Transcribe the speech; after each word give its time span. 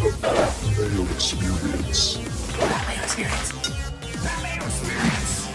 You're 0.00 0.12
the 0.12 0.18
Batman 0.22 1.10
experience. 1.10 2.18
Batman 2.56 3.02
experience. 3.02 3.52
Batman 4.22 4.62
experience. 4.62 5.48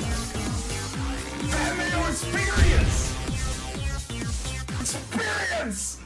Batman 1.50 2.10
experience. 2.10 3.00
Experience. 4.82 6.00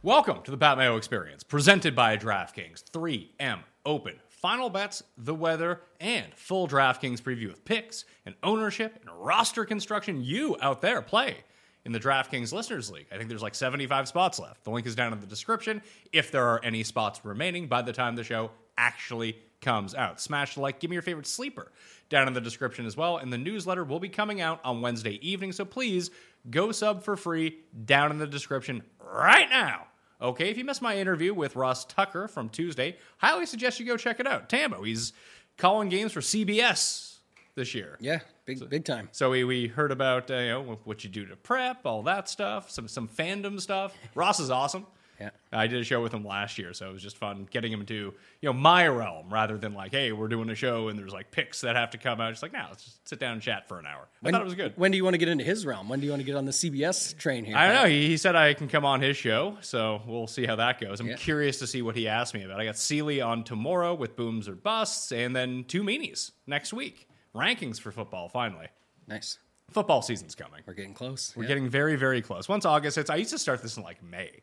Welcome 0.00 0.42
to 0.42 0.52
the 0.52 0.56
Pat 0.56 0.78
Mayo 0.78 0.96
Experience, 0.96 1.42
presented 1.42 1.96
by 1.96 2.16
DraftKings. 2.16 2.84
3M 2.84 3.58
Open. 3.84 4.14
Final 4.28 4.70
bets, 4.70 5.02
the 5.18 5.34
weather, 5.34 5.80
and 5.98 6.32
full 6.36 6.68
DraftKings 6.68 7.20
preview 7.20 7.50
of 7.50 7.64
picks 7.64 8.04
and 8.24 8.36
ownership 8.44 8.96
and 9.00 9.10
roster 9.10 9.64
construction. 9.64 10.22
You 10.22 10.56
out 10.60 10.82
there 10.82 11.02
play 11.02 11.38
in 11.84 11.92
the 11.92 12.00
DraftKings 12.00 12.52
Listeners 12.52 12.90
League. 12.90 13.06
I 13.12 13.16
think 13.16 13.28
there's 13.28 13.42
like 13.42 13.54
75 13.54 14.08
spots 14.08 14.38
left. 14.38 14.64
The 14.64 14.70
link 14.70 14.86
is 14.86 14.94
down 14.94 15.12
in 15.12 15.20
the 15.20 15.26
description 15.26 15.82
if 16.12 16.30
there 16.30 16.46
are 16.46 16.60
any 16.64 16.82
spots 16.82 17.24
remaining 17.24 17.66
by 17.66 17.82
the 17.82 17.92
time 17.92 18.16
the 18.16 18.24
show 18.24 18.50
actually 18.78 19.36
comes 19.60 19.94
out. 19.94 20.20
Smash 20.20 20.54
the 20.54 20.60
like, 20.60 20.80
give 20.80 20.90
me 20.90 20.94
your 20.94 21.02
favorite 21.02 21.26
sleeper 21.26 21.72
down 22.08 22.28
in 22.28 22.34
the 22.34 22.40
description 22.40 22.86
as 22.86 22.96
well. 22.96 23.16
And 23.16 23.32
the 23.32 23.38
newsletter 23.38 23.84
will 23.84 24.00
be 24.00 24.08
coming 24.08 24.40
out 24.40 24.60
on 24.64 24.80
Wednesday 24.80 25.18
evening, 25.26 25.52
so 25.52 25.64
please 25.64 26.10
go 26.50 26.72
sub 26.72 27.02
for 27.02 27.16
free 27.16 27.58
down 27.84 28.10
in 28.10 28.18
the 28.18 28.26
description 28.26 28.82
right 29.00 29.48
now. 29.48 29.86
Okay, 30.20 30.50
if 30.50 30.58
you 30.58 30.64
missed 30.64 30.82
my 30.82 30.96
interview 30.96 31.34
with 31.34 31.56
Ross 31.56 31.84
Tucker 31.84 32.28
from 32.28 32.48
Tuesday, 32.48 32.96
highly 33.18 33.44
suggest 33.44 33.80
you 33.80 33.86
go 33.86 33.96
check 33.96 34.20
it 34.20 34.26
out. 34.26 34.48
Tambo, 34.48 34.82
he's 34.82 35.12
calling 35.56 35.88
games 35.88 36.12
for 36.12 36.20
CBS 36.20 37.16
this 37.56 37.74
year. 37.74 37.96
Yeah, 38.00 38.20
big 38.44 38.68
big 38.68 38.84
time. 38.84 39.08
So 39.12 39.30
we, 39.30 39.44
we 39.44 39.68
heard 39.68 39.92
about 39.92 40.30
uh, 40.30 40.34
you 40.36 40.48
know 40.50 40.78
what 40.84 41.04
you 41.04 41.10
do 41.10 41.26
to 41.26 41.36
prep, 41.36 41.84
all 41.86 42.02
that 42.04 42.28
stuff, 42.28 42.70
some 42.70 42.88
some 42.88 43.08
fandom 43.08 43.60
stuff. 43.60 43.94
Ross 44.14 44.40
is 44.40 44.50
awesome. 44.50 44.86
Yeah. 45.20 45.30
I 45.52 45.68
did 45.68 45.80
a 45.80 45.84
show 45.84 46.02
with 46.02 46.12
him 46.12 46.24
last 46.24 46.58
year, 46.58 46.72
so 46.72 46.88
it 46.88 46.92
was 46.92 47.02
just 47.02 47.16
fun 47.16 47.46
getting 47.48 47.70
him 47.70 47.86
to 47.86 47.94
you 47.94 48.12
know 48.42 48.52
my 48.52 48.88
realm 48.88 49.32
rather 49.32 49.56
than 49.56 49.72
like, 49.72 49.92
hey, 49.92 50.10
we're 50.10 50.26
doing 50.26 50.50
a 50.50 50.54
show 50.56 50.88
and 50.88 50.98
there's 50.98 51.12
like 51.12 51.30
picks 51.30 51.60
that 51.60 51.76
have 51.76 51.90
to 51.90 51.98
come 51.98 52.20
out. 52.20 52.30
Just 52.30 52.42
like, 52.42 52.52
now 52.52 52.66
let's 52.70 52.82
just 52.82 53.08
sit 53.08 53.20
down 53.20 53.34
and 53.34 53.42
chat 53.42 53.68
for 53.68 53.78
an 53.78 53.86
hour. 53.86 54.08
I 54.24 54.32
thought 54.32 54.40
it 54.40 54.44
was 54.44 54.54
good. 54.56 54.72
When 54.74 54.90
do 54.90 54.96
you 54.96 55.04
want 55.04 55.14
to 55.14 55.18
get 55.18 55.28
into 55.28 55.44
his 55.44 55.64
realm? 55.64 55.88
When 55.88 56.00
do 56.00 56.06
you 56.06 56.10
want 56.12 56.22
to 56.22 56.26
get 56.26 56.34
on 56.34 56.44
the 56.44 56.50
CBS 56.50 57.16
train 57.16 57.44
here? 57.44 57.56
I 57.56 57.66
don't 57.68 57.82
know. 57.84 57.88
He, 57.88 58.08
he 58.08 58.16
said 58.16 58.34
I 58.34 58.54
can 58.54 58.66
come 58.68 58.84
on 58.84 59.00
his 59.00 59.16
show, 59.16 59.58
so 59.60 60.02
we'll 60.08 60.26
see 60.26 60.44
how 60.44 60.56
that 60.56 60.80
goes. 60.80 60.98
I'm 60.98 61.06
Yeah. 61.06 61.14
curious 61.16 61.60
to 61.60 61.68
see 61.68 61.82
what 61.82 61.94
he 61.94 62.08
asked 62.08 62.34
me 62.34 62.42
about. 62.42 62.58
I 62.58 62.64
got 62.64 62.76
Sealy 62.76 63.20
on 63.20 63.44
tomorrow 63.44 63.94
with 63.94 64.16
Booms 64.16 64.48
or 64.48 64.56
Busts, 64.56 65.12
and 65.12 65.36
then 65.36 65.64
two 65.68 65.84
meanies 65.84 66.32
next 66.48 66.72
week. 66.72 67.06
Rankings 67.34 67.80
for 67.80 67.90
football, 67.92 68.28
finally. 68.28 68.66
Nice. 69.06 69.38
Football 69.70 70.02
season's 70.02 70.34
coming. 70.34 70.60
We're 70.66 70.74
getting 70.74 70.94
close. 70.94 71.32
We're 71.34 71.44
Yeah. 71.44 71.48
getting 71.48 71.68
very, 71.68 71.96
very 71.96 72.20
close. 72.20 72.48
Once 72.48 72.64
August 72.66 72.96
hits, 72.96 73.08
I 73.08 73.16
used 73.16 73.30
to 73.30 73.38
start 73.38 73.62
this 73.62 73.76
in 73.76 73.82
like 73.82 74.02
May. 74.02 74.42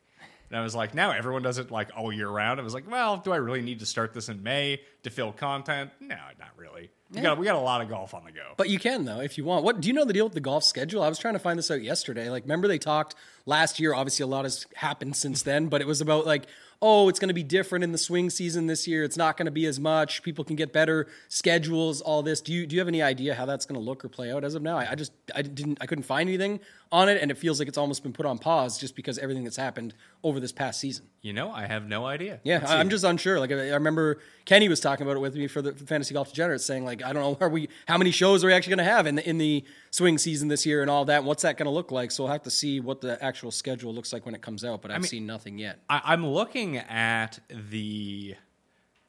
And 0.50 0.58
I 0.58 0.64
was 0.64 0.74
like, 0.74 0.96
now 0.96 1.12
everyone 1.12 1.44
does 1.44 1.60
it 1.60 1.70
like 1.70 1.92
all 1.96 2.12
year 2.12 2.28
round. 2.28 2.60
I 2.60 2.64
was 2.64 2.74
like, 2.74 2.90
well, 2.90 3.18
do 3.18 3.32
I 3.32 3.36
really 3.36 3.62
need 3.62 3.80
to 3.82 3.86
start 3.86 4.16
this 4.16 4.30
in 4.30 4.42
May 4.42 4.82
to 5.04 5.12
fill 5.12 5.32
content? 5.32 5.92
No, 6.00 6.16
not 6.40 6.50
really. 6.58 6.90
We 7.12 7.22
got 7.22 7.38
we 7.38 7.46
got 7.46 7.56
a 7.56 7.60
lot 7.60 7.82
of 7.82 7.90
golf 7.90 8.16
on 8.16 8.24
the 8.24 8.32
go. 8.32 8.54
But 8.58 8.70
you 8.70 8.80
can 8.80 9.06
though 9.06 9.20
if 9.20 9.38
you 9.38 9.46
want. 9.46 9.64
What 9.64 9.80
do 9.82 9.88
you 9.88 9.94
know 9.94 10.06
the 10.06 10.14
deal 10.14 10.26
with 10.26 10.34
the 10.34 10.40
golf 10.42 10.64
schedule? 10.64 11.04
I 11.04 11.10
was 11.10 11.20
trying 11.20 11.36
to 11.36 11.40
find 11.40 11.60
this 11.60 11.70
out 11.70 11.84
yesterday. 11.84 12.32
Like, 12.32 12.44
remember 12.44 12.68
they 12.68 12.80
talked 12.80 13.14
last 13.46 13.80
year? 13.80 13.94
Obviously, 13.94 14.24
a 14.24 14.28
lot 14.28 14.46
has 14.46 14.66
happened 14.76 15.16
since 15.16 15.44
then. 15.44 15.68
But 15.68 15.82
it 15.82 15.88
was 15.88 16.02
about 16.02 16.26
like, 16.26 16.48
oh, 16.82 17.10
it's 17.10 17.20
going 17.20 17.28
to 17.28 17.34
be 17.34 17.44
different 17.44 17.84
in 17.84 17.92
the 17.92 17.98
swing 17.98 18.30
season 18.30 18.68
this 18.68 18.88
year. 18.88 19.04
It's 19.04 19.18
not 19.18 19.36
going 19.36 19.48
to 19.48 19.52
be 19.52 19.66
as 19.66 19.80
much. 19.80 20.24
People 20.24 20.46
can 20.46 20.56
get 20.56 20.72
better 20.72 21.08
schedules. 21.28 22.02
All 22.02 22.24
this. 22.24 22.42
Do 22.42 22.54
you 22.54 22.66
do 22.66 22.76
you 22.76 22.80
have 22.80 22.88
any 22.88 23.02
idea 23.02 23.36
how 23.36 23.46
that's 23.46 23.66
going 23.66 23.80
to 23.80 23.86
look 23.86 24.04
or 24.04 24.10
play 24.10 24.32
out 24.32 24.44
as 24.44 24.56
of 24.56 24.62
now? 24.62 24.78
I, 24.78 24.92
I 24.92 24.96
just 24.96 25.12
I 25.36 25.42
didn't 25.42 25.78
I 25.82 25.86
couldn't 25.86 26.04
find 26.06 26.30
anything 26.30 26.60
on 26.92 27.08
it, 27.08 27.22
and 27.22 27.30
it 27.30 27.38
feels 27.38 27.60
like 27.60 27.68
it's 27.68 27.78
almost 27.78 28.02
been 28.02 28.14
put 28.14 28.26
on 28.26 28.40
pause 28.40 28.78
just 28.80 28.96
because 28.96 29.20
everything 29.20 29.44
that's 29.44 29.58
happened 29.58 29.94
over 30.24 30.40
this 30.40 30.52
past 30.52 30.80
season. 30.80 31.06
you 31.22 31.34
know, 31.34 31.52
I 31.52 31.68
have 31.68 31.88
no 31.88 32.06
idea. 32.06 32.40
Yeah, 32.44 32.60
Let's 32.60 32.72
I, 32.72 32.80
I'm 32.80 32.90
just 32.90 33.04
unsure. 33.04 33.40
Like 33.40 33.52
I 33.52 33.70
I 33.70 33.74
remember 33.74 34.20
Kenny 34.46 34.70
was 34.70 34.80
talking 34.80 35.06
about 35.06 35.16
it 35.16 35.20
with 35.20 35.36
me 35.36 35.48
for 35.48 35.62
the 35.62 35.74
fantasy 35.74 36.14
golf 36.14 36.30
degenerates, 36.30 36.66
saying 36.66 36.86
like 36.86 37.04
I 37.04 37.14
don't 37.14 37.22
know 37.22 37.38
are 37.46 37.50
we 37.50 37.70
how 37.88 37.98
many 37.98 38.12
shows 38.12 38.44
are 38.44 38.48
we 38.48 38.54
actually 38.54 38.76
going 38.76 38.86
to 38.86 38.92
have 38.92 39.06
in 39.06 39.16
the 39.16 39.30
in 39.30 39.38
the 39.38 39.64
swing 39.92 40.18
season 40.18 40.48
this 40.48 40.66
year 40.66 40.82
and 40.82 40.90
all 40.90 41.06
that. 41.06 41.20
And 41.20 41.26
what's 41.28 41.44
that 41.44 41.58
going 41.58 41.66
to 41.66 41.72
look 41.72 41.92
like? 41.92 42.12
So 42.12 42.24
we'll 42.24 42.32
have 42.32 42.44
to 42.44 42.52
see 42.52 42.80
what 42.80 43.02
the 43.02 43.22
actual 43.24 43.52
schedule 43.52 43.94
looks 43.94 44.14
like 44.14 44.26
when 44.26 44.36
it 44.36 44.42
comes 44.42 44.64
out. 44.64 44.82
But 44.82 44.92
I've 44.92 45.02
mean- 45.02 45.10
seen 45.10 45.26
nothing 45.26 45.58
yet. 45.58 45.80
I, 45.90 46.02
I'm 46.06 46.26
looking 46.26 46.69
at 46.78 47.40
the 47.50 48.36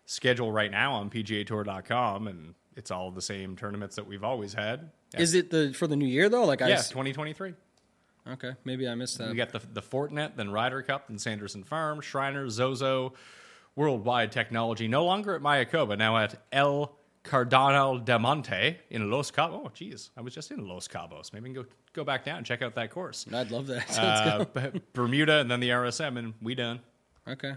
schedule 0.06 0.50
right 0.52 0.70
now 0.70 0.94
on 0.94 1.10
PGAtour.com, 1.10 2.26
and 2.28 2.54
it's 2.76 2.90
all 2.90 3.10
the 3.10 3.22
same 3.22 3.56
tournaments 3.56 3.96
that 3.96 4.06
we've 4.06 4.24
always 4.24 4.54
had. 4.54 4.90
Is 5.16 5.34
it 5.34 5.50
the 5.50 5.72
for 5.72 5.86
the 5.86 5.96
new 5.96 6.06
year 6.06 6.28
though? 6.28 6.44
Like 6.44 6.62
I 6.62 6.68
Yeah, 6.68 6.76
2023. 6.76 7.54
okay, 8.32 8.52
maybe 8.64 8.88
I 8.88 8.94
missed 8.94 9.18
that. 9.18 9.30
We 9.30 9.36
got 9.36 9.50
the 9.50 9.60
the 9.72 9.82
Fortinet, 9.82 10.36
then 10.36 10.50
Ryder 10.50 10.82
Cup, 10.82 11.08
then 11.08 11.18
Sanderson 11.18 11.64
Farm, 11.64 12.00
Shriner, 12.00 12.48
Zozo, 12.48 13.14
Worldwide 13.76 14.30
Technology. 14.32 14.88
No 14.88 15.04
longer 15.04 15.34
at 15.34 15.42
Mayakoba, 15.42 15.98
now 15.98 16.16
at 16.18 16.40
El 16.52 16.92
Cardinal 17.22 17.98
de 17.98 18.18
Monte 18.18 18.78
in 18.88 19.10
Los 19.10 19.30
Cabos. 19.30 19.62
Oh, 19.66 19.70
geez, 19.74 20.10
I 20.16 20.22
was 20.22 20.34
just 20.34 20.50
in 20.52 20.66
Los 20.66 20.88
Cabos. 20.88 21.32
Maybe 21.32 21.50
we 21.50 21.54
can 21.54 21.62
go 21.64 21.68
go 21.92 22.04
back 22.04 22.24
down 22.24 22.38
and 22.38 22.46
check 22.46 22.62
out 22.62 22.74
that 22.76 22.90
course. 22.90 23.26
I'd 23.32 23.50
love 23.50 23.66
that. 23.66 23.98
Uh, 23.98 24.70
Bermuda 24.92 25.40
and 25.40 25.50
then 25.50 25.60
the 25.60 25.70
RSM, 25.70 26.18
and 26.18 26.34
we 26.40 26.54
done. 26.54 26.80
Okay. 27.28 27.54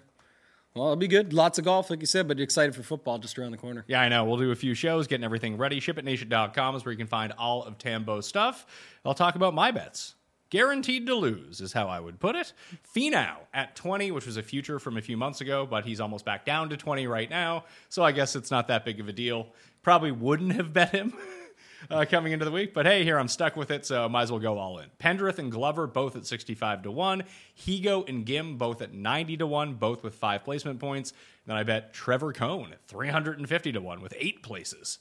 Well, 0.74 0.86
it'll 0.86 0.96
be 0.96 1.08
good. 1.08 1.34
Lots 1.34 1.60
of 1.60 1.66
golf, 1.66 1.92
like 1.92 2.00
you 2.00 2.08
said, 2.08 2.28
but 2.28 2.40
excited 2.40 2.76
for 2.76 2.82
football 2.82 3.20
just 3.20 3.38
around 3.38 3.52
the 3.52 3.58
corner. 3.58 3.86
Yeah, 3.88 4.02
I 4.02 4.10
know. 4.10 4.26
We'll 4.26 4.38
do 4.38 4.50
a 4.50 4.56
few 4.56 4.74
shows, 4.74 5.06
getting 5.06 5.24
everything 5.24 5.56
ready. 5.56 5.80
ShipItNation.com 5.80 6.76
is 6.76 6.84
where 6.84 6.92
you 6.92 6.98
can 6.98 7.08
find 7.08 7.32
all 7.38 7.64
of 7.64 7.78
Tambo's 7.78 8.26
stuff. 8.26 8.66
I'll 9.06 9.14
talk 9.14 9.36
about 9.36 9.54
my 9.54 9.70
bets. 9.70 10.16
Guaranteed 10.50 11.08
to 11.08 11.16
lose 11.16 11.62
is 11.62 11.74
how 11.74 11.88
I 11.88 12.00
would 12.00 12.20
put 12.20 12.36
it. 12.36 12.54
Finau 12.96 13.38
at 13.54 13.76
20, 13.76 14.12
which 14.12 14.26
was 14.26 14.38
a 14.38 14.44
future 14.44 14.80
from 14.80 14.98
a 14.98 15.02
few 15.02 15.18
months 15.18 15.42
ago, 15.42 15.66
but 15.68 15.86
he's 15.86 16.00
almost 16.00 16.26
back 16.26 16.46
down 16.46 16.70
to 16.70 16.78
20 16.78 17.08
right 17.08 17.30
now. 17.30 17.66
So 17.90 18.04
I 18.04 18.12
guess 18.12 18.36
it's 18.36 18.52
not 18.52 18.68
that 18.68 18.86
big 18.86 19.00
of 19.00 19.08
a 19.08 19.14
deal. 19.14 19.48
Probably 19.82 20.12
wouldn't 20.12 20.54
have 20.54 20.74
bet 20.74 20.90
him. 20.90 21.14
Uh, 21.90 22.06
coming 22.10 22.32
into 22.32 22.46
the 22.46 22.52
week, 22.52 22.74
but 22.74 22.86
hey, 22.86 23.04
here 23.04 23.18
I'm 23.20 23.28
stuck 23.28 23.56
with 23.56 23.70
it, 23.70 23.86
so 23.86 24.08
might 24.08 24.24
as 24.24 24.32
well 24.32 24.40
go 24.40 24.58
all 24.58 24.80
in. 24.80 24.88
Pendrith 25.00 25.38
and 25.38 25.52
Glover 25.52 25.86
both 25.86 26.16
at 26.16 26.26
65 26.26 26.84
to 26.84 26.92
1. 26.92 27.24
Higo 27.60 28.08
and 28.08 28.26
Ghim 28.26 28.58
both 28.58 28.82
at 28.82 28.94
90 28.94 29.38
to 29.38 29.48
1, 29.48 29.74
both 29.76 30.02
with 30.04 30.16
five 30.16 30.44
placement 30.44 30.80
points. 30.80 31.14
Then 31.46 31.58
I 31.58 31.64
bet 31.64 31.94
Trevor 31.94 32.32
Cone 32.32 32.72
at 32.72 32.86
350 32.88 33.72
to 33.74 33.82
1 33.82 34.02
with 34.02 34.14
eight 34.18 34.44
places. 34.44 35.00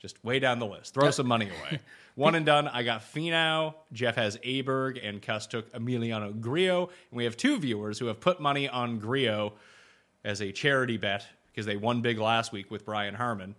Just 0.00 0.22
way 0.24 0.38
down 0.38 0.58
the 0.58 0.66
list. 0.66 0.94
Throw 0.94 1.10
some 1.10 1.26
money 1.26 1.48
away. 1.48 1.80
One 2.16 2.34
and 2.34 2.44
done. 2.44 2.68
I 2.68 2.82
got 2.82 3.00
Finau. 3.02 3.74
Jeff 3.92 4.16
has 4.16 4.36
Aberg, 4.38 4.98
and 5.02 5.22
Cuss 5.22 5.46
took 5.46 5.72
Emiliano 5.72 6.38
Grillo. 6.38 6.90
And 7.10 7.16
we 7.16 7.24
have 7.24 7.36
two 7.36 7.58
viewers 7.58 7.98
who 7.98 8.06
have 8.06 8.20
put 8.20 8.40
money 8.40 8.68
on 8.68 8.98
Grillo 8.98 9.54
as 10.24 10.42
a 10.42 10.52
charity 10.52 10.96
bet 10.96 11.26
because 11.46 11.66
they 11.66 11.76
won 11.76 12.02
big 12.02 12.18
last 12.18 12.52
week 12.52 12.70
with 12.70 12.84
Brian 12.84 13.14
Harman. 13.14 13.54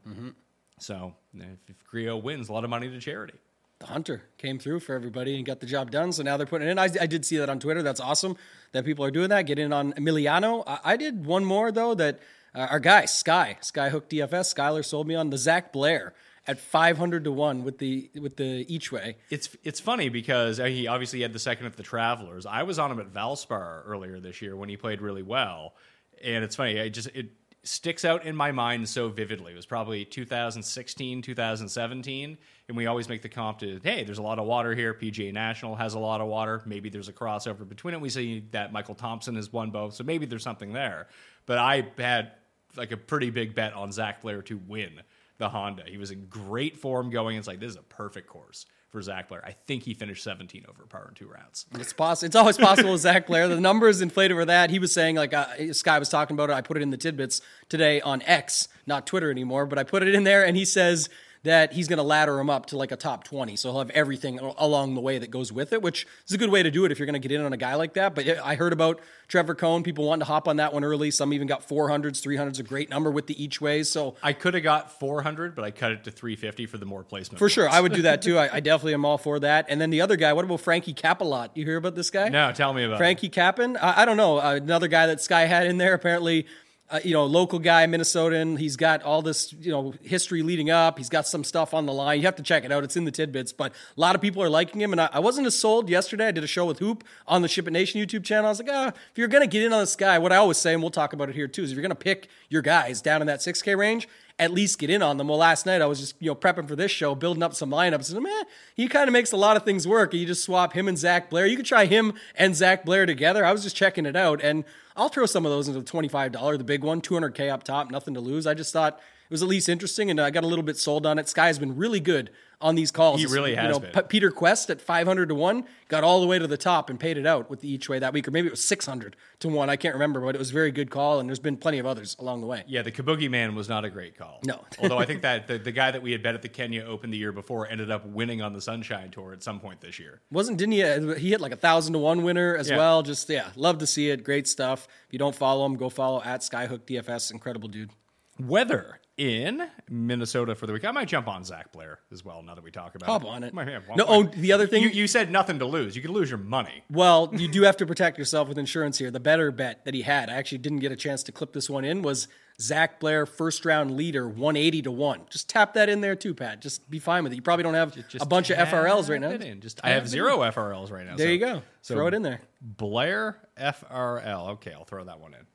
So 0.80 1.14
if, 1.34 1.60
if 1.68 2.24
wins, 2.24 2.50
a 2.50 2.54
lot 2.54 2.64
of 2.64 2.70
money 2.70 2.90
to 2.90 3.00
charity. 3.00 3.36
The 3.80 3.88
Hunter 3.88 4.24
came 4.38 4.58
through 4.58 4.80
for 4.80 4.96
everybody 4.96 5.36
and 5.36 5.46
got 5.46 5.60
the 5.60 5.68
job 5.68 5.92
done. 5.92 6.12
So 6.12 6.24
now 6.24 6.38
they're 6.38 6.48
putting 6.48 6.68
it 6.68 6.72
in. 6.72 6.80
I, 6.80 6.90
I 7.00 7.06
did 7.06 7.26
see 7.26 7.38
that 7.38 7.50
on 7.50 7.60
Twitter. 7.60 7.84
That's 7.84 8.00
awesome 8.00 8.36
that 8.72 8.86
people 8.86 9.06
are 9.06 9.12
doing 9.12 9.30
that. 9.30 9.44
Get 9.44 9.60
in 9.60 9.72
on 9.72 9.94
Emiliano. 9.94 10.64
I, 10.66 10.80
I 10.84 10.98
did 10.98 11.26
one 11.26 11.46
more 11.46 11.72
though 11.72 11.94
that 11.94 12.20
uh, 12.56 12.68
our 12.72 12.80
guy 12.80 13.06
Sky 13.06 13.58
Skyhook 13.62 14.04
DFS 14.10 14.56
Skyler 14.56 14.84
sold 14.84 15.08
me 15.08 15.14
on 15.14 15.30
the 15.30 15.38
Zac 15.38 15.72
Blair 15.72 16.14
at 16.48 16.60
five 16.60 16.98
hundred 16.98 17.26
to 17.26 17.32
one 17.32 17.64
with 17.64 17.78
the 17.78 18.10
with 18.20 18.38
the 18.38 18.66
each 18.68 18.92
way. 18.92 19.18
It's 19.30 19.50
it's 19.64 19.80
funny 19.80 20.10
because 20.10 20.60
uh, 20.60 20.66
he 20.66 20.88
obviously 20.88 21.22
had 21.22 21.34
the 21.34 21.40
second 21.40 21.68
at 21.68 21.76
the 21.76 21.84
Travelers. 21.84 22.48
I 22.48 22.64
was 22.64 22.80
on 22.80 22.92
him 22.92 23.00
at 23.00 23.14
Valspar 23.14 23.84
earlier 23.86 24.20
this 24.20 24.42
year 24.42 24.56
when 24.56 24.70
he 24.70 24.78
played 24.78 25.02
really 25.02 25.24
well, 25.24 25.76
and 26.24 26.44
it's 26.44 26.56
funny. 26.56 26.80
I 26.80 26.90
just 26.90 27.10
it 27.14 27.30
sticks 27.68 28.06
out 28.06 28.26
in 28.26 28.36
my 28.36 28.52
mind 28.52 28.88
so 28.88 29.10
vividly. 29.10 29.52
It 29.52 29.56
was 29.56 29.66
probably 29.66 30.06
2016, 30.06 31.22
2017, 31.22 32.38
and 32.68 32.78
we 32.78 32.86
always 32.86 33.10
make 33.10 33.22
the 33.22 33.30
comp 33.30 33.60
to 33.60 33.80
hey, 33.84 34.04
there's 34.04 34.18
a 34.18 34.24
lot 34.24 34.40
of 34.40 34.46
water 34.46 34.74
here. 34.74 34.94
PGA 34.94 35.34
National 35.34 35.76
has 35.76 35.94
a 35.94 36.00
lot 36.00 36.22
of 36.22 36.28
water. 36.28 36.62
Maybe 36.66 36.90
there's 36.90 37.10
a 37.10 37.14
crossover 37.14 37.68
between 37.68 37.94
it. 37.94 38.02
We 38.02 38.10
see 38.10 38.46
that 38.52 38.72
Michael 38.72 38.96
Thompson 38.96 39.36
has 39.36 39.52
won 39.52 39.72
both, 39.72 39.94
so 39.94 40.04
maybe 40.04 40.26
there's 40.26 40.44
something 40.44 40.74
there. 40.74 41.08
But 41.46 41.58
I 41.58 41.88
had 41.98 42.32
like 42.76 42.92
a 42.92 42.98
pretty 42.98 43.30
big 43.30 43.54
bet 43.54 43.74
on 43.74 43.92
Zac 43.92 44.22
Blair 44.22 44.42
to 44.44 44.58
win 44.68 45.02
the 45.38 45.50
Honda. 45.50 45.84
He 45.86 45.98
was 45.98 46.12
in 46.12 46.26
great 46.28 46.78
form 46.78 47.10
going. 47.10 47.38
It's 47.38 47.48
like 47.48 47.60
this 47.60 47.72
is 47.72 47.78
a 47.78 47.84
perfect 47.84 48.28
course 48.28 48.66
for 48.90 49.02
Zac 49.02 49.28
Blair. 49.28 49.44
I 49.46 49.56
think 49.68 49.84
he 49.84 49.94
finished 49.94 50.24
17 50.24 50.66
over 50.70 50.86
par 50.86 51.08
in 51.10 51.16
two 51.16 51.28
rounds. 51.28 51.66
It's 51.76 51.94
possible. 51.94 52.28
It's 52.28 52.36
always 52.36 52.58
possible 52.58 52.94
with 52.94 53.02
Zac 53.02 53.28
Blair. 53.28 53.48
The 53.48 53.60
numbers 53.60 54.02
inflated 54.02 54.34
over 54.34 54.46
that. 54.46 54.70
He 54.70 54.80
was 54.80 54.94
saying 54.94 55.16
like 55.16 55.34
uh, 55.34 55.74
Sky 55.74 56.00
was 56.00 56.10
talking 56.10 56.36
about 56.36 56.50
it. 56.50 56.54
I 56.54 56.62
put 56.62 56.78
it 56.78 56.84
in 56.84 56.90
the 56.90 56.98
tidbits 56.98 57.42
today 57.70 58.00
on 58.02 58.22
X, 58.24 58.70
not 58.86 59.06
Twitter 59.06 59.30
anymore, 59.30 59.66
but 59.66 59.78
I 59.78 59.84
put 59.84 60.04
it 60.04 60.16
in 60.16 60.24
there, 60.24 60.46
and 60.46 60.56
he 60.56 60.66
says 60.66 61.10
that 61.44 61.74
he's 61.74 61.88
going 61.88 61.98
to 61.98 62.04
ladder 62.04 62.40
him 62.40 62.50
up 62.50 62.68
to 62.68 62.78
like 62.78 62.92
a 62.92 62.96
top 62.96 63.24
20. 63.24 63.56
So 63.56 63.70
he'll 63.70 63.80
have 63.80 63.90
everything 63.92 64.40
along 64.40 64.96
the 64.96 65.02
way 65.02 65.18
that 65.18 65.32
goes 65.32 65.52
with 65.52 65.74
it, 65.74 65.82
which 65.82 66.08
is 66.28 66.34
a 66.34 66.38
good 66.38 66.50
way 66.50 66.64
to 66.64 66.72
do 66.72 66.86
it 66.86 66.92
if 66.92 67.00
you're 67.00 67.06
going 67.06 67.20
to 67.22 67.28
get 67.28 67.32
in 67.32 67.42
on 67.46 67.54
a 67.54 67.58
guy 67.58 67.76
like 67.76 67.94
that. 67.94 68.16
But 68.16 68.28
I 68.44 68.56
heard 68.56 68.74
about 68.74 69.00
Trevor 69.28 69.56
Cone, 69.56 69.84
people 69.84 70.06
wanting 70.06 70.22
to 70.22 70.26
hop 70.26 70.48
on 70.48 70.58
that 70.58 70.74
one 70.74 70.84
early. 70.84 71.12
Some 71.12 71.34
even 71.34 71.48
got 71.48 71.68
400s, 71.68 72.22
300s, 72.22 72.60
a 72.60 72.64
great 72.64 72.90
number 72.90 73.12
with 73.12 73.28
the 73.28 73.42
each 73.42 73.60
ways. 73.62 73.90
So 73.90 74.16
I 74.24 74.34
could 74.34 74.54
have 74.54 74.64
got 74.64 75.00
400, 75.00 75.56
but 75.56 75.66
I 75.66 75.72
cut 75.72 75.92
it 75.92 76.04
to 76.06 76.12
350 76.12 76.66
for 76.66 76.78
the 76.78 76.86
more 76.86 77.04
placement. 77.04 77.40
for 77.40 77.50
sure. 77.50 77.70
I 77.70 77.82
would 77.82 77.94
do 77.94 78.04
that 78.04 78.22
too. 78.22 78.38
I, 78.38 78.56
I 78.56 78.60
definitely 78.60 78.94
am 78.94 79.06
all 79.06 79.18
for 79.18 79.40
that. 79.40 79.66
And 79.70 79.80
then 79.80 79.90
the 79.90 80.02
other 80.02 80.16
guy, 80.16 80.34
what 80.34 80.46
about 80.46 80.62
Frankie 80.62 80.94
Capalot? 80.94 81.50
You 81.56 81.66
hear 81.66 81.78
about 81.78 81.96
this 81.96 82.10
guy? 82.10 82.30
No, 82.30 82.52
tell 82.52 82.74
me 82.74 82.84
about. 82.84 82.98
Frankie 82.98 83.30
Capan. 83.30 83.78
I, 83.78 84.02
I 84.02 84.06
don't 84.06 84.18
know. 84.18 84.40
Uh, 84.40 84.56
another 84.56 84.88
guy 84.88 85.08
that 85.08 85.22
Sky 85.22 85.42
had 85.46 85.68
in 85.68 85.78
there. 85.78 85.94
Apparently, 85.94 86.46
uh, 86.90 87.00
you 87.04 87.12
know, 87.14 87.26
local 87.26 87.60
guy, 87.60 87.86
Minnesotan. 87.86 88.58
He's 88.58 88.78
got 88.78 89.04
all 89.04 89.22
this, 89.22 89.52
you 89.60 89.72
know, 89.72 89.94
history 90.04 90.42
leading 90.42 90.70
up. 90.70 90.98
He's 90.98 91.10
got 91.10 91.28
some 91.28 91.44
stuff 91.44 91.74
on 91.74 91.86
the 91.86 91.92
line. 91.92 92.20
You 92.20 92.26
have 92.26 92.38
to 92.38 92.44
check 92.44 92.64
it 92.64 92.72
out. 92.72 92.84
It's 92.86 92.96
in 92.96 93.04
the 93.04 93.12
tidbits. 93.12 93.52
But 93.52 93.74
a 93.96 94.00
lot 94.00 94.16
of 94.16 94.22
people 94.22 94.42
are 94.42 94.50
liking 94.50 94.80
him. 94.80 94.94
And 94.94 95.02
I, 95.02 95.10
I 95.12 95.20
wasn't 95.20 95.48
as 95.48 95.58
sold 95.58 95.90
yesterday. 95.90 96.28
I 96.28 96.32
did 96.32 96.46
a 96.46 96.48
show 96.48 96.66
with 96.66 96.80
Hoop 96.80 97.04
on 97.28 97.42
the 97.42 97.50
Ship 97.50 97.68
It 97.68 97.72
Nation 97.72 98.00
YouTube 98.00 98.24
channel. 98.24 98.46
I 98.46 98.50
was 98.50 98.60
like, 98.60 98.70
ah, 98.72 98.88
if 98.88 99.18
you're 99.18 99.28
gonna 99.28 99.48
get 99.48 99.64
in 99.64 99.74
on 99.74 99.82
this 99.82 99.98
guy, 99.98 100.18
what 100.18 100.32
I 100.32 100.38
always 100.38 100.58
say, 100.58 100.74
and 100.74 100.82
we'll 100.82 100.92
talk 100.92 101.12
about 101.12 101.30
it 101.30 101.36
here 101.36 101.48
too, 101.48 101.64
is 101.64 101.72
if 101.72 101.76
you're 101.76 101.82
gonna 101.82 101.96
pick 101.96 102.30
your 102.50 102.62
guys 102.62 103.02
down 103.02 103.22
in 103.22 103.28
that 103.28 103.40
6K 103.40 103.78
range. 103.78 104.08
At 104.40 104.52
least 104.52 104.78
get 104.78 104.92
in 104.92 105.02
on 105.02 105.18
them. 105.18 105.30
Well, 105.30 105.40
last 105.40 105.66
night 105.66 105.82
I 105.82 105.88
was 105.88 106.00
just 106.00 106.16
you 106.20 106.28
know 106.28 106.36
prepping 106.36 106.68
for 106.68 106.76
this 106.76 106.92
show, 106.92 107.16
building 107.16 107.42
up 107.42 107.56
some 107.56 107.72
lineups, 107.72 108.14
and 108.14 108.24
man, 108.24 108.32
eh, 108.32 108.44
he 108.76 108.88
kind 108.88 109.08
of 109.08 109.14
makes 109.14 109.32
a 109.32 109.38
lot 109.38 109.58
of 109.58 109.64
things 109.64 109.88
work. 109.88 110.14
You 110.14 110.28
just 110.28 110.44
swap 110.44 110.74
him 110.74 110.88
and 110.88 110.98
Zac 110.98 111.32
Blair. 111.32 111.48
You 111.48 111.58
could 111.58 111.66
try 111.66 111.86
him 111.86 112.14
and 112.36 112.56
Zac 112.56 112.86
Blair 112.86 113.08
together. 113.08 113.44
I 113.44 113.52
was 113.52 113.64
just 113.64 113.76
checking 113.76 114.06
it 114.06 114.16
out, 114.16 114.40
and 114.44 114.64
I'll 114.96 115.10
throw 115.10 115.26
some 115.26 115.46
of 115.46 115.52
those 115.52 115.68
into 115.68 115.80
the 115.80 115.86
twenty-five 115.86 116.32
dollar, 116.32 116.56
the 116.56 116.64
big 116.64 116.84
one, 116.84 117.02
two 117.02 117.16
hundred 117.16 117.34
k 117.34 117.50
up 117.50 117.64
top, 117.64 117.90
nothing 117.90 118.14
to 118.14 118.20
lose. 118.20 118.46
I 118.46 118.54
just 118.54 118.72
thought 118.72 119.00
it 119.30 119.32
was 119.32 119.42
at 119.44 119.48
least 119.50 119.70
interesting, 119.70 120.10
and 120.10 120.20
I 120.20 120.30
got 120.30 120.44
a 120.44 120.48
little 120.48 120.64
bit 120.64 120.78
sold 120.78 121.06
on 121.06 121.20
it. 121.20 121.28
Sky 121.30 121.48
has 121.48 121.60
been 121.60 121.76
really 121.76 122.00
good 122.00 122.30
on 122.60 122.74
these 122.74 122.90
calls. 122.90 123.20
He 123.20 123.28
really 123.28 123.52
You 123.52 123.58
has 123.58 123.74
know, 123.76 123.80
been. 123.80 123.92
P- 123.92 124.02
Peter 124.08 124.32
Kuest 124.32 124.72
at 124.72 124.82
five 124.82 125.06
hundred 125.06 125.30
to 125.30 125.36
one 125.36 125.66
got 125.90 126.04
all 126.04 126.22
the 126.22 126.26
way 126.28 126.40
to 126.40 126.48
the 126.48 126.58
top 126.58 126.90
and 126.90 127.00
paid 127.00 127.16
it 127.18 127.26
out 127.28 127.52
with 127.52 127.60
the 127.62 127.72
each 127.72 127.88
way 127.88 128.00
that 128.00 128.14
week, 128.14 128.28
or 128.28 128.32
maybe 128.32 128.48
it 128.48 128.52
was 128.52 128.64
six 128.64 128.86
hundred 128.88 129.16
to 129.42 129.48
one. 129.50 129.70
I 129.70 129.76
can't 129.76 129.94
remember, 129.94 130.22
but 130.22 130.34
it 130.34 130.40
was 130.40 130.50
a 130.50 130.54
very 130.54 130.72
good 130.72 130.90
call, 130.90 131.20
and 131.20 131.30
there's 131.30 131.38
been 131.40 131.58
plenty 131.58 131.78
of 131.78 131.86
others 131.86 132.16
along 132.20 132.42
the 132.42 132.48
way. 132.48 132.64
Yeah, 132.66 132.82
the 132.82 132.92
Kabuki 132.92 133.30
man 133.30 133.54
was 133.54 133.70
not 133.70 133.86
a 133.86 133.92
great 133.92 134.18
call. 134.18 134.40
No. 134.44 134.64
Although 134.82 134.98
I 134.98 135.06
think 135.06 135.22
that 135.22 135.46
the, 135.48 135.60
the 135.60 135.72
guy 135.72 135.92
that 135.92 136.02
we 136.02 136.14
had 136.14 136.24
bet 136.24 136.34
at 136.34 136.42
the 136.42 136.50
Kenya 136.50 136.84
Open 136.84 137.12
the 137.12 137.18
year 137.18 137.32
before 137.32 137.68
ended 137.70 137.92
up 137.92 138.06
winning 138.08 138.42
on 138.42 138.54
the 138.54 138.62
Sunshine 138.62 139.12
Tour 139.12 139.34
at 139.34 139.44
some 139.44 139.60
point 139.60 139.82
this 139.82 140.00
year. 140.00 140.22
Wasn't 140.32 140.58
didn't 140.58 140.72
he? 140.72 140.84
uh, 140.84 141.14
He 141.14 141.30
hit 141.30 141.42
like 141.42 141.52
a 141.52 141.58
thousand 141.58 141.94
to 141.94 142.00
one 142.00 142.24
winner 142.24 142.56
as 142.58 142.70
Yeah. 142.72 142.78
well. 142.78 143.04
Just 143.04 143.30
yeah, 143.30 143.50
love 143.56 143.78
to 143.80 143.86
see 143.88 144.10
it. 144.10 144.24
Great 144.24 144.48
stuff. 144.48 144.88
If 145.06 145.14
you 145.14 145.20
don't 145.20 145.36
follow 145.36 145.64
him, 145.66 145.76
go 145.76 145.90
follow 145.90 146.24
at 146.24 146.42
Skyhook 146.42 146.86
DFS. 146.88 147.30
Incredible 147.32 147.68
dude. 147.70 147.92
Weather 148.40 149.00
in 149.18 149.68
Minnesota 149.90 150.54
for 150.54 150.68
the 150.68 150.74
week. 150.74 150.86
I 150.86 150.92
might 150.92 151.08
jump 151.08 151.28
on 151.28 151.44
Zac 151.44 151.72
Blair 151.72 152.00
as 152.12 152.24
well. 152.24 152.44
Now 152.44 152.54
that 152.54 152.64
we 152.64 152.70
talk 152.70 152.94
about 152.94 153.08
Hop 153.10 153.24
it, 153.24 153.28
on 153.28 153.44
it. 153.44 153.54
Might- 153.54 153.68
yeah, 153.68 153.80
No, 153.96 154.06
oh, 154.08 154.24
the 154.24 154.52
other 154.52 154.68
thing- 154.68 154.84
you, 154.84 154.90
you 154.90 155.08
said 155.08 155.32
nothing 155.32 155.58
to 155.60 155.66
lose. 155.66 155.96
You 155.96 156.04
could 156.04 156.12
lose 156.12 156.30
your 156.30 156.38
money. 156.38 156.84
Well, 156.92 157.32
you 157.34 157.48
do 157.48 157.64
have 157.64 157.78
to 157.78 157.88
protect 157.88 158.20
yourself 158.20 158.48
with 158.48 158.60
insurance 158.60 159.00
here. 159.00 159.10
The 159.10 159.20
better 159.20 159.52
bet 159.52 159.86
that 159.86 159.96
he 159.96 160.04
had, 160.04 160.30
I 160.30 160.34
actually 160.36 160.60
didn't 160.60 160.80
get 160.80 160.92
a 160.92 160.96
chance 160.96 161.24
to 161.24 161.32
clip 161.32 161.54
this 161.54 161.68
one 161.68 161.84
in, 161.84 162.04
was 162.04 162.28
Zac 162.62 163.00
Blair 163.00 163.26
first 163.26 163.66
round 163.66 163.98
leader, 163.98 164.28
one 164.28 164.56
eighty 164.56 164.82
to 164.84 164.92
one. 164.92 165.22
Just 165.32 165.50
tap 165.50 165.74
that 165.74 165.90
in 165.90 166.02
there 166.02 166.16
too, 166.16 166.34
Pat. 166.36 166.62
Just 166.62 166.88
be 166.90 167.00
fine 167.00 167.24
with 167.24 167.32
it. 167.34 167.36
You 167.38 167.42
probably 167.42 167.64
don't 167.64 167.74
have 167.76 167.96
Just 168.08 168.24
a 168.24 168.28
bunch 168.28 168.50
of 168.52 168.58
FRLs 168.58 169.10
right 169.10 169.22
now. 169.22 169.36
Just 169.56 169.80
I 169.84 169.92
have 169.92 170.08
zero 170.08 170.40
FRLs 170.40 170.92
right 170.92 171.06
now. 171.06 171.16
There 171.16 171.28
so- 171.28 171.32
you 171.32 171.40
go. 171.40 171.62
so 171.82 171.96
Throw 171.96 172.08
it 172.08 172.14
in 172.14 172.22
there. 172.22 172.42
Blair 172.62 173.40
FRL. 173.60 174.50
Okay, 174.54 174.74
I'll 174.74 174.86
throw 174.86 175.04
that 175.04 175.20
one 175.20 175.34
in. 175.34 175.46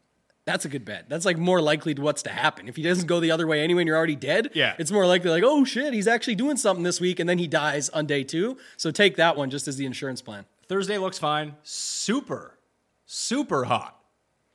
That's 0.44 0.64
a 0.64 0.68
good 0.68 0.84
bet. 0.84 1.08
That's 1.08 1.24
like 1.24 1.38
more 1.38 1.60
likely 1.60 1.94
to 1.94 2.02
what's 2.02 2.22
to 2.24 2.30
happen. 2.30 2.68
If 2.68 2.74
he 2.76 2.82
doesn't 2.82 3.06
go 3.06 3.20
the 3.20 3.30
other 3.30 3.46
way 3.46 3.62
anyway 3.62 3.82
and 3.82 3.86
you're 3.86 3.96
already 3.96 4.16
dead, 4.16 4.50
Yeah. 4.54 4.74
it's 4.78 4.90
more 4.90 5.06
likely 5.06 5.30
like, 5.30 5.44
oh 5.46 5.64
shit, 5.64 5.94
he's 5.94 6.08
actually 6.08 6.34
doing 6.34 6.56
something 6.56 6.82
this 6.82 7.00
week 7.00 7.20
and 7.20 7.28
then 7.28 7.38
he 7.38 7.46
dies 7.46 7.88
on 7.90 8.06
day 8.06 8.24
two. 8.24 8.58
So 8.76 8.90
take 8.90 9.16
that 9.16 9.36
one 9.36 9.50
just 9.50 9.68
as 9.68 9.76
the 9.76 9.86
insurance 9.86 10.20
plan. 10.20 10.44
Thursday 10.68 10.98
looks 10.98 11.18
fine. 11.18 11.54
Super, 11.62 12.58
super 13.06 13.64
hot 13.64 13.96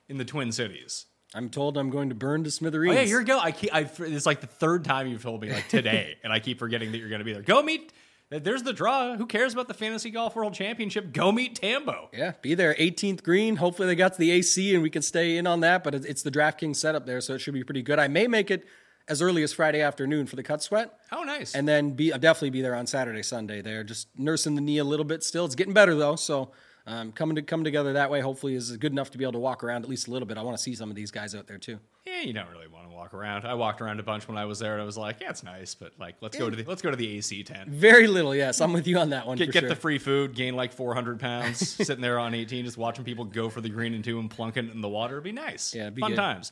in 0.09 0.17
the 0.17 0.25
Twin 0.25 0.51
Cities. 0.51 1.05
I'm 1.33 1.49
told 1.49 1.77
I'm 1.77 1.89
going 1.89 2.09
to 2.09 2.15
burn 2.15 2.43
to 2.45 2.51
smithereens. 2.51 2.97
Oh 2.97 3.01
yeah, 3.01 3.05
you're 3.07 3.23
go. 3.23 3.37
I 3.39 3.51
keep. 3.51 3.73
I, 3.73 3.81
it's 3.99 4.25
like 4.25 4.39
the 4.41 4.47
third 4.47 4.85
time 4.85 5.07
you've 5.07 5.21
told 5.21 5.41
me 5.41 5.51
like 5.51 5.67
today, 5.67 6.15
and 6.23 6.31
I 6.31 6.39
keep 6.39 6.57
forgetting 6.57 6.91
that 6.93 6.97
you're 6.99 7.09
going 7.09 7.19
to 7.19 7.25
be 7.25 7.33
there. 7.33 7.41
Go 7.41 7.61
meet. 7.61 7.91
There's 8.29 8.63
the 8.63 8.73
draw. 8.73 9.15
Who 9.15 9.25
cares 9.25 9.53
about 9.53 9.69
the 9.69 9.73
Fantasy 9.73 10.09
Golf 10.11 10.35
World 10.35 10.53
Championship? 10.53 11.13
Go 11.13 11.31
meet 11.31 11.55
Tambo. 11.55 12.09
Yeah, 12.13 12.33
be 12.41 12.55
there. 12.55 12.75
18th 12.77 13.23
green. 13.23 13.55
Hopefully 13.55 13.87
they 13.87 13.95
got 13.95 14.13
to 14.13 14.19
the 14.19 14.31
AC 14.31 14.73
and 14.73 14.83
we 14.83 14.89
can 14.89 15.01
stay 15.01 15.37
in 15.37 15.47
on 15.47 15.61
that. 15.61 15.81
But 15.83 15.95
it's- 15.95 16.21
the 16.23 16.31
DraftKings 16.31 16.75
setup 16.75 17.05
there, 17.05 17.21
so 17.21 17.35
it 17.35 17.39
should 17.39 17.53
be 17.53 17.63
pretty 17.63 17.81
good. 17.83 17.99
I 17.99 18.09
may 18.09 18.27
make 18.27 18.51
it 18.51 18.65
as 19.07 19.21
early 19.21 19.43
as 19.43 19.53
Friday 19.53 19.79
afternoon 19.79 20.25
for 20.27 20.35
the 20.35 20.43
cut 20.43 20.61
sweat, 20.61 20.91
Oh, 21.13 21.23
nice. 21.23 21.55
and 21.55 21.65
then 21.65 21.91
be 21.91 22.11
I'll 22.11 22.19
definitely 22.19 22.49
be 22.49 22.61
there 22.61 22.75
on 22.75 22.85
Saturday, 22.85 23.23
Sunday. 23.23 23.61
There, 23.61 23.85
just 23.85 24.09
nursing 24.17 24.55
the 24.55 24.61
knee 24.61 24.79
a 24.79 24.83
little 24.83 25.05
bit 25.05 25.23
still. 25.23 25.45
It's 25.45 25.55
getting 25.55 25.73
better 25.73 25.95
though, 25.95 26.17
so 26.17 26.51
um, 26.85 27.13
coming 27.13 27.35
to 27.37 27.41
come 27.41 27.63
together 27.63 27.93
that 27.93 28.09
way 28.11 28.19
hopefully 28.19 28.55
is 28.55 28.75
good 28.75 28.91
enough 28.91 29.11
to 29.11 29.17
be 29.17 29.23
able 29.23 29.31
to 29.33 29.39
walk 29.39 29.63
around 29.63 29.83
at 29.83 29.89
least 29.89 30.09
a 30.09 30.11
little 30.11 30.27
bit. 30.27 30.37
I 30.37 30.41
want 30.41 30.57
to 30.57 30.61
see 30.63 30.75
some 30.75 30.89
of 30.89 30.97
these 30.97 31.11
guys 31.11 31.33
out 31.33 31.47
there 31.47 31.57
too. 31.57 31.79
Yeah, 32.17 32.27
you 32.27 32.33
don't 32.33 32.49
really 32.49 32.67
want 32.67 32.89
to 32.89 32.95
walk 32.95 33.13
around. 33.13 33.45
I 33.45 33.53
walked 33.53 33.81
around 33.81 33.99
a 33.99 34.03
bunch 34.03 34.27
when 34.27 34.37
I 34.37 34.45
was 34.45 34.59
there, 34.59 34.73
and 34.73 34.81
I 34.81 34.85
was 34.85 34.97
like, 34.97 35.17
yeah, 35.21 35.29
it's 35.29 35.43
nice, 35.43 35.75
but 35.75 35.93
like, 35.99 36.15
let's 36.21 36.37
go 36.37 36.49
to 36.49 36.55
the 36.55 36.63
let's 36.63 36.81
go 36.81 36.89
to 36.89 36.97
the 36.97 37.17
AC 37.17 37.43
tent. 37.43 37.69
Very 37.69 38.07
little, 38.07 38.35
yes. 38.35 38.59
I'm 38.61 38.73
with 38.73 38.87
you 38.87 38.97
on 38.97 39.11
that 39.11 39.27
one. 39.27 39.37
Get, 39.37 39.51
get 39.51 39.61
sure. 39.61 39.69
the 39.69 39.75
free 39.75 39.97
food, 39.97 40.35
gain 40.35 40.55
like 40.55 40.73
400 40.73 41.19
pounds, 41.19 41.67
sitting 41.85 42.01
there 42.01 42.19
on 42.19 42.33
18, 42.33 42.65
just 42.65 42.77
watching 42.77 43.05
people 43.05 43.25
go 43.25 43.49
for 43.49 43.61
the 43.61 43.69
green 43.69 43.93
and 43.93 44.03
two 44.03 44.19
and 44.19 44.29
plunking 44.29 44.67
it 44.67 44.73
in 44.73 44.81
the 44.81 44.89
water. 44.89 45.15
It'd 45.15 45.23
be 45.23 45.31
nice. 45.31 45.73
Yeah, 45.73 45.83
it'd 45.83 45.95
be 45.95 46.01
Fun 46.01 46.11
good. 46.11 46.17
times. 46.17 46.51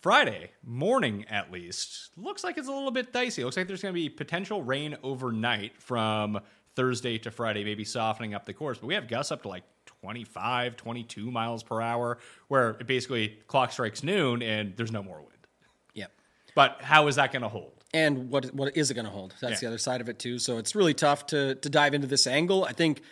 Friday 0.00 0.50
morning, 0.64 1.26
at 1.28 1.52
least, 1.52 2.10
looks 2.16 2.42
like 2.42 2.56
it's 2.56 2.68
a 2.68 2.72
little 2.72 2.90
bit 2.90 3.12
dicey. 3.12 3.44
Looks 3.44 3.58
like 3.58 3.66
there's 3.66 3.82
going 3.82 3.92
to 3.92 4.00
be 4.00 4.08
potential 4.08 4.62
rain 4.62 4.96
overnight 5.02 5.76
from 5.76 6.40
Thursday 6.74 7.18
to 7.18 7.30
Friday, 7.30 7.64
maybe 7.64 7.84
softening 7.84 8.32
up 8.32 8.46
the 8.46 8.54
course. 8.54 8.78
But 8.78 8.86
we 8.86 8.94
have 8.94 9.08
gusts 9.08 9.30
up 9.30 9.42
to 9.42 9.48
like 9.48 9.64
25, 10.02 10.76
22 10.76 11.30
miles 11.30 11.62
per 11.62 11.80
hour, 11.80 12.18
where 12.48 12.70
it 12.70 12.86
basically 12.86 13.38
clock 13.46 13.72
strikes 13.72 14.02
noon 14.02 14.42
and 14.42 14.74
there's 14.76 14.92
no 14.92 15.02
more 15.02 15.18
wind. 15.18 15.46
Yep. 15.94 16.12
But 16.54 16.78
how 16.80 17.06
is 17.08 17.16
that 17.16 17.32
going 17.32 17.42
to 17.42 17.48
hold? 17.48 17.72
and 17.92 18.30
what 18.30 18.44
what 18.54 18.76
is 18.76 18.88
it 18.92 18.94
going 18.94 19.04
to 19.04 19.10
hold? 19.10 19.34
That's 19.40 19.54
Yeah. 19.54 19.58
the 19.62 19.66
other 19.66 19.78
side 19.78 20.00
of 20.00 20.08
it 20.08 20.20
too. 20.20 20.38
So 20.38 20.58
it's 20.58 20.76
really 20.76 20.94
tough 20.94 21.26
to 21.26 21.56
to 21.56 21.68
dive 21.68 21.92
into 21.92 22.06
this 22.06 22.24
angle. 22.28 22.64
I 22.64 22.72
think 22.72 23.02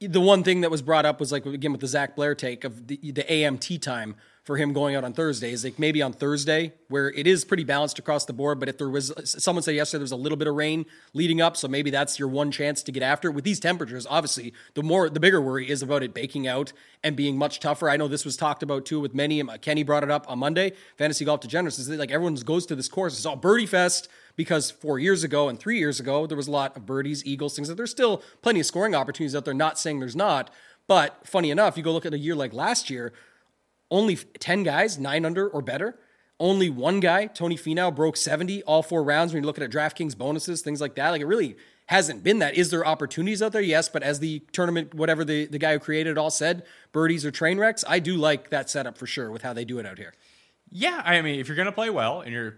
the 0.00 0.20
one 0.20 0.44
thing 0.44 0.60
that 0.60 0.70
was 0.70 0.82
brought 0.82 1.04
up 1.04 1.18
was 1.18 1.32
like 1.32 1.46
again 1.46 1.72
with 1.72 1.80
the 1.80 1.88
Zac 1.88 2.14
Blair 2.14 2.36
take 2.36 2.62
of 2.62 2.86
the, 2.86 2.96
the 3.02 3.24
AMT 3.24 3.82
time 3.82 4.14
for 4.44 4.56
him 4.56 4.72
going 4.72 4.96
out 4.96 5.04
on 5.04 5.12
Thursday 5.12 5.52
is 5.52 5.64
like 5.64 5.78
maybe 5.78 6.00
on 6.02 6.12
Thursday 6.12 6.72
where 6.88 7.10
it 7.10 7.26
is 7.26 7.44
pretty 7.44 7.64
balanced 7.64 7.98
across 7.98 8.24
the 8.24 8.32
board. 8.32 8.58
But 8.58 8.68
if 8.68 8.78
there 8.78 8.88
was 8.88 9.12
someone 9.24 9.62
said 9.62 9.74
yesterday 9.74 9.98
there 9.98 10.04
was 10.04 10.12
a 10.12 10.16
little 10.16 10.36
bit 10.36 10.48
of 10.48 10.54
rain 10.54 10.86
leading 11.12 11.40
up, 11.40 11.56
so 11.56 11.68
maybe 11.68 11.90
that's 11.90 12.18
your 12.18 12.28
one 12.28 12.50
chance 12.50 12.82
to 12.84 12.92
get 12.92 13.02
after 13.02 13.28
it. 13.28 13.32
With 13.32 13.44
these 13.44 13.60
temperatures, 13.60 14.06
obviously 14.08 14.52
the 14.74 14.82
more 14.82 15.08
the 15.10 15.20
bigger 15.20 15.40
worry 15.40 15.68
is 15.68 15.82
about 15.82 16.02
it 16.02 16.14
baking 16.14 16.48
out 16.48 16.72
and 17.04 17.16
being 17.16 17.36
much 17.36 17.60
tougher. 17.60 17.90
I 17.90 17.96
know 17.96 18.08
this 18.08 18.24
was 18.24 18.36
talked 18.36 18.62
about 18.62 18.86
too 18.86 19.00
with 19.00 19.14
many. 19.14 19.40
um, 19.40 19.50
Kenny 19.60 19.82
brought 19.82 20.02
it 20.02 20.10
up 20.10 20.28
on 20.28 20.38
Monday. 20.38 20.72
Fantasy 20.96 21.24
Golf 21.24 21.40
Degenerates 21.40 21.78
is 21.78 21.88
like 21.88 22.10
everyone 22.10 22.34
goes 22.36 22.66
to 22.66 22.74
this 22.74 22.88
course. 22.88 23.16
It's 23.16 23.26
all 23.26 23.36
birdie 23.36 23.66
fest 23.66 24.08
because 24.36 24.70
four 24.70 24.98
years 24.98 25.22
ago 25.22 25.48
and 25.48 25.58
three 25.58 25.78
years 25.78 26.00
ago 26.00 26.26
there 26.26 26.36
was 26.36 26.48
a 26.48 26.52
lot 26.52 26.76
of 26.76 26.86
birdies, 26.86 27.24
eagles, 27.26 27.54
things 27.54 27.68
that 27.68 27.76
there's 27.76 27.90
still 27.90 28.22
plenty 28.42 28.60
of 28.60 28.66
scoring 28.66 28.94
opportunities 28.94 29.36
out 29.36 29.44
there. 29.44 29.54
Not 29.54 29.78
saying 29.78 30.00
there's 30.00 30.16
not, 30.16 30.50
but 30.88 31.26
funny 31.26 31.50
enough, 31.50 31.76
you 31.76 31.82
go 31.82 31.92
look 31.92 32.06
at 32.06 32.14
a 32.14 32.18
year 32.18 32.34
like 32.34 32.52
last 32.52 32.90
year, 32.90 33.12
only 33.90 34.16
10 34.16 34.62
guys, 34.62 34.98
nine 34.98 35.24
under 35.24 35.48
or 35.48 35.62
better. 35.62 35.98
Only 36.38 36.70
one 36.70 37.00
guy, 37.00 37.26
Tony 37.26 37.56
Finau, 37.56 37.94
broke 37.94 38.16
70 38.16 38.62
all 38.62 38.82
four 38.82 39.02
rounds 39.02 39.34
when 39.34 39.42
you 39.42 39.46
look 39.46 39.60
at 39.60 39.70
DraftKings 39.70 40.16
bonuses, 40.16 40.62
things 40.62 40.80
like 40.80 40.94
that. 40.94 41.10
Like 41.10 41.20
it 41.20 41.26
really 41.26 41.56
hasn't 41.86 42.22
been 42.22 42.38
that. 42.38 42.54
Is 42.54 42.70
there 42.70 42.86
opportunities 42.86 43.42
out 43.42 43.52
there? 43.52 43.60
Yes, 43.60 43.88
but 43.88 44.02
as 44.02 44.20
the 44.20 44.40
tournament, 44.52 44.94
whatever 44.94 45.24
the, 45.24 45.46
the 45.46 45.58
guy 45.58 45.72
who 45.72 45.78
created 45.78 46.12
it 46.12 46.18
all 46.18 46.30
said, 46.30 46.64
birdies 46.92 47.26
or 47.26 47.30
train 47.30 47.58
wrecks, 47.58 47.84
I 47.86 47.98
do 47.98 48.16
like 48.16 48.48
that 48.50 48.70
setup 48.70 48.96
for 48.96 49.06
sure 49.06 49.30
with 49.30 49.42
how 49.42 49.52
they 49.52 49.64
do 49.64 49.78
it 49.78 49.86
out 49.86 49.98
here. 49.98 50.14
Yeah, 50.72 51.02
I 51.04 51.20
mean, 51.20 51.40
if 51.40 51.48
you're 51.48 51.56
going 51.56 51.66
to 51.66 51.72
play 51.72 51.90
well, 51.90 52.20
and 52.20 52.32
you're 52.32 52.54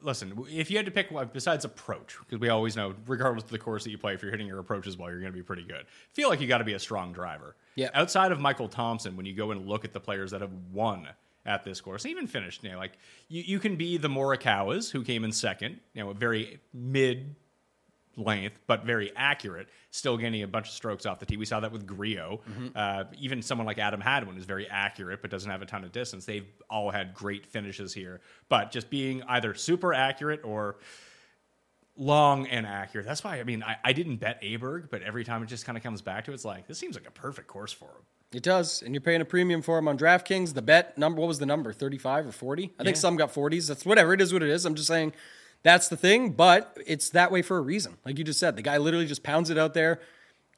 listen, 0.00 0.46
if 0.50 0.70
you 0.70 0.76
had 0.76 0.86
to 0.86 0.92
pick 0.92 1.10
one 1.10 1.30
besides 1.32 1.64
approach, 1.64 2.16
because 2.18 2.40
we 2.40 2.48
always 2.48 2.74
know, 2.74 2.94
regardless 3.06 3.44
of 3.44 3.50
the 3.50 3.58
course 3.58 3.84
that 3.84 3.90
you 3.90 3.98
play, 3.98 4.14
if 4.14 4.22
you're 4.22 4.32
hitting 4.32 4.48
your 4.48 4.58
approaches 4.58 4.96
well, 4.96 5.10
you're 5.10 5.20
going 5.20 5.32
to 5.32 5.36
be 5.36 5.44
pretty 5.44 5.62
good. 5.62 5.86
Feel 6.12 6.28
like 6.28 6.40
you 6.40 6.48
got 6.48 6.58
to 6.58 6.64
be 6.64 6.74
a 6.74 6.78
strong 6.78 7.12
driver. 7.12 7.54
Yeah. 7.76 7.90
Outside 7.94 8.32
of 8.32 8.40
Michael 8.40 8.68
Thompson, 8.68 9.16
when 9.16 9.26
you 9.26 9.34
go 9.34 9.52
and 9.52 9.66
look 9.66 9.84
at 9.84 9.92
the 9.92 10.00
players 10.00 10.32
that 10.32 10.40
have 10.40 10.52
won 10.72 11.08
at 11.46 11.62
this 11.64 11.80
course, 11.80 12.04
even 12.04 12.26
finished, 12.26 12.64
you 12.64 12.70
know, 12.70 12.78
like 12.78 12.98
you, 13.28 13.42
you 13.42 13.58
can 13.60 13.76
be 13.76 13.96
the 13.96 14.08
Morikawas, 14.08 14.90
who 14.90 15.04
came 15.04 15.24
in 15.24 15.30
second, 15.30 15.78
you 15.94 16.02
know, 16.02 16.10
a 16.10 16.14
very 16.14 16.60
mid 16.74 17.36
length, 18.16 18.58
but 18.66 18.84
very 18.84 19.12
accurate, 19.16 19.68
still 19.90 20.16
getting 20.16 20.42
a 20.42 20.48
bunch 20.48 20.68
of 20.68 20.74
strokes 20.74 21.06
off 21.06 21.18
the 21.18 21.26
tee. 21.26 21.36
We 21.36 21.44
saw 21.44 21.60
that 21.60 21.72
with 21.72 21.86
Grillo. 21.86 22.40
Uh, 22.74 23.04
even 23.18 23.42
someone 23.42 23.66
like 23.66 23.78
Adam 23.78 24.00
Hadwin 24.00 24.36
is 24.36 24.44
very 24.44 24.68
accurate, 24.68 25.22
but 25.22 25.30
doesn't 25.30 25.50
have 25.50 25.62
a 25.62 25.66
ton 25.66 25.84
of 25.84 25.92
distance. 25.92 26.24
They've 26.24 26.46
all 26.68 26.90
had 26.90 27.14
great 27.14 27.46
finishes 27.46 27.94
here. 27.94 28.20
But 28.48 28.70
just 28.70 28.90
being 28.90 29.22
either 29.24 29.54
super 29.54 29.94
accurate 29.94 30.40
or 30.44 30.76
long 31.96 32.46
and 32.46 32.66
accurate. 32.66 33.06
That's 33.06 33.22
why, 33.22 33.38
I 33.38 33.44
mean, 33.44 33.62
I, 33.62 33.76
I 33.84 33.92
didn't 33.92 34.16
bet 34.16 34.40
Aberg, 34.42 34.90
but 34.90 35.02
every 35.02 35.24
time 35.24 35.42
it 35.42 35.46
just 35.46 35.66
kind 35.66 35.76
of 35.76 35.84
comes 35.84 36.00
back 36.00 36.24
to 36.24 36.30
it, 36.30 36.34
it's 36.34 36.44
like, 36.44 36.66
this 36.66 36.78
seems 36.78 36.94
like 36.94 37.06
a 37.06 37.10
perfect 37.10 37.48
course 37.48 37.72
for 37.72 37.86
him. 37.86 38.02
It 38.32 38.42
does, 38.42 38.80
and 38.80 38.94
you're 38.94 39.02
paying 39.02 39.20
a 39.20 39.26
premium 39.26 39.60
for 39.60 39.76
him 39.76 39.86
on 39.88 39.98
DraftKings. 39.98 40.54
The 40.54 40.62
bet 40.62 40.96
number, 40.96 41.20
what 41.20 41.26
was 41.28 41.38
the 41.38 41.44
number? 41.44 41.70
35 41.72 42.28
or 42.28 42.32
40? 42.32 42.72
I 42.78 42.84
think 42.84 42.96
some 42.96 43.16
got 43.16 43.32
40s. 43.32 43.68
That's 43.68 43.84
whatever. 43.84 44.14
It 44.14 44.22
is 44.22 44.32
what 44.32 44.42
it 44.42 44.48
is. 44.48 44.64
I'm 44.64 44.74
just 44.74 44.88
saying 44.88 45.12
that's 45.62 45.88
the 45.88 45.96
thing, 45.96 46.30
but 46.30 46.76
it's 46.86 47.10
that 47.10 47.30
way 47.30 47.42
for 47.42 47.58
a 47.58 47.60
reason. 47.60 47.96
Like 48.04 48.18
you 48.18 48.24
just 48.24 48.40
said, 48.40 48.56
the 48.56 48.62
guy 48.62 48.78
literally 48.78 49.06
just 49.06 49.22
pounds 49.22 49.50
it 49.50 49.58
out 49.58 49.74
there. 49.74 50.00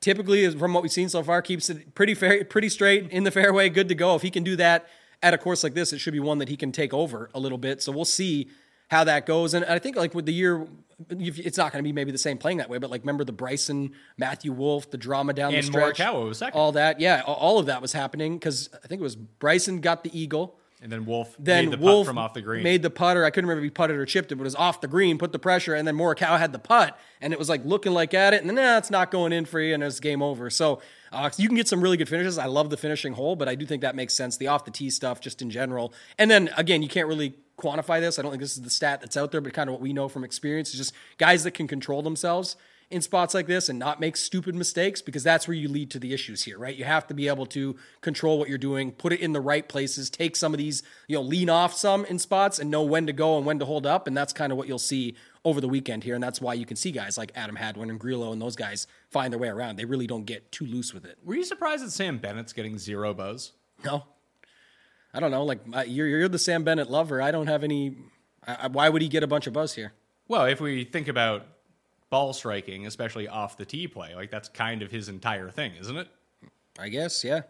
Typically, 0.01 0.51
from 0.51 0.75
what 0.75 0.83
we've 0.83 0.93
seen 0.93 1.09
so 1.09 1.23
far, 1.23 1.41
keeps 1.43 1.71
it 1.71 1.95
pretty 1.95 2.15
fair, 2.15 2.45
pretty 2.45 2.69
straight 2.69 3.11
in 3.11 3.25
the 3.25 3.31
fairway, 3.31 3.69
good 3.69 3.89
to 3.89 3.95
go. 3.95 4.15
If 4.15 4.23
he 4.23 4.31
can 4.31 4.43
do 4.45 4.57
that 4.57 4.87
at 5.23 5.33
a 5.33 5.39
course 5.39 5.65
like 5.65 5.75
this, 5.75 5.93
it 5.93 5.99
should 5.99 6.13
be 6.13 6.21
one 6.21 6.39
that 6.39 6.49
he 6.49 6.57
can 6.57 6.73
take 6.73 6.93
over 6.93 7.31
a 7.35 7.41
little 7.41 7.59
bit. 7.59 7.83
So 7.83 7.93
we'll 7.93 8.05
see 8.05 8.49
how 8.89 9.05
that 9.05 9.25
goes. 9.25 9.55
And 9.55 9.65
I 9.65 9.79
think 9.79 9.97
like 9.97 10.15
with 10.15 10.27
the 10.27 10.33
year, 10.35 10.67
it's 11.09 11.57
not 11.57 11.73
going 11.73 11.83
to 11.83 11.87
be 11.87 11.93
maybe 11.93 12.13
the 12.13 12.19
same 12.19 12.37
playing 12.37 12.59
that 12.59 12.69
way, 12.69 12.79
but 12.79 12.91
like 12.91 13.01
remember 13.03 13.25
the 13.25 13.33
Bryson, 13.33 13.93
Matthew 14.19 14.53
Wolff, 14.53 14.91
the 14.91 14.99
drama 14.99 15.33
down 15.33 15.55
And 15.55 15.63
the 15.63 15.67
stretch, 15.67 15.99
Morikawa 15.99 16.29
was 16.29 16.39
second. 16.39 16.59
all 16.59 16.73
that, 16.73 17.01
yeah, 17.01 17.23
all 17.27 17.59
of 17.59 17.67
that 17.67 17.81
was 17.81 17.93
happening 17.93 18.35
because 18.35 18.69
I 18.85 18.87
think 18.87 19.01
it 19.01 19.03
was 19.03 19.17
Bryson 19.17 19.81
got 19.81 20.05
the 20.05 20.19
eagle. 20.19 20.59
And 20.85 20.93
then 20.93 21.07
Wolff 21.07 21.35
Then 21.39 21.71
made 21.71 21.79
the 21.79 21.83
Wolff 21.83 22.05
putt 22.05 22.11
from 22.11 22.19
off 22.19 22.35
the 22.35 22.43
green. 22.43 22.63
made 22.63 22.83
the 22.83 22.91
putter. 22.91 23.25
I 23.25 23.31
couldn't 23.31 23.49
remember 23.49 23.65
if 23.65 23.71
he 23.71 23.71
putted 23.71 23.97
or 23.97 24.05
chipped 24.05 24.31
it, 24.33 24.35
but 24.35 24.43
it 24.43 24.45
was 24.45 24.55
off 24.55 24.83
the 24.83 24.87
green, 24.87 25.17
put 25.17 25.33
the 25.33 25.39
pressure, 25.39 25.75
and 25.75 25.89
then 25.89 25.97
Morikawa 25.97 26.39
had 26.39 26.53
the 26.53 26.59
putt, 26.59 26.99
and 27.23 27.33
it 27.33 27.39
was 27.39 27.49
like 27.49 27.65
looking 27.65 27.93
like 27.93 28.13
at 28.13 28.35
it, 28.35 28.43
and 28.43 28.51
then 28.51 28.57
nah, 28.57 28.77
it's 28.77 28.91
not 28.91 29.11
going 29.11 29.33
in 29.33 29.47
for 29.47 29.61
you, 29.61 29.73
and 29.73 29.83
it's 29.83 29.99
game 29.99 30.21
over. 30.21 30.51
So 30.51 30.83
uh, 31.11 31.31
you 31.39 31.49
can 31.49 31.57
get 31.57 31.69
some 31.69 31.81
really 31.81 31.97
good 31.97 32.09
finishes. 32.11 32.37
I 32.37 32.47
love 32.47 32.69
the 32.69 32.77
finishing 32.77 33.15
hole, 33.15 33.35
but 33.35 33.49
I 33.49 33.55
do 33.55 33.65
think 33.65 33.81
that 33.81 33.97
makes 33.97 34.13
sense. 34.13 34.37
The 34.37 34.49
off 34.49 34.67
the 34.67 34.71
tee 34.71 34.91
stuff, 34.91 35.23
just 35.23 35.41
in 35.41 35.49
general, 35.49 35.95
and 36.19 36.31
then 36.31 36.51
again, 36.55 36.83
you 36.83 36.89
can't 36.91 37.09
really 37.09 37.35
quantify 37.59 37.99
this. 37.99 38.19
I 38.19 38.23
don't 38.23 38.33
think 38.33 38.43
this 38.43 38.55
is 38.55 38.63
the 38.63 38.69
stat 38.69 39.01
that's 39.01 39.17
out 39.17 39.33
there, 39.33 39.41
but 39.41 39.55
kind 39.55 39.71
of 39.71 39.73
what 39.73 39.81
we 39.81 39.95
know 39.95 40.09
from 40.09 40.23
experience 40.23 40.69
is 40.71 40.77
just 40.77 40.93
guys 41.17 41.45
that 41.45 41.53
can 41.53 41.67
control 41.67 42.03
themselves 42.03 42.57
in 42.91 43.01
spots 43.01 43.35
like 43.35 43.47
this 43.47 43.69
and 43.69 43.79
not 43.79 44.01
make 44.01 44.17
stupid 44.17 44.55
mistakes 44.55 45.03
because 45.03 45.23
that's 45.23 45.49
where 45.49 45.57
you 45.57 45.69
lead 45.69 45.91
to 45.91 45.99
the 45.99 46.13
issues 46.13 46.45
here, 46.45 46.59
right? 46.59 46.77
You 46.77 46.85
have 46.85 47.07
to 47.09 47.15
be 47.15 47.29
able 47.29 47.47
to 47.47 47.77
control 48.01 48.39
what 48.39 48.49
you're 48.49 48.59
doing, 48.59 48.93
put 48.93 49.13
it 49.13 49.21
in 49.21 49.33
the 49.33 49.41
right 49.41 49.69
places, 49.69 50.11
take 50.11 50.37
some 50.37 50.55
of 50.55 50.59
these, 50.59 50.83
you 51.09 51.17
know, 51.17 51.23
lean 51.23 51.51
off 51.51 51.75
some 51.75 52.05
in 52.05 52.19
spots 52.19 52.59
and 52.59 52.71
know 52.71 52.83
when 52.83 53.07
to 53.07 53.13
go 53.13 53.37
and 53.37 53.47
when 53.47 53.59
to 53.59 53.65
hold 53.65 53.87
up. 53.87 54.07
And 54.07 54.17
that's 54.17 54.33
kind 54.33 54.53
of 54.53 54.59
what 54.59 54.69
you'll 54.69 54.79
see 54.79 55.17
over 55.45 55.61
the 55.61 55.69
weekend 55.69 56.05
here. 56.05 56.15
And 56.15 56.23
that's 56.23 56.41
why 56.41 56.55
you 56.55 56.67
can 56.67 56.77
see 56.77 56.91
guys 56.93 57.19
like 57.19 57.33
Adam 57.35 57.57
Hadwin 57.57 57.91
and 57.91 57.99
Grillo 57.99 58.33
and 58.33 58.41
those 58.41 58.57
guys 58.57 58.87
find 59.11 59.33
their 59.33 59.41
way 59.41 59.49
around. 59.49 59.77
They 59.77 59.85
really 59.85 60.07
don't 60.07 60.25
get 60.25 60.53
too 60.53 60.67
loose 60.67 60.95
with 60.95 61.05
it. 61.05 61.19
Were 61.25 61.35
you 61.35 61.45
surprised 61.45 61.85
that 61.85 61.91
Sam 61.91 62.19
Bennett's 62.19 62.53
getting 62.53 62.79
zero 62.79 63.15
buzz? 63.15 63.53
No. 63.85 64.05
I 65.13 65.21
don't 65.21 65.31
know. 65.31 65.45
Like, 65.45 65.61
you're, 65.87 66.09
you're 66.09 66.29
the 66.29 66.39
Sam 66.39 66.65
Bennett 66.65 66.91
lover. 66.91 67.23
I 67.23 67.31
don't 67.31 67.47
have 67.47 67.63
any. 67.63 67.97
I, 68.47 68.67
why 68.67 68.89
would 68.89 69.01
he 69.01 69.09
get 69.09 69.23
a 69.23 69.27
bunch 69.27 69.47
of 69.47 69.53
buzz 69.53 69.75
here? 69.75 69.93
Well, 70.27 70.47
if 70.47 70.61
we 70.61 70.85
think 70.85 71.07
about 71.07 71.47
ball 72.15 72.33
striking, 72.33 72.87
especially 72.87 73.27
off 73.27 73.57
the 73.57 73.65
tee 73.65 73.89
play, 73.89 74.15
like 74.15 74.31
that's 74.31 74.49
kind 74.49 74.83
of 74.83 74.91
his 74.93 75.09
entire 75.09 75.51
thing, 75.51 75.73
isn't 75.81 75.97
it? 75.97 76.07
I 76.79 76.89
guess, 76.89 77.25
yeah. 77.25 77.41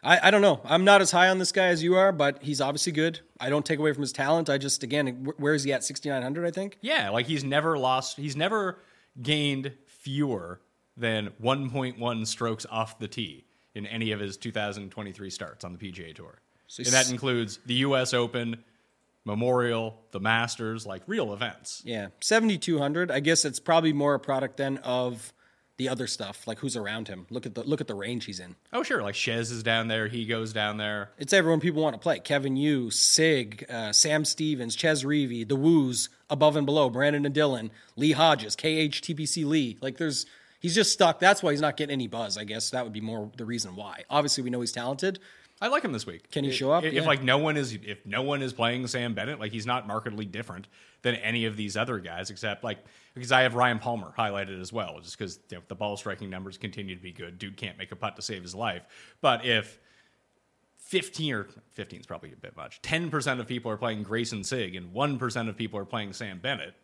I, 0.00 0.28
I 0.28 0.30
don't 0.30 0.42
know. 0.42 0.60
I'm 0.64 0.84
not 0.84 1.00
as 1.00 1.10
high 1.10 1.28
on 1.28 1.38
this 1.40 1.50
guy 1.50 1.66
as 1.66 1.82
you 1.82 1.96
are, 1.96 2.12
but 2.12 2.40
he's 2.40 2.60
obviously 2.60 2.92
good. 2.92 3.18
I 3.40 3.50
don't 3.50 3.66
take 3.66 3.80
away 3.80 3.92
from 3.92 4.02
his 4.02 4.12
talent. 4.12 4.48
I 4.48 4.58
just, 4.58 4.84
again, 4.84 5.32
where 5.38 5.54
is 5.54 5.64
he 5.64 5.72
at? 5.72 5.82
6,900, 5.82 6.46
I 6.46 6.52
think? 6.52 6.78
Yeah, 6.80 7.10
like 7.10 7.26
he's 7.26 7.42
never 7.42 7.76
lost, 7.76 8.16
he's 8.16 8.36
never 8.36 8.78
gained 9.20 9.72
fewer 9.88 10.60
than 10.96 11.30
1.1 11.42 12.26
strokes 12.28 12.64
off 12.70 13.00
the 13.00 13.08
tee 13.08 13.44
in 13.74 13.86
any 13.86 14.12
of 14.12 14.20
his 14.20 14.36
2023 14.36 15.30
starts 15.30 15.64
on 15.64 15.72
the 15.72 15.78
PGA 15.80 16.14
Tour. 16.14 16.38
So 16.68 16.84
and 16.84 16.92
that 16.92 17.10
includes 17.10 17.58
the 17.66 17.74
US 17.74 18.14
Open, 18.14 18.62
Memorial, 19.24 20.00
the 20.10 20.20
Masters, 20.20 20.86
like 20.86 21.02
real 21.06 21.32
events. 21.32 21.82
Yeah. 21.84 22.08
7,200. 22.20 23.10
I 23.10 23.20
guess 23.20 23.44
it's 23.44 23.60
probably 23.60 23.92
more 23.92 24.14
a 24.14 24.20
product 24.20 24.56
then 24.56 24.78
of 24.78 25.32
the 25.78 25.88
other 25.88 26.06
stuff, 26.06 26.46
like 26.46 26.58
who's 26.58 26.76
around 26.76 27.08
him. 27.08 27.26
Look 27.30 27.46
at 27.46 27.54
the 27.54 27.62
look 27.64 27.80
at 27.80 27.86
the 27.86 27.94
range 27.94 28.26
he's 28.26 28.40
in. 28.40 28.56
Oh, 28.72 28.82
sure, 28.82 29.02
like 29.02 29.14
Chez 29.14 29.50
is 29.50 29.62
down 29.62 29.88
there, 29.88 30.06
he 30.06 30.26
goes 30.26 30.52
down 30.52 30.76
there. 30.76 31.10
It's 31.18 31.32
everyone 31.32 31.60
people 31.60 31.82
want 31.82 31.94
to 31.94 31.98
play. 31.98 32.20
Kevin 32.20 32.56
Yu, 32.56 32.90
Sigg, 32.90 33.64
uh, 33.68 33.92
Sam 33.92 34.24
Stevens, 34.24 34.76
Chez 34.76 35.02
Reavie, 35.02 35.48
the 35.48 35.56
Woos, 35.56 36.08
above 36.30 36.56
and 36.56 36.66
below, 36.66 36.90
Brandon 36.90 37.24
and 37.24 37.34
Dylan, 37.34 37.70
Lee 37.96 38.12
Hodges, 38.12 38.54
KHTPC 38.54 39.44
Lee. 39.44 39.78
Like 39.80 39.96
there's 39.96 40.26
he's 40.60 40.74
just 40.74 40.92
stuck. 40.92 41.18
That's 41.18 41.42
why 41.42 41.52
he's 41.52 41.60
not 41.60 41.76
getting 41.76 41.94
any 41.94 42.06
buzz. 42.06 42.36
I 42.36 42.44
guess 42.44 42.70
that 42.70 42.84
would 42.84 42.92
be 42.92 43.00
more 43.00 43.30
the 43.36 43.44
reason 43.44 43.74
why. 43.74 44.04
Obviously, 44.10 44.44
we 44.44 44.50
know 44.50 44.60
he's 44.60 44.72
talented. 44.72 45.18
I 45.62 45.68
like 45.68 45.84
him 45.84 45.92
this 45.92 46.04
week. 46.04 46.28
Can 46.32 46.42
he 46.42 46.50
show 46.50 46.72
up? 46.72 46.82
If, 46.82 46.92
Yeah. 46.92 47.02
like 47.02 47.22
no 47.22 47.38
one 47.38 47.56
is 47.56 47.72
if 47.72 48.04
no 48.04 48.22
one 48.22 48.42
is 48.42 48.52
playing 48.52 48.84
Sam 48.88 49.14
Bennett, 49.14 49.38
like 49.38 49.52
he's 49.52 49.64
not 49.64 49.86
markedly 49.86 50.24
different 50.24 50.66
than 51.02 51.14
any 51.14 51.44
of 51.44 51.56
these 51.56 51.76
other 51.76 52.00
guys, 52.00 52.30
except 52.30 52.64
like 52.64 52.78
because 53.14 53.30
I 53.30 53.42
have 53.42 53.54
Ryan 53.54 53.78
Palmer 53.78 54.12
highlighted 54.18 54.60
as 54.60 54.72
well, 54.72 54.98
just 55.00 55.16
because 55.16 55.38
you 55.50 55.58
know, 55.58 55.62
the 55.68 55.76
ball 55.76 55.96
striking 55.96 56.28
numbers 56.28 56.58
continue 56.58 56.96
to 56.96 57.00
be 57.00 57.12
good. 57.12 57.38
Dude 57.38 57.56
can't 57.56 57.78
make 57.78 57.92
a 57.92 57.96
putt 57.96 58.16
to 58.16 58.22
save 58.22 58.42
his 58.42 58.56
life. 58.56 58.82
But 59.20 59.44
if 59.44 59.78
15 60.78 61.32
or 61.32 61.46
15 61.74 62.00
is 62.00 62.06
probably 62.06 62.32
a 62.32 62.36
bit 62.36 62.56
much. 62.56 62.82
10% 62.82 63.40
of 63.40 63.46
people 63.46 63.70
are 63.70 63.78
playing 63.78 64.02
Grayson 64.02 64.44
Sigg 64.44 64.74
and 64.74 64.92
1% 64.92 65.48
of 65.48 65.56
people 65.56 65.78
are 65.78 65.86
playing 65.86 66.12
Sam 66.12 66.38
Bennett. 66.38 66.74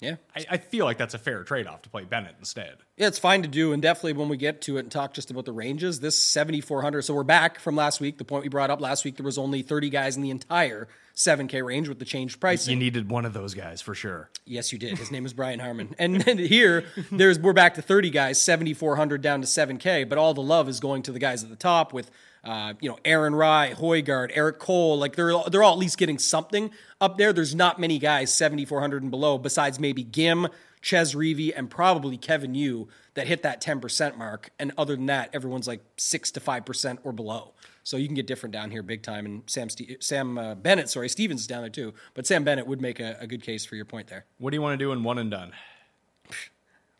Yeah. 0.00 0.16
I, 0.34 0.46
I 0.50 0.56
feel 0.58 0.84
like 0.84 0.96
that's 0.96 1.14
a 1.14 1.18
fair 1.18 1.42
trade 1.42 1.66
off 1.66 1.82
to 1.82 1.88
play 1.88 2.04
Bennett 2.04 2.36
instead. 2.38 2.76
Yeah, 2.96 3.08
it's 3.08 3.18
fine 3.18 3.42
to 3.42 3.48
do, 3.48 3.72
and 3.72 3.82
definitely 3.82 4.12
when 4.12 4.28
we 4.28 4.36
get 4.36 4.62
to 4.62 4.76
it 4.76 4.80
and 4.80 4.92
talk 4.92 5.12
just 5.12 5.30
about 5.30 5.44
the 5.44 5.52
ranges, 5.52 6.00
this 6.00 6.16
7,400. 6.22 7.02
So 7.02 7.14
we're 7.14 7.24
back 7.24 7.58
from 7.58 7.74
last 7.74 8.00
week. 8.00 8.18
The 8.18 8.24
point 8.24 8.44
we 8.44 8.48
brought 8.48 8.70
up 8.70 8.80
last 8.80 9.04
week, 9.04 9.16
there 9.16 9.24
was 9.24 9.38
only 9.38 9.62
30 9.62 9.90
guys 9.90 10.16
in 10.16 10.22
the 10.22 10.30
entire 10.30 10.88
7K 11.16 11.64
range 11.64 11.88
with 11.88 11.98
the 11.98 12.04
changed 12.04 12.38
pricing. 12.38 12.72
You 12.72 12.78
needed 12.78 13.10
one 13.10 13.24
of 13.24 13.32
those 13.32 13.54
guys 13.54 13.80
for 13.80 13.94
sure. 13.94 14.30
Yes, 14.44 14.72
you 14.72 14.78
did. 14.78 14.98
His 14.98 15.10
name 15.10 15.26
is 15.26 15.32
Brian 15.32 15.58
Harman. 15.58 15.94
And 15.98 16.20
then 16.20 16.38
here, 16.38 16.84
there's 17.10 17.40
we're 17.40 17.52
back 17.52 17.74
to 17.74 17.82
30 17.82 18.10
guys, 18.10 18.40
7,400 18.40 19.20
down 19.20 19.40
to 19.40 19.46
7K. 19.46 20.08
But 20.08 20.16
all 20.16 20.32
the 20.32 20.42
love 20.42 20.68
is 20.68 20.78
going 20.78 21.02
to 21.02 21.12
the 21.12 21.18
guys 21.18 21.42
at 21.42 21.50
the 21.50 21.56
top 21.56 21.92
with 21.92 22.10
Uh, 22.44 22.74
you 22.80 22.88
know, 22.88 22.98
Aaron 23.04 23.34
Rai, 23.34 23.74
Hojgaard, 23.74 24.30
Eric 24.34 24.58
Cole, 24.58 24.98
like 24.98 25.16
they're 25.16 25.32
they're 25.50 25.62
all 25.62 25.72
at 25.72 25.78
least 25.78 25.98
getting 25.98 26.18
something 26.18 26.70
up 27.00 27.18
there. 27.18 27.32
There's 27.32 27.54
not 27.54 27.78
many 27.78 27.98
guys 27.98 28.32
7,400 28.32 29.02
and 29.02 29.10
below, 29.10 29.38
besides 29.38 29.78
maybe 29.78 30.04
Ghim, 30.04 30.50
Chez 30.80 31.14
Reavie, 31.14 31.52
and 31.54 31.68
probably 31.68 32.16
Kevin 32.16 32.54
Yu 32.54 32.88
that 33.14 33.26
hit 33.26 33.42
that 33.42 33.60
10% 33.60 34.16
mark. 34.16 34.50
And 34.58 34.72
other 34.78 34.94
than 34.94 35.06
that, 35.06 35.30
everyone's 35.32 35.66
like 35.66 35.82
six 35.96 36.30
to 36.32 36.40
five 36.40 36.64
percent 36.64 37.00
or 37.04 37.12
below. 37.12 37.54
So 37.82 37.96
you 37.96 38.06
can 38.06 38.14
get 38.14 38.26
different 38.26 38.52
down 38.52 38.70
here 38.70 38.82
big 38.82 39.02
time. 39.02 39.24
And 39.26 39.42
Sam 39.46 39.68
Ste- 39.70 39.96
Sam 40.00 40.38
uh, 40.38 40.54
Bennett, 40.54 40.88
sorry, 40.88 41.08
Stevens 41.08 41.40
is 41.40 41.46
down 41.46 41.62
there 41.62 41.70
too. 41.70 41.94
But 42.14 42.26
Sam 42.26 42.44
Bennett 42.44 42.66
would 42.66 42.80
make 42.80 43.00
a, 43.00 43.16
a 43.18 43.26
good 43.26 43.42
case 43.42 43.64
for 43.64 43.76
your 43.76 43.86
point 43.86 44.08
there. 44.08 44.26
What 44.38 44.50
do 44.50 44.56
you 44.56 44.62
want 44.62 44.78
to 44.78 44.84
do 44.84 44.92
in 44.92 45.02
one 45.02 45.18
and 45.18 45.30
done? 45.30 45.52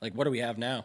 Like, 0.00 0.14
what 0.14 0.24
do 0.24 0.30
we 0.30 0.38
have 0.38 0.58
now? 0.58 0.84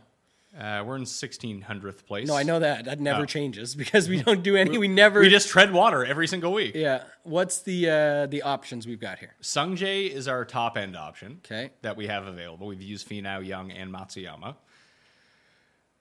Uh, 0.58 0.84
we're 0.86 0.96
in 0.98 1.04
1600th 1.04 2.06
place. 2.06 2.28
No, 2.28 2.36
I 2.36 2.44
know 2.44 2.60
that 2.60 2.86
that 2.86 3.00
never 3.00 3.24
Oh. 3.24 3.26
changes 3.26 3.74
because 3.84 4.08
we 4.08 4.22
don't 4.22 4.44
do 4.44 4.56
any. 4.56 4.78
We 4.78 4.88
never. 4.88 5.20
We 5.22 5.30
just 5.30 5.50
tread 5.50 5.74
water 5.74 6.06
every 6.06 6.28
single 6.28 6.54
week. 6.54 6.76
yeah. 6.76 7.04
What's 7.24 7.62
the 7.64 7.90
uh, 7.90 8.26
the 8.28 8.44
options 8.44 8.86
we've 8.86 9.00
got 9.00 9.18
here? 9.20 9.34
Sungjae 9.42 10.10
is 10.12 10.28
our 10.28 10.46
top 10.46 10.78
end 10.78 10.96
option. 10.96 11.42
Okay. 11.46 11.72
That 11.82 11.98
we 11.98 12.06
have 12.08 12.28
available. 12.28 12.68
We've 12.68 12.82
used 12.82 13.10
Finau, 13.10 13.44
Young, 13.46 13.72
and 13.72 13.92
Matsuyama. 13.92 14.56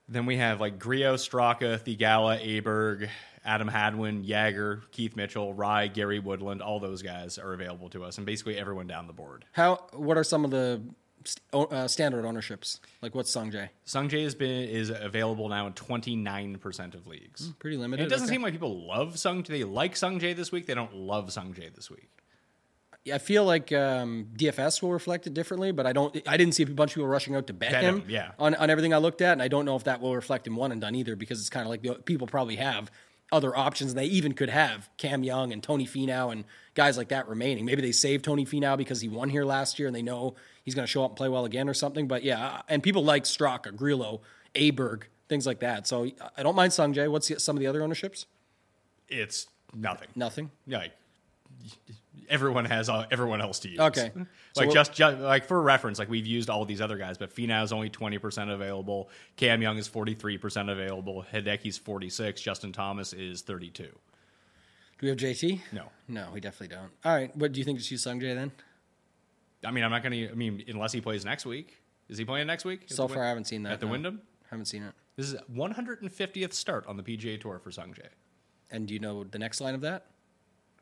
Then 0.09 0.27
we 0.27 0.37
have 0.37 0.61
like 0.61 0.79
Grillo, 0.79 1.15
Straka, 1.17 1.79
Theegala, 1.79 2.45
Aberg, 2.45 3.09
Adam 3.45 3.69
Hadwin, 3.69 4.25
Jaeger, 4.25 4.83
Keith 4.91 5.17
Mitchell, 5.17 5.55
Rai, 5.55 5.89
Gary 5.89 6.19
Woodland. 6.19 6.61
All 6.61 6.81
those 6.81 7.01
guys 7.03 7.39
are 7.39 7.55
available 7.55 7.89
to 7.91 8.05
us, 8.05 8.19
and 8.19 8.27
basically 8.27 8.59
everyone 8.59 8.87
down 8.87 9.07
the 9.07 9.13
board. 9.15 9.45
How? 9.53 9.77
What 9.93 10.19
are 10.19 10.25
some 10.25 10.45
of 10.45 10.51
the 10.51 10.83
st- 11.25 11.73
uh, 11.73 11.89
standard 11.89 12.25
ownerships? 12.25 12.81
Like 13.01 13.15
what's 13.15 13.35
Sungjae? 13.35 13.69
Sungjae 13.87 14.25
has 14.25 14.35
been 14.35 14.69
is 14.69 14.91
available 14.91 15.49
now 15.49 15.67
in 15.67 15.73
29% 15.75 16.95
of 16.95 17.07
leagues. 17.07 17.53
Pretty 17.59 17.75
And 17.77 17.83
limited. 17.83 18.07
it 18.07 18.09
doesn't 18.09 18.27
okay. 18.27 18.35
seem 18.35 18.43
like 18.43 18.53
people 18.53 18.87
love 18.87 19.19
Sung. 19.19 19.43
They 19.43 19.65
like 19.65 19.95
Sungjae 19.95 20.35
this 20.37 20.53
week. 20.53 20.67
They 20.67 20.75
don't 20.75 20.95
love 20.95 21.29
Sungjae 21.29 21.75
this 21.75 21.91
week. 21.91 22.09
Yeah, 23.05 23.17
I 23.17 23.19
feel 23.19 23.45
like 23.45 23.73
um, 23.73 24.29
DFS 24.37 24.81
will 24.81 24.93
reflect 24.93 25.27
it 25.27 25.35
differently, 25.35 25.73
but 25.73 25.87
I 25.87 25.93
don't. 25.93 26.17
I 26.25 26.37
didn't 26.37 26.55
see 26.55 26.63
a 26.63 26.67
bunch 26.67 26.93
of 26.93 26.95
people 26.95 27.09
rushing 27.09 27.35
out 27.35 27.49
to 27.49 27.53
bet, 27.53 27.73
Bet 27.73 27.83
him. 27.83 28.03
him, 28.03 28.05
yeah. 28.09 28.31
On 28.39 28.55
on 28.55 28.71
everything 28.71 28.95
I 28.95 28.99
looked 28.99 29.21
at, 29.23 29.33
and 29.33 29.43
I 29.43 29.49
don't 29.49 29.65
know 29.65 29.75
if 29.75 29.83
that 29.85 30.01
will 30.01 30.15
reflect 30.15 30.47
in 30.47 30.55
one 30.55 30.71
and 30.71 30.81
done 30.81 30.95
either, 30.95 31.17
because 31.17 31.41
it's 31.41 31.51
kind 31.51 31.67
of 31.67 31.71
like 31.71 31.83
the, 31.83 31.95
people 31.95 32.29
probably 32.29 32.57
have 32.57 32.93
other 33.33 33.57
options, 33.57 33.91
and 33.91 33.99
they 33.99 34.05
even 34.07 34.35
could 34.35 34.51
have 34.51 34.89
Cam 34.99 35.25
Young 35.25 35.53
and 35.53 35.65
Tony 35.65 35.85
Finau 35.85 36.31
and 36.31 36.45
guys 36.75 36.97
like 36.97 37.09
that 37.09 37.27
remaining. 37.27 37.65
Maybe 37.65 37.83
they 37.83 37.91
saved 37.91 38.25
Tony 38.25 38.47
Finau 38.47 38.77
because 38.77 39.01
he 39.01 39.09
won 39.09 39.31
here 39.31 39.45
last 39.45 39.81
year, 39.81 39.89
and 39.89 39.97
they 39.97 40.03
know 40.03 40.37
he's 40.65 40.75
going 40.75 40.85
to 40.87 40.91
show 40.91 41.05
up 41.05 41.11
and 41.11 41.17
play 41.17 41.29
well 41.29 41.45
again 41.45 41.69
or 41.69 41.75
something. 41.75 42.09
But 42.09 42.23
yeah, 42.25 42.63
and 42.69 42.83
people 42.83 43.05
like 43.05 43.25
Straka, 43.25 43.75
Grillo, 43.75 44.21
Aberg, 44.55 45.05
things 45.29 45.47
like 45.47 45.61
that. 45.61 45.87
So 45.87 46.09
I 46.37 46.43
don't 46.43 46.57
mind 46.57 46.73
Sungjae. 46.73 47.11
What's 47.11 47.29
the, 47.29 47.39
some 47.41 47.57
of 47.57 47.61
the 47.61 47.67
other 47.67 47.83
ownerships? 47.83 48.27
It's 49.09 49.47
nothing. 49.75 50.09
Nothing. 50.15 50.51
Yeah. 50.67 50.87
everyone 52.29 52.65
has 52.65 52.89
uh, 52.89 53.07
everyone 53.11 53.41
else 53.41 53.59
to 53.61 53.69
use. 53.69 53.81
Okay. 53.81 54.11
Like 54.57 54.67
we're- 54.69 54.73
just, 54.73 54.93
just 54.95 55.19
like 55.19 55.47
for 55.47 55.61
reference, 55.61 55.99
like 55.99 56.09
we've 56.11 56.27
used 56.27 56.51
all 56.51 56.65
these 56.65 56.81
other 56.81 56.97
guys, 56.97 57.19
but 57.19 57.35
Finau 57.35 57.63
is 57.65 57.73
only 57.73 57.91
twenty 57.91 58.19
percent 58.19 58.51
available. 58.51 59.11
Cam 59.37 59.63
Young 59.63 59.79
is 59.79 59.87
forty 59.89 60.15
three 60.15 60.39
percent 60.39 60.71
available. 60.71 61.25
Hideki's 61.33 61.79
forty 61.79 62.09
six. 62.11 62.41
Justin 62.41 62.73
Thomas 62.73 63.13
is 63.13 63.43
thirty 63.43 63.71
two. 63.71 63.85
Do 64.99 65.07
we 65.07 65.09
have 65.09 65.19
JT? 65.19 65.61
No, 65.73 65.87
No, 66.07 66.29
we 66.33 66.41
definitely 66.41 66.77
don't. 66.77 66.91
All 67.05 67.13
right. 67.13 67.37
What 67.37 67.53
do 67.53 67.59
you 67.59 67.65
think? 67.65 67.79
Just 67.79 67.91
use 67.91 68.05
Sungjae 68.05 68.35
then? 68.37 68.53
I 69.65 69.71
mean 69.71 69.85
I'm 69.85 69.91
not 69.91 70.03
gonna. 70.03 70.29
I 70.31 70.35
mean 70.35 70.65
unless 70.69 70.93
he 70.93 71.01
plays 71.01 71.25
next 71.25 71.47
week. 71.47 71.79
Is 72.09 72.19
he 72.19 72.25
playing 72.25 72.47
next 72.47 72.65
week? 72.65 72.83
So 72.87 73.07
far, 73.09 73.19
Win- 73.19 73.25
I 73.25 73.29
haven't 73.29 73.45
seen 73.47 73.63
that. 73.63 73.73
at 73.75 73.81
the 73.81 73.87
no. 73.87 73.93
Wyndham. 73.93 74.21
Haven't 74.51 74.67
seen 74.67 74.83
it. 74.83 74.93
This 75.17 75.33
is 75.33 75.37
150th 75.55 76.53
start 76.53 76.87
on 76.87 76.97
the 76.97 77.03
PGA 77.03 77.41
Tour 77.41 77.59
for 77.59 77.71
Sungjae. 77.71 78.09
And 78.71 78.87
do 78.89 78.93
you 78.95 79.01
know 79.01 79.25
the 79.25 79.39
next 79.39 79.61
line 79.61 79.75
of 79.75 79.81
that? 79.83 80.07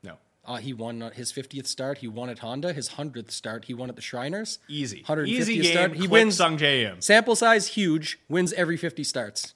No, 0.02 0.14
Uh, 0.44 0.56
he 0.56 0.72
won 0.72 1.02
uh, 1.02 1.10
his 1.10 1.32
50th 1.32 1.66
start. 1.66 1.98
He 1.98 2.08
won 2.08 2.30
at 2.30 2.38
Honda. 2.40 2.72
His 2.72 2.90
100th 2.90 3.30
start. 3.30 3.66
He 3.66 3.74
won 3.74 3.88
at 3.88 3.96
the 3.96 4.02
Shriners. 4.02 4.58
easy, 4.68 5.02
150th 5.04 5.26
easy 5.28 5.60
game. 5.62 5.72
start. 5.72 5.94
He 5.96 6.08
wins. 6.08 6.38
Sungjae 6.38 6.92
in. 6.94 7.00
Sample 7.00 7.36
size 7.36 7.68
huge. 7.68 8.18
Wins 8.28 8.52
every 8.54 8.76
50 8.76 9.04
starts. 9.04 9.54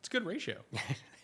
It's 0.00 0.08
a 0.08 0.10
good 0.10 0.26
ratio. 0.26 0.56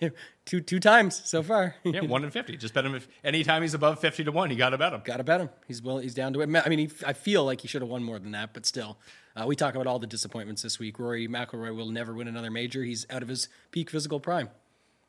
two 0.44 0.60
two 0.60 0.80
times 0.80 1.20
so 1.24 1.42
far. 1.42 1.76
Yeah, 1.84 2.00
one 2.02 2.24
in 2.24 2.30
fifty. 2.30 2.56
Just 2.56 2.74
bet 2.74 2.84
him 2.84 2.94
if 2.94 3.08
anytime 3.22 3.62
he's 3.62 3.74
above 3.74 3.98
fifty 4.00 4.24
to 4.24 4.32
one, 4.32 4.50
you 4.50 4.56
got 4.56 4.70
to 4.70 4.78
bet 4.78 4.92
him. 4.92 5.02
Got 5.04 5.18
to 5.18 5.24
bet 5.24 5.40
him. 5.40 5.50
He's 5.66 5.82
well. 5.82 5.98
He's 5.98 6.14
down 6.14 6.32
to 6.34 6.40
it. 6.40 6.48
I 6.64 6.68
mean, 6.68 6.78
he, 6.78 6.90
I 7.06 7.12
feel 7.12 7.44
like 7.44 7.60
he 7.60 7.68
should 7.68 7.82
have 7.82 7.88
won 7.90 8.02
more 8.02 8.18
than 8.18 8.32
that, 8.32 8.52
but 8.54 8.66
still, 8.66 8.98
uh, 9.36 9.44
we 9.46 9.56
talk 9.56 9.74
about 9.74 9.86
all 9.86 9.98
the 9.98 10.06
disappointments 10.06 10.62
this 10.62 10.78
week. 10.78 10.98
Rory 10.98 11.28
McIlroy 11.28 11.74
will 11.74 11.90
never 11.90 12.14
win 12.14 12.28
another 12.28 12.50
major. 12.50 12.82
He's 12.82 13.06
out 13.10 13.22
of 13.22 13.28
his 13.28 13.48
peak 13.70 13.90
physical 13.90 14.20
prime. 14.20 14.50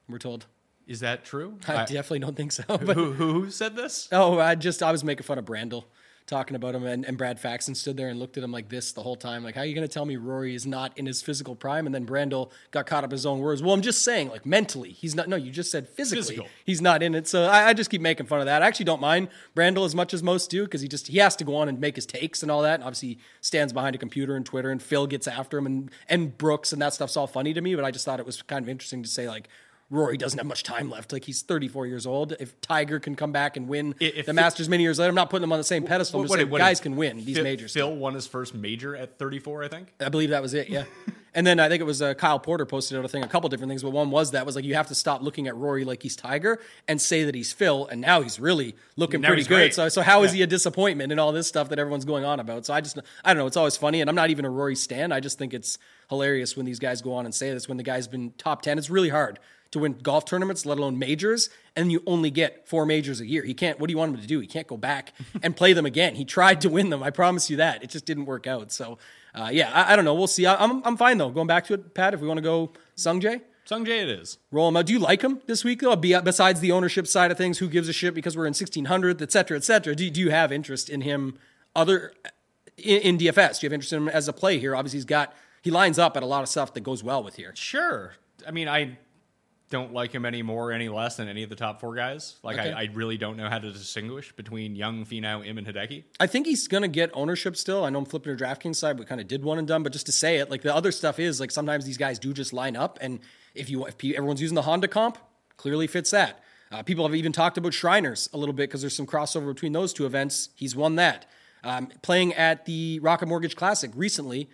We're 0.07 0.19
told. 0.19 0.45
Is 0.87 0.99
that 0.99 1.25
true? 1.25 1.57
I, 1.67 1.77
I- 1.77 1.85
definitely 1.85 2.19
don't 2.19 2.37
think 2.37 2.51
so. 2.51 2.63
But 2.67 2.95
who, 2.95 3.11
who 3.13 3.49
said 3.49 3.75
this? 3.75 4.07
Oh, 4.11 4.39
I 4.39 4.53
just 4.55 4.83
I 4.83 4.91
was 4.91 5.03
making 5.03 5.23
fun 5.23 5.39
of 5.39 5.45
Brandel, 5.45 5.85
talking 6.27 6.55
about 6.55 6.73
him, 6.73 6.85
and, 6.85 7.05
and 7.05 7.17
Brad 7.17 7.39
Faxon 7.39 7.75
stood 7.75 7.97
there 7.97 8.09
and 8.09 8.19
looked 8.19 8.35
at 8.37 8.43
him 8.43 8.51
like 8.51 8.69
this 8.69 8.91
the 8.91 9.01
whole 9.01 9.15
time. 9.15 9.43
Like, 9.43 9.55
how 9.55 9.61
are 9.61 9.65
you 9.65 9.75
going 9.75 9.87
to 9.87 9.93
tell 9.93 10.05
me 10.05 10.15
Rory 10.15 10.55
is 10.55 10.65
not 10.65 10.97
in 10.97 11.05
his 11.05 11.21
physical 11.21 11.55
prime? 11.55 11.85
And 11.85 11.93
then 11.93 12.05
Brandel 12.05 12.49
got 12.71 12.87
caught 12.87 13.03
up 13.03 13.11
in 13.11 13.15
his 13.15 13.25
own 13.25 13.39
words. 13.39 13.61
Well, 13.61 13.73
I'm 13.73 13.81
just 13.81 14.03
saying, 14.03 14.29
like 14.29 14.45
mentally, 14.45 14.91
he's 14.91 15.13
not. 15.15 15.29
No, 15.29 15.35
you 15.35 15.51
just 15.51 15.71
said 15.71 15.87
physically, 15.87 16.21
Physical. 16.21 16.47
he's 16.65 16.81
not 16.81 17.03
in 17.03 17.13
it. 17.13 17.27
So 17.27 17.43
I, 17.43 17.67
I 17.69 17.73
just 17.73 17.89
keep 17.89 18.01
making 18.01 18.25
fun 18.25 18.39
of 18.39 18.47
that. 18.47 18.63
I 18.63 18.67
actually 18.67 18.85
don't 18.85 19.01
mind 19.01 19.29
Brandel 19.55 19.85
as 19.85 19.93
much 19.93 20.13
as 20.13 20.23
most 20.23 20.49
do 20.49 20.63
because 20.63 20.81
he 20.81 20.87
just 20.87 21.07
he 21.07 21.19
has 21.19 21.35
to 21.37 21.43
go 21.43 21.55
on 21.55 21.69
and 21.69 21.79
make 21.79 21.95
his 21.95 22.05
takes 22.05 22.41
and 22.41 22.51
all 22.51 22.63
that. 22.63 22.75
And 22.75 22.83
obviously, 22.83 23.09
he 23.09 23.19
stands 23.41 23.71
behind 23.71 23.95
a 23.95 23.99
computer 23.99 24.35
and 24.35 24.45
Twitter, 24.45 24.71
and 24.71 24.81
Phil 24.81 25.07
gets 25.07 25.27
after 25.27 25.57
him, 25.57 25.65
and 25.65 25.91
and 26.09 26.37
Brooks 26.37 26.73
and 26.73 26.81
that 26.81 26.93
stuff's 26.93 27.15
all 27.15 27.27
funny 27.27 27.53
to 27.53 27.61
me. 27.61 27.75
But 27.75 27.85
I 27.85 27.91
just 27.91 28.03
thought 28.05 28.19
it 28.19 28.25
was 28.25 28.41
kind 28.41 28.63
of 28.63 28.69
interesting 28.69 29.03
to 29.03 29.09
say 29.09 29.27
like. 29.27 29.47
Rory 29.91 30.17
doesn't 30.17 30.39
have 30.39 30.47
much 30.47 30.63
time 30.63 30.89
left. 30.89 31.13
Like 31.13 31.25
he's 31.25 31.43
34 31.43 31.85
years 31.85 32.07
old. 32.07 32.33
If 32.39 32.59
Tiger 32.59 32.99
can 32.99 33.15
come 33.15 33.31
back 33.31 33.55
and 33.55 33.67
win 33.67 33.93
If- 33.99 34.25
the 34.25 34.33
Masters 34.33 34.67
many 34.67 34.81
years 34.81 34.97
later, 34.97 35.09
I'm 35.09 35.15
not 35.15 35.29
putting 35.29 35.41
them 35.41 35.51
on 35.51 35.59
the 35.59 35.63
same 35.63 35.83
pedestal. 35.83 36.21
What- 36.21 36.31
saying 36.31 36.49
what- 36.49 36.57
guys 36.57 36.79
can 36.79 36.95
win 36.95 37.23
these 37.23 37.35
Phil, 37.35 37.43
majors. 37.43 37.73
Phil 37.73 37.95
won 37.95 38.15
his 38.15 38.25
first 38.25 38.55
major 38.55 38.95
at 38.95 39.19
34, 39.19 39.63
I 39.63 39.67
think. 39.67 39.93
I 39.99 40.09
believe 40.09 40.31
that 40.31 40.41
was 40.41 40.55
it. 40.55 40.69
Yeah. 40.69 40.85
and 41.35 41.45
then 41.45 41.59
I 41.59 41.69
think 41.69 41.81
it 41.81 41.85
was 41.85 42.01
uh, 42.01 42.15
Kyle 42.15 42.39
Porter 42.39 42.65
posted 42.65 42.97
out 42.97 43.05
a 43.05 43.07
thing, 43.07 43.23
a 43.23 43.27
couple 43.27 43.47
different 43.49 43.69
things, 43.69 43.83
but 43.83 43.91
one 43.91 44.09
was 44.09 44.31
that 44.31 44.43
was 44.43 44.55
like 44.55 44.65
you 44.65 44.73
have 44.73 44.87
to 44.87 44.95
stop 44.95 45.21
looking 45.21 45.47
at 45.47 45.55
Rory 45.55 45.85
like 45.85 46.01
he's 46.01 46.15
Tiger 46.15 46.59
and 46.87 46.99
say 46.99 47.23
that 47.25 47.35
he's 47.35 47.53
Phil, 47.53 47.85
and 47.85 48.01
now 48.01 48.21
he's 48.21 48.39
really 48.39 48.75
looking 48.95 49.21
Now 49.21 49.27
pretty 49.27 49.43
good. 49.43 49.49
great. 49.49 49.73
So 49.75 49.87
so 49.89 50.01
how 50.01 50.23
is 50.23 50.31
Yeah. 50.31 50.37
he 50.37 50.41
a 50.43 50.47
disappointment 50.47 51.11
and 51.11 51.21
all 51.21 51.31
this 51.31 51.47
stuff 51.47 51.69
that 51.69 51.77
everyone's 51.77 52.05
going 52.05 52.25
on 52.25 52.39
about? 52.39 52.65
So 52.65 52.73
I 52.73 52.81
just 52.81 52.97
I 53.23 53.33
don't 53.35 53.37
know. 53.41 53.45
It's 53.47 53.57
always 53.57 53.77
funny, 53.77 54.01
and 54.01 54.09
I'm 54.09 54.15
not 54.15 54.31
even 54.31 54.45
a 54.45 54.49
Rory 54.49 54.75
stan. 54.75 55.11
I 55.11 55.19
just 55.19 55.37
think 55.37 55.53
it's 55.53 55.77
hilarious 56.09 56.55
when 56.57 56.65
these 56.65 56.79
guys 56.79 57.01
go 57.03 57.13
on 57.13 57.25
and 57.25 57.35
say 57.35 57.51
this 57.53 57.67
when 57.67 57.77
the 57.77 57.83
guy's 57.83 58.07
been 58.07 58.31
top 58.39 58.63
ten. 58.63 58.77
It's 58.79 58.89
really 58.89 59.09
hard 59.09 59.37
to 59.75 59.79
win 59.79 59.93
golf 60.01 60.25
tournaments, 60.25 60.65
let 60.65 60.77
alone 60.77 60.97
majors, 60.97 61.49
and 61.75 61.91
you 61.91 62.01
only 62.07 62.31
get 62.31 62.67
four 62.67 62.85
majors 62.85 63.21
a 63.21 63.27
year. 63.27 63.43
He 63.43 63.53
can't. 63.53 63.79
What 63.79 63.87
do 63.87 63.91
you 63.91 63.97
want 63.97 64.15
him 64.15 64.21
to 64.21 64.27
do? 64.27 64.39
He 64.39 64.47
can't 64.47 64.65
go 64.67 64.77
back 64.77 65.13
and 65.43 65.55
play 65.55 65.73
them 65.73 65.85
again. 65.85 66.15
He 66.15 66.25
tried 66.25 66.61
to 66.61 66.69
win 66.69 66.89
them. 66.89 67.03
I 67.03 67.11
promise 67.11 67.49
you 67.49 67.57
that. 67.57 67.83
It 67.83 67.89
just 67.89 68.05
didn't 68.05 68.25
work 68.25 68.47
out. 68.47 68.71
So 68.71 68.97
uh, 69.35 69.49
yeah, 69.51 69.71
I, 69.71 69.93
I 69.93 69.95
don't 69.95 70.05
know. 70.05 70.15
We'll 70.15 70.27
see. 70.27 70.45
I, 70.45 70.55
I'm 70.55 70.81
I'm 70.85 70.97
fine 70.97 71.17
though. 71.17 71.29
Going 71.29 71.47
back 71.47 71.65
to 71.65 71.73
it, 71.73 71.93
Pat. 71.93 72.13
If 72.13 72.21
we 72.21 72.27
want 72.27 72.37
to 72.37 72.41
go 72.41 72.71
Sungjae. 72.97 73.41
Sungjae 73.67 74.03
it 74.03 74.09
is. 74.09 74.37
Roll 74.51 74.69
him 74.69 74.77
out. 74.77 74.85
Do 74.85 74.93
you 74.93 74.99
like 74.99 75.21
him 75.21 75.41
this 75.47 75.63
week 75.63 75.81
though? 75.81 75.95
Be, 75.95 76.17
besides 76.21 76.59
the 76.61 76.71
ownership 76.71 77.07
side 77.07 77.31
of 77.31 77.37
things, 77.37 77.57
who 77.57 77.67
gives 77.67 77.89
a 77.89 77.93
shit 77.93 78.13
because 78.13 78.37
we're 78.37 78.45
in 78.45 78.51
1600, 78.51 79.21
et 79.21 79.31
cetera, 79.31 79.57
et 79.57 79.63
cetera. 79.63 79.95
Do, 79.95 80.09
do 80.09 80.21
you 80.21 80.29
have 80.29 80.51
interest 80.51 80.89
in 80.89 81.01
him 81.01 81.37
other 81.75 82.13
in, 82.77 83.01
in 83.01 83.17
DFS? 83.17 83.59
Do 83.59 83.65
you 83.65 83.69
have 83.69 83.73
interest 83.73 83.91
in 83.91 84.03
him 84.03 84.09
as 84.09 84.27
a 84.27 84.33
play 84.33 84.59
here? 84.59 84.75
Obviously, 84.75 84.97
he's 84.97 85.05
got 85.05 85.33
he 85.65 85.71
lines 85.71 85.97
up 85.97 86.15
at 86.15 86.21
a 86.21 86.27
lot 86.27 86.43
of 86.43 86.49
stuff 86.49 86.73
that 86.75 86.81
goes 86.81 87.03
well 87.03 87.23
with 87.23 87.35
here. 87.35 87.51
Sure. 87.55 88.13
I 88.47 88.51
mean, 88.51 88.67
I 88.67 88.99
don't 89.69 89.93
like 89.93 90.11
him 90.11 90.25
any 90.25 90.41
more, 90.43 90.71
any 90.71 90.89
less 90.89 91.15
than 91.17 91.27
any 91.27 91.41
of 91.43 91.49
the 91.49 91.55
top 91.55 91.79
four 91.81 91.95
guys. 91.95 92.35
Like, 92.43 92.57
Okay. 92.59 92.71
I, 92.71 92.83
I 92.83 92.89
really 92.93 93.17
don't 93.17 93.35
know 93.35 93.49
how 93.49 93.57
to 93.59 93.71
distinguish 93.71 94.31
between 94.35 94.75
Young, 94.75 95.05
Finau, 95.05 95.45
Im, 95.45 95.57
and 95.57 95.65
Hideki. 95.65 96.03
I 96.19 96.27
think 96.27 96.45
he's 96.45 96.67
gonna 96.67 96.87
get 96.87 97.09
ownership 97.13 97.57
still. 97.57 97.83
I 97.83 97.89
know 97.89 97.99
I'm 97.99 98.05
flipping 98.05 98.29
your 98.29 98.37
DraftKings 98.37 98.75
side, 98.75 98.97
but 98.97 99.07
kind 99.07 99.19
of 99.19 99.27
did 99.27 99.43
one 99.43 99.57
and 99.57 99.67
done. 99.67 99.81
But 99.83 99.91
just 99.91 100.05
to 100.05 100.11
say 100.11 100.37
it, 100.37 100.51
like 100.51 100.61
the 100.61 100.73
other 100.73 100.91
stuff 100.91 101.19
is 101.19 101.39
like 101.39 101.51
sometimes 101.51 101.85
these 101.85 101.97
guys 101.97 102.19
do 102.19 102.33
just 102.33 102.53
line 102.53 102.75
up, 102.75 102.99
and 103.01 103.19
if 103.55 103.69
you 103.69 103.85
if 103.85 103.95
everyone's 104.03 104.41
using 104.41 104.55
the 104.55 104.61
Honda 104.61 104.87
comp, 104.87 105.17
clearly 105.57 105.87
fits 105.87 106.11
that. 106.11 106.41
Uh, 106.71 106.83
people 106.83 107.05
have 107.07 107.15
even 107.15 107.31
talked 107.31 107.57
about 107.57 107.73
Shriners 107.73 108.27
a 108.33 108.37
little 108.37 108.53
bit 108.53 108.69
because 108.69 108.81
there's 108.81 108.95
some 108.95 109.05
crossover 109.07 109.53
between 109.53 109.71
those 109.71 109.93
two 109.93 110.05
events. 110.05 110.49
He's 110.55 110.75
won 110.75 110.95
that. 110.95 111.25
Um, 111.63 111.87
playing 112.03 112.33
at 112.33 112.65
the 112.65 112.99
Rocket 112.99 113.27
Mortgage 113.27 113.55
Classic 113.55 113.89
recently, 113.95 114.49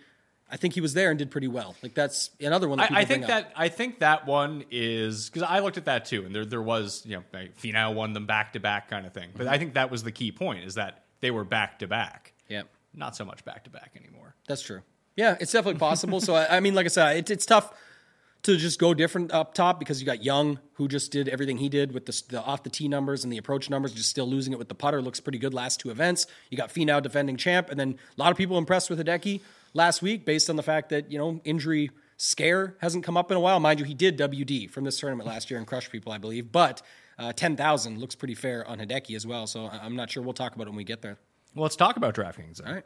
I 0.52 0.56
think 0.58 0.74
he 0.74 0.82
was 0.82 0.92
there 0.92 1.08
and 1.08 1.18
did 1.18 1.30
pretty 1.30 1.48
well. 1.48 1.74
Like 1.82 1.94
that's 1.94 2.30
another 2.38 2.68
one. 2.68 2.78
That 2.78 2.92
I, 2.92 3.00
I 3.00 3.04
think 3.06 3.22
bring 3.22 3.22
up. 3.24 3.28
that 3.28 3.52
I 3.56 3.68
think 3.68 4.00
that 4.00 4.26
one 4.26 4.64
is 4.70 5.30
because 5.30 5.42
I 5.42 5.60
looked 5.60 5.78
at 5.78 5.86
that 5.86 6.04
too, 6.04 6.26
and 6.26 6.34
there 6.34 6.44
there 6.44 6.60
was 6.60 7.02
you 7.06 7.16
know 7.16 7.24
like, 7.32 7.56
Finau 7.56 7.94
won 7.94 8.12
them 8.12 8.26
back 8.26 8.52
to 8.52 8.60
back 8.60 8.90
kind 8.90 9.06
of 9.06 9.14
thing. 9.14 9.30
But 9.34 9.46
I 9.46 9.52
mm-hmm. 9.52 9.60
think 9.60 9.74
that 9.74 9.90
was 9.90 10.02
the 10.02 10.12
key 10.12 10.30
point 10.30 10.64
is 10.64 10.74
that 10.74 11.04
they 11.20 11.30
were 11.30 11.44
back 11.44 11.78
to 11.78 11.86
back. 11.86 12.34
yeah. 12.48 12.62
Not 12.94 13.16
so 13.16 13.24
much 13.24 13.42
back 13.46 13.64
to 13.64 13.70
back 13.70 13.92
anymore. 13.96 14.34
That's 14.46 14.60
true. 14.60 14.82
Yeah, 15.16 15.38
it's 15.40 15.50
definitely 15.50 15.78
possible. 15.78 16.20
so 16.20 16.34
I, 16.34 16.58
I 16.58 16.60
mean, 16.60 16.74
like 16.74 16.84
I 16.84 16.90
said, 16.90 17.16
it's 17.16 17.30
it's 17.30 17.46
tough 17.46 17.72
to 18.42 18.56
just 18.58 18.78
go 18.78 18.92
different 18.92 19.32
up 19.32 19.54
top 19.54 19.78
because 19.78 20.00
you 20.00 20.04
got 20.04 20.22
Young 20.22 20.58
who 20.74 20.88
just 20.88 21.10
did 21.10 21.28
everything 21.28 21.56
he 21.56 21.70
did 21.70 21.92
with 21.92 22.04
the, 22.04 22.22
the 22.28 22.42
off 22.42 22.62
the 22.64 22.70
tee 22.70 22.88
numbers 22.88 23.24
and 23.24 23.32
the 23.32 23.38
approach 23.38 23.70
numbers, 23.70 23.94
just 23.94 24.10
still 24.10 24.26
losing 24.26 24.52
it 24.52 24.58
with 24.58 24.68
the 24.68 24.74
putter. 24.74 25.00
Looks 25.00 25.20
pretty 25.20 25.38
good 25.38 25.54
last 25.54 25.80
two 25.80 25.90
events. 25.90 26.26
You 26.50 26.58
got 26.58 26.68
Finau 26.68 27.02
defending 27.02 27.38
champ, 27.38 27.70
and 27.70 27.80
then 27.80 27.96
a 28.18 28.20
lot 28.20 28.30
of 28.30 28.36
people 28.36 28.58
impressed 28.58 28.90
with 28.90 28.98
Hideki 28.98 29.40
last 29.74 30.02
week 30.02 30.24
based 30.24 30.48
on 30.50 30.56
the 30.56 30.62
fact 30.62 30.90
that 30.90 31.10
you 31.10 31.18
know 31.18 31.40
injury 31.44 31.90
scare 32.16 32.76
hasn't 32.80 33.04
come 33.04 33.16
up 33.16 33.30
in 33.30 33.36
a 33.36 33.40
while. 33.40 33.58
Mind 33.60 33.80
you, 33.80 33.84
he 33.86 33.94
did 33.94 34.16
WD 34.18 34.70
from 34.70 34.84
this 34.84 34.98
tournament 35.00 35.28
last 35.28 35.50
year 35.50 35.58
and 35.58 35.66
crushed 35.66 35.90
people, 35.90 36.12
I 36.12 36.18
believe. 36.18 36.52
But 36.52 36.82
uh, 37.18 37.32
10,000 37.32 37.98
looks 37.98 38.14
pretty 38.14 38.34
fair 38.34 38.66
on 38.68 38.78
Hideki 38.78 39.16
as 39.16 39.26
well. 39.26 39.46
So 39.46 39.66
I- 39.66 39.80
I'm 39.82 39.96
not 39.96 40.10
sure. 40.10 40.22
We'll 40.22 40.32
talk 40.32 40.54
about 40.54 40.66
it 40.66 40.70
when 40.70 40.76
we 40.76 40.84
get 40.84 41.02
there. 41.02 41.18
Well, 41.54 41.64
let's 41.64 41.76
talk 41.76 41.96
about 41.96 42.14
DraftKings. 42.14 42.58
then. 42.58 42.68
All 42.68 42.74
right. 42.74 42.84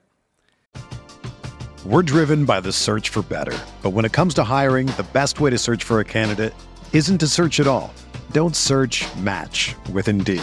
We're 1.84 2.02
driven 2.02 2.44
by 2.46 2.60
the 2.60 2.72
search 2.72 3.10
for 3.10 3.22
better. 3.22 3.56
But 3.82 3.90
when 3.90 4.04
it 4.04 4.12
comes 4.12 4.34
to 4.34 4.44
hiring, 4.44 4.86
the 4.88 5.06
best 5.12 5.38
way 5.38 5.50
to 5.50 5.58
search 5.58 5.84
for 5.84 6.00
a 6.00 6.04
candidate 6.04 6.52
isn't 6.92 7.18
to 7.18 7.28
search 7.28 7.60
at 7.60 7.66
all. 7.66 7.92
Don't 8.32 8.56
search 8.56 9.04
match 9.16 9.74
with 9.92 10.08
Indeed. 10.08 10.42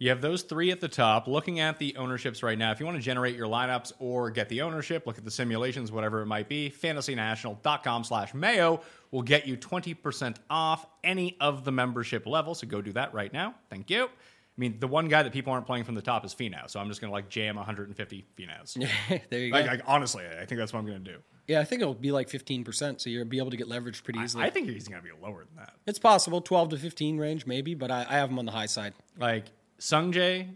You 0.00 0.10
have 0.10 0.20
those 0.20 0.42
three 0.42 0.70
at 0.70 0.80
the 0.80 0.88
top. 0.88 1.26
Looking 1.26 1.58
at 1.58 1.78
the 1.80 1.96
ownerships 1.96 2.44
right 2.44 2.56
now, 2.56 2.70
if 2.70 2.78
you 2.78 2.86
want 2.86 2.98
to 2.98 3.02
generate 3.02 3.34
your 3.34 3.48
lineups 3.48 3.92
or 3.98 4.30
get 4.30 4.48
the 4.48 4.62
ownership, 4.62 5.06
look 5.06 5.18
at 5.18 5.24
the 5.24 5.30
simulations, 5.30 5.90
whatever 5.90 6.22
it 6.22 6.26
might 6.26 6.48
be, 6.48 6.70
fantasynational.com 6.70 8.04
slash 8.04 8.32
mayo 8.32 8.80
will 9.10 9.22
get 9.22 9.48
you 9.48 9.56
20% 9.56 10.36
off 10.50 10.86
any 11.02 11.36
of 11.40 11.64
the 11.64 11.72
membership 11.72 12.26
levels. 12.26 12.60
So 12.60 12.68
go 12.68 12.80
do 12.80 12.92
that 12.92 13.12
right 13.12 13.32
now. 13.32 13.56
Thank 13.70 13.90
you. 13.90 14.04
I 14.04 14.60
mean, 14.60 14.78
the 14.78 14.86
one 14.88 15.08
guy 15.08 15.24
that 15.24 15.32
people 15.32 15.52
aren't 15.52 15.66
playing 15.66 15.84
from 15.84 15.96
the 15.96 16.02
top 16.02 16.24
is 16.24 16.34
Finau, 16.34 16.68
so 16.68 16.80
I'm 16.80 16.88
just 16.88 17.00
going 17.00 17.10
to 17.10 17.12
like 17.12 17.28
jam 17.28 17.56
150 17.56 18.26
Finaus. 18.36 18.74
there 19.30 19.40
you 19.40 19.52
like, 19.52 19.64
go. 19.64 19.70
like, 19.72 19.82
honestly, 19.86 20.24
I 20.26 20.46
think 20.46 20.58
that's 20.58 20.72
what 20.72 20.80
I'm 20.80 20.86
going 20.86 21.02
to 21.02 21.12
do. 21.12 21.18
yeah, 21.46 21.60
I 21.60 21.64
think 21.64 21.80
it'll 21.82 21.94
be 21.94 22.12
like 22.12 22.28
15%. 22.28 23.00
So 23.00 23.10
you'll 23.10 23.24
be 23.24 23.38
able 23.38 23.50
to 23.50 23.56
get 23.56 23.68
leverage 23.68 24.02
pretty 24.04 24.20
easily. 24.20 24.44
I 24.44 24.50
think 24.50 24.68
he's 24.68 24.86
going 24.86 25.00
to 25.00 25.08
be 25.08 25.14
lower 25.20 25.44
than 25.44 25.56
that. 25.56 25.74
it's 25.86 25.98
possible, 26.00 26.40
12 26.40 26.70
to 26.70 26.76
15 26.76 27.18
range, 27.18 27.46
maybe, 27.46 27.74
but 27.74 27.90
I, 27.92 28.06
I 28.08 28.14
have 28.14 28.30
him 28.30 28.38
on 28.38 28.46
the 28.46 28.52
high 28.52 28.66
side. 28.66 28.94
Like 29.16 29.46
Sungjae 29.80 30.48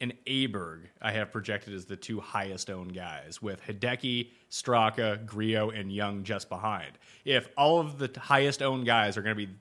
and 0.00 0.12
Aberg, 0.26 0.80
I 1.00 1.12
have 1.12 1.32
projected 1.32 1.72
as 1.74 1.86
the 1.86 1.96
two 1.96 2.20
highest 2.20 2.68
owned 2.68 2.94
guys, 2.94 3.40
with 3.40 3.62
Hideki, 3.62 4.28
Straka, 4.50 5.24
Grillo, 5.24 5.70
and 5.70 5.90
Young 5.90 6.22
just 6.22 6.48
behind. 6.48 6.92
If 7.24 7.48
all 7.56 7.80
of 7.80 7.98
the 7.98 8.10
highest 8.18 8.62
owned 8.62 8.84
guys 8.86 9.16
are 9.16 9.22
going 9.22 9.36
to 9.36 9.46
be 9.46 9.52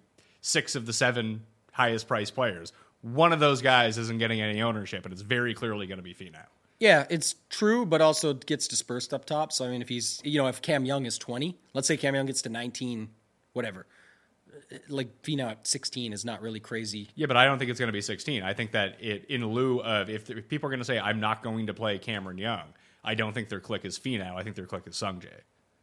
six 0.42 0.76
of 0.76 0.86
the 0.86 0.94
seven 0.94 1.42
highest 1.72 2.08
priced 2.08 2.36
players, 2.36 2.74
one 3.02 3.32
of 3.32 3.40
those 3.40 3.62
guys 3.62 3.98
isn't 3.98 4.18
getting 4.18 4.42
any 4.42 4.62
ownership, 4.62 5.06
and 5.06 5.14
it's 5.14 5.22
very 5.22 5.54
clearly 5.54 5.88
going 5.88 6.00
to 6.00 6.04
be 6.04 6.14
Finau. 6.14 6.46
Yeah, 6.80 7.06
it's 7.10 7.36
true, 7.50 7.86
but 7.86 8.02
also 8.02 8.34
gets 8.34 8.68
dispersed 8.68 9.14
up 9.14 9.26
top. 9.26 9.54
So 9.54 9.66
I 9.66 9.70
mean, 9.70 9.82
if 9.82 9.88
he's 9.88 10.22
you 10.26 10.42
know 10.42 10.48
if 10.48 10.62
Cam 10.62 10.84
Young 10.84 11.06
is 11.06 11.18
twenty, 11.18 11.58
let's 11.74 11.88
say 11.88 11.96
Cam 11.96 12.16
Young 12.16 12.26
gets 12.26 12.42
to 12.42 12.50
nineteen, 12.50 13.10
whatever. 13.54 13.86
Like 14.90 15.10
at 15.40 15.68
sixteen 15.68 16.14
is 16.14 16.26
not 16.26 16.42
really 16.42 16.60
crazy. 16.60 17.10
Yeah, 17.16 17.28
but 17.28 17.38
I 17.38 17.46
don't 17.46 17.60
think 17.60 17.72
it's 17.72 17.80
going 17.80 17.88
to 17.88 17.94
be 17.94 18.02
16. 18.02 18.44
I 18.44 18.54
think 18.54 18.72
that 18.72 18.98
it, 19.02 19.26
in 19.30 19.46
lieu 19.46 19.82
of, 19.82 20.10
if, 20.10 20.30
if 20.30 20.48
people 20.48 20.68
are 20.68 20.72
going 20.72 20.80
to 20.80 20.86
say, 20.86 21.00
I'm 21.00 21.20
not 21.20 21.44
going 21.44 21.68
to 21.68 21.74
play 21.74 21.98
Cameron 21.98 22.38
Young, 22.38 22.74
I 23.04 23.16
don't 23.16 23.34
think 23.34 23.50
their 23.50 23.60
click 23.60 23.86
is 23.86 24.00
Finau. 24.00 24.36
I 24.36 24.44
think 24.44 24.56
their 24.56 24.66
click 24.66 24.84
is 24.88 24.96
Sungjae. 24.96 25.42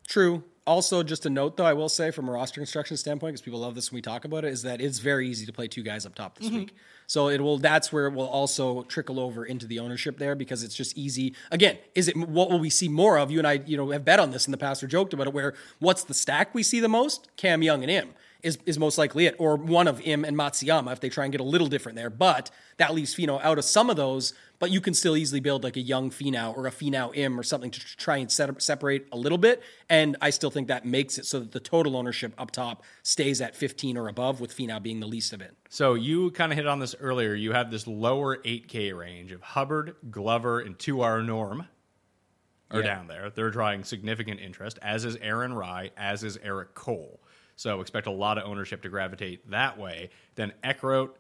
True. 0.08 0.42
Also, 0.64 1.02
just 1.02 1.26
a 1.26 1.30
note 1.30 1.56
though, 1.56 1.64
I 1.64 1.72
will 1.72 1.88
say 1.88 2.12
from 2.12 2.28
a 2.28 2.32
roster 2.32 2.61
construction 2.61 2.96
standpoint, 2.96 3.32
because 3.32 3.42
people 3.42 3.61
love 3.61 3.74
this 3.74 3.90
when 3.90 3.98
we 3.98 4.02
talk 4.02 4.24
about 4.24 4.44
it, 4.44 4.52
is 4.52 4.62
that 4.62 4.80
it's 4.80 4.98
very 5.00 5.28
easy 5.28 5.44
to 5.46 5.52
play 5.52 5.66
two 5.66 5.82
guys 5.82 6.06
up 6.06 6.14
top 6.14 6.38
this 6.38 6.48
mm-hmm. 6.48 6.58
week. 6.58 6.76
So 7.08 7.28
it 7.28 7.40
will. 7.40 7.58
That's 7.58 7.92
where 7.92 8.06
it 8.06 8.14
will 8.14 8.28
also 8.28 8.82
trickle 8.82 9.18
over 9.18 9.44
into 9.44 9.66
the 9.66 9.80
ownership 9.80 10.18
there 10.18 10.35
because 10.37 10.62
it's 10.62 10.74
just 10.74 10.96
easy. 10.96 11.35
Again, 11.50 11.78
is 11.94 12.08
it 12.08 12.16
what 12.16 12.48
will 12.50 12.61
we 12.61 12.70
see 12.70 12.88
more 12.88 13.18
of? 13.18 13.30
You 13.30 13.38
and 13.38 13.46
I, 13.46 13.62
you 13.66 13.76
know, 13.76 13.90
have 13.90 14.04
bet 14.04 14.20
on 14.20 14.30
this 14.30 14.46
in 14.46 14.52
the 14.52 14.58
past 14.58 14.85
or 14.85 14.87
joked 14.87 15.12
about 15.12 15.26
it. 15.26 15.32
Where 15.32 15.54
what's 15.80 16.04
the 16.04 16.14
stack 16.14 16.54
we 16.54 16.62
see 16.62 16.78
the 16.78 16.88
most? 16.88 17.28
Cam 17.37 17.62
Young 17.62 17.82
and 17.82 17.90
him 17.90 18.11
is 18.42 18.59
is 18.66 18.78
most 18.78 18.98
likely 18.98 19.26
it, 19.26 19.37
or 19.38 19.57
one 19.57 19.87
of 19.88 20.00
him 20.00 20.24
and 20.24 20.37
Matsuyama 20.37 20.92
if 20.92 21.00
they 21.00 21.09
try 21.09 21.24
and 21.24 21.33
get 21.33 21.40
a 21.40 21.44
little 21.44 21.68
different 21.68 21.96
there. 21.96 22.11
But 22.11 22.50
that 22.76 22.94
leaves 22.94 23.14
Finau 23.14 23.40
out 23.42 23.59
of 23.59 23.64
some 23.64 23.88
of 23.90 23.96
those. 23.96 24.35
But 24.59 24.70
you 24.70 24.81
can 24.81 24.94
still 24.94 25.16
easily 25.16 25.40
build 25.40 25.64
like 25.64 25.76
a 25.76 25.81
young 25.81 26.11
Finau 26.11 26.57
or 26.57 26.68
a 26.68 26.70
Finau 26.70 27.16
im 27.16 27.38
or 27.38 27.42
something 27.42 27.70
to 27.72 27.81
try 27.96 28.18
and 28.18 28.31
set, 28.31 28.62
separate 28.62 29.09
a 29.11 29.16
little 29.16 29.38
bit. 29.38 29.61
And 29.88 30.16
I 30.20 30.31
still 30.31 30.50
think 30.50 30.68
that 30.68 30.85
makes 30.85 31.18
it 31.18 31.26
so 31.26 31.40
that 31.40 31.50
the 31.50 31.59
total 31.59 31.96
ownership 31.96 32.33
up 32.38 32.52
top 32.52 32.85
stays 33.02 33.40
at 33.40 33.57
15 33.57 33.96
or 33.96 34.07
above, 34.09 34.40
with 34.40 34.57
Finau 34.57 34.81
being 34.81 35.00
the 35.00 35.07
least 35.09 35.33
of 35.33 35.40
it. 35.40 35.57
So 35.68 35.94
you 35.94 36.31
kind 36.31 36.52
of 36.52 36.57
hit 36.59 36.68
on 36.68 36.78
this 36.78 36.94
earlier. 37.00 37.35
You 37.35 37.52
have 37.52 37.72
this 37.72 37.88
lower 37.88 38.37
8K 38.44 38.96
range 38.96 39.33
of 39.33 39.40
Hubbard, 39.42 39.96
Glover, 40.12 40.61
and 40.61 40.78
2R 40.78 41.24
Norm 41.26 41.66
are 42.70 42.81
Yeah. 42.81 42.87
down 42.87 43.09
there. 43.09 43.31
They're 43.31 43.50
drawing 43.50 43.83
significant 43.83 44.38
interest, 44.38 44.78
as 44.81 45.05
is 45.05 45.16
Aaron 45.16 45.55
Rai, 45.55 45.90
as 45.96 46.22
is 46.22 46.38
Eric 46.42 46.74
Cole. 46.74 47.20
So 47.56 47.80
expect 47.80 48.06
a 48.06 48.12
lot 48.12 48.38
of 48.38 48.44
ownership 48.44 48.82
to 48.82 48.88
gravitate 48.88 49.50
that 49.50 49.78
way. 49.78 50.10
Then 50.34 50.52
Eckroat, 50.64 51.10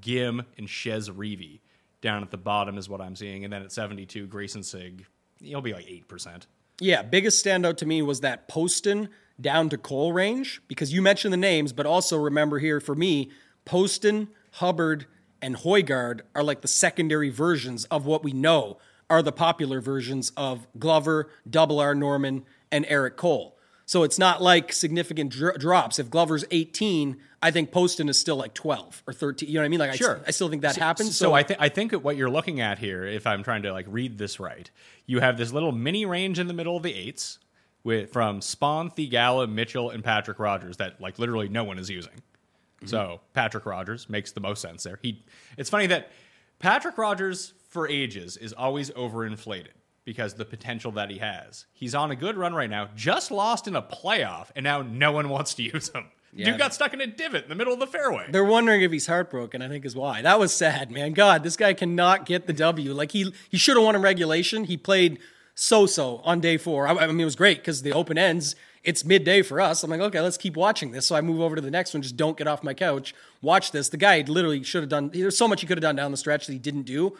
Ghim, 0.00 0.44
and 0.56 0.68
Chez 0.68 1.10
Reavie 1.10 1.60
down 2.00 2.22
at 2.22 2.30
the 2.30 2.38
bottom 2.38 2.78
is 2.78 2.88
what 2.88 3.00
I'm 3.00 3.16
seeing. 3.16 3.44
And 3.44 3.52
then 3.52 3.62
at 3.62 3.72
72, 3.72 4.26
Grayson 4.26 4.62
Sigg, 4.62 5.06
he'll 5.40 5.60
be 5.60 5.72
like 5.72 5.86
8%. 5.86 6.46
Yeah, 6.80 7.02
biggest 7.02 7.44
standout 7.44 7.76
to 7.78 7.86
me 7.86 8.00
was 8.00 8.20
that 8.20 8.48
Poston 8.48 9.10
down 9.38 9.68
to 9.70 9.78
Cole 9.78 10.12
range 10.12 10.62
because 10.68 10.92
you 10.92 11.02
mentioned 11.02 11.32
the 11.32 11.38
names, 11.38 11.72
but 11.72 11.86
also 11.86 12.16
remember 12.16 12.58
here 12.58 12.80
for 12.80 12.94
me, 12.94 13.30
Poston, 13.64 14.28
Hubbard, 14.52 15.06
and 15.42 15.56
Hojgaard 15.56 16.20
are 16.34 16.42
like 16.42 16.62
the 16.62 16.68
secondary 16.68 17.30
versions 17.30 17.84
of 17.86 18.06
what 18.06 18.24
we 18.24 18.32
know 18.32 18.78
are 19.08 19.22
the 19.22 19.32
popular 19.32 19.80
versions 19.80 20.30
of 20.36 20.66
Glover, 20.78 21.28
Double 21.48 21.80
R 21.80 21.94
Norman, 21.94 22.44
and 22.70 22.86
Eric 22.88 23.16
Cole. 23.16 23.56
So 23.90 24.04
it's 24.04 24.20
not 24.20 24.40
like 24.40 24.72
significant 24.72 25.32
dr- 25.32 25.58
drops. 25.58 25.98
If 25.98 26.10
Glover's 26.10 26.44
18, 26.52 27.16
I 27.42 27.50
think 27.50 27.72
Poston 27.72 28.08
is 28.08 28.20
still 28.20 28.36
like 28.36 28.54
12 28.54 29.02
or 29.04 29.12
13. 29.12 29.48
You 29.48 29.56
know 29.56 29.62
what 29.62 29.64
I 29.64 29.68
mean? 29.68 29.80
Like 29.80 29.90
I, 29.90 29.96
Sure. 29.96 30.20
I 30.24 30.30
still 30.30 30.48
think 30.48 30.62
that 30.62 30.76
happens. 30.76 31.16
So, 31.16 31.34
I, 31.34 31.42
th- 31.42 31.58
I 31.60 31.70
think 31.70 31.90
what 31.90 32.16
you're 32.16 32.30
looking 32.30 32.60
at 32.60 32.78
here, 32.78 33.02
if 33.02 33.26
I'm 33.26 33.42
trying 33.42 33.64
to 33.64 33.72
like 33.72 33.86
read 33.88 34.16
this 34.16 34.38
right, 34.38 34.70
you 35.06 35.18
have 35.18 35.36
this 35.36 35.52
little 35.52 35.72
mini 35.72 36.06
range 36.06 36.38
in 36.38 36.46
the 36.46 36.52
middle 36.54 36.76
of 36.76 36.84
the 36.84 36.94
eights 36.94 37.40
with 37.82 38.12
from 38.12 38.38
Spaun, 38.38 38.94
Theegala, 38.94 39.50
Mitchell, 39.50 39.90
and 39.90 40.04
Patrick 40.04 40.38
Rodgers 40.38 40.76
that 40.76 41.00
like 41.00 41.18
literally 41.18 41.48
no 41.48 41.64
one 41.64 41.80
is 41.80 41.90
using. 41.90 42.12
Mm-hmm. 42.12 42.86
So 42.86 43.22
Patrick 43.34 43.66
Rodgers 43.66 44.08
makes 44.08 44.30
the 44.30 44.40
most 44.40 44.62
sense 44.62 44.84
there. 44.84 45.00
He, 45.02 45.24
it's 45.58 45.68
funny 45.68 45.88
that 45.88 46.12
Patrick 46.60 46.96
Rodgers 46.96 47.54
for 47.70 47.88
ages 47.88 48.36
is 48.36 48.52
always 48.52 48.90
overinflated 48.90 49.79
because 50.10 50.34
the 50.34 50.44
potential 50.44 50.90
that 50.90 51.08
he 51.08 51.18
has. 51.18 51.66
He's 51.72 51.94
on 51.94 52.10
a 52.10 52.16
good 52.16 52.36
run 52.36 52.52
right 52.52 52.68
now. 52.68 52.88
Just 52.96 53.30
lost 53.30 53.68
in 53.68 53.76
a 53.76 53.80
playoff, 53.80 54.48
and 54.56 54.64
now 54.64 54.82
no 54.82 55.12
one 55.12 55.28
wants 55.28 55.54
to 55.54 55.62
use 55.62 55.88
him. 55.90 56.06
Yeah. 56.32 56.46
Dude 56.46 56.58
got 56.58 56.74
stuck 56.74 56.92
in 56.92 57.00
a 57.00 57.06
divot 57.06 57.44
in 57.44 57.48
the 57.48 57.54
middle 57.54 57.72
of 57.72 57.78
the 57.78 57.86
fairway. 57.86 58.26
They're 58.28 58.44
wondering 58.44 58.82
if 58.82 58.90
he's 58.90 59.06
heartbroken. 59.06 59.62
I 59.62 59.68
think 59.68 59.84
is 59.84 59.94
why. 59.94 60.20
That 60.22 60.40
was 60.40 60.52
sad, 60.52 60.90
man. 60.90 61.12
God, 61.12 61.44
this 61.44 61.56
guy 61.56 61.74
cannot 61.74 62.26
get 62.26 62.48
the 62.48 62.52
W. 62.52 62.92
Like 62.92 63.12
he 63.12 63.32
he 63.48 63.56
should 63.56 63.76
have 63.76 63.84
won 63.84 63.94
in 63.94 64.02
regulation. 64.02 64.64
He 64.64 64.76
played 64.76 65.20
so 65.54 65.86
so 65.86 66.16
on 66.24 66.40
day 66.40 66.56
four. 66.56 66.88
I, 66.88 66.96
I 66.96 67.06
mean, 67.06 67.20
it 67.20 67.24
was 67.24 67.36
great 67.36 67.58
because 67.58 67.82
the 67.82 67.92
open 67.92 68.18
ends. 68.18 68.56
It's 68.82 69.04
midday 69.04 69.42
for 69.42 69.60
us. 69.60 69.84
I'm 69.84 69.90
like, 69.90 70.00
okay, 70.00 70.20
let's 70.20 70.38
keep 70.38 70.56
watching 70.56 70.90
this. 70.90 71.06
So 71.06 71.14
I 71.14 71.20
move 71.20 71.40
over 71.40 71.54
to 71.54 71.62
the 71.62 71.70
next 71.70 71.94
one. 71.94 72.02
Just 72.02 72.16
don't 72.16 72.36
get 72.36 72.48
off 72.48 72.64
my 72.64 72.74
couch. 72.74 73.14
Watch 73.42 73.70
this. 73.70 73.90
The 73.90 73.96
guy 73.96 74.24
literally 74.26 74.64
should 74.64 74.82
have 74.82 74.90
done. 74.90 75.10
There's 75.10 75.38
so 75.38 75.46
much 75.46 75.60
he 75.60 75.68
could 75.68 75.78
have 75.78 75.82
done 75.82 75.94
down 75.94 76.10
the 76.10 76.16
stretch 76.16 76.46
that 76.46 76.52
he 76.52 76.58
didn't 76.58 76.82
do. 76.82 77.16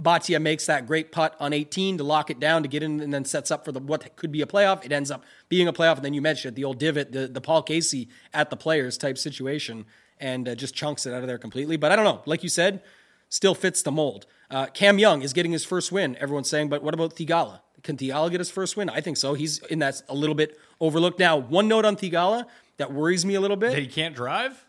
Bhatia 0.00 0.40
makes 0.40 0.66
that 0.66 0.86
great 0.86 1.10
putt 1.10 1.34
on 1.40 1.52
18 1.52 1.98
to 1.98 2.04
lock 2.04 2.30
it 2.30 2.38
down 2.38 2.62
to 2.62 2.68
get 2.68 2.82
in 2.82 3.00
and 3.00 3.14
then 3.14 3.24
sets 3.24 3.50
up 3.50 3.64
for 3.64 3.72
the 3.72 3.80
what 3.80 4.16
could 4.16 4.30
be 4.30 4.42
a 4.42 4.46
playoff. 4.46 4.84
It 4.84 4.92
ends 4.92 5.10
up 5.10 5.24
being 5.48 5.68
a 5.68 5.72
playoff. 5.72 5.96
And 5.96 6.04
then 6.04 6.14
you 6.14 6.20
mentioned 6.20 6.52
it, 6.52 6.56
the 6.56 6.64
old 6.64 6.78
divot, 6.78 7.12
the, 7.12 7.28
the 7.28 7.40
Paul 7.40 7.62
Casey 7.62 8.08
at 8.34 8.50
the 8.50 8.56
players 8.56 8.98
type 8.98 9.16
situation, 9.16 9.86
and 10.20 10.48
uh, 10.48 10.54
just 10.54 10.74
chunks 10.74 11.06
it 11.06 11.14
out 11.14 11.22
of 11.22 11.26
there 11.26 11.38
completely. 11.38 11.76
But 11.76 11.92
I 11.92 11.96
don't 11.96 12.04
know. 12.04 12.22
Like 12.26 12.42
you 12.42 12.48
said, 12.48 12.82
still 13.28 13.54
fits 13.54 13.82
the 13.82 13.92
mold. 13.92 14.26
Uh, 14.50 14.66
Cam 14.66 14.98
Young 14.98 15.22
is 15.22 15.32
getting 15.32 15.52
his 15.52 15.64
first 15.64 15.90
win, 15.90 16.16
everyone's 16.20 16.48
saying, 16.48 16.68
but 16.68 16.82
what 16.82 16.94
about 16.94 17.16
Theegala? 17.16 17.60
Can 17.82 17.96
Theegala 17.96 18.30
get 18.30 18.40
his 18.40 18.50
first 18.50 18.76
win? 18.76 18.88
I 18.88 19.00
think 19.00 19.16
so. 19.16 19.34
He's 19.34 19.58
in 19.64 19.80
that 19.80 20.02
a 20.08 20.14
little 20.14 20.34
bit 20.34 20.58
overlooked. 20.80 21.18
Now, 21.18 21.36
one 21.36 21.68
note 21.68 21.84
on 21.84 21.96
Theegala 21.96 22.46
that 22.76 22.92
worries 22.92 23.24
me 23.24 23.34
a 23.34 23.40
little 23.40 23.56
bit. 23.56 23.70
That 23.70 23.80
he 23.80 23.86
can't 23.86 24.14
drive? 24.14 24.65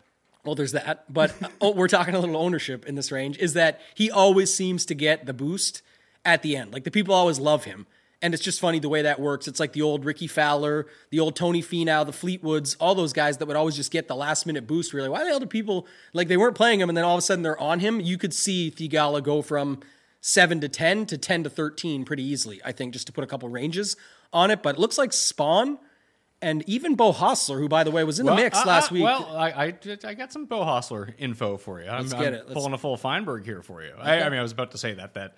Well, 0.48 0.54
there's 0.54 0.72
that, 0.72 1.12
but 1.12 1.34
uh, 1.42 1.48
oh, 1.60 1.72
we're 1.72 1.88
talking 1.88 2.14
a 2.14 2.18
little 2.18 2.38
ownership 2.38 2.86
in 2.86 2.94
this 2.94 3.12
range. 3.12 3.36
Is 3.36 3.52
that 3.52 3.82
he 3.94 4.10
always 4.10 4.52
seems 4.52 4.86
to 4.86 4.94
get 4.94 5.26
the 5.26 5.34
boost 5.34 5.82
at 6.24 6.40
the 6.40 6.56
end? 6.56 6.72
Like 6.72 6.84
the 6.84 6.90
people 6.90 7.12
always 7.12 7.38
love 7.38 7.64
him, 7.64 7.86
and 8.22 8.32
it's 8.32 8.42
just 8.42 8.58
funny 8.58 8.78
the 8.78 8.88
way 8.88 9.02
that 9.02 9.20
works. 9.20 9.46
It's 9.46 9.60
like 9.60 9.74
the 9.74 9.82
old 9.82 10.06
Rickie 10.06 10.26
Fowler, 10.26 10.86
the 11.10 11.20
old 11.20 11.36
Tony 11.36 11.60
Finau, 11.60 12.06
the 12.06 12.12
Fleetwoods, 12.12 12.76
all 12.80 12.94
those 12.94 13.12
guys 13.12 13.36
that 13.36 13.46
would 13.46 13.58
always 13.58 13.76
just 13.76 13.90
get 13.90 14.08
the 14.08 14.16
last 14.16 14.46
minute 14.46 14.66
boost. 14.66 14.94
Really, 14.94 15.10
why 15.10 15.22
the 15.22 15.28
hell 15.28 15.38
do 15.38 15.44
people 15.44 15.86
like 16.14 16.28
they 16.28 16.38
weren't 16.38 16.56
playing 16.56 16.80
him, 16.80 16.88
and 16.88 16.96
then 16.96 17.04
all 17.04 17.16
of 17.16 17.18
a 17.18 17.22
sudden 17.22 17.42
they're 17.42 17.60
on 17.60 17.80
him? 17.80 18.00
You 18.00 18.16
could 18.16 18.32
see 18.32 18.70
Theegala 18.70 19.22
go 19.22 19.42
from 19.42 19.80
seven 20.22 20.60
to 20.60 20.68
ten 20.70 21.04
to 21.04 21.18
ten 21.18 21.44
to 21.44 21.50
thirteen 21.50 22.06
pretty 22.06 22.22
easily. 22.22 22.58
I 22.64 22.72
think 22.72 22.94
just 22.94 23.06
to 23.08 23.12
put 23.12 23.22
a 23.22 23.26
couple 23.26 23.50
ranges 23.50 23.98
on 24.32 24.50
it, 24.50 24.62
but 24.62 24.76
it 24.76 24.80
looks 24.80 24.96
like 24.96 25.10
Spaun. 25.10 25.76
And 26.40 26.62
even 26.68 26.94
Beau 26.94 27.12
Hossler, 27.12 27.58
who 27.58 27.68
by 27.68 27.82
the 27.82 27.90
way 27.90 28.04
was 28.04 28.20
in 28.20 28.26
the 28.26 28.34
mix 28.34 28.58
uh, 28.58 28.64
last 28.64 28.92
uh, 28.92 28.94
week, 28.94 29.04
Well, 29.04 29.36
I, 29.36 29.50
I, 29.50 29.78
I 30.04 30.14
got 30.14 30.32
some 30.32 30.46
Beau 30.46 30.60
Hossler 30.60 31.12
info 31.18 31.56
for 31.56 31.82
you. 31.82 31.88
I'm, 31.88 32.02
Let's 32.02 32.12
I'm 32.12 32.20
get 32.20 32.32
it. 32.32 32.44
Let's- 32.46 32.54
pulling 32.54 32.74
a 32.74 32.78
full 32.78 32.96
Feinberg 32.96 33.44
here 33.44 33.62
for 33.62 33.82
you. 33.82 33.92
I, 33.98 34.22
I 34.22 34.28
mean, 34.28 34.38
I 34.38 34.42
was 34.42 34.52
about 34.52 34.70
to 34.72 34.78
say 34.78 34.94
that 34.94 35.14
that 35.14 35.34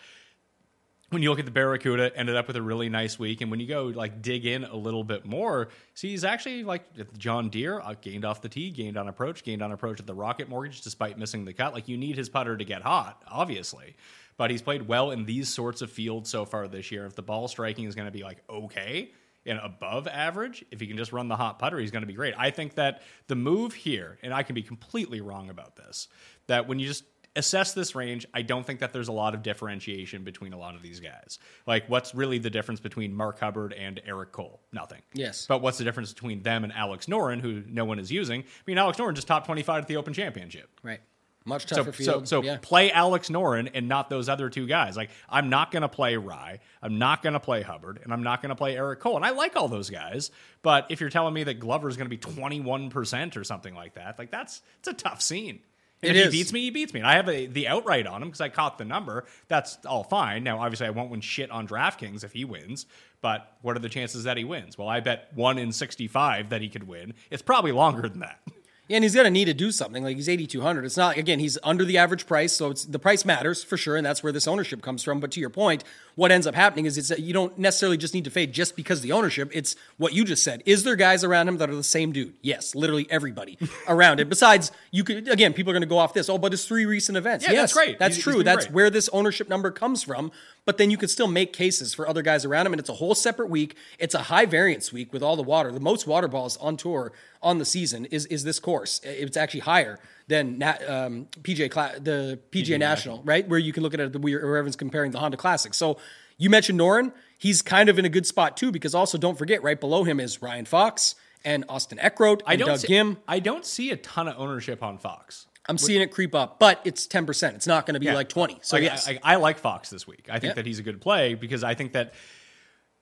when 1.11 1.23
you 1.23 1.31
look 1.31 1.41
at 1.41 1.45
the 1.45 1.51
Barracuda, 1.51 2.17
ended 2.17 2.37
up 2.37 2.47
with 2.47 2.57
a 2.57 2.63
really 2.63 2.89
nice 2.89 3.19
week, 3.19 3.41
and 3.41 3.51
when 3.51 3.59
you 3.59 3.67
go 3.67 3.87
like 3.87 4.23
dig 4.23 4.47
in 4.47 4.63
a 4.65 4.77
little 4.77 5.03
bit 5.03 5.27
more, 5.27 5.69
see 5.95 6.11
he's 6.11 6.23
actually 6.25 6.63
like 6.63 6.85
John 7.19 7.51
Deere 7.51 7.81
uh, 7.81 7.95
gained 8.01 8.25
off 8.25 8.43
the 8.43 8.49
tee, 8.49 8.71
gained 8.71 8.97
on 8.97 9.09
approach, 9.09 9.43
gained 9.43 9.63
on 9.63 9.73
approach 9.73 9.99
at 10.01 10.07
the 10.07 10.15
Rocket 10.15 10.49
Mortgage, 10.49 10.83
despite 10.83 11.19
missing 11.19 11.45
the 11.45 11.53
cut. 11.53 11.75
Like 11.75 11.89
you 11.89 11.97
need 11.97 12.17
his 12.17 12.29
putter 12.29 12.57
to 12.57 12.65
get 12.65 12.83
hot, 12.83 13.23
obviously. 13.27 13.97
But 14.37 14.51
he's 14.51 14.63
played 14.63 14.87
well 14.87 15.11
in 15.11 15.25
these 15.27 15.49
sorts 15.49 15.83
of 15.83 15.91
fields 15.91 16.31
so 16.31 16.45
far 16.45 16.69
this 16.69 16.91
year. 16.93 17.05
If 17.07 17.15
the 17.15 17.23
ball 17.23 17.49
striking 17.49 17.85
is 17.85 17.95
going 17.95 18.07
to 18.07 18.13
be 18.13 18.23
like 18.23 18.39
okay, 18.49 19.11
and 19.51 19.59
above 19.59 20.07
average, 20.07 20.65
if 20.71 20.81
he 20.81 20.87
can 20.87 20.97
just 20.97 21.13
run 21.13 21.27
the 21.27 21.35
hot 21.35 21.59
putter, 21.59 21.79
he's 21.79 21.91
going 21.91 22.03
to 22.03 22.07
be 22.07 22.15
great. 22.15 22.35
I 22.39 22.51
think 22.51 22.77
that 22.77 23.03
the 23.27 23.35
move 23.35 23.75
here, 23.75 24.17
and 24.23 24.33
I 24.33 24.45
can 24.45 24.55
be 24.55 24.63
completely 24.63 25.21
wrong 25.21 25.51
about 25.51 25.75
this, 25.75 26.07
that 26.47 26.69
when 26.69 26.79
you 26.79 26.87
just 26.87 27.03
assess 27.35 27.73
this 27.73 27.97
range, 27.97 28.27
I 28.33 28.43
don't 28.43 28.65
think 28.65 28.79
that 28.79 28.93
there's 28.93 29.09
a 29.09 29.13
lot 29.13 29.35
of 29.35 29.43
differentiation 29.43 30.23
between 30.23 30.53
a 30.53 30.59
lot 30.59 30.77
of 30.77 30.83
these 30.83 31.01
guys. 31.01 31.41
Like, 31.67 31.89
what's 31.89 32.15
really 32.15 32.39
the 32.39 32.51
difference 32.51 32.79
between 32.79 33.13
Mark 33.13 33.41
Hubbard 33.41 33.73
and 33.73 34.01
Eric 34.07 34.31
Cole? 34.31 34.61
Nothing. 34.73 35.03
Yes. 35.15 35.47
But 35.49 35.63
what's 35.63 35.79
the 35.79 35.85
difference 35.85 36.13
between 36.13 36.43
them 36.43 36.63
and 36.63 36.73
Alex 36.73 37.07
Noren, 37.07 37.41
who 37.41 37.65
no 37.67 37.85
one 37.85 37.99
is 37.99 38.13
using? 38.13 38.43
I 38.43 38.63
mean, 38.67 38.79
Alex 38.79 38.99
Noren 38.99 39.15
just 39.15 39.27
top 39.27 39.47
25 39.47 39.83
at 39.83 39.89
the 39.89 39.97
Open 39.97 40.13
Championship. 40.13 40.71
right, 40.85 41.01
much 41.45 41.69
So, 41.69 41.77
tougher 41.77 41.93
so, 41.93 42.13
field. 42.13 42.29
so 42.29 42.43
yeah. 42.43 42.59
play 42.61 42.91
Alex 42.93 43.29
Noren 43.31 43.71
and 43.75 43.89
not 43.89 44.11
those 44.11 44.29
other 44.29 44.51
two 44.51 44.67
guys. 44.67 44.97
Like, 44.97 45.11
I'm 45.29 45.49
not 45.49 45.71
going 45.73 45.83
to 45.83 45.89
play 45.89 46.17
Rai. 46.17 46.61
I'm 46.83 46.99
not 46.99 47.23
going 47.23 47.33
to 47.33 47.41
play 47.41 47.63
Hubbard. 47.63 48.01
And 48.05 48.13
I'm 48.13 48.23
not 48.23 48.43
going 48.43 48.51
to 48.51 48.57
play 48.57 48.77
Eric 48.77 49.01
Cole. 49.01 49.17
And 49.17 49.25
I 49.25 49.31
like 49.31 49.57
all 49.57 49.69
those 49.69 49.91
guys. 49.91 50.31
But 50.63 50.87
if 50.91 51.01
you're 51.01 51.11
telling 51.11 51.33
me 51.35 51.45
that 51.45 51.61
Glover's 51.61 51.97
going 51.97 52.09
to 52.09 52.17
be 52.17 52.19
21% 52.19 53.37
or 53.37 53.45
something 53.45 53.75
like 53.75 53.95
that, 53.95 54.19
like, 54.19 54.31
that's 54.31 54.63
it's 54.79 54.89
a 54.89 54.93
tough 54.93 55.23
scene. 55.23 55.61
And 56.03 56.17
It 56.17 56.21
if 56.21 56.27
is. 56.29 56.33
he 56.33 56.39
beats 56.41 56.53
me, 56.53 56.61
he 56.63 56.71
beats 56.71 56.95
me. 56.95 57.01
And 57.01 57.07
I 57.07 57.15
have 57.17 57.29
a, 57.29 57.47
the 57.47 57.69
outright 57.69 58.07
on 58.07 58.23
him 58.23 58.29
because 58.29 58.41
I 58.41 58.49
caught 58.49 58.79
the 58.79 58.87
number. 58.87 59.27
That's 59.49 59.77
all 59.85 60.03
fine. 60.03 60.45
Now, 60.45 60.61
obviously, 60.61 60.87
I 60.87 60.91
won't 60.91 61.11
win 61.11 61.21
shit 61.21 61.51
on 61.51 61.69
DraftKings 61.69 62.25
if 62.25 62.33
he 62.33 62.45
wins. 62.47 62.87
But 63.21 63.51
what 63.61 63.77
are 63.77 63.81
the 63.81 63.91
chances 63.91 64.25
that 64.25 64.39
he 64.39 64.45
wins? 64.45 64.79
Well, 64.79 64.89
I 64.89 65.01
bet 65.01 65.29
one 65.35 65.59
in 65.59 65.73
65 65.73 66.49
that 66.51 66.63
he 66.63 66.71
could 66.71 66.89
win. 66.89 67.13
It's 67.31 67.43
probably 67.43 67.73
longer 67.73 68.09
than 68.09 68.21
that. 68.21 68.41
Yeah, 68.91 68.97
and 68.97 69.05
he's 69.05 69.15
going 69.15 69.25
to 69.25 69.31
need 69.31 69.45
to 69.45 69.55
do 69.55 69.71
something. 69.71 70.03
Like 70.03 70.17
he's 70.17 70.29
eighty 70.29 70.49
two 70.49 70.63
hundred. 70.63 70.85
It's 70.85 70.97
not 70.97 71.17
again. 71.17 71.39
He's 71.39 71.57
under 71.63 71.85
the 71.85 71.97
average 71.97 72.27
price, 72.27 72.53
so 72.53 72.71
it's 72.71 72.85
the 72.85 72.99
price 72.99 73.25
matters 73.25 73.63
for 73.63 73.77
sure, 73.77 73.95
and 73.95 74.05
that's 74.05 74.25
where 74.25 74.33
this 74.33 74.49
ownership 74.49 74.83
comes 74.83 75.05
from. 75.05 75.21
But 75.21 75.31
to 75.31 75.41
your 75.41 75.49
point, 75.49 75.85
what 76.21 76.31
ends 76.31 76.47
up 76.47 76.55
happening 76.55 76.85
is 76.85 76.99
it's 76.99 77.09
that 77.09 77.21
you 77.21 77.33
don't 77.33 77.59
necessarily 77.59 77.97
just 77.97 78.13
need 78.13 78.25
to 78.25 78.31
fade 78.31 78.53
just 78.53 78.77
because 78.77 78.99
of 78.99 79.03
the 79.05 79.13
ownership. 79.13 79.51
It's 79.55 79.75
what 79.97 80.13
you 80.13 80.23
just 80.23 80.43
said. 80.45 80.63
Is 80.67 80.85
there 80.85 80.95
guys 80.95 81.25
around 81.25 81.49
him 81.49 81.57
that 81.57 81.71
are 81.71 81.75
the 81.75 81.83
same 81.83 82.13
dude? 82.13 82.35
Yes, 82.43 82.75
literally 82.75 83.07
everybody 83.09 83.57
around 83.89 84.21
it. 84.21 84.29
Besides, 84.29 84.71
you 84.91 85.03
could 85.03 85.29
again, 85.29 85.55
people 85.55 85.71
are 85.71 85.75
going 85.75 85.81
to 85.81 85.89
go 85.89 85.97
off 85.97 86.13
this. 86.13 86.29
Oh, 86.29 86.37
but 86.37 86.53
it's 86.53 86.67
three 86.67 86.85
recent 86.85 87.17
events. 87.17 87.47
Yeah, 87.47 87.53
yes, 87.53 87.61
that's 87.61 87.73
great. 87.73 87.99
That's 87.99 88.17
He's- 88.17 88.25
he's 88.27 88.35
true. 88.35 88.41
been 88.41 88.45
That's 88.45 88.67
great. 88.67 88.75
where 88.75 88.91
this 88.91 89.09
ownership 89.15 89.49
number 89.49 89.71
comes 89.71 90.03
from. 90.03 90.31
But 90.67 90.77
then 90.77 90.91
you 90.91 90.99
could 90.99 91.09
still 91.09 91.27
make 91.27 91.55
cases 91.55 91.95
for 91.95 92.07
other 92.07 92.21
guys 92.21 92.45
around 92.45 92.67
him, 92.67 92.75
and 92.75 92.81
it's 92.81 92.91
a 92.91 92.95
whole 92.95 93.15
separate 93.15 93.49
week. 93.49 93.75
It's 93.99 94.15
a 94.15 94.25
high 94.25 94.45
variance 94.45 94.93
week 94.93 95.11
with 95.15 95.23
all 95.23 95.35
the 95.35 95.43
water. 95.43 95.73
The 95.73 95.81
most 95.81 96.07
water 96.07 96.29
balls 96.29 96.59
on 96.59 96.77
tour 96.77 97.13
on 97.43 97.57
the 97.57 97.65
season 97.65 98.05
is 98.07 98.27
is 98.27 98.45
this 98.45 98.59
course. 98.61 99.01
It's 99.05 99.39
actually 99.39 99.61
higher 99.61 99.99
than 100.31 100.63
um, 100.63 101.27
PJ 101.43 101.71
Cla- 101.71 101.95
the 102.01 102.39
PGA, 102.53 102.79
National, 102.79 103.21
right? 103.25 103.47
Where 103.49 103.59
you 103.59 103.73
can 103.73 103.83
look 103.83 103.93
at 103.95 104.01
it 104.01 104.17
where 104.21 104.41
everyone's 104.41 104.77
comparing 104.77 105.11
the 105.11 105.19
Honda 105.19 105.37
Classic. 105.37 105.75
So 105.75 105.99
you 106.39 106.49
mentioned 106.49 106.79
Noren. 106.81 107.13
He's 107.37 107.63
kind 107.63 107.89
of 107.89 107.99
in 107.99 108.05
a 108.05 108.09
good 108.09 108.27
spot 108.27 108.57
too, 108.57 108.71
because 108.71 108.95
also 108.95 109.19
don't 109.19 109.37
forget, 109.37 109.63
right 109.63 109.79
below 109.79 110.05
him 110.05 110.21
is 110.21 110.41
Ryan 110.41 110.65
Fox 110.67 111.15
and 111.45 111.65
Austin 111.69 111.99
Eckroat 111.99 112.41
and 112.41 112.43
I 112.47 112.57
don't 112.57 112.69
Doug 112.69 112.79
see, 112.79 112.89
Ghim. 112.89 113.17
I 113.27 113.41
don't 113.41 113.67
see 113.67 113.91
a 113.91 113.97
ton 113.97 114.29
of 114.29 114.37
ownership 114.39 114.83
on 114.83 114.99
Fox. 114.99 115.47
I'm 115.69 115.79
seeing 115.79 116.01
it 116.01 116.11
creep 116.13 116.35
up, 116.35 116.59
but 116.59 116.81
it's 116.85 117.07
10%. 117.07 117.55
It's 117.55 117.67
not 117.67 117.87
going 117.87 117.95
to 117.95 118.01
be 118.01 118.07
Yeah. 118.07 118.15
like 118.15 118.29
20. 118.29 118.59
So 118.63 118.77
Like, 118.77 118.85
yes. 118.85 119.09
I, 119.09 119.13
I, 119.13 119.33
I 119.33 119.37
like 119.37 119.59
Fox 119.59 119.91
this 119.91 120.07
week. 120.07 120.29
I 120.31 120.39
think 120.39 120.53
Yeah. 120.53 120.55
that 120.55 120.67
he's 120.67 120.79
a 120.79 120.83
good 120.83 121.01
play 121.01 121.35
because 121.35 121.63
I 121.65 121.75
think 121.75 121.93
that 121.93 122.15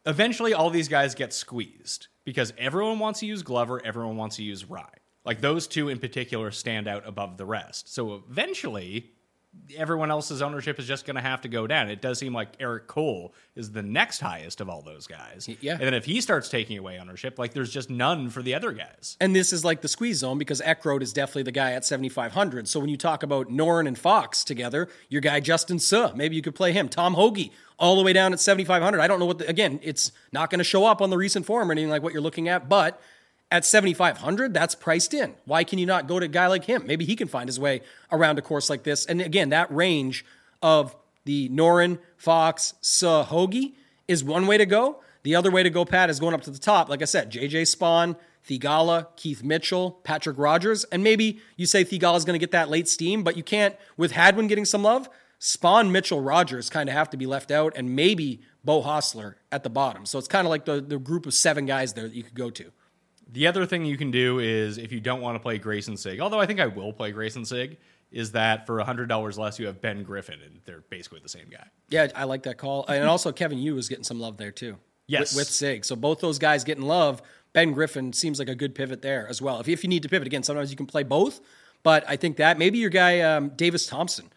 eventually 0.06 0.54
all 0.54 0.70
these 0.70 0.88
guys 0.88 1.14
get 1.14 1.32
squeezed 1.32 2.08
because 2.24 2.52
everyone 2.58 2.98
wants 2.98 3.20
to 3.20 3.26
use 3.26 3.42
Glover, 3.42 3.80
everyone 3.84 4.16
wants 4.16 4.36
to 4.36 4.42
use 4.42 4.64
Rai. 4.64 4.84
Like 5.28 5.42
those 5.42 5.66
two 5.66 5.90
in 5.90 5.98
particular 5.98 6.50
stand 6.50 6.88
out 6.88 7.06
above 7.06 7.36
the 7.36 7.44
rest. 7.44 7.92
So 7.92 8.14
eventually, 8.14 9.12
everyone 9.76 10.10
else's 10.10 10.40
ownership 10.40 10.78
is 10.78 10.86
just 10.86 11.04
going 11.04 11.16
to 11.16 11.20
have 11.22 11.42
to 11.42 11.48
go 11.48 11.66
down. 11.66 11.90
It 11.90 12.00
does 12.00 12.18
seem 12.18 12.32
like 12.32 12.48
Eric 12.58 12.86
Cole 12.86 13.34
is 13.54 13.70
the 13.72 13.82
next 13.82 14.20
highest 14.20 14.62
of 14.62 14.70
all 14.70 14.80
those 14.80 15.06
guys. 15.06 15.46
yeah. 15.60 15.72
And 15.72 15.82
then 15.82 15.92
if 15.92 16.06
he 16.06 16.22
starts 16.22 16.48
taking 16.48 16.78
away 16.78 16.98
ownership, 16.98 17.38
like 17.38 17.52
there's 17.52 17.70
just 17.70 17.90
none 17.90 18.30
for 18.30 18.40
the 18.40 18.54
other 18.54 18.72
guys. 18.72 19.18
And 19.20 19.36
this 19.36 19.52
is 19.52 19.66
like 19.66 19.82
the 19.82 19.88
squeeze 19.88 20.20
zone 20.20 20.38
because 20.38 20.62
Eckroat 20.62 21.02
is 21.02 21.12
definitely 21.12 21.42
the 21.42 21.52
guy 21.52 21.72
at 21.72 21.84
7,500. 21.84 22.66
So 22.66 22.80
when 22.80 22.88
you 22.88 22.96
talk 22.96 23.22
about 23.22 23.50
Noren 23.50 23.86
and 23.86 23.98
Fox 23.98 24.44
together, 24.44 24.88
your 25.10 25.20
guy 25.20 25.40
Justin 25.40 25.78
Suh, 25.78 26.12
maybe 26.14 26.36
you 26.36 26.42
could 26.42 26.54
play 26.54 26.72
him. 26.72 26.88
Tom 26.88 27.12
Hoge, 27.12 27.50
all 27.78 27.96
the 27.96 28.02
way 28.02 28.14
down 28.14 28.32
at 28.32 28.40
7,500. 28.40 28.98
I 28.98 29.06
don't 29.06 29.20
know 29.20 29.26
what, 29.26 29.40
the, 29.40 29.48
again, 29.48 29.78
it's 29.82 30.10
not 30.32 30.48
going 30.48 30.58
to 30.58 30.64
show 30.64 30.86
up 30.86 31.02
on 31.02 31.10
the 31.10 31.18
recent 31.18 31.44
form 31.44 31.68
or 31.68 31.72
anything 31.72 31.90
like 31.90 32.02
what 32.02 32.14
you're 32.14 32.22
looking 32.22 32.48
at, 32.48 32.68
but 32.68 32.98
at 33.50 33.64
7,500, 33.64 34.52
that's 34.52 34.74
priced 34.74 35.14
in. 35.14 35.34
Why 35.46 35.64
can 35.64 35.78
you 35.78 35.86
not 35.86 36.06
go 36.06 36.18
to 36.18 36.26
a 36.26 36.28
guy 36.28 36.46
like 36.48 36.64
him? 36.64 36.84
Maybe 36.86 37.04
he 37.04 37.16
can 37.16 37.28
find 37.28 37.48
his 37.48 37.58
way 37.58 37.80
around 38.12 38.38
a 38.38 38.42
course 38.42 38.68
like 38.68 38.82
this. 38.82 39.06
And 39.06 39.20
again, 39.20 39.50
that 39.50 39.72
range 39.74 40.24
of 40.62 40.94
the 41.24 41.48
Noren 41.48 41.98
Fox, 42.16 42.74
Suh, 42.80 43.24
Hoge 43.24 43.72
is 44.06 44.22
one 44.22 44.46
way 44.46 44.58
to 44.58 44.66
go. 44.66 45.00
The 45.22 45.34
other 45.34 45.50
way 45.50 45.62
to 45.62 45.70
go, 45.70 45.84
Pat, 45.84 46.10
is 46.10 46.20
going 46.20 46.34
up 46.34 46.42
to 46.42 46.50
the 46.50 46.58
top. 46.58 46.88
Like 46.88 47.02
I 47.02 47.06
said, 47.06 47.32
JJ 47.32 47.62
Spaun, 47.74 48.16
Theegala, 48.46 49.08
Keith 49.16 49.42
Mitchell, 49.42 49.92
Patrick 50.04 50.38
Rodgers, 50.38 50.84
and 50.84 51.02
maybe 51.02 51.40
you 51.56 51.66
say 51.66 51.84
Theegala's 51.84 52.24
going 52.24 52.38
to 52.38 52.38
get 52.38 52.52
that 52.52 52.70
late 52.70 52.88
steam, 52.88 53.22
but 53.22 53.36
you 53.36 53.42
can't, 53.42 53.76
with 53.96 54.12
Hadwin 54.12 54.46
getting 54.46 54.64
some 54.64 54.82
love, 54.82 55.08
Spaun, 55.40 55.90
Mitchell, 55.90 56.20
Rodgers 56.20 56.70
kind 56.70 56.88
of 56.88 56.94
have 56.94 57.10
to 57.10 57.16
be 57.16 57.26
left 57.26 57.50
out, 57.50 57.72
and 57.76 57.94
maybe 57.94 58.40
Beau 58.64 58.82
Hossler 58.82 59.34
at 59.52 59.62
the 59.62 59.70
bottom. 59.70 60.06
So 60.06 60.18
it's 60.18 60.28
kind 60.28 60.46
of 60.46 60.50
like 60.50 60.64
the, 60.64 60.80
the 60.80 60.98
group 60.98 61.26
of 61.26 61.34
seven 61.34 61.66
guys 61.66 61.92
there 61.92 62.08
that 62.08 62.14
you 62.14 62.22
could 62.22 62.34
go 62.34 62.50
to. 62.50 62.72
The 63.30 63.46
other 63.46 63.66
thing 63.66 63.84
you 63.84 63.98
can 63.98 64.10
do 64.10 64.38
is 64.38 64.78
if 64.78 64.90
you 64.90 65.00
don't 65.00 65.20
want 65.20 65.36
to 65.36 65.40
play 65.40 65.58
Grayson 65.58 65.96
Sigg, 65.96 66.20
although 66.20 66.40
I 66.40 66.46
think 66.46 66.60
I 66.60 66.66
will 66.66 66.92
play 66.92 67.12
Grayson 67.12 67.44
Sigg, 67.44 67.76
is 68.10 68.32
that 68.32 68.66
for 68.66 68.78
$100 68.78 69.38
less, 69.38 69.58
you 69.58 69.66
have 69.66 69.82
Ben 69.82 70.02
Griffin, 70.02 70.40
and 70.42 70.60
they're 70.64 70.82
basically 70.88 71.20
the 71.20 71.28
same 71.28 71.48
guy. 71.50 71.66
Yeah, 71.90 72.08
I 72.14 72.24
like 72.24 72.44
that 72.44 72.56
call. 72.56 72.86
And 72.86 73.04
also 73.04 73.32
Kevin 73.32 73.58
Yu 73.58 73.76
is 73.76 73.88
getting 73.88 74.04
some 74.04 74.18
love 74.18 74.38
there 74.38 74.50
too. 74.50 74.78
Yes. 75.06 75.34
With, 75.34 75.42
with 75.42 75.48
Sigg. 75.50 75.84
So 75.84 75.96
both 75.96 76.20
those 76.20 76.38
guys 76.38 76.64
getting 76.64 76.84
love. 76.84 77.22
Ben 77.52 77.72
Griffin 77.72 78.12
seems 78.12 78.38
like 78.38 78.48
a 78.48 78.54
good 78.54 78.74
pivot 78.74 79.02
there 79.02 79.26
as 79.28 79.40
well. 79.42 79.60
If, 79.60 79.68
if 79.68 79.82
you 79.82 79.88
need 79.88 80.02
to 80.02 80.08
pivot 80.08 80.26
again, 80.26 80.42
sometimes 80.42 80.70
you 80.70 80.76
can 80.76 80.86
play 80.86 81.02
both. 81.02 81.40
But 81.82 82.04
I 82.08 82.16
think 82.16 82.36
that 82.36 82.58
maybe 82.58 82.78
your 82.78 82.90
guy 82.90 83.20
um, 83.20 83.50
Davis 83.50 83.86
Thompson. 83.86 84.30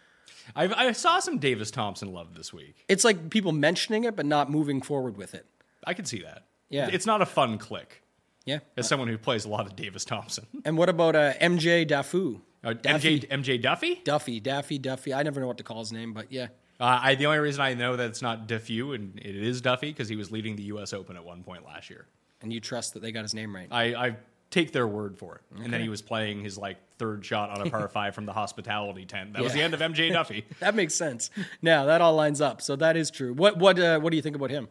I've, 0.55 0.73
I 0.73 0.91
saw 0.91 1.19
some 1.19 1.37
Davis 1.37 1.71
Thompson 1.71 2.13
love 2.13 2.35
this 2.35 2.53
week. 2.53 2.83
It's 2.87 3.03
like 3.03 3.29
people 3.29 3.51
mentioning 3.51 4.03
it 4.03 4.15
but 4.15 4.25
not 4.25 4.49
moving 4.49 4.81
forward 4.81 5.17
with 5.17 5.33
it. 5.33 5.45
I 5.85 5.93
can 5.93 6.05
see 6.05 6.21
that. 6.21 6.45
Yeah. 6.69 6.89
It's 6.91 7.05
not 7.05 7.21
a 7.21 7.25
fun 7.25 7.57
click 7.57 8.00
Yeah. 8.45 8.59
as 8.75 8.87
someone 8.87 9.07
who 9.07 9.17
plays 9.17 9.45
a 9.45 9.49
lot 9.49 9.67
of 9.67 9.75
Davis 9.75 10.03
Thompson. 10.05 10.47
And 10.65 10.77
what 10.77 10.89
about 10.89 11.15
uh, 11.15 11.33
MJ 11.33 11.87
Daffue? 11.87 12.41
Uh. 12.63 12.73
MJ, 12.73 13.27
MJ 13.27 13.61
Duffy? 13.61 14.01
Duffy, 14.03 14.39
Daffy, 14.39 14.77
Duffy. 14.77 15.13
I 15.13 15.23
never 15.23 15.39
know 15.39 15.47
what 15.47 15.57
to 15.57 15.63
call 15.63 15.79
his 15.79 15.91
name, 15.91 16.13
but 16.13 16.31
yeah. 16.31 16.47
Uh, 16.79 16.99
I, 17.01 17.15
the 17.15 17.27
only 17.27 17.39
reason 17.39 17.61
I 17.61 17.75
know 17.75 17.95
that 17.95 18.09
it's 18.09 18.21
not 18.23 18.47
Diffew 18.47 18.95
and 18.95 19.19
it 19.19 19.35
is 19.35 19.61
Duffy 19.61 19.89
because 19.91 20.09
he 20.09 20.15
was 20.15 20.31
leading 20.31 20.55
the 20.55 20.63
U.S. 20.63 20.93
Open 20.93 21.15
at 21.15 21.23
one 21.23 21.43
point 21.43 21.63
last 21.63 21.89
year. 21.91 22.07
And 22.41 22.51
you 22.51 22.59
trust 22.59 22.95
that 22.95 23.01
they 23.01 23.11
got 23.11 23.21
his 23.21 23.35
name 23.35 23.55
right. 23.55 23.67
I, 23.69 23.83
I 24.07 24.15
take 24.49 24.71
their 24.71 24.87
word 24.87 25.17
for 25.17 25.35
it. 25.35 25.63
And 25.63 25.71
then 25.71 25.81
he 25.81 25.89
was 25.89 26.01
playing 26.01 26.43
his 26.43 26.57
like 26.57 26.77
third 26.97 27.23
shot 27.23 27.51
on 27.51 27.65
a 27.65 27.69
par 27.69 27.87
five 27.93 28.15
from 28.15 28.25
the 28.25 28.33
hospitality 28.33 29.05
tent. 29.05 29.33
That 29.33 29.43
was 29.43 29.53
the 29.53 29.61
end 29.61 29.73
of 29.75 29.79
MJ 29.79 30.11
Duffy. 30.13 30.45
That 30.59 30.73
makes 30.75 30.95
sense. 30.95 31.29
Now 31.61 31.85
that 31.85 32.01
all 32.01 32.15
lines 32.15 32.41
up. 32.41 32.61
So 32.61 32.75
that 32.75 32.97
is 32.97 33.11
true. 33.11 33.33
What 33.33 33.57
what 33.57 33.79
uh, 33.79 33.99
what 33.99 34.09
do 34.09 34.15
you 34.15 34.21
think 34.23 34.35
about 34.35 34.49
him? 34.49 34.67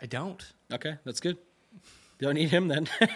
I 0.00 0.06
don't. 0.06 0.44
Okay, 0.72 0.94
that's 1.04 1.20
good. 1.20 1.38
Don't 2.22 2.34
need 2.34 2.48
him 2.50 2.68
then. 2.68 2.88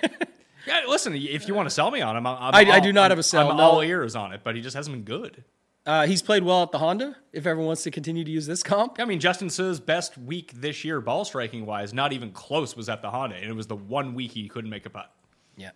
Yeah, 0.66 0.80
listen, 0.88 1.14
if 1.14 1.46
you 1.46 1.54
want 1.54 1.68
to 1.68 1.72
sell 1.72 1.92
me 1.92 2.00
on 2.00 2.16
him, 2.16 2.26
I'm, 2.26 2.52
I- 2.52 2.64
I 2.64 2.74
all- 2.78 2.80
do 2.80 2.92
not 2.92 3.12
have 3.12 3.20
a 3.20 3.22
sell, 3.22 3.52
I'm 3.52 3.56
no. 3.56 3.62
all 3.62 3.80
ears 3.82 4.16
on 4.16 4.32
it, 4.32 4.40
but 4.42 4.56
he 4.56 4.60
just 4.60 4.74
hasn't 4.74 4.96
been 4.96 5.04
good. 5.04 5.44
Uh, 5.86 6.08
he's 6.08 6.22
played 6.22 6.42
well 6.42 6.64
at 6.64 6.72
the 6.72 6.78
Honda. 6.78 7.14
If 7.32 7.46
everyone 7.46 7.68
wants 7.68 7.84
to 7.84 7.92
continue 7.92 8.24
to 8.24 8.30
use 8.32 8.48
this 8.48 8.64
comp, 8.64 8.98
I 8.98 9.04
mean, 9.04 9.20
Justin 9.20 9.48
Suh's 9.48 9.78
best 9.78 10.18
week 10.18 10.50
this 10.56 10.84
year, 10.84 11.00
ball 11.00 11.24
striking 11.24 11.66
wise, 11.66 11.94
not 11.94 12.12
even 12.12 12.32
close, 12.32 12.74
was 12.74 12.88
at 12.88 13.00
the 13.00 13.10
Honda, 13.10 13.36
and 13.36 13.44
it 13.48 13.54
was 13.54 13.68
the 13.68 13.76
one 13.76 14.12
week 14.14 14.32
he 14.32 14.48
couldn't 14.48 14.68
make 14.70 14.86
a 14.86 14.90
putt. 14.90 15.08
yeah. 15.56 15.70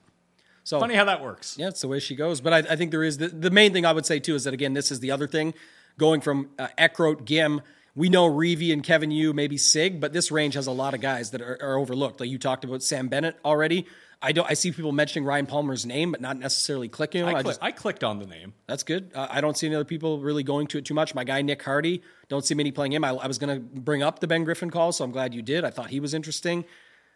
So 0.64 0.80
Funny 0.80 0.96
how 0.96 1.04
that 1.04 1.22
works. 1.22 1.54
Yeah, 1.56 1.68
it's 1.68 1.82
the 1.82 1.88
way 1.88 2.00
she 2.00 2.16
goes. 2.16 2.40
But 2.40 2.52
I, 2.52 2.72
I 2.72 2.74
think 2.74 2.90
there 2.90 3.04
is 3.04 3.18
the, 3.18 3.28
the 3.28 3.50
main 3.52 3.72
thing 3.72 3.86
I 3.86 3.92
would 3.92 4.06
say 4.06 4.18
too 4.18 4.34
is 4.34 4.42
that 4.42 4.54
again, 4.54 4.72
this 4.74 4.90
is 4.90 4.98
the 4.98 5.12
other 5.12 5.28
thing 5.28 5.54
going 5.98 6.20
from 6.20 6.50
uh, 6.58 6.66
Eckroat, 6.76 7.26
Ghim. 7.26 7.62
We 7.94 8.08
know 8.08 8.30
Reavie 8.30 8.72
and 8.72 8.82
Kevin 8.82 9.10
Yu, 9.10 9.32
maybe 9.32 9.56
Sigg, 9.56 10.00
but 10.00 10.12
this 10.12 10.30
range 10.30 10.54
has 10.54 10.66
a 10.66 10.72
lot 10.72 10.94
of 10.94 11.00
guys 11.00 11.30
that 11.32 11.40
are, 11.40 11.58
are 11.60 11.76
overlooked. 11.76 12.20
Like 12.20 12.30
you 12.30 12.38
talked 12.38 12.64
about 12.64 12.82
Sam 12.82 13.08
Bennett 13.08 13.36
already. 13.44 13.86
I 14.22 14.32
don't. 14.32 14.48
I 14.48 14.52
see 14.54 14.70
people 14.70 14.92
mentioning 14.92 15.24
Ryan 15.24 15.46
Palmer's 15.46 15.86
name, 15.86 16.12
but 16.12 16.20
not 16.20 16.38
necessarily 16.38 16.88
clicking. 16.88 17.24
I, 17.24 17.36
I 17.36 17.42
just 17.42 17.62
I 17.62 17.72
clicked 17.72 18.04
on 18.04 18.18
the 18.18 18.26
name. 18.26 18.52
that's 18.66 18.82
good. 18.82 19.12
Uh, 19.14 19.26
I 19.30 19.40
don't 19.40 19.56
see 19.56 19.66
any 19.66 19.76
other 19.76 19.84
people 19.86 20.20
really 20.20 20.42
going 20.42 20.66
to 20.68 20.78
it 20.78 20.84
too 20.84 20.92
much. 20.92 21.14
My 21.14 21.24
guy 21.24 21.40
Nick 21.40 21.62
Hardy, 21.62 22.02
don't 22.28 22.44
see 22.44 22.54
many 22.54 22.70
playing 22.70 22.92
him. 22.92 23.02
I, 23.02 23.10
I 23.10 23.26
was 23.26 23.38
going 23.38 23.56
to 23.56 23.80
bring 23.80 24.02
up 24.02 24.18
the 24.18 24.26
Ben 24.26 24.44
Griffin 24.44 24.70
call, 24.70 24.92
so 24.92 25.04
I'm 25.04 25.10
glad 25.10 25.32
you 25.32 25.40
did. 25.40 25.64
I 25.64 25.70
thought 25.70 25.88
he 25.88 26.00
was 26.00 26.12
interesting. 26.12 26.66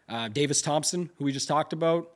Uh, 0.09 0.29
Davis 0.29 0.63
Thompson, 0.63 1.11
who 1.17 1.25
we 1.25 1.31
just 1.31 1.47
talked 1.47 1.73
about. 1.73 2.11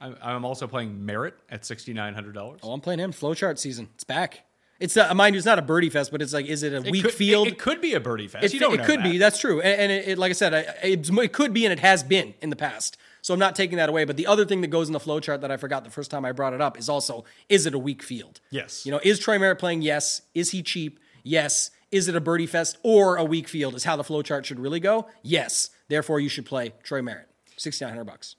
I'm, 0.00 0.16
I'm 0.20 0.44
also 0.44 0.66
playing 0.66 1.06
Merritt 1.06 1.34
at 1.48 1.64
sixty 1.64 1.92
nine 1.92 2.14
hundred 2.14 2.34
dollars. 2.34 2.60
Oh, 2.64 2.72
I'm 2.72 2.80
playing 2.80 2.98
him. 3.00 3.12
Flowchart 3.12 3.58
season. 3.58 3.88
It's 3.94 4.04
back. 4.04 4.44
It's 4.84 4.96
not, 4.96 5.16
mind 5.16 5.34
you, 5.34 5.38
it's 5.38 5.46
not 5.46 5.58
a 5.58 5.62
birdie 5.62 5.88
fest, 5.90 6.12
but 6.12 6.20
it's 6.20 6.32
like, 6.34 6.46
is 6.46 6.62
it 6.62 6.74
a 6.74 6.90
weak 6.90 7.04
could, 7.04 7.14
field? 7.14 7.46
It, 7.48 7.54
it 7.54 7.58
could 7.58 7.80
be 7.80 7.94
a 7.94 8.00
birdie 8.00 8.28
fest. 8.28 8.44
It, 8.44 8.52
you 8.54 8.60
don't 8.60 8.78
it 8.78 8.84
could 8.84 9.00
that. 9.00 9.04
be. 9.10 9.18
That's 9.18 9.38
true. 9.38 9.60
And, 9.60 9.80
and 9.80 9.92
it, 9.92 10.08
it- 10.08 10.18
like 10.18 10.30
I 10.30 10.34
said, 10.34 10.52
I, 10.54 10.58
it, 10.86 11.08
it 11.10 11.32
could 11.32 11.52
be, 11.54 11.64
and 11.64 11.72
it 11.72 11.78
has 11.80 12.02
been 12.02 12.34
in 12.42 12.50
the 12.50 12.56
past. 12.56 12.96
So 13.22 13.32
I'm 13.32 13.40
not 13.40 13.56
taking 13.56 13.78
that 13.78 13.88
away. 13.88 14.04
But 14.04 14.16
the 14.18 14.26
other 14.26 14.44
thing 14.44 14.60
that 14.60 14.66
goes 14.68 14.88
in 14.88 14.92
the 14.92 15.00
flow 15.00 15.18
chart 15.20 15.40
that 15.40 15.50
I 15.50 15.56
forgot 15.56 15.84
the 15.84 15.90
first 15.90 16.10
time 16.10 16.24
I 16.26 16.32
brought 16.32 16.52
it 16.52 16.60
up 16.60 16.78
is 16.78 16.88
also, 16.90 17.24
is 17.48 17.64
it 17.64 17.72
a 17.74 17.78
weak 17.78 18.02
field? 18.02 18.40
Yes. 18.50 18.84
You 18.84 18.92
know, 18.92 19.00
is 19.02 19.18
Troy 19.18 19.38
Merritt 19.38 19.58
playing? 19.58 19.80
Yes. 19.80 20.20
Is 20.34 20.50
he 20.50 20.62
cheap? 20.62 21.00
Yes. 21.22 21.70
Is 21.90 22.06
it 22.08 22.14
a 22.16 22.20
birdie 22.20 22.46
fest 22.46 22.76
or 22.82 23.16
a 23.16 23.24
weak 23.24 23.48
field? 23.48 23.74
Is 23.76 23.84
how 23.84 23.96
the 23.96 24.04
flow 24.04 24.20
chart 24.20 24.44
should 24.44 24.60
really 24.60 24.80
go? 24.80 25.06
Yes. 25.22 25.70
Therefore, 25.88 26.20
you 26.20 26.28
should 26.28 26.44
play 26.44 26.74
Troy 26.82 27.00
Merritt. 27.00 27.28
6900 27.56 28.04
bucks. 28.04 28.36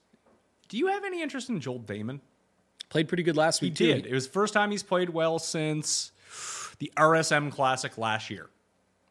Do 0.68 0.76
you 0.78 0.86
have 0.88 1.04
any 1.04 1.20
interest 1.22 1.48
in 1.48 1.58
Joel 1.60 1.80
Dahmen? 1.80 2.20
Played 2.88 3.08
pretty 3.08 3.24
good 3.24 3.36
last 3.36 3.58
He 3.60 3.66
week 3.66 3.74
too. 3.74 3.86
did. 3.94 4.06
It 4.06 4.12
was 4.14 4.26
the 4.28 4.32
first 4.32 4.54
time 4.54 4.70
he's 4.70 4.82
played 4.84 5.10
well 5.10 5.38
since 5.40 6.12
the 6.78 6.92
RSM 6.96 7.52
Classic 7.52 7.96
last 7.98 8.30
year. 8.30 8.50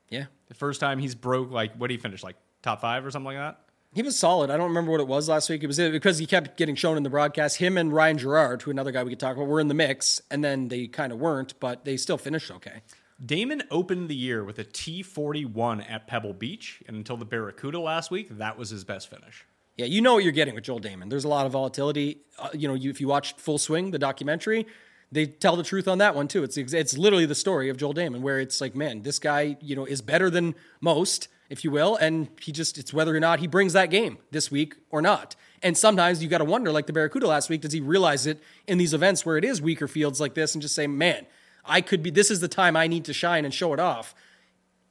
Yeah. 0.10 0.25
The 0.47 0.54
first 0.54 0.80
time 0.80 0.99
he's 0.99 1.15
broke 1.15 1.51
like 1.51 1.75
what 1.75 1.88
did 1.88 1.95
he 1.95 2.01
finish 2.01 2.23
like 2.23 2.36
top 2.62 2.82
five 2.82 3.06
or 3.06 3.12
something 3.12 3.36
like 3.36 3.38
that. 3.38 3.62
He 3.93 4.01
was 4.01 4.19
solid. 4.19 4.49
I 4.49 4.58
don't 4.58 4.67
remember 4.67 4.91
what 4.91 4.99
it 4.99 5.08
was 5.08 5.30
last 5.30 5.49
week. 5.49 5.63
It 5.63 5.67
was 5.67 5.78
because 5.78 6.17
he 6.17 6.25
kept 6.25 6.58
getting 6.58 6.75
shown 6.75 6.97
in 6.97 7.04
the 7.04 7.10
broadcast. 7.10 7.58
Him 7.58 7.78
and 7.78 7.93
Ryan 7.93 8.17
Gerard, 8.17 8.62
who 8.62 8.71
another 8.71 8.91
guy 8.91 9.01
we 9.04 9.10
could 9.10 9.21
talk 9.21 9.38
about, 9.38 9.47
were 9.47 9.62
in 9.62 9.69
the 9.69 9.73
mix, 9.73 10.21
and 10.30 10.43
then 10.43 10.67
they 10.67 10.88
kind 10.88 11.13
of 11.13 11.19
weren't, 11.19 11.58
but 11.62 11.86
they 11.86 11.95
still 11.95 12.17
finished 12.17 12.51
okay. 12.51 12.82
Dahmen 13.25 13.62
opened 13.71 14.10
the 14.10 14.15
year 14.15 14.43
with 14.43 14.60
a 14.60 14.65
T41 14.65 15.89
at 15.89 16.08
Pebble 16.08 16.34
Beach, 16.34 16.84
and 16.88 16.97
until 16.97 17.15
the 17.15 17.23
Barracuda 17.23 17.80
last 17.80 18.12
week, 18.12 18.28
that 18.38 18.58
was 18.58 18.69
his 18.69 18.84
best 18.84 19.10
finish. 19.10 19.45
Yeah, 19.78 19.86
you 19.86 20.01
know 20.01 20.15
what 20.15 20.23
you're 20.23 20.34
getting 20.34 20.56
with 20.56 20.65
Joel 20.65 20.82
Dahmen. 20.82 21.10
There's 21.10 21.23
a 21.23 21.30
lot 21.30 21.45
of 21.45 21.54
volatility. 21.54 22.19
Uh, 22.38 22.49
you 22.54 22.67
know, 22.67 22.73
you, 22.73 22.89
if 22.89 22.99
you 22.99 23.08
watch 23.08 23.34
Full 23.38 23.58
Swing, 23.58 23.91
the 23.91 23.99
documentary, 23.99 24.67
they 25.12 25.26
tell 25.26 25.56
the 25.56 25.63
truth 25.63 25.88
on 25.88 25.98
that 26.00 26.15
one 26.15 26.28
too. 26.28 26.44
It's 26.44 26.58
it's 26.58 26.98
literally 26.98 27.26
the 27.26 27.36
story 27.36 27.70
of 27.70 27.78
Joel 27.78 27.94
Dahmen, 27.94 28.22
where 28.22 28.39
it's 28.39 28.62
like, 28.62 28.76
man, 28.76 29.04
this 29.04 29.20
guy, 29.20 29.58
you 29.62 29.76
know, 29.76 29.86
is 29.86 30.02
better 30.02 30.30
than 30.30 30.56
most, 30.82 31.28
if 31.50 31.63
you 31.63 31.72
will, 31.72 31.96
and 31.96 32.30
he 32.41 32.52
just 32.52 32.78
it's 32.78 32.94
whether 32.94 33.15
or 33.15 33.20
not 33.20 33.39
he 33.39 33.48
brings 33.48 33.74
that 33.74 33.89
game 33.89 34.18
this 34.32 34.52
week 34.52 34.76
or 34.89 35.02
not. 35.02 35.36
And 35.63 35.78
sometimes 35.78 36.22
you 36.22 36.30
got 36.30 36.39
to 36.39 36.46
wonder, 36.46 36.72
like 36.72 36.86
the 36.86 36.94
Barracuda 36.94 37.28
last 37.28 37.50
week, 37.50 37.62
does 37.62 37.74
he 37.74 37.80
realize 37.82 38.28
it 38.28 38.41
in 38.68 38.78
these 38.78 38.94
events 38.94 39.26
where 39.26 39.38
it 39.38 39.44
is 39.44 39.62
weaker 39.62 39.88
fields 39.88 40.20
like 40.20 40.34
this, 40.34 40.54
and 40.54 40.62
just 40.62 40.76
say, 40.76 40.88
man, 40.88 41.26
I 41.63 41.82
could 41.82 42.04
be. 42.04 42.10
This 42.10 42.30
is 42.30 42.39
the 42.39 42.48
time 42.48 42.76
I 42.76 42.88
need 42.88 43.06
to 43.06 43.13
shine 43.13 43.46
and 43.46 43.54
show 43.54 43.74
it 43.74 43.80
off 43.80 44.13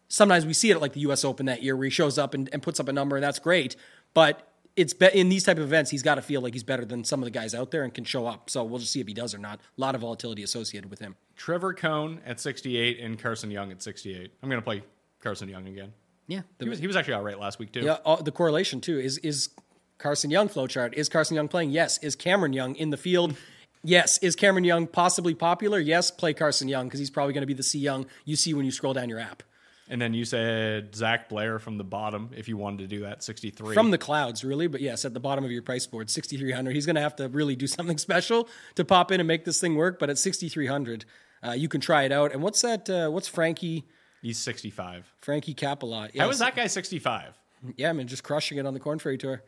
sometimes 0.09 0.47
we 0.47 0.53
see 0.53 0.71
it 0.71 0.81
like 0.81 0.93
the 0.93 1.01
U.S. 1.01 1.25
Open 1.25 1.47
that 1.47 1.63
year 1.63 1.77
where 1.77 1.85
he 1.85 1.91
shows 1.91 2.19
up 2.19 2.35
and, 2.35 2.49
and 2.53 2.63
puts 2.63 2.81
up 2.81 2.89
a 2.89 2.93
number, 2.93 3.17
and 3.17 3.23
that's 3.23 3.39
great. 3.39 3.77
But 4.13 4.49
it's 4.77 4.93
be- 4.93 5.11
in 5.15 5.29
these 5.29 5.45
type 5.45 5.57
of 5.59 5.63
events, 5.65 5.91
he's 5.91 6.03
got 6.03 6.17
to 6.17 6.23
feel 6.23 6.41
like 6.41 6.53
he's 6.53 6.65
better 6.65 6.85
than 6.85 7.05
some 7.05 7.21
of 7.21 7.25
the 7.25 7.31
guys 7.31 7.55
out 7.55 7.71
there 7.71 7.85
and 7.85 7.95
can 7.95 8.05
show 8.05 8.27
up. 8.27 8.51
So 8.51 8.65
we'll 8.65 8.81
just 8.81 8.93
see 8.93 9.01
if 9.01 9.07
he 9.07 9.15
does 9.15 9.35
or 9.35 9.39
not. 9.39 9.61
A 9.77 9.81
lot 9.81 9.95
of 9.95 10.01
volatility 10.01 10.43
associated 10.43 10.91
with 10.91 10.99
him. 11.01 11.17
Trevor 11.37 11.73
Cone 11.75 12.21
at 12.27 12.41
68 12.41 12.99
and 13.01 13.19
Carson 13.19 13.51
Young 13.51 13.71
at 13.71 13.83
68. 13.83 14.33
I'm 14.43 14.49
going 14.49 14.61
to 14.61 14.65
play 14.65 14.83
Carson 15.21 15.49
Young 15.49 15.69
again. 15.69 15.93
Yeah, 16.27 16.41
He 16.59 16.69
was, 16.69 16.79
he 16.79 16.87
was 16.87 16.97
actually 16.97 17.15
all 17.15 17.23
right 17.23 17.39
last 17.39 17.59
week, 17.59 17.71
too. 17.73 17.81
yeah. 17.83 17.99
Uh, 18.07 18.17
the 18.17 18.33
correlation 18.33 18.81
too 18.81 18.99
is 18.99 19.19
is 19.19 19.51
Carson 19.99 20.31
Young 20.31 20.49
flowchart. 20.49 20.95
Is 20.95 21.09
Carson 21.11 21.35
Young 21.37 21.49
playing? 21.49 21.71
Yes. 21.71 21.99
Is 22.03 22.17
Cameron 22.17 22.53
Young 22.55 22.75
in 22.77 22.89
the 22.91 22.97
field? 22.97 23.37
Yes. 23.83 24.17
Is 24.19 24.35
Cameron 24.35 24.65
Young 24.65 24.87
possibly 24.87 25.35
popular? 25.35 25.79
Yes. 25.79 26.11
Play 26.11 26.33
Carson 26.33 26.67
Young 26.67 26.87
because 26.87 26.99
he's 26.99 27.11
probably 27.11 27.35
going 27.35 27.43
to 27.43 27.47
be 27.47 27.53
the 27.55 27.63
C 27.63 27.79
Young 27.79 28.07
you 28.25 28.37
see 28.37 28.55
when 28.55 28.65
you 28.65 28.71
scroll 28.71 28.95
down 28.95 29.11
your 29.11 29.19
app. 29.21 29.43
And 29.89 30.01
then 30.01 30.15
you 30.15 30.25
said 30.25 30.95
Zac 30.95 31.29
Blair 31.29 31.59
from 31.59 31.77
the 31.77 31.85
bottom 31.85 32.31
if 32.35 32.49
you 32.49 32.57
wanted 32.57 32.79
to 32.79 32.87
do 32.87 33.01
that, 33.03 33.23
63. 33.23 33.75
From 33.75 33.91
the 33.91 33.99
clouds, 33.99 34.43
really, 34.43 34.67
but 34.67 34.81
yes, 34.81 35.05
at 35.05 35.13
the 35.13 35.21
bottom 35.21 35.45
of 35.45 35.51
your 35.51 35.61
price 35.61 35.87
board, 35.87 36.09
6,300. 36.09 36.75
He's 36.75 36.87
going 36.87 36.97
to 36.97 37.03
have 37.03 37.17
to 37.17 37.29
really 37.29 37.55
do 37.55 37.67
something 37.69 37.99
special 37.99 38.49
to 38.77 38.85
pop 38.85 39.13
in 39.13 39.21
and 39.21 39.27
make 39.27 39.45
this 39.45 39.61
thing 39.61 39.77
work. 39.77 39.99
But 39.99 40.09
at 40.09 40.19
6,300, 40.19 41.05
uh, 41.47 41.51
you 41.53 41.69
can 41.69 41.81
try 41.81 42.05
it 42.05 42.13
out. 42.13 42.33
And 42.33 42.43
what's 42.43 42.63
that? 42.63 42.89
Uh, 42.89 43.11
what's 43.11 43.29
Frankie 43.29 43.85
He's 44.25 44.39
65. 44.39 45.13
Frankie 45.21 45.53
Capan? 45.53 46.09
How 46.17 46.29
was 46.29 46.39
that 46.39 46.57
guy 46.57 46.67
65? 46.67 47.39
Yeah, 47.77 47.91
I 47.91 47.93
mean, 47.93 48.07
just 48.07 48.25
crushing 48.25 48.57
it 48.57 48.65
on 48.65 48.73
the 48.73 48.81
Corn 48.81 48.99
Ferry 48.99 49.19
Tour. 49.19 49.43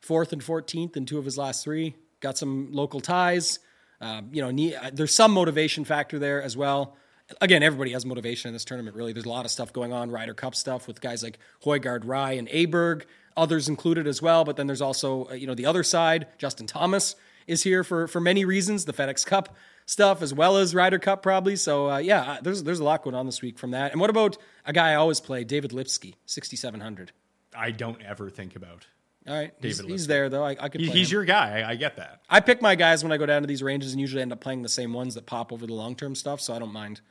Fourth 0.00 0.32
and 0.32 0.40
14th 0.40 0.96
in 0.96 1.04
two 1.04 1.18
of 1.18 1.26
his 1.26 1.36
last 1.36 1.62
three. 1.62 1.94
Got 2.20 2.38
some 2.38 2.72
local 2.72 3.00
ties. 3.00 3.58
Um, 4.00 4.30
you 4.32 4.40
know, 4.40 4.76
uh, 4.78 4.90
there's 4.94 5.14
some 5.14 5.32
motivation 5.32 5.84
factor 5.84 6.18
there 6.18 6.42
as 6.42 6.56
well. 6.56 6.96
Again, 7.40 7.62
everybody 7.62 7.92
has 7.92 8.06
motivation 8.06 8.48
in 8.48 8.54
this 8.54 8.64
tournament, 8.64 8.96
really. 8.96 9.12
There's 9.12 9.26
a 9.26 9.28
lot 9.28 9.44
of 9.44 9.50
stuff 9.50 9.72
going 9.72 9.92
on, 9.92 10.10
Ryder 10.10 10.34
Cup 10.34 10.54
stuff 10.54 10.86
with 10.88 11.00
guys 11.00 11.22
like 11.22 11.38
Hojgaard, 11.64 12.02
Rai, 12.04 12.38
and 12.38 12.48
Aberg, 12.48 13.02
others 13.36 13.68
included 13.68 14.06
as 14.06 14.22
well. 14.22 14.44
But 14.44 14.56
then 14.56 14.66
there's 14.66 14.80
also, 14.80 15.28
uh, 15.30 15.34
you 15.34 15.46
know, 15.46 15.54
the 15.54 15.66
other 15.66 15.82
side. 15.82 16.26
Justin 16.38 16.66
Thomas 16.66 17.16
is 17.46 17.62
here 17.64 17.84
for, 17.84 18.08
for 18.08 18.20
many 18.20 18.44
reasons, 18.44 18.86
the 18.86 18.92
FedEx 18.94 19.26
Cup 19.26 19.54
stuff 19.84 20.20
as 20.22 20.32
well 20.34 20.56
as 20.56 20.74
Ryder 20.74 20.98
Cup 20.98 21.22
probably. 21.22 21.56
So, 21.56 21.90
uh, 21.90 21.98
yeah, 21.98 22.22
uh, 22.22 22.36
there's, 22.42 22.62
there's 22.62 22.80
a 22.80 22.84
lot 22.84 23.02
going 23.02 23.14
on 23.14 23.26
this 23.26 23.42
week 23.42 23.58
from 23.58 23.72
that. 23.72 23.92
And 23.92 24.00
what 24.00 24.10
about 24.10 24.38
a 24.64 24.72
guy 24.72 24.92
I 24.92 24.94
always 24.94 25.20
play, 25.20 25.44
David 25.44 25.72
Lipsky, 25.72 26.14
6,700? 26.26 27.12
I 27.54 27.70
don't 27.72 28.00
ever 28.02 28.30
think 28.30 28.56
about. 28.56 28.86
All 29.26 29.34
right, 29.34 29.52
David 29.60 29.84
he's 29.86 30.04
Lipsky. 30.04 30.08
there 30.08 30.28
though. 30.30 30.44
I, 30.44 30.56
I 30.58 30.68
could. 30.70 30.80
He- 30.80 30.88
he's 30.90 31.10
him. 31.10 31.16
your 31.16 31.24
guy. 31.26 31.60
I, 31.60 31.70
I 31.70 31.74
get 31.74 31.96
that. 31.96 32.22
I 32.30 32.40
pick 32.40 32.62
my 32.62 32.74
guys 32.74 33.02
when 33.02 33.12
I 33.12 33.18
go 33.18 33.26
down 33.26 33.42
to 33.42 33.48
these 33.48 33.62
ranges, 33.62 33.92
and 33.92 34.00
usually 34.00 34.22
end 34.22 34.32
up 34.32 34.40
playing 34.40 34.62
the 34.62 34.70
same 34.70 34.94
ones 34.94 35.14
that 35.16 35.26
pop 35.26 35.52
over 35.52 35.66
the 35.66 35.74
long 35.74 35.94
term 35.94 36.14
stuff. 36.14 36.40
So 36.40 36.54
I 36.54 36.58
don't 36.58 36.72
mind. 36.72 37.02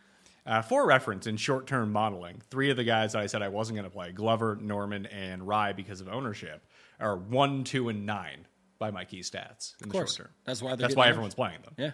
Uh, 0.48 0.62
for 0.62 0.88
reference, 0.88 1.28
in 1.28 1.36
short 1.36 1.68
term 1.68 1.92
modeling, 1.92 2.42
three 2.50 2.70
of 2.72 2.78
the 2.78 2.84
guys 2.86 3.12
that 3.12 3.22
I 3.22 3.26
said 3.28 3.42
I 3.42 3.50
wasn't 3.50 3.76
going 3.76 3.90
to 3.90 3.94
play 3.94 4.12
Glover, 4.14 4.56
Noren, 4.56 5.06
and 5.12 5.46
Rai 5.46 5.74
because 5.74 6.00
of 6.00 6.08
ownership 6.08 6.66
are 7.00 7.18
one, 7.18 7.66
two, 7.66 7.90
and 7.90 8.06
nine 8.06 8.48
by 8.80 8.90
my 8.92 9.04
key 9.04 9.20
stats 9.20 9.74
in 9.82 9.90
the 9.90 9.94
course. 9.94 10.16
short 10.16 10.28
term. 10.28 10.36
That's 10.46 10.62
why 10.62 10.76
That's 10.76 10.96
why 10.96 11.10
everyone's 11.10 11.36
playing 11.36 11.60
them. 11.64 11.74
Yeah, 11.78 11.92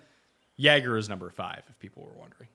Jaeger 0.57 0.97
is 0.97 1.09
number 1.09 1.29
five, 1.31 1.63
if 1.67 1.79
people 1.79 2.03
were 2.03 2.19
wondering. 2.19 2.49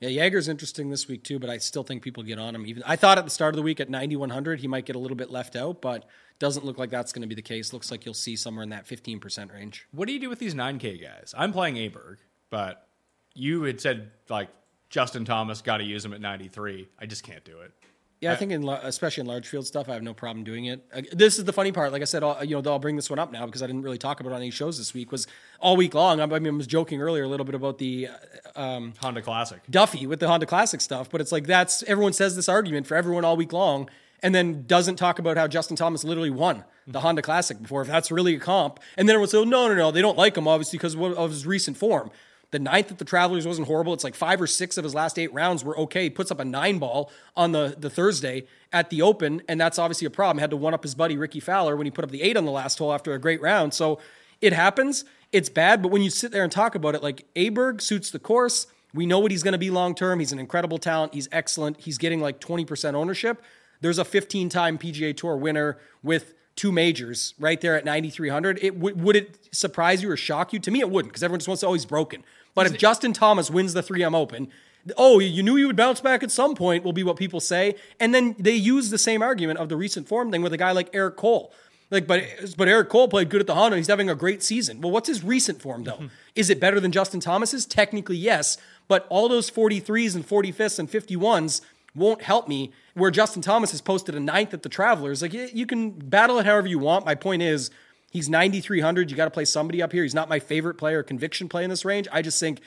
yeah. 0.00 0.08
Jaeger's 0.08 0.48
interesting 0.48 0.88
this 0.88 1.06
week 1.06 1.22
too, 1.22 1.38
but 1.38 1.50
I 1.50 1.58
still 1.58 1.82
think 1.82 2.02
people 2.02 2.22
get 2.22 2.38
on 2.38 2.54
him. 2.54 2.66
Even 2.66 2.82
I 2.86 2.96
thought 2.96 3.18
at 3.18 3.24
the 3.24 3.30
start 3.30 3.54
of 3.54 3.56
the 3.56 3.62
week 3.62 3.78
at 3.78 3.90
9100 3.90 4.60
he 4.60 4.68
might 4.68 4.86
get 4.86 4.96
a 4.96 4.98
little 4.98 5.16
bit 5.16 5.30
left 5.30 5.54
out, 5.54 5.82
but 5.82 6.06
doesn't 6.38 6.64
look 6.64 6.78
like 6.78 6.88
that's 6.90 7.12
going 7.12 7.22
to 7.22 7.28
be 7.28 7.34
the 7.34 7.42
case. 7.42 7.72
Looks 7.74 7.90
like 7.90 8.04
you'll 8.06 8.14
see 8.14 8.36
somewhere 8.36 8.62
in 8.62 8.70
that 8.70 8.86
15 8.86 9.20
percent 9.20 9.52
range. 9.52 9.86
What 9.92 10.08
do 10.08 10.14
you 10.14 10.20
do 10.20 10.30
with 10.30 10.38
these 10.38 10.54
9K 10.54 11.00
guys? 11.02 11.34
I'm 11.36 11.52
playing 11.52 11.74
Aberg, 11.74 12.16
but 12.48 12.88
you 13.34 13.62
had 13.64 13.80
said, 13.80 14.10
like, 14.28 14.48
Justin 14.92 15.24
Thomas, 15.24 15.62
got 15.62 15.78
to 15.78 15.84
use 15.84 16.04
him 16.04 16.12
at 16.12 16.20
93. 16.20 16.86
I 17.00 17.06
just 17.06 17.24
can't 17.24 17.42
do 17.44 17.60
it. 17.62 17.72
Yeah, 18.20 18.32
I 18.32 18.36
think 18.36 18.52
in 18.52 18.68
especially 18.68 19.22
in 19.22 19.26
large 19.26 19.48
field 19.48 19.66
stuff, 19.66 19.88
I 19.88 19.94
have 19.94 20.02
no 20.02 20.14
problem 20.14 20.44
doing 20.44 20.66
it. 20.66 20.86
This 21.10 21.40
is 21.40 21.44
the 21.44 21.52
funny 21.52 21.72
part. 21.72 21.90
Like 21.90 22.02
I 22.02 22.04
said, 22.04 22.22
I'll, 22.22 22.44
you 22.44 22.60
know, 22.60 22.70
I'll 22.70 22.78
bring 22.78 22.94
this 22.94 23.10
one 23.10 23.18
up 23.18 23.32
now 23.32 23.46
because 23.46 23.64
I 23.64 23.66
didn't 23.66 23.82
really 23.82 23.98
talk 23.98 24.20
about 24.20 24.30
it 24.30 24.34
on 24.34 24.42
any 24.42 24.52
shows 24.52 24.78
this 24.78 24.94
week. 24.94 25.10
Was 25.10 25.26
all 25.58 25.76
week 25.76 25.92
long. 25.94 26.20
I 26.20 26.26
mean, 26.26 26.46
I 26.46 26.56
was 26.56 26.68
joking 26.68 27.02
earlier 27.02 27.24
a 27.24 27.26
little 27.26 27.44
bit 27.44 27.56
about 27.56 27.78
the 27.78 28.06
uh, 28.54 28.80
Honda 29.00 29.22
Classic. 29.22 29.60
Duffy 29.68 30.06
with 30.06 30.20
the 30.20 30.28
Honda 30.28 30.46
Classic 30.46 30.80
stuff, 30.80 31.10
but 31.10 31.20
it's 31.20 31.32
like 31.32 31.48
that's 31.48 31.82
everyone 31.84 32.12
says 32.12 32.36
this 32.36 32.48
argument 32.48 32.86
for 32.86 32.94
everyone 32.94 33.24
all 33.24 33.36
week 33.36 33.52
long, 33.52 33.90
and 34.22 34.32
then 34.32 34.66
doesn't 34.68 34.96
talk 34.96 35.18
about 35.18 35.36
how 35.36 35.48
Justin 35.48 35.74
Thomas 35.74 36.04
literally 36.04 36.30
won 36.30 36.62
the 36.86 37.00
Honda 37.00 37.22
Classic 37.22 37.60
before. 37.60 37.82
If 37.82 37.88
that's 37.88 38.12
really 38.12 38.36
a 38.36 38.38
comp, 38.38 38.78
and 38.96 39.08
then 39.08 39.14
everyone 39.14 39.30
says, 39.30 39.40
oh, 39.40 39.44
no, 39.44 39.66
no, 39.66 39.74
no, 39.74 39.90
they 39.90 40.02
don't 40.02 40.18
like 40.18 40.36
him 40.36 40.46
obviously 40.46 40.76
because 40.78 40.94
of 40.94 41.30
his 41.30 41.44
recent 41.44 41.76
form. 41.76 42.12
The 42.52 42.58
ninth 42.58 42.92
at 42.92 42.98
the 42.98 43.04
Travelers 43.04 43.46
wasn't 43.46 43.66
horrible. 43.66 43.94
It's 43.94 44.04
like 44.04 44.14
five 44.14 44.40
or 44.40 44.46
six 44.46 44.76
of 44.76 44.84
his 44.84 44.94
last 44.94 45.18
eight 45.18 45.32
rounds 45.32 45.64
were 45.64 45.76
okay. 45.80 46.04
He 46.04 46.10
puts 46.10 46.30
up 46.30 46.38
a 46.38 46.44
nine 46.44 46.78
ball 46.78 47.10
on 47.34 47.52
the, 47.52 47.74
the 47.76 47.90
Thursday 47.90 48.44
at 48.72 48.90
the 48.90 49.02
Open, 49.02 49.42
and 49.48 49.60
that's 49.60 49.78
obviously 49.78 50.06
a 50.06 50.10
problem. 50.10 50.38
Had 50.38 50.50
to 50.50 50.56
one 50.56 50.74
up 50.74 50.82
his 50.82 50.94
buddy 50.94 51.16
Rickie 51.16 51.40
Fowler 51.40 51.76
when 51.76 51.86
he 51.86 51.90
put 51.90 52.04
up 52.04 52.10
the 52.10 52.22
eight 52.22 52.36
on 52.36 52.44
the 52.44 52.52
last 52.52 52.78
hole 52.78 52.92
after 52.92 53.14
a 53.14 53.18
great 53.18 53.40
round. 53.40 53.74
So 53.74 53.98
it 54.40 54.52
happens. 54.52 55.04
It's 55.32 55.48
bad, 55.48 55.80
but 55.80 55.90
when 55.90 56.02
you 56.02 56.10
sit 56.10 56.30
there 56.30 56.44
and 56.44 56.52
talk 56.52 56.74
about 56.74 56.94
it, 56.94 57.02
like 57.02 57.24
Aberg 57.34 57.80
suits 57.80 58.10
the 58.10 58.18
course. 58.18 58.66
We 58.92 59.06
know 59.06 59.18
what 59.18 59.30
he's 59.30 59.42
going 59.42 59.52
to 59.52 59.58
be 59.58 59.70
long 59.70 59.94
term. 59.94 60.18
He's 60.20 60.32
an 60.32 60.38
incredible 60.38 60.76
talent. 60.76 61.14
He's 61.14 61.28
excellent. 61.32 61.80
He's 61.80 61.96
getting 61.96 62.20
like 62.20 62.38
20% 62.38 62.92
ownership. 62.92 63.42
There's 63.80 63.98
a 63.98 64.04
15 64.04 64.50
time 64.50 64.76
PGA 64.76 65.16
Tour 65.16 65.36
winner 65.36 65.78
with 66.02 66.34
two 66.54 66.70
majors 66.70 67.34
right 67.38 67.60
there 67.60 67.76
at 67.76 67.84
9,300. 67.84 68.58
It 68.62 68.78
would 68.78 69.00
would 69.00 69.16
it 69.16 69.48
surprise 69.52 70.02
you 70.02 70.10
or 70.10 70.16
shock 70.16 70.52
you? 70.52 70.58
To 70.60 70.70
me, 70.70 70.80
it 70.80 70.90
wouldn't 70.90 71.12
because 71.12 71.22
everyone 71.22 71.40
just 71.40 71.48
wants 71.48 71.60
to, 71.60 71.68
oh, 71.68 71.72
he's 71.72 71.86
broken. 71.86 72.22
But 72.54 72.66
if 72.66 72.76
Justin 72.76 73.12
Thomas 73.12 73.50
wins 73.50 73.72
the 73.72 73.82
3M 73.82 74.14
Open, 74.14 74.48
Oh, 74.96 75.20
you 75.20 75.42
knew 75.42 75.56
you 75.56 75.68
would 75.68 75.76
bounce 75.76 76.00
back 76.00 76.22
at 76.22 76.30
some 76.30 76.54
point, 76.54 76.84
will 76.84 76.92
be 76.92 77.04
what 77.04 77.16
people 77.16 77.40
say. 77.40 77.76
And 78.00 78.14
then 78.14 78.34
they 78.38 78.54
use 78.54 78.90
the 78.90 78.98
same 78.98 79.22
argument 79.22 79.58
of 79.58 79.68
the 79.68 79.76
recent 79.76 80.08
form 80.08 80.30
thing 80.30 80.42
with 80.42 80.52
a 80.52 80.56
guy 80.56 80.72
like 80.72 80.90
Eric 80.92 81.16
Cole. 81.16 81.52
Like, 81.90 82.06
but 82.06 82.24
but 82.56 82.68
Eric 82.68 82.88
Cole 82.88 83.06
played 83.06 83.28
good 83.28 83.40
at 83.40 83.46
the 83.46 83.54
Honda. 83.54 83.76
He's 83.76 83.86
having 83.86 84.08
a 84.08 84.14
great 84.14 84.42
season. 84.42 84.80
Well, 84.80 84.90
what's 84.90 85.08
his 85.08 85.22
recent 85.22 85.60
form 85.60 85.84
though? 85.84 85.92
Mm-hmm. 85.92 86.06
Is 86.34 86.48
it 86.48 86.58
better 86.58 86.80
than 86.80 86.90
Justin 86.90 87.20
Thomas's? 87.20 87.66
Technically, 87.66 88.16
yes. 88.16 88.56
But 88.88 89.06
all 89.10 89.28
those 89.28 89.50
43s 89.50 90.16
and 90.16 90.26
45ths 90.26 90.78
and 90.78 90.90
51s 90.90 91.60
won't 91.94 92.22
help 92.22 92.48
me. 92.48 92.72
Where 92.94 93.10
Justin 93.10 93.42
Thomas 93.42 93.70
has 93.70 93.80
posted 93.80 94.14
a 94.14 94.20
ninth 94.20 94.52
at 94.52 94.62
the 94.62 94.68
Travelers. 94.68 95.22
Like, 95.22 95.32
you 95.32 95.66
can 95.66 95.90
battle 95.90 96.38
it 96.38 96.46
however 96.46 96.66
you 96.66 96.78
want. 96.78 97.06
My 97.06 97.14
point 97.14 97.42
is, 97.42 97.70
he's 98.12 98.28
9,300. 98.28 99.10
You 99.10 99.16
got 99.16 99.24
to 99.24 99.30
play 99.30 99.46
somebody 99.46 99.80
up 99.80 99.90
here. 99.90 100.02
He's 100.02 100.14
not 100.14 100.28
my 100.28 100.38
favorite 100.38 100.74
player, 100.74 101.02
conviction 101.02 101.48
play 101.48 101.64
in 101.64 101.70
this 101.70 101.84
range. 101.84 102.06
I 102.12 102.20
just 102.20 102.38
think, 102.38 102.60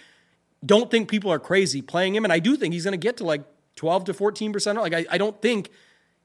don't 0.65 0.89
think 0.89 1.07
people 1.07 1.31
are 1.31 1.39
crazy 1.39 1.81
playing 1.81 2.15
him. 2.15 2.23
And 2.23 2.33
I 2.33 2.39
do 2.39 2.57
think 2.57 2.73
he's 2.73 2.83
going 2.83 2.93
to 2.93 2.97
get 2.97 3.17
to 3.17 3.23
like 3.23 3.43
12 3.75 4.05
to 4.05 4.13
14%. 4.13 4.75
Like, 4.75 4.93
I, 4.93 5.05
I 5.11 5.17
don't 5.19 5.39
think 5.41 5.69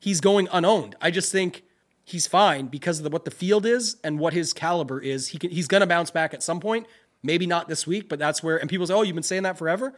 he's 0.00 0.20
going 0.20 0.48
unowned. 0.50 0.96
I 1.02 1.10
just 1.10 1.30
think 1.30 1.64
he's 2.02 2.26
fine 2.26 2.68
because 2.68 2.98
of 2.98 3.04
the, 3.04 3.10
what 3.10 3.26
the 3.26 3.30
field 3.30 3.66
is 3.66 3.96
and 4.02 4.18
what 4.18 4.32
his 4.32 4.54
caliber 4.54 5.00
is. 5.00 5.28
He 5.28 5.38
can, 5.38 5.50
he's 5.50 5.68
going 5.68 5.82
to 5.82 5.86
bounce 5.86 6.10
back 6.10 6.32
at 6.32 6.42
some 6.42 6.58
point. 6.58 6.86
Maybe 7.22 7.46
not 7.46 7.68
this 7.68 7.86
week, 7.86 8.08
but 8.08 8.18
that's 8.18 8.42
where. 8.42 8.56
And 8.56 8.70
people 8.70 8.86
say, 8.86 8.94
"Oh, 8.94 9.02
you've 9.02 9.14
been 9.14 9.22
saying 9.22 9.42
that 9.42 9.58
forever." 9.58 9.92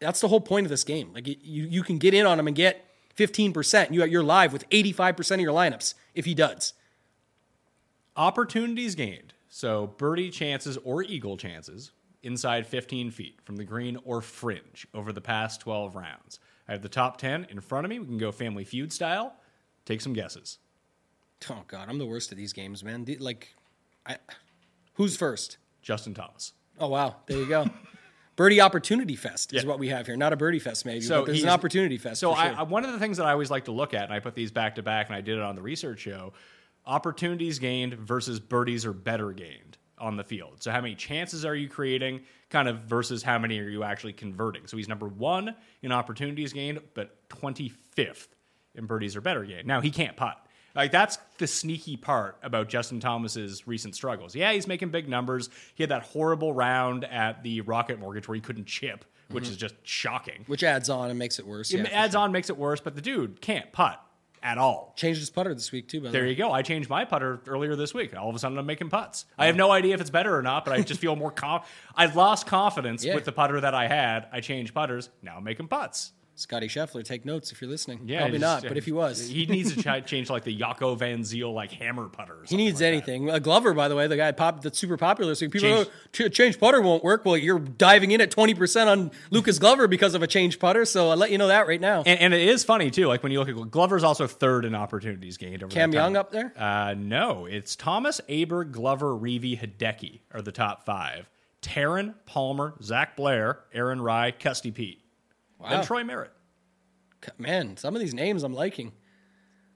That's 0.00 0.20
the 0.20 0.26
whole 0.26 0.40
point 0.40 0.66
of 0.66 0.70
this 0.70 0.82
game. 0.82 1.12
Like 1.14 1.28
you, 1.28 1.36
you 1.40 1.84
can 1.84 1.98
get 1.98 2.14
in 2.14 2.26
on 2.26 2.40
him 2.40 2.48
and 2.48 2.56
get 2.56 2.84
fifteen 3.14 3.52
percent. 3.52 3.94
You 3.94 4.04
you're 4.06 4.24
live 4.24 4.52
with 4.52 4.64
eighty 4.72 4.90
five 4.90 5.16
percent 5.16 5.40
of 5.40 5.44
your 5.44 5.54
lineups 5.54 5.94
if 6.16 6.24
he 6.24 6.34
does. 6.34 6.72
Opportunities 8.16 8.94
gained. 8.94 9.34
So 9.48 9.88
birdie 9.98 10.30
chances 10.30 10.76
or 10.78 11.02
eagle 11.02 11.36
chances 11.36 11.92
inside 12.22 12.66
15 12.66 13.10
feet 13.10 13.40
from 13.44 13.56
the 13.56 13.64
green 13.64 13.98
or 14.04 14.20
fringe 14.20 14.86
over 14.94 15.12
the 15.12 15.20
past 15.20 15.60
12 15.60 15.94
rounds. 15.96 16.38
I 16.68 16.72
have 16.72 16.82
the 16.82 16.88
top 16.88 17.18
10 17.18 17.48
in 17.50 17.60
front 17.60 17.84
of 17.84 17.90
me. 17.90 17.98
We 17.98 18.06
can 18.06 18.18
go 18.18 18.32
family 18.32 18.64
feud 18.64 18.92
style. 18.92 19.34
Take 19.84 20.00
some 20.00 20.12
guesses. 20.12 20.58
Oh 21.50 21.62
God, 21.68 21.88
I'm 21.88 21.98
the 21.98 22.06
worst 22.06 22.32
at 22.32 22.38
these 22.38 22.52
games, 22.52 22.82
man. 22.82 23.04
The- 23.04 23.18
Like, 23.18 23.54
I, 24.06 24.16
who's 24.94 25.16
first? 25.16 25.58
Justin 25.82 26.14
Thomas. 26.14 26.52
Oh 26.78 26.88
wow, 26.88 27.16
there 27.26 27.38
you 27.38 27.46
go. 27.46 27.68
Birdie 28.36 28.60
Opportunity 28.60 29.14
Fest 29.14 29.52
is 29.52 29.62
Yeah. 29.62 29.68
what 29.68 29.78
we 29.78 29.88
have 29.88 30.06
here. 30.06 30.16
Not 30.16 30.32
a 30.32 30.36
Birdie 30.36 30.58
Fest, 30.58 30.86
maybe, 30.86 31.02
So 31.02 31.20
but 31.20 31.26
there's 31.26 31.42
an 31.42 31.50
Opportunity 31.50 31.98
Fest. 31.98 32.18
So 32.20 32.32
I, 32.32 32.48
sure. 32.48 32.58
I, 32.60 32.62
one 32.62 32.84
of 32.84 32.92
the 32.92 32.98
things 32.98 33.18
that 33.18 33.26
I 33.26 33.32
always 33.32 33.50
like 33.50 33.66
to 33.66 33.72
look 33.72 33.92
at, 33.94 34.04
and 34.04 34.12
I 34.12 34.18
put 34.20 34.34
these 34.34 34.50
back 34.50 34.76
to 34.76 34.82
back, 34.82 35.06
and 35.08 35.14
I 35.14 35.20
did 35.20 35.36
it 35.36 35.42
on 35.42 35.54
the 35.54 35.62
research 35.62 36.00
show: 36.00 36.32
opportunities 36.86 37.58
gained 37.58 37.94
versus 37.94 38.40
birdies 38.40 38.84
are 38.86 38.92
better 38.92 39.32
gained 39.32 39.78
on 39.98 40.16
the 40.16 40.24
field. 40.24 40.62
So 40.62 40.70
how 40.70 40.80
many 40.80 40.94
chances 40.94 41.44
are 41.44 41.54
you 41.54 41.68
creating, 41.68 42.22
kind 42.50 42.68
of 42.68 42.80
versus 42.80 43.22
how 43.22 43.38
many 43.38 43.58
are 43.60 43.68
you 43.68 43.84
actually 43.84 44.12
converting? 44.12 44.66
So 44.66 44.76
he's 44.76 44.88
number 44.88 45.06
one 45.08 45.54
in 45.82 45.92
opportunities 45.92 46.52
gained, 46.52 46.80
but 46.94 47.28
twenty 47.28 47.68
fifth 47.68 48.34
in 48.74 48.86
birdies 48.86 49.16
are 49.16 49.20
better 49.20 49.44
gained. 49.44 49.66
Now 49.66 49.80
he 49.80 49.90
can't 49.90 50.16
putt. 50.16 50.36
Like 50.74 50.90
that's 50.90 51.18
the 51.38 51.46
sneaky 51.46 51.96
part 51.96 52.38
about 52.42 52.68
Justin 52.68 52.98
Thomas's 52.98 53.66
recent 53.66 53.94
struggles. 53.94 54.34
Yeah, 54.34 54.52
he's 54.52 54.66
making 54.66 54.90
big 54.90 55.08
numbers. 55.08 55.48
He 55.74 55.84
had 55.84 55.90
that 55.90 56.02
horrible 56.02 56.52
round 56.52 57.04
at 57.04 57.42
the 57.44 57.60
Rocket 57.60 58.00
Mortgage 58.00 58.26
where 58.26 58.34
he 58.34 58.40
couldn't 58.40 58.66
chip, 58.66 59.04
which 59.30 59.44
mm-hmm. 59.44 59.52
is 59.52 59.56
just 59.56 59.76
shocking. 59.84 60.44
which 60.48 60.64
adds 60.64 60.90
on 60.90 61.10
and 61.10 61.18
makes 61.18 61.38
it 61.38 61.46
worse. 61.46 61.72
It 61.72 61.78
yeah, 61.78 61.88
adds 61.92 62.14
sure. 62.14 62.22
on, 62.22 62.32
makes 62.32 62.50
it 62.50 62.56
worse, 62.56 62.80
but 62.80 62.96
the 62.96 63.00
dude 63.00 63.40
can't 63.40 63.70
putt 63.72 64.03
at 64.44 64.58
all. 64.58 64.92
Changed 64.96 65.18
his 65.18 65.30
putter 65.30 65.52
this 65.54 65.72
week 65.72 65.88
too. 65.88 66.00
By 66.00 66.08
the 66.08 66.12
There 66.12 66.22
way. 66.24 66.30
you 66.30 66.36
go. 66.36 66.52
I 66.52 66.62
changed 66.62 66.88
my 66.90 67.04
putter 67.04 67.40
earlier 67.48 67.74
this 67.74 67.92
week. 67.94 68.14
All 68.16 68.28
of 68.28 68.36
a 68.36 68.38
sudden, 68.38 68.58
I'm 68.58 68.66
making 68.66 68.90
putts. 68.90 69.24
I 69.38 69.46
have 69.46 69.56
no 69.56 69.70
idea 69.72 69.94
if 69.94 70.00
it's 70.00 70.10
better 70.10 70.36
or 70.36 70.42
not, 70.42 70.64
but 70.64 70.74
I 70.74 70.82
just 70.82 71.00
feel 71.00 71.16
more. 71.16 71.32
Conf- 71.32 71.66
I 71.96 72.06
lost 72.06 72.46
confidence 72.46 73.04
Yeah. 73.06 73.14
with 73.14 73.24
the 73.24 73.32
putter 73.32 73.60
that 73.60 73.74
I 73.74 73.88
had. 73.88 74.28
I 74.32 74.40
changed 74.40 74.74
putters. 74.74 75.08
Now 75.22 75.36
I'm 75.38 75.44
making 75.44 75.68
putts. 75.68 76.12
Scotty 76.36 76.66
Scheffler, 76.66 77.04
take 77.04 77.24
notes 77.24 77.52
if 77.52 77.60
you're 77.60 77.70
listening. 77.70 78.00
Yeah, 78.06 78.20
Probably 78.22 78.38
not, 78.38 78.62
but 78.64 78.76
if 78.76 78.84
he 78.84 78.92
was, 78.92 79.28
he 79.28 79.46
needs 79.46 79.72
to 79.74 79.80
ch- 80.02 80.06
change 80.06 80.28
like 80.30 80.42
the 80.42 80.58
Jaco 80.58 80.98
Van 80.98 81.22
Zyl 81.22 81.52
like 81.52 81.70
hammer 81.70 82.08
putter. 82.08 82.32
or 82.34 82.44
He 82.48 82.56
needs 82.56 82.74
like 82.74 82.78
that. 82.80 82.86
anything. 82.86 83.30
Uh, 83.30 83.38
Glover, 83.38 83.72
by 83.72 83.86
the 83.88 83.94
way, 83.94 84.08
the 84.08 84.16
guy 84.16 84.32
pop 84.32 84.60
that's 84.62 84.76
super 84.78 84.96
popular. 84.96 85.34
So 85.36 85.46
people 85.48 85.60
Change- 85.60 85.86
go, 86.12 86.28
"Ch- 86.28 86.32
change 86.34 86.58
putter 86.58 86.80
won't 86.80 87.04
work. 87.04 87.24
Well, 87.24 87.36
you're 87.36 87.60
diving 87.60 88.10
in 88.10 88.20
at 88.20 88.30
twenty 88.32 88.54
percent 88.54 88.90
on 88.90 89.12
Lucas 89.30 89.58
Glover 89.60 89.86
because 89.86 90.14
of 90.14 90.22
a 90.22 90.26
change 90.26 90.58
putter. 90.58 90.84
So 90.84 91.10
I'll 91.10 91.16
let 91.16 91.30
you 91.30 91.38
know 91.38 91.48
that 91.48 91.68
right 91.68 91.80
now. 91.80 92.02
And, 92.04 92.18
and 92.18 92.34
it 92.34 92.48
is 92.48 92.64
funny 92.64 92.90
too. 92.90 93.06
Like 93.06 93.22
when 93.22 93.30
you 93.30 93.38
look 93.38 93.48
at 93.48 93.70
Glover's 93.70 94.02
also 94.02 94.26
third 94.26 94.64
in 94.64 94.74
opportunities 94.74 95.36
gained. 95.36 95.62
Over 95.62 95.70
Cam 95.70 95.92
that. 95.92 95.96
Young 95.96 96.16
up 96.16 96.32
there? 96.32 96.52
Uh, 96.58 96.94
no, 96.98 97.46
it's 97.46 97.76
Thomas, 97.76 98.20
Aber, 98.28 98.64
Glover, 98.64 99.12
Reavie, 99.16 99.56
Hideki 99.60 100.20
are 100.32 100.42
the 100.42 100.50
top 100.52 100.84
five. 100.84 101.28
Taryn, 101.62 102.14
Palmer, 102.26 102.74
Zac 102.82 103.16
Blair, 103.16 103.60
Aaron 103.72 104.00
Rai, 104.00 104.32
Custy 104.32 104.70
Pete, 104.70 105.00
Wow. 105.58 105.70
then 105.70 105.84
Troy 105.84 106.04
Merritt. 106.04 106.32
Man, 107.38 107.76
some 107.76 107.94
of 107.94 108.00
these 108.00 108.12
names 108.14 108.42
I'm 108.42 108.52
liking. 108.52 108.92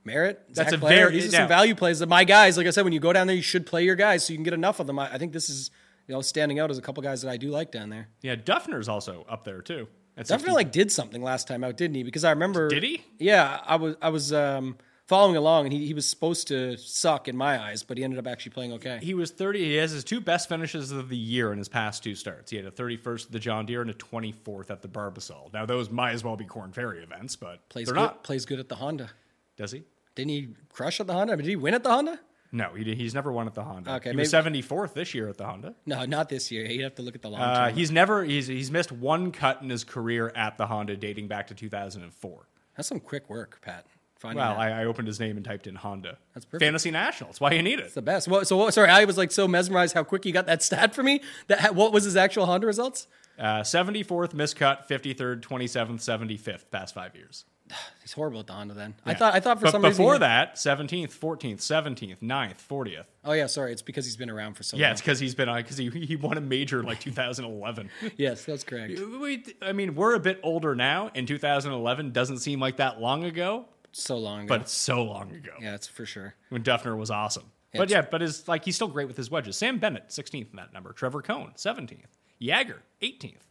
Merritt, 0.04 0.42
That's 0.54 0.70
Zac 0.70 0.78
a 0.78 0.80
Blair, 0.80 1.06
very- 1.08 1.12
these 1.12 1.28
are 1.28 1.32
now- 1.32 1.38
some 1.40 1.48
value 1.48 1.74
plays. 1.74 1.98
That 1.98 2.08
my 2.08 2.24
guys, 2.24 2.56
like 2.56 2.66
I 2.66 2.70
said, 2.70 2.84
when 2.84 2.92
you 2.92 3.00
go 3.00 3.12
down 3.12 3.26
there, 3.26 3.36
you 3.36 3.42
should 3.42 3.66
play 3.66 3.84
your 3.84 3.94
guys 3.96 4.24
so 4.24 4.32
you 4.32 4.36
can 4.36 4.44
get 4.44 4.54
enough 4.54 4.80
of 4.80 4.86
them. 4.86 4.98
I, 4.98 5.14
I 5.14 5.18
think 5.18 5.32
this 5.32 5.48
is 5.50 5.70
you 6.06 6.14
know 6.14 6.20
standing 6.22 6.58
out 6.58 6.70
as 6.70 6.78
a 6.78 6.82
couple 6.82 7.02
guys 7.02 7.22
that 7.22 7.30
I 7.30 7.36
do 7.36 7.48
like 7.50 7.70
down 7.72 7.90
there. 7.90 8.08
Yeah, 8.22 8.36
Duffner's 8.36 8.88
also 8.88 9.26
up 9.28 9.44
there 9.44 9.60
too. 9.60 9.88
60. 10.22 10.50
like 10.50 10.72
did 10.72 10.90
something 10.90 11.22
last 11.22 11.46
time 11.46 11.62
out, 11.62 11.76
didn't 11.76 11.94
he? 11.94 12.02
Because 12.02 12.24
I 12.24 12.30
remember. 12.30 12.68
Did 12.68 12.82
he? 12.82 13.04
Yeah, 13.18 13.60
I 13.64 13.76
was 13.76 13.96
I 14.02 14.08
was 14.08 14.32
um, 14.32 14.76
following 15.08 15.36
along, 15.36 15.64
and 15.66 15.72
he, 15.72 15.86
he 15.86 15.94
was 15.94 16.08
supposed 16.08 16.46
to 16.48 16.76
suck 16.76 17.26
in 17.26 17.36
my 17.36 17.58
eyes, 17.60 17.82
but 17.82 17.98
he 17.98 18.04
ended 18.04 18.18
up 18.20 18.26
actually 18.28 18.52
playing 18.52 18.72
okay. 18.74 19.00
He 19.02 19.14
was 19.14 19.30
30. 19.32 19.64
He 19.64 19.74
has 19.76 19.90
his 19.90 20.04
two 20.04 20.20
best 20.20 20.48
finishes 20.48 20.92
of 20.92 21.08
the 21.08 21.16
year 21.16 21.50
in 21.50 21.58
his 21.58 21.68
past 21.68 22.04
two 22.04 22.14
starts. 22.14 22.50
He 22.52 22.56
had 22.58 22.66
a 22.66 22.70
31st 22.70 23.26
at 23.26 23.32
the 23.32 23.38
John 23.40 23.66
Deere 23.66 23.80
and 23.82 23.90
a 23.90 23.94
24th 23.94 24.70
at 24.70 24.82
the 24.82 24.88
Barbasol. 24.88 25.52
Now, 25.52 25.66
those 25.66 25.90
might 25.90 26.12
as 26.12 26.22
well 26.22 26.36
be 26.36 26.44
Corn 26.44 26.70
Ferry 26.72 27.02
events, 27.02 27.34
but 27.34 27.68
plays 27.68 27.86
they're 27.86 27.94
good, 27.94 28.00
not. 28.00 28.22
plays 28.22 28.46
good 28.46 28.60
at 28.60 28.68
the 28.68 28.76
Honda. 28.76 29.10
Does 29.56 29.72
he? 29.72 29.82
Didn't 30.14 30.30
he 30.30 30.48
crush 30.72 31.00
at 31.00 31.06
the 31.08 31.14
Honda? 31.14 31.32
I 31.32 31.36
mean, 31.36 31.44
did 31.44 31.50
he 31.50 31.56
win 31.56 31.74
at 31.74 31.82
the 31.82 31.90
Honda? 31.90 32.20
No, 32.50 32.72
he, 32.74 32.94
he's 32.94 33.12
never 33.14 33.30
won 33.30 33.46
at 33.46 33.54
the 33.54 33.62
Honda. 33.62 33.96
Okay, 33.96 34.10
he 34.10 34.16
was 34.16 34.32
74th 34.32 34.94
this 34.94 35.14
year 35.14 35.28
at 35.28 35.36
the 35.36 35.44
Honda. 35.44 35.74
No, 35.84 36.04
not 36.06 36.28
this 36.30 36.50
year. 36.50 36.64
You'd 36.64 36.82
have 36.84 36.94
to 36.94 37.02
look 37.02 37.14
at 37.14 37.20
the 37.22 37.28
long 37.28 37.40
Uh, 37.42 37.66
term. 37.66 37.74
he's 37.76 37.90
never 37.90 38.24
he's 38.24 38.46
he's 38.46 38.70
missed 38.70 38.90
one 38.90 39.32
cut 39.32 39.60
in 39.60 39.68
his 39.68 39.84
career 39.84 40.32
at 40.34 40.56
the 40.56 40.66
Honda 40.66 40.96
dating 40.96 41.28
back 41.28 41.48
to 41.48 41.54
2004. 41.54 42.48
That's 42.76 42.88
some 42.88 43.00
quick 43.00 43.28
work, 43.28 43.58
Pat. 43.60 43.84
Finding 44.18 44.38
Well. 44.44 44.56
I, 44.58 44.70
I 44.70 44.84
opened 44.84 45.06
his 45.06 45.20
name 45.20 45.36
and 45.36 45.44
typed 45.44 45.66
in 45.66 45.76
Honda. 45.76 46.18
That's 46.34 46.44
perfect. 46.44 46.62
Fantasy 46.62 46.90
National. 46.90 47.28
That's 47.28 47.40
why 47.40 47.52
you 47.52 47.62
need 47.62 47.78
it. 47.78 47.84
It's 47.86 47.94
the 47.94 48.02
best. 48.02 48.26
Well, 48.28 48.44
so 48.44 48.56
what, 48.56 48.74
sorry, 48.74 48.88
I 48.90 49.04
was 49.04 49.16
like 49.16 49.30
so 49.30 49.46
mesmerized 49.46 49.94
how 49.94 50.02
quick 50.04 50.24
you 50.26 50.32
got 50.32 50.46
that 50.46 50.62
stat 50.68 50.94
for 50.94 51.02
me. 51.02 51.20
That 51.46 51.74
what 51.74 51.92
was 51.92 52.04
his 52.04 52.16
actual 52.16 52.46
Honda 52.46 52.66
results? 52.66 53.06
Uh, 53.38 53.60
74th 53.62 54.32
miscut, 54.34 54.88
53rd, 54.88 55.40
27th, 55.42 56.00
75th 56.00 56.64
past 56.72 56.92
five 56.94 57.14
years. 57.14 57.44
He's 58.02 58.12
horrible 58.14 58.40
at 58.40 58.48
the 58.48 58.52
Honda. 58.54 58.74
Then 58.74 58.94
I 59.06 59.14
thought 59.14 59.34
I 59.34 59.40
thought 59.40 59.58
for 59.58 59.66
but 59.66 59.70
some 59.70 59.82
before 59.82 60.12
reason. 60.14 60.22
that, 60.22 60.56
17th, 60.56 61.16
14th, 61.16 61.58
17th, 61.58 62.18
9th, 62.20 62.56
40th. 62.68 63.04
Oh 63.24 63.32
yeah, 63.34 63.46
sorry. 63.46 63.70
It's 63.70 63.82
because 63.82 64.04
he's 64.04 64.16
been 64.16 64.30
around 64.30 64.54
for 64.54 64.64
so 64.64 64.76
Yeah, 64.76 64.86
long. 64.86 64.92
it's 64.92 65.00
because 65.00 65.20
he's 65.20 65.36
been 65.36 65.48
on 65.48 65.58
because 65.58 65.76
he, 65.76 65.88
he 65.90 66.16
won 66.16 66.36
a 66.38 66.40
major 66.40 66.82
like 66.82 66.98
2011. 66.98 67.88
Yes, 68.16 68.44
that's 68.44 68.64
correct. 68.64 68.98
we, 68.98 69.44
I 69.62 69.72
mean, 69.72 69.94
we're 69.94 70.14
a 70.14 70.20
bit 70.20 70.40
older 70.42 70.74
now, 70.74 71.10
and 71.14 71.28
2011 71.28 72.10
doesn't 72.10 72.38
seem 72.38 72.58
like 72.58 72.78
that 72.78 73.00
long 73.00 73.22
ago, 73.24 73.66
So 73.92 74.18
long 74.18 74.40
ago. 74.40 74.48
but 74.48 74.60
it's 74.62 74.72
so 74.72 75.02
long 75.02 75.34
ago 75.34 75.52
yeah, 75.60 75.74
it's 75.74 75.86
for 75.86 76.06
sure. 76.06 76.34
when 76.50 76.62
Duffner 76.62 76.96
was 76.96 77.10
awesome. 77.10 77.50
Yeah, 77.72 77.78
but 77.78 77.90
yeah, 77.90 78.02
but 78.02 78.22
is 78.22 78.48
like 78.48 78.64
he's 78.64 78.76
still 78.76 78.88
great 78.88 79.08
with 79.08 79.16
his 79.16 79.30
wedges. 79.30 79.56
Sam 79.56 79.78
Bennett, 79.78 80.08
16th 80.08 80.50
in 80.50 80.56
that 80.56 80.72
number. 80.72 80.92
Trevor 80.92 81.20
Cone, 81.22 81.52
17th. 81.56 82.04
Jaeger, 82.38 82.82
18th. 83.02 83.42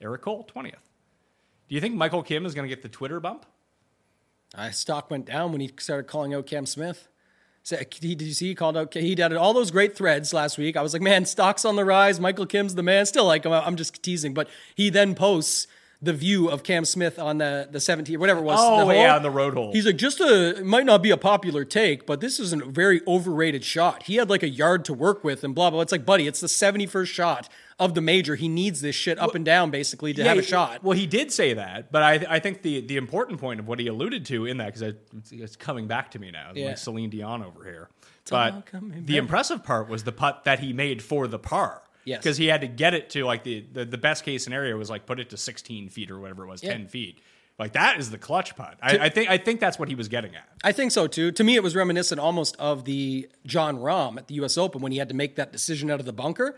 Eric 0.00 0.22
Cole, 0.22 0.48
20th. 0.54 0.72
Do 1.68 1.74
you 1.74 1.80
think 1.80 1.94
Michael 1.94 2.22
Kim 2.22 2.44
is 2.44 2.54
going 2.54 2.68
to 2.68 2.74
get 2.74 2.82
the 2.82 2.88
Twitter 2.88 3.20
bump? 3.20 3.46
Uh, 4.54 4.70
stock 4.70 5.10
went 5.10 5.24
down 5.26 5.50
when 5.52 5.60
he 5.60 5.70
started 5.78 6.06
calling 6.06 6.34
out 6.34 6.46
Cam 6.46 6.66
Smith. 6.66 7.08
So, 7.62 7.78
he, 7.78 8.14
did 8.14 8.22
you 8.22 8.34
see 8.34 8.48
he 8.48 8.54
called 8.54 8.76
out? 8.76 8.92
He 8.92 9.14
did 9.14 9.32
all 9.32 9.54
those 9.54 9.70
great 9.70 9.96
threads 9.96 10.34
last 10.34 10.58
week. 10.58 10.76
I 10.76 10.82
was 10.82 10.92
like, 10.92 11.00
man, 11.00 11.24
stock's 11.24 11.64
on 11.64 11.76
the 11.76 11.84
rise. 11.84 12.20
Michael 12.20 12.44
Kim's 12.44 12.74
the 12.74 12.82
man. 12.82 13.06
Still 13.06 13.24
like 13.24 13.46
him. 13.46 13.52
I'm 13.52 13.76
just 13.76 14.02
teasing, 14.02 14.34
but 14.34 14.48
he 14.74 14.90
then 14.90 15.14
posts 15.14 15.66
the 16.04 16.12
view 16.12 16.48
of 16.48 16.62
Cam 16.62 16.84
Smith 16.84 17.18
on 17.18 17.38
the 17.38 17.68
the 17.70 17.80
17, 17.80 18.18
whatever 18.20 18.40
it 18.40 18.44
was. 18.44 18.58
Oh, 18.60 18.78
the 18.78 18.84
hole. 18.84 18.94
yeah, 18.94 19.16
on 19.16 19.22
the 19.22 19.30
road 19.30 19.54
hole. 19.54 19.72
He's 19.72 19.86
like, 19.86 19.96
just 19.96 20.20
a 20.20 20.58
it 20.58 20.66
might 20.66 20.86
not 20.86 21.02
be 21.02 21.10
a 21.10 21.16
popular 21.16 21.64
take, 21.64 22.06
but 22.06 22.20
this 22.20 22.38
is 22.38 22.52
a 22.52 22.56
very 22.56 23.00
overrated 23.06 23.64
shot. 23.64 24.04
He 24.04 24.16
had 24.16 24.28
like 24.30 24.42
a 24.42 24.48
yard 24.48 24.84
to 24.86 24.94
work 24.94 25.24
with, 25.24 25.44
and 25.44 25.54
blah 25.54 25.70
blah. 25.70 25.80
It's 25.80 25.92
like, 25.92 26.04
buddy, 26.06 26.26
it's 26.26 26.40
the 26.40 26.46
71st 26.46 27.06
shot 27.06 27.48
of 27.78 27.94
the 27.94 28.00
major. 28.00 28.36
He 28.36 28.48
needs 28.48 28.80
this 28.80 28.94
shit 28.94 29.18
up 29.18 29.34
and 29.34 29.44
down 29.44 29.70
basically 29.70 30.12
to 30.14 30.22
have 30.24 30.38
a 30.38 30.42
shot. 30.42 30.84
Well, 30.84 30.96
he 30.96 31.06
did 31.06 31.32
say 31.32 31.54
that, 31.54 31.90
but 31.90 32.02
I, 32.02 32.24
I 32.28 32.38
think 32.38 32.62
the, 32.62 32.80
the 32.80 32.96
important 32.96 33.40
point 33.40 33.58
of 33.58 33.66
what 33.66 33.80
he 33.80 33.88
alluded 33.88 34.26
to 34.26 34.46
in 34.46 34.58
that, 34.58 34.66
because 34.66 34.82
it's, 34.82 35.32
it's 35.32 35.56
coming 35.56 35.88
back 35.88 36.12
to 36.12 36.18
me 36.20 36.30
now, 36.30 36.52
Yeah. 36.54 36.68
like 36.68 36.78
Celine 36.78 37.10
Dion 37.10 37.42
over 37.42 37.64
here. 37.64 37.88
all 38.30 38.62
but 38.62 39.06
the 39.06 39.16
impressive 39.16 39.64
part 39.64 39.88
was 39.88 40.04
the 40.04 40.12
putt 40.12 40.44
that 40.44 40.60
he 40.60 40.72
made 40.72 41.02
for 41.02 41.26
the 41.26 41.38
par. 41.38 41.82
Yes. 42.04 42.18
Because 42.22 42.36
he 42.36 42.46
had 42.46 42.60
to 42.60 42.66
get 42.66 42.94
it 42.94 43.10
to 43.10 43.24
like 43.24 43.44
the, 43.44 43.64
the, 43.72 43.84
the 43.84 43.98
best 43.98 44.24
case 44.24 44.44
scenario 44.44 44.76
was 44.76 44.90
like 44.90 45.06
put 45.06 45.20
it 45.20 45.30
to 45.30 45.36
16 45.36 45.88
feet 45.88 46.10
or 46.10 46.20
whatever 46.20 46.44
it 46.44 46.48
was, 46.48 46.62
Yeah. 46.62 46.72
10 46.72 46.88
feet. 46.88 47.18
Like 47.58 47.72
that 47.74 47.98
is 48.00 48.10
the 48.10 48.18
clutch 48.18 48.56
putt. 48.56 48.76
I, 48.82 48.98
I 48.98 49.08
think 49.08 49.30
I 49.30 49.38
think 49.38 49.60
that's 49.60 49.78
what 49.78 49.88
he 49.88 49.94
was 49.94 50.08
getting 50.08 50.34
at. 50.34 50.48
I 50.64 50.72
think 50.72 50.90
so 50.90 51.06
too. 51.06 51.30
To 51.32 51.44
me, 51.44 51.54
it 51.54 51.62
was 51.62 51.76
reminiscent 51.76 52.20
almost 52.20 52.56
of 52.58 52.84
the 52.84 53.28
Jon 53.46 53.78
Rahm 53.78 54.18
at 54.18 54.26
the 54.26 54.34
U.S. 54.34 54.58
Open 54.58 54.82
when 54.82 54.90
he 54.90 54.98
had 54.98 55.08
to 55.08 55.14
make 55.14 55.36
that 55.36 55.52
decision 55.52 55.88
out 55.90 56.00
of 56.00 56.06
the 56.06 56.12
bunker. 56.12 56.56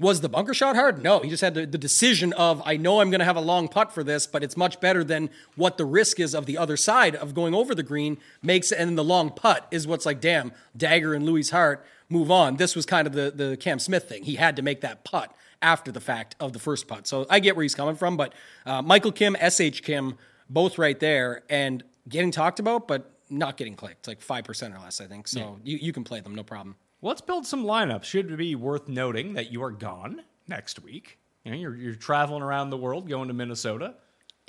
Was 0.00 0.20
the 0.20 0.28
bunker 0.28 0.54
shot 0.54 0.76
hard? 0.76 1.02
No, 1.02 1.18
he 1.18 1.28
just 1.28 1.40
had 1.42 1.54
the, 1.54 1.66
the 1.66 1.76
decision 1.76 2.32
of 2.34 2.62
I 2.64 2.76
know 2.76 3.00
I'm 3.00 3.10
going 3.10 3.18
to 3.18 3.24
have 3.24 3.36
a 3.36 3.40
long 3.40 3.66
putt 3.68 3.92
for 3.92 4.04
this, 4.04 4.26
but 4.28 4.42
it's 4.44 4.56
much 4.56 4.78
better 4.80 5.02
than 5.02 5.28
what 5.56 5.76
the 5.76 5.84
risk 5.84 6.20
is 6.20 6.34
of 6.34 6.46
the 6.46 6.56
other 6.56 6.76
side 6.76 7.16
of 7.16 7.34
going 7.34 7.52
over 7.52 7.74
the 7.74 7.82
green 7.82 8.16
makes, 8.40 8.70
and 8.72 8.88
then 8.88 8.94
the 8.96 9.02
long 9.04 9.28
putt 9.30 9.66
is 9.72 9.86
what's 9.88 10.06
like, 10.06 10.20
damn, 10.20 10.52
dagger 10.76 11.14
and 11.14 11.26
Louis 11.26 11.50
Hart 11.50 11.84
move 12.08 12.30
on. 12.30 12.56
This 12.56 12.74
was 12.76 12.86
kind 12.86 13.06
of 13.06 13.12
the 13.12 13.30
the 13.30 13.56
Cam 13.56 13.78
Smith 13.78 14.08
thing. 14.08 14.24
He 14.24 14.36
had 14.36 14.56
to 14.56 14.62
make 14.62 14.80
that 14.82 15.04
putt 15.04 15.34
after 15.60 15.90
the 15.90 16.00
fact 16.00 16.36
of 16.40 16.52
the 16.52 16.58
first 16.58 16.86
putt. 16.86 17.06
So 17.06 17.26
I 17.28 17.40
get 17.40 17.56
where 17.56 17.62
he's 17.64 17.74
coming 17.74 17.96
from, 17.96 18.16
but 18.16 18.32
uh, 18.64 18.80
Michael 18.82 19.12
Kim, 19.12 19.36
SH 19.36 19.82
Kim, 19.82 20.16
both 20.48 20.78
right 20.78 20.98
there 21.00 21.42
and 21.50 21.82
getting 22.08 22.30
talked 22.30 22.60
about, 22.60 22.86
but 22.86 23.10
not 23.28 23.56
getting 23.56 23.74
clicked, 23.74 24.06
like 24.06 24.20
five 24.20 24.44
percent 24.44 24.74
or 24.74 24.78
less, 24.78 25.00
I 25.00 25.06
think. 25.06 25.28
So 25.28 25.58
you 25.64 25.78
you 25.78 25.92
can 25.92 26.04
play 26.04 26.20
them, 26.20 26.34
no 26.34 26.42
problem. 26.42 26.76
Let's 27.00 27.20
build 27.20 27.46
some 27.46 27.64
lineups. 27.64 28.04
Should 28.04 28.36
be 28.36 28.54
worth 28.56 28.88
noting 28.88 29.34
that 29.34 29.52
you 29.52 29.62
are 29.62 29.70
gone 29.70 30.22
next 30.48 30.82
week. 30.82 31.18
You 31.44 31.52
know, 31.52 31.56
you're, 31.56 31.76
you're 31.76 31.94
traveling 31.94 32.42
around 32.42 32.70
the 32.70 32.76
world, 32.76 33.08
going 33.08 33.28
to 33.28 33.34
Minnesota. 33.34 33.94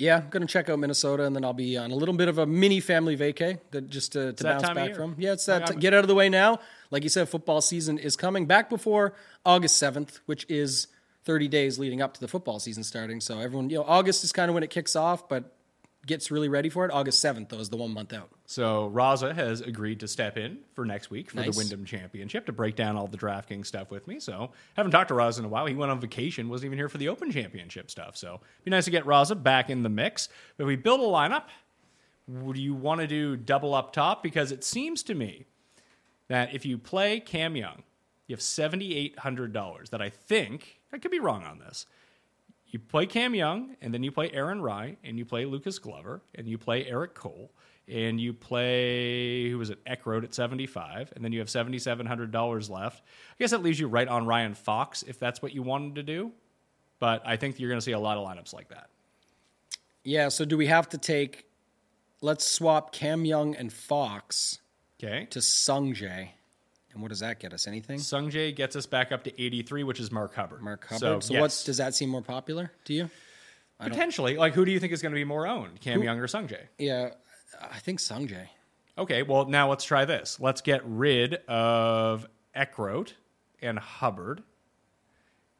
Yeah, 0.00 0.16
I'm 0.16 0.28
gonna 0.30 0.46
check 0.46 0.68
out 0.70 0.78
Minnesota, 0.78 1.24
and 1.24 1.36
then 1.36 1.44
I'll 1.44 1.52
be 1.52 1.76
on 1.76 1.90
a 1.90 1.94
little 1.94 2.14
bit 2.14 2.28
of 2.28 2.38
a 2.38 2.46
mini 2.46 2.80
family 2.80 3.16
vacay 3.16 3.58
that 3.72 3.90
just 3.90 4.12
to, 4.12 4.32
to 4.32 4.42
bounce 4.42 4.62
back 4.74 4.94
from. 4.96 5.14
Yeah, 5.18 5.32
it's 5.34 5.44
that. 5.46 5.68
I'm- 5.70 5.78
get 5.78 5.92
out 5.92 6.02
of 6.04 6.08
the 6.08 6.14
way 6.14 6.28
now. 6.28 6.58
Like 6.90 7.02
you 7.02 7.08
said, 7.10 7.28
football 7.28 7.60
season 7.60 7.98
is 7.98 8.16
coming 8.16 8.46
back 8.46 8.70
before 8.70 9.12
August 9.44 9.76
seventh, 9.76 10.20
which 10.26 10.46
is 10.48 10.86
30 11.24 11.48
days 11.48 11.78
leading 11.78 12.00
up 12.00 12.14
to 12.14 12.20
the 12.20 12.28
football 12.28 12.58
season 12.58 12.82
starting. 12.82 13.20
So 13.20 13.38
everyone, 13.38 13.68
you 13.68 13.76
know, 13.76 13.84
August 13.84 14.24
is 14.24 14.32
kind 14.32 14.48
of 14.48 14.54
when 14.54 14.62
it 14.62 14.70
kicks 14.70 14.96
off, 14.96 15.28
but 15.28 15.52
gets 16.06 16.30
really 16.30 16.48
ready 16.48 16.68
for 16.68 16.84
it. 16.86 16.90
August 16.92 17.20
seventh, 17.20 17.50
though, 17.50 17.58
is 17.58 17.68
the 17.68 17.76
one 17.76 17.92
month 17.92 18.12
out. 18.12 18.30
So 18.46 18.90
Raza 18.94 19.34
has 19.34 19.60
agreed 19.60 20.00
to 20.00 20.08
step 20.08 20.36
in 20.38 20.58
for 20.74 20.84
next 20.84 21.10
week 21.10 21.30
for 21.30 21.36
Nice. 21.36 21.54
the 21.54 21.58
Wyndham 21.58 21.84
Championship 21.84 22.46
to 22.46 22.52
break 22.52 22.74
down 22.74 22.96
all 22.96 23.06
the 23.06 23.18
DraftKings 23.18 23.66
stuff 23.66 23.90
with 23.90 24.06
me. 24.08 24.18
So 24.18 24.50
haven't 24.76 24.92
talked 24.92 25.08
to 25.08 25.14
Raza 25.14 25.40
in 25.40 25.44
a 25.44 25.48
while. 25.48 25.66
He 25.66 25.74
went 25.74 25.90
on 25.92 26.00
vacation, 26.00 26.48
wasn't 26.48 26.66
even 26.66 26.78
here 26.78 26.88
for 26.88 26.98
the 26.98 27.08
Open 27.08 27.30
Championship 27.30 27.90
stuff. 27.90 28.16
So 28.16 28.34
it'd 28.34 28.64
be 28.64 28.70
nice 28.70 28.86
to 28.86 28.90
get 28.90 29.04
Raza 29.04 29.40
back 29.40 29.68
in 29.70 29.82
the 29.82 29.88
mix. 29.90 30.28
But 30.56 30.64
if 30.64 30.68
we 30.68 30.76
build 30.76 31.00
a 31.00 31.04
lineup, 31.04 31.44
would 32.26 32.56
you 32.56 32.74
want 32.74 33.00
to 33.00 33.06
do 33.06 33.36
double 33.36 33.74
up 33.74 33.92
top? 33.92 34.22
Because 34.22 34.52
it 34.52 34.64
seems 34.64 35.02
to 35.04 35.14
me 35.14 35.44
that 36.28 36.54
if 36.54 36.64
you 36.64 36.78
play 36.78 37.20
Cam 37.20 37.56
Young, 37.56 37.82
you 38.26 38.34
have 38.34 38.42
seventy 38.42 38.94
eight 38.96 39.18
hundred 39.18 39.52
dollars. 39.52 39.90
That 39.90 40.00
I 40.00 40.08
think 40.08 40.80
I 40.92 40.98
could 40.98 41.10
be 41.10 41.18
wrong 41.20 41.42
on 41.44 41.58
this. 41.58 41.86
You 42.70 42.78
play 42.78 43.06
Cam 43.06 43.34
Young, 43.34 43.74
and 43.80 43.92
then 43.92 44.02
you 44.02 44.12
play 44.12 44.30
Aaron 44.32 44.62
Rai, 44.62 44.96
and 45.02 45.18
you 45.18 45.24
play 45.24 45.44
Lucas 45.44 45.78
Glover, 45.78 46.22
and 46.36 46.46
you 46.46 46.56
play 46.56 46.84
Eric 46.86 47.14
Cole, 47.14 47.50
and 47.88 48.20
you 48.20 48.32
play 48.32 49.48
who 49.50 49.58
was 49.58 49.70
it? 49.70 49.84
Eckroat 49.84 50.22
at 50.22 50.34
seventy 50.34 50.66
five, 50.66 51.12
and 51.16 51.24
then 51.24 51.32
you 51.32 51.40
have 51.40 51.50
seventy 51.50 51.78
seven 51.78 52.06
hundred 52.06 52.30
dollars 52.30 52.70
left. 52.70 53.02
I 53.32 53.34
guess 53.40 53.50
that 53.50 53.62
leaves 53.62 53.80
you 53.80 53.88
right 53.88 54.06
on 54.06 54.24
Ryan 54.26 54.54
Fox 54.54 55.02
if 55.02 55.18
that's 55.18 55.42
what 55.42 55.52
you 55.52 55.62
wanted 55.62 55.96
to 55.96 56.02
do. 56.04 56.32
But 57.00 57.22
I 57.26 57.36
think 57.36 57.58
you're 57.58 57.70
going 57.70 57.80
to 57.80 57.84
see 57.84 57.92
a 57.92 57.98
lot 57.98 58.18
of 58.18 58.26
lineups 58.26 58.52
like 58.52 58.68
that. 58.68 58.88
Yeah. 60.04 60.28
So 60.28 60.44
do 60.44 60.56
we 60.56 60.66
have 60.66 60.88
to 60.90 60.98
take? 60.98 61.46
Let's 62.20 62.44
swap 62.44 62.92
Cam 62.92 63.24
Young 63.24 63.56
and 63.56 63.72
Fox 63.72 64.58
Okay. 65.02 65.26
to 65.30 65.38
Sungjae. 65.38 66.28
And 66.92 67.00
what 67.02 67.08
does 67.08 67.20
that 67.20 67.38
get 67.38 67.52
us? 67.52 67.66
Anything? 67.66 67.98
Sungjae 67.98 68.54
gets 68.54 68.74
us 68.74 68.86
back 68.86 69.12
up 69.12 69.22
to 69.24 69.42
83, 69.42 69.84
which 69.84 70.00
is 70.00 70.10
Mark 70.10 70.34
Hubbard. 70.34 70.60
Mark 70.62 70.84
Hubbard. 70.86 71.00
So, 71.00 71.20
So, 71.20 71.34
yes. 71.34 71.40
what 71.40 71.62
does 71.66 71.76
that 71.76 71.94
seem 71.94 72.08
more 72.08 72.22
popular 72.22 72.72
to 72.86 72.92
you? 72.92 73.10
Potentially. 73.78 74.36
Like, 74.36 74.54
who 74.54 74.64
do 74.64 74.72
you 74.72 74.80
think 74.80 74.92
is 74.92 75.00
going 75.00 75.12
to 75.12 75.18
be 75.18 75.24
more 75.24 75.46
owned, 75.46 75.80
Cam 75.80 76.02
Young 76.02 76.18
or 76.18 76.26
Sungjae? 76.26 76.64
Yeah, 76.78 77.10
I 77.60 77.78
think 77.78 77.98
Sungjae. 77.98 78.48
Okay, 78.98 79.22
well, 79.22 79.46
now 79.46 79.70
let's 79.70 79.84
try 79.84 80.04
this. 80.04 80.38
Let's 80.40 80.60
get 80.60 80.82
rid 80.84 81.34
of 81.48 82.26
Eckroat 82.54 83.12
and 83.62 83.78
Hubbard, 83.78 84.42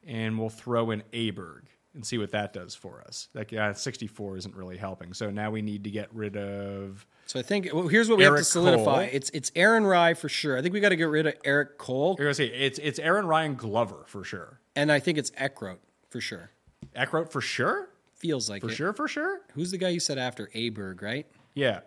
and 0.05 0.37
we'll 0.37 0.49
throw 0.49 0.91
in 0.91 1.01
Aberg 1.13 1.63
and 1.93 2.05
see 2.05 2.17
what 2.17 2.31
that 2.31 2.53
does 2.53 2.75
for 2.75 3.01
us. 3.01 3.29
Like, 3.33 3.51
yeah, 3.51 3.71
64 3.73 4.37
isn't 4.37 4.55
really 4.55 4.77
helping. 4.77 5.13
So 5.13 5.31
now 5.31 5.49
we 5.49 5.61
need 5.61 5.85
to 5.85 5.89
get 5.89 6.13
rid 6.13 6.37
of. 6.37 7.05
So 7.31 7.39
I 7.39 7.43
think 7.43 7.69
well, 7.71 7.87
here's 7.87 8.09
what 8.09 8.17
we 8.17 8.25
have 8.25 8.35
to 8.35 8.43
solidify. 8.43 9.05
Cole. 9.05 9.09
It's 9.09 9.29
it's 9.29 9.53
Aaron 9.55 9.85
Rai 9.85 10.15
for 10.15 10.27
sure. 10.27 10.57
I 10.57 10.61
think 10.61 10.73
we 10.73 10.81
got 10.81 10.89
to 10.89 10.97
get 10.97 11.05
rid 11.05 11.27
of 11.27 11.35
Eric 11.45 11.77
Cole, 11.77 12.17
You're 12.19 12.27
gonna 12.27 12.33
see 12.33 12.47
it's 12.47 12.77
it's 12.77 12.99
Aaron 12.99 13.25
Ryan 13.25 13.55
Glover 13.55 14.03
for 14.05 14.25
sure. 14.25 14.59
and 14.75 14.91
I 14.91 14.99
think 14.99 15.17
it's 15.17 15.31
Eckroat 15.31 15.77
for 16.09 16.19
sure. 16.19 16.51
Eckroat 16.93 17.31
for 17.31 17.39
sure, 17.39 17.87
Feels 18.15 18.49
like 18.49 18.61
for 18.61 18.69
it. 18.69 18.75
sure, 18.75 18.91
for 18.91 19.07
sure. 19.07 19.39
Who's 19.53 19.71
the 19.71 19.77
guy 19.77 19.87
you 19.87 20.01
said 20.01 20.17
after 20.17 20.47
Aberg? 20.47 21.01
Right. 21.01 21.25
Yeah, 21.53 21.79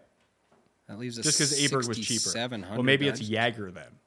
That 0.88 0.98
leaves 0.98 1.18
us 1.18 1.26
just 1.26 1.38
because 1.38 1.52
Aberg 1.60 1.88
was 1.88 1.98
cheaper. 1.98 2.20
Seven 2.20 2.62
hundred. 2.62 2.76
Well, 2.78 2.84
maybe 2.84 3.06
it's 3.06 3.20
Jaeger 3.20 3.70
then. 3.70 3.98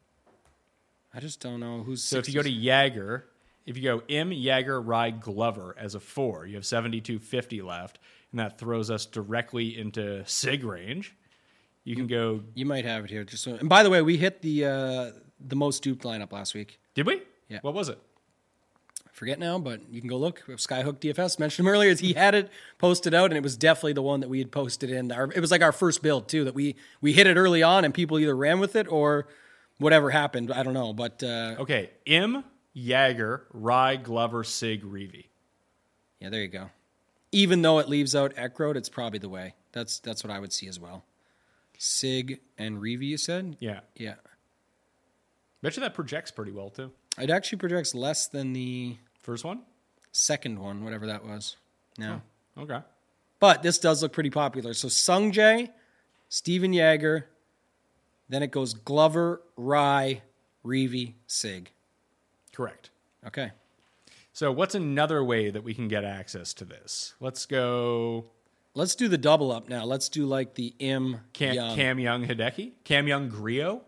I 1.14 1.20
just 1.20 1.40
don't 1.40 1.60
know 1.60 1.84
who's. 1.84 2.04
So 2.04 2.18
if 2.18 2.28
you 2.28 2.34
go 2.34 2.42
to 2.42 2.50
Jaeger, 2.50 3.28
if 3.68 3.78
you 3.78 3.84
go 3.84 4.02
M 4.10 4.32
Jaeger 4.32 4.82
Rai 4.82 5.12
Glover 5.12 5.76
as 5.78 5.94
a 5.94 6.00
four, 6.00 6.48
you 6.48 6.56
have 6.56 6.66
seventy 6.66 7.00
two 7.00 7.20
fifty 7.20 7.62
left, 7.62 8.00
and 8.32 8.40
that 8.40 8.58
throws 8.58 8.90
us 8.90 9.06
directly 9.06 9.78
into 9.78 10.26
Sigg 10.26 10.64
range. 10.64 11.14
You 11.88 11.96
can 11.96 12.08
go. 12.08 12.42
you 12.54 12.66
might 12.66 12.84
have 12.84 13.06
it 13.06 13.10
here. 13.10 13.24
Just 13.24 13.44
so, 13.44 13.54
and 13.54 13.70
by 13.70 13.82
the 13.82 13.90
way, 13.90 14.02
we 14.02 14.18
hit 14.18 14.42
the 14.42 14.66
uh, 14.66 15.12
the 15.40 15.56
most 15.56 15.82
duped 15.84 16.04
lineup 16.04 16.34
last 16.34 16.54
week. 16.54 16.80
Did 16.96 17.08
we? 17.08 17.22
Yeah. 17.48 17.60
What 17.62 17.74
was 17.74 17.88
it? 17.88 17.98
I 19.06 19.10
forget 19.14 19.40
now, 19.40 19.58
but 19.58 19.80
you 19.90 20.02
can 20.02 20.10
go 20.10 20.18
look. 20.18 20.44
Skyhook 20.48 21.00
DFS 21.00 21.40
mentioned 21.40 21.66
him 21.66 21.72
earlier. 21.74 21.96
He 21.96 22.12
had 22.12 22.36
it 22.36 22.50
posted 22.78 23.14
out, 23.14 23.32
and 23.32 23.38
it 23.38 23.42
was 23.42 23.56
definitely 23.56 23.94
the 23.94 24.02
one 24.02 24.20
that 24.20 24.28
we 24.28 24.40
had 24.40 24.52
posted 24.52 24.90
in. 24.90 25.14
Our, 25.14 25.32
it 25.32 25.40
was 25.40 25.50
like 25.50 25.62
our 25.62 25.72
first 25.72 26.04
build 26.04 26.28
too. 26.28 26.44
That 26.44 26.54
we 26.54 26.76
we 27.00 27.14
hit 27.14 27.26
it 27.26 27.38
early 27.38 27.64
on, 27.64 27.86
and 27.86 27.94
people 27.94 28.20
either 28.20 28.36
ran 28.36 28.60
with 28.60 28.76
it 28.76 28.92
or 28.92 29.30
whatever 29.78 30.10
happened. 30.10 30.52
I 30.52 30.64
don't 30.64 30.74
know, 30.74 30.92
but 30.92 31.24
uh, 31.24 31.56
Okay, 31.60 31.92
M 32.06 32.44
Jaeger 32.74 33.46
Rai 33.54 33.96
Glover 33.96 34.44
Sigg 34.44 34.84
Reavie. 34.84 35.28
yeah, 36.20 36.28
there 36.30 36.42
you 36.42 36.50
go. 36.50 36.70
Even 37.32 37.62
though 37.62 37.80
it 37.80 37.88
leaves 37.88 38.14
out 38.14 38.36
Eckroat, 38.36 38.76
it's 38.76 38.90
probably 38.90 39.20
the 39.20 39.30
way. 39.30 39.54
That's 39.72 40.00
that's 40.00 40.22
what 40.22 40.32
I 40.32 40.40
would 40.40 40.52
see 40.52 40.68
as 40.68 40.82
well. 40.82 41.06
Sigg 41.78 42.40
and 42.58 42.78
Reavie, 42.78 43.08
you 43.08 43.18
said? 43.18 43.58
Yeah, 43.60 43.82
Yeah. 43.96 44.16
bet 45.62 45.76
you 45.78 45.82
that 45.82 45.94
projects 45.94 46.32
pretty 46.32 46.52
well 46.52 46.70
too. 46.70 46.92
It 47.20 47.30
actually 47.30 47.58
projects 47.60 47.94
less 47.96 48.28
than 48.28 48.54
the 48.54 48.98
First 49.22 49.44
one. 49.44 49.64
second 50.12 50.60
one, 50.60 50.84
whatever 50.84 51.08
that 51.08 51.24
was. 51.26 51.58
No. 51.98 52.22
Oh, 52.56 52.62
okay. 52.64 52.80
But 53.40 53.62
this 53.64 53.78
does 53.78 54.02
look 54.02 54.14
pretty 54.14 54.30
popular. 54.30 54.74
So 54.74 54.88
Sung 54.88 55.32
Jae, 55.32 55.70
Stephan 56.30 56.74
Jaeger, 56.74 57.28
then 58.30 58.42
it 58.44 58.52
goes 58.52 58.74
Glover, 58.74 59.42
Rai, 59.56 60.22
Reavie, 60.66 61.14
Sigg. 61.28 61.72
Correct. 62.54 62.90
Okay. 63.26 63.52
So 64.34 64.52
what's 64.52 64.76
another 64.76 65.24
way 65.24 65.50
that 65.50 65.64
we 65.64 65.74
can 65.74 65.88
get 65.88 66.04
access 66.04 66.54
to 66.56 66.66
this? 66.66 67.14
Let's 67.20 67.46
go 67.46 68.26
Let's 68.78 68.94
do 68.94 69.08
the 69.08 69.18
double 69.18 69.52
up 69.52 69.70
now. 69.70 69.86
Let's 69.86 70.08
do 70.08 70.28
like 70.28 70.54
the 70.54 70.72
M 70.80 71.22
Cam 71.34 71.56
Young. 71.56 71.76
Cam 71.76 72.00
Young 72.00 72.28
Hideki, 72.28 72.74
Cam 72.84 73.08
Young 73.08 73.28
Grillo. 73.28 73.82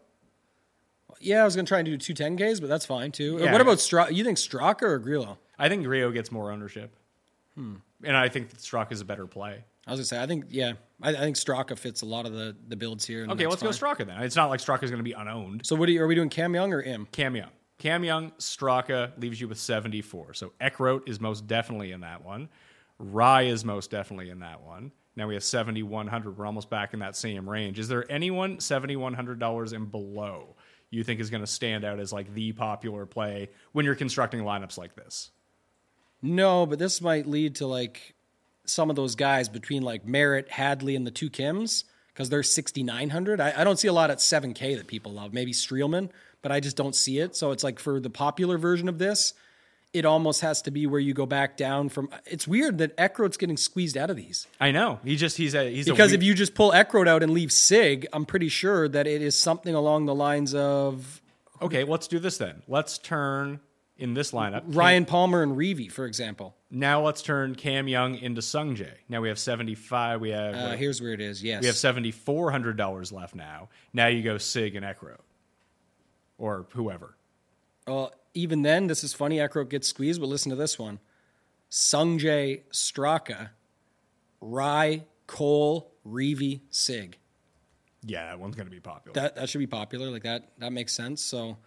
Yeah, 1.22 1.42
I 1.42 1.46
was 1.46 1.56
going 1.56 1.66
to 1.66 1.70
try 1.70 1.78
and 1.78 1.86
do 1.86 1.96
two 1.96 2.16
10Ks, 2.16 2.60
but 2.60 2.70
that's 2.70 2.88
fine 2.88 3.12
too. 3.12 3.38
Yeah. 3.40 3.52
What 3.52 3.62
about 3.62 3.78
Straka? 3.78 4.16
You 4.16 4.24
think 4.24 4.40
Straka 4.40 4.84
or 4.84 4.98
Grillo? 4.98 5.38
I 5.60 5.70
think 5.70 5.84
Grillo 5.84 6.10
gets 6.10 6.32
more 6.32 6.52
ownership, 6.52 6.96
hmm. 7.54 7.76
and 8.04 8.18
I 8.18 8.30
think 8.30 8.50
that 8.50 8.58
Straka 8.62 8.92
is 8.94 9.02
a 9.02 9.06
better 9.06 9.28
play. 9.28 9.64
I 9.86 9.92
was 9.92 10.00
going 10.00 10.04
to 10.04 10.06
say, 10.06 10.22
I 10.24 10.26
think, 10.26 10.46
yeah, 10.50 10.74
I, 11.04 11.10
I 11.10 11.20
think 11.20 11.36
Straka 11.36 11.78
fits 11.78 12.02
a 12.02 12.06
lot 12.06 12.26
of 12.26 12.34
the, 12.34 12.56
the 12.68 12.76
builds 12.76 13.06
here. 13.06 13.24
and 13.24 13.32
Okay, 13.32 13.46
let's 13.46 13.62
fine. 13.62 13.72
go 13.72 13.76
Straka 13.76 14.08
then. 14.08 14.22
It's 14.24 14.36
not 14.36 14.50
like 14.50 14.60
Straka 14.60 14.84
is 14.84 14.92
going 14.92 15.00
to 15.00 15.04
be 15.04 15.14
unowned. 15.14 15.66
So 15.66 15.76
what 15.76 15.90
are, 15.90 15.92
you, 15.92 16.02
are 16.02 16.08
we 16.08 16.16
doing 16.16 16.30
Cam 16.30 16.54
Young 16.54 16.74
or 16.74 16.82
M? 16.82 17.08
Cam 17.12 17.36
Young. 17.36 17.50
Cam 17.80 18.04
Young, 18.04 18.32
Straka 18.40 19.12
leaves 19.20 19.42
you 19.42 19.48
with 19.48 19.58
74. 19.58 20.36
So 20.36 20.54
Eckroat 20.62 21.08
is 21.10 21.20
most 21.20 21.48
definitely 21.48 21.92
in 21.92 22.02
that 22.02 22.24
one. 22.24 22.50
Rai 23.00 23.50
is 23.50 23.64
most 23.64 23.90
definitely 23.90 24.30
in 24.30 24.40
that 24.40 24.62
one. 24.62 24.92
Now 25.16 25.28
we 25.28 25.34
have 25.34 25.44
7,100. 25.44 26.38
We're 26.38 26.46
almost 26.46 26.70
back 26.70 26.94
in 26.94 27.00
that 27.00 27.16
same 27.16 27.50
range. 27.50 27.80
Is 27.80 27.88
there 27.88 28.10
anyone 28.10 28.58
$7,100 28.58 29.74
and 29.74 29.92
below 29.92 30.56
you 30.92 31.04
think 31.04 31.20
is 31.20 31.30
going 31.30 31.42
to 31.42 31.48
stand 31.48 31.86
out 31.86 32.00
as 32.00 32.12
like 32.12 32.34
the 32.34 32.52
popular 32.54 33.06
play 33.06 33.50
when 33.72 33.86
you're 33.86 33.96
constructing 33.96 34.42
lineups 34.42 34.78
like 34.78 34.96
this? 34.96 35.32
No, 36.22 36.66
but 36.66 36.80
this 36.80 37.02
might 37.02 37.26
lead 37.26 37.56
to 37.56 37.68
like 37.68 38.14
some 38.66 38.90
of 38.90 38.96
those 38.96 39.16
guys 39.16 39.50
between 39.50 39.84
like 39.84 40.06
Merritt, 40.06 40.50
Hadley, 40.50 40.96
and 40.96 41.08
the 41.08 41.12
two 41.12 41.30
Kims 41.30 41.86
because 42.14 42.30
they're 42.30 42.44
6,900. 42.44 43.40
I, 43.40 43.54
I 43.58 43.64
don't 43.64 43.80
see 43.80 43.88
a 43.88 43.94
lot 43.94 44.12
at 44.12 44.18
7K 44.18 44.78
that 44.78 44.88
people 44.88 45.14
love. 45.14 45.34
Maybe 45.34 45.54
Streelman, 45.54 46.10
but 46.42 46.52
I 46.52 46.60
just 46.60 46.76
don't 46.76 46.96
see 46.96 47.20
it. 47.20 47.36
So 47.36 47.52
it's 47.52 47.64
like 47.64 47.80
for 47.80 48.00
the 48.00 48.10
popular 48.10 48.58
version 48.58 48.90
of 48.90 49.00
this, 49.00 49.34
it 49.92 50.06
almost 50.06 50.42
has 50.42 50.62
to 50.64 50.72
be 50.72 50.86
where 50.86 51.00
you 51.00 51.14
go 51.14 51.26
back 51.26 51.58
down 51.58 51.90
from. 51.90 52.10
It's 52.26 52.48
weird 52.48 52.78
that 52.78 52.96
Eckroat's 52.98 53.38
getting 53.38 53.58
squeezed 53.58 53.98
out 53.98 54.10
of 54.10 54.16
these 54.16 54.46
I 54.60 54.72
know. 54.72 55.00
He 55.04 55.16
just 55.16 55.38
he's 55.38 55.56
a 55.56 55.70
he's 55.74 55.86
because 55.88 56.12
weird- 56.12 56.22
if 56.22 56.28
you 56.28 56.34
just 56.36 56.54
pull 56.54 56.72
Eckroat 56.72 57.08
out 57.08 57.24
and 57.24 57.32
leave 57.32 57.52
Sigg, 57.52 58.06
I'm 58.14 58.26
pretty 58.26 58.50
sure 58.50 58.88
that 58.88 59.08
it 59.08 59.22
is 59.22 59.38
something 59.38 59.74
along 59.74 60.06
the 60.06 60.16
lines 60.16 60.54
of 60.54 61.22
Okay, 61.62 61.84
let's 61.84 62.08
do 62.08 62.20
this 62.20 62.38
then. 62.38 62.62
Let's 62.68 62.98
turn 62.98 63.60
in 63.98 64.14
this 64.14 64.32
lineup. 64.32 64.62
Ryan 64.68 65.04
Palmer 65.06 65.44
and 65.44 65.58
Reavie, 65.58 65.92
for 65.92 66.06
example. 66.06 66.56
Now 66.72 67.04
let's 67.04 67.22
turn 67.22 67.56
Cam 67.56 67.88
Young 67.90 68.16
into 68.16 68.40
Sungjae. 68.42 68.94
Now 69.10 69.20
we 69.20 69.28
have 69.28 69.38
75. 69.40 70.22
We 70.22 70.30
have 70.30 70.56
Uh, 70.56 70.72
here's 70.78 71.02
where 71.02 71.12
it 71.14 71.20
is. 71.20 71.44
Yes. 71.44 71.62
we 71.62 71.68
have 71.68 71.76
seventy 71.76 72.12
four 72.12 72.52
hundred 72.52 72.78
dollars 72.78 73.12
left 73.12 73.34
now. 73.36 73.70
Now 73.92 74.08
you 74.08 74.22
go 74.22 74.38
Sigg 74.38 74.76
and 74.76 74.86
Eckroat, 74.86 75.18
or 76.38 76.68
whoever. 76.74 77.16
Well, 77.88 78.14
even 78.34 78.62
then, 78.62 78.88
this 78.88 79.04
is 79.04 79.14
funny. 79.14 79.38
Eckroat 79.38 79.70
gets 79.70 79.88
squeezed, 79.88 80.20
but 80.20 80.28
listen 80.28 80.50
to 80.50 80.56
this 80.56 80.78
one: 80.78 81.00
Sungjae 81.70 82.62
Straka, 82.72 83.50
Rai 84.42 85.06
Cole 85.28 85.92
Reavie 86.06 86.62
Sigg. 86.70 87.18
Yeah, 88.04 88.28
that 88.28 88.40
one's 88.40 88.56
going 88.56 88.68
to 88.68 88.72
be 88.72 88.80
popular. 88.80 89.14
That 89.14 89.36
that 89.36 89.50
should 89.50 89.60
be 89.60 89.68
popular. 89.68 90.10
Like 90.10 90.24
that 90.24 90.52
that 90.60 90.72
makes 90.72 90.94
sense. 90.94 91.22
So 91.22 91.58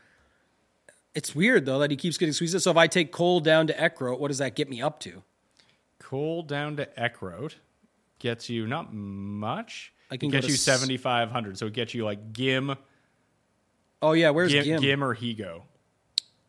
it's 1.14 1.34
weird 1.34 1.66
though 1.66 1.80
that 1.80 1.90
he 1.90 1.96
keeps 1.96 2.16
getting 2.16 2.32
squeezed. 2.32 2.60
So 2.60 2.70
if 2.70 2.76
I 2.76 2.86
take 2.86 3.12
Cole 3.12 3.40
down 3.40 3.66
to 3.66 3.74
Eckroat, 3.74 4.18
what 4.18 4.28
does 4.28 4.38
that 4.38 4.54
get 4.54 4.68
me 4.68 4.80
up 4.80 5.00
to? 5.00 5.22
Cole 5.98 6.42
down 6.42 6.76
to 6.76 6.86
Eckroat 6.98 7.54
gets 8.18 8.48
you 8.48 8.66
not 8.66 8.92
much. 8.92 9.92
I 10.10 10.16
can 10.16 10.28
it 10.28 10.32
gets 10.32 10.48
you 10.48 10.54
7,500. 10.54 11.58
So 11.58 11.66
it 11.66 11.72
gets 11.72 11.94
you 11.94 12.04
like 12.04 12.32
Ghim, 12.32 12.76
Oh 14.02 14.12
yeah, 14.12 14.30
where's 14.30 14.52
Ghim, 14.52 14.64
Ghim? 14.64 14.80
Ghim 14.80 15.02
or 15.02 15.14
Hoge. 15.14 15.62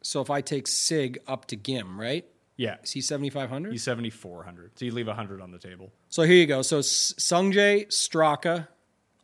So 0.04 0.22
if 0.22 0.30
I 0.30 0.41
take 0.41 0.68
Sigg 0.68 1.18
up 1.28 1.45
to 1.47 1.58
Ghim, 1.58 1.97
right? 1.97 2.26
Yeah. 2.56 2.76
Is 2.84 2.91
he 2.91 3.01
seventy 3.01 3.32
five 3.32 3.49
hundred? 3.49 3.72
He's 3.72 3.84
7,400. 3.84 4.78
So 4.78 4.86
you 4.86 4.91
leave 4.91 5.08
100 5.08 5.41
on 5.41 5.49
the 5.51 5.58
table. 5.58 5.91
So 6.10 6.22
here 6.22 6.36
you 6.36 6.45
go. 6.45 6.62
So 6.62 6.80
Sungjae 6.82 7.88
Straka, 7.88 8.68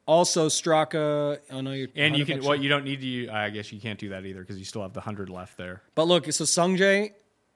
also 0.08 0.48
Straka. 0.48 1.38
Oh 1.52 1.62
no, 1.62 1.72
you're 1.74 1.90
And 1.96 2.18
you 2.18 2.26
can, 2.26 2.44
well, 2.44 2.56
you 2.56 2.70
don't 2.70 2.84
need 2.84 3.02
to, 3.02 3.30
I 3.30 3.52
guess 3.52 3.72
you 3.72 3.80
can't 3.80 4.00
do 4.00 4.10
that 4.10 4.26
either 4.26 4.40
because 4.40 4.58
you 4.58 4.66
still 4.66 4.82
have 4.82 4.94
the 4.94 5.00
100 5.02 5.30
left 5.30 5.58
there. 5.58 5.84
But 5.94 6.08
look, 6.08 6.26
so 6.32 6.44
Sungjae 6.44 7.12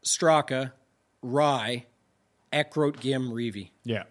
Straka, 0.05 0.73
Rai, 1.23 1.87
Eckroat, 2.51 2.97
Ghim, 2.97 3.31
Reavie. 3.31 3.71
Yeah. 3.83 4.03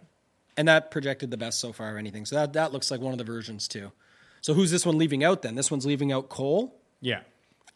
And 0.57 0.67
that 0.69 0.91
projected 0.91 1.31
the 1.31 1.37
best 1.37 1.61
so 1.61 1.73
far 1.73 1.93
of 1.93 1.97
anything. 1.97 2.27
So 2.27 2.37
that, 2.37 2.55
that 2.55 2.73
looks 2.73 2.91
like 2.91 3.01
one 3.01 3.13
of 3.13 3.19
the 3.19 3.25
versions 3.25 3.69
too. 3.69 3.93
So 4.41 4.55
who's 4.55 4.71
this 4.73 4.85
one 4.85 4.99
leaving 4.99 5.23
out 5.23 5.43
then? 5.43 5.55
This 5.55 5.71
one's 5.71 5.87
leaving 5.87 6.11
out 6.11 6.29
Cole, 6.29 6.75
Yeah. 7.01 7.21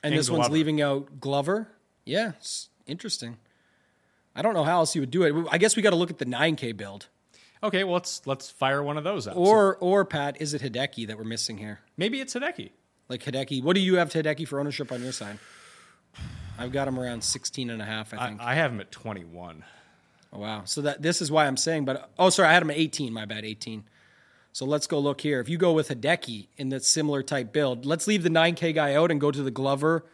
And, 0.03 0.13
And 0.13 0.19
this 0.19 0.31
one's 0.31 0.51
leaving 0.51 0.81
out 0.81 1.21
Glover. 1.21 1.69
Yeah, 2.05 2.33
it's 2.39 2.69
interesting. 2.87 3.39
I 4.35 4.43
don't 4.43 4.55
know 4.55 4.65
how 4.65 4.79
else 4.79 4.95
you 4.95 5.03
would 5.03 5.11
do 5.11 5.23
it. 5.23 5.49
I 5.51 5.59
guess 5.59 5.77
we 5.77 5.83
got 5.83 5.91
to 5.91 5.97
look 5.97 6.11
at 6.11 6.19
the 6.19 6.27
9K 6.27 6.77
build. 6.77 7.09
Okay, 7.63 7.85
well, 7.85 7.95
let's 7.95 8.27
let's 8.27 8.51
fire 8.51 8.83
one 8.83 8.99
of 8.99 9.05
those 9.05 9.27
up. 9.27 9.35
So 9.35 9.41
Or, 9.41 9.77
or 9.77 10.05
Pat, 10.05 10.41
is 10.41 10.53
it 10.55 10.61
Hideki 10.63 11.07
that 11.07 11.17
we're 11.17 11.25
missing 11.25 11.57
here? 11.59 11.81
maybe 11.97 12.21
it's 12.21 12.35
Hideki. 12.35 12.71
Like 13.09 13.25
Hideki, 13.25 13.63
what 13.63 13.75
do 13.75 13.81
you 13.81 13.97
have 13.97 14.11
to 14.11 14.23
Hideki 14.23 14.47
for 14.47 14.61
ownership 14.61 14.93
on 14.93 15.03
your 15.03 15.13
side? 15.13 15.39
I've 16.59 16.73
got 16.73 16.89
him 16.89 16.99
around 16.99 17.23
16 17.23 17.71
and 17.71 17.81
a 17.81 17.85
half, 17.85 18.13
I 18.13 18.17
I, 18.17 18.29
think. 18.29 18.41
I 18.41 18.55
have 18.55 18.73
him 18.73 18.81
at 18.81 18.91
21. 18.91 19.65
Oh, 20.33 20.39
wow. 20.39 20.63
So 20.65 20.83
that 20.83 21.03
this 21.03 21.23
is 21.23 21.31
why 21.31 21.47
I'm 21.47 21.57
saying, 21.57 21.85
but 21.85 22.11
oh, 22.19 22.31
sorry, 22.31 22.49
I 22.49 22.53
had 22.53 22.63
him 22.63 22.71
at 22.71 22.77
18. 22.77 23.13
My 23.13 23.25
bad, 23.25 23.45
18. 23.45 23.85
So 24.57 24.65
let's 24.65 24.87
go 24.87 24.99
look 24.99 25.21
here. 25.21 25.39
If 25.41 25.51
you 25.51 25.59
go 25.59 25.75
with 25.75 25.91
Hideki 25.91 26.47
in 26.57 26.71
that 26.71 26.83
similar 26.83 27.23
type 27.23 27.53
build, 27.53 27.85
let's 27.85 28.07
leave 28.07 28.23
the 28.23 28.31
9K 28.31 28.75
guy 28.75 28.95
out 28.95 29.11
and 29.11 29.21
go 29.21 29.31
to 29.31 29.43
the 29.43 29.51
Glover, 29.51 30.07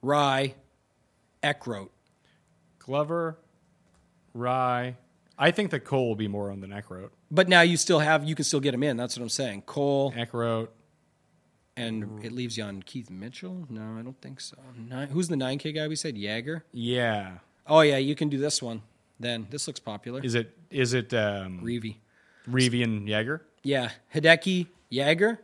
Rai, 0.00 0.54
Eckroat. 1.42 1.90
Glover, 2.78 3.36
Rai. 4.32 4.96
I 5.38 5.50
think 5.50 5.70
that 5.72 5.80
Cole 5.80 6.08
will 6.08 6.16
be 6.16 6.28
more 6.28 6.50
on 6.50 6.62
the 6.62 6.66
neck 6.66 6.90
road. 6.90 7.10
But 7.30 7.50
now 7.50 7.60
you 7.60 7.76
still 7.76 7.98
have, 7.98 8.24
you 8.24 8.34
can 8.34 8.46
still 8.46 8.58
get 8.58 8.72
him 8.72 8.82
in. 8.82 8.96
That's 8.96 9.18
what 9.18 9.22
I'm 9.22 9.28
saying. 9.28 9.64
Cole, 9.66 10.12
Eckroat. 10.12 10.68
and 11.76 12.24
it 12.24 12.32
leaves 12.32 12.56
you 12.56 12.64
on 12.64 12.82
Keith 12.84 13.10
Mitchell? 13.10 13.66
No, 13.68 13.98
I 13.98 14.00
don't 14.00 14.18
think 14.22 14.40
so. 14.40 14.56
Nine, 14.88 15.08
who's 15.08 15.28
the 15.28 15.36
9K 15.36 15.74
guy 15.74 15.88
we 15.88 15.96
said? 15.96 16.16
Jaeger? 16.16 16.64
Yeah. 16.72 17.32
Oh, 17.66 17.82
yeah, 17.82 17.98
you 17.98 18.14
can 18.14 18.30
do 18.30 18.38
this 18.38 18.62
one 18.62 18.80
then. 19.20 19.46
This 19.50 19.66
looks 19.66 19.78
popular. 19.78 20.22
Is 20.22 20.34
it 20.34 20.56
is 20.70 20.94
it 20.94 21.12
um. 21.12 21.60
Reavie 21.62 22.82
and 22.82 23.06
Jaeger? 23.06 23.42
Yeah, 23.64 23.90
Hideki, 24.14 24.68
Jaeger, 24.90 25.40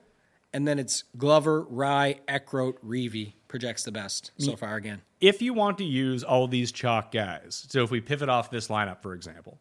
and 0.53 0.69
then 0.69 0.79
it's 0.79 1.05
Glover, 1.17 1.63
Rai, 1.63 2.21
Eckroat, 2.29 2.75
Reavie 2.87 3.33
projects 3.49 3.83
the 3.83 3.91
best 3.93 4.31
so 4.39 4.55
far 4.55 4.77
again. 4.77 5.01
if 5.21 5.43
you 5.43 5.53
want 5.53 5.79
to 5.79 5.85
use 5.85 6.23
all 6.23 6.47
these 6.47 6.71
chalk 6.71 7.11
guys, 7.11 7.67
so 7.69 7.83
if 7.83 7.91
we 7.91 8.01
pivot 8.01 8.29
off 8.29 8.51
this 8.51 8.69
lineup, 8.69 9.03
for 9.03 9.15
example, 9.15 9.59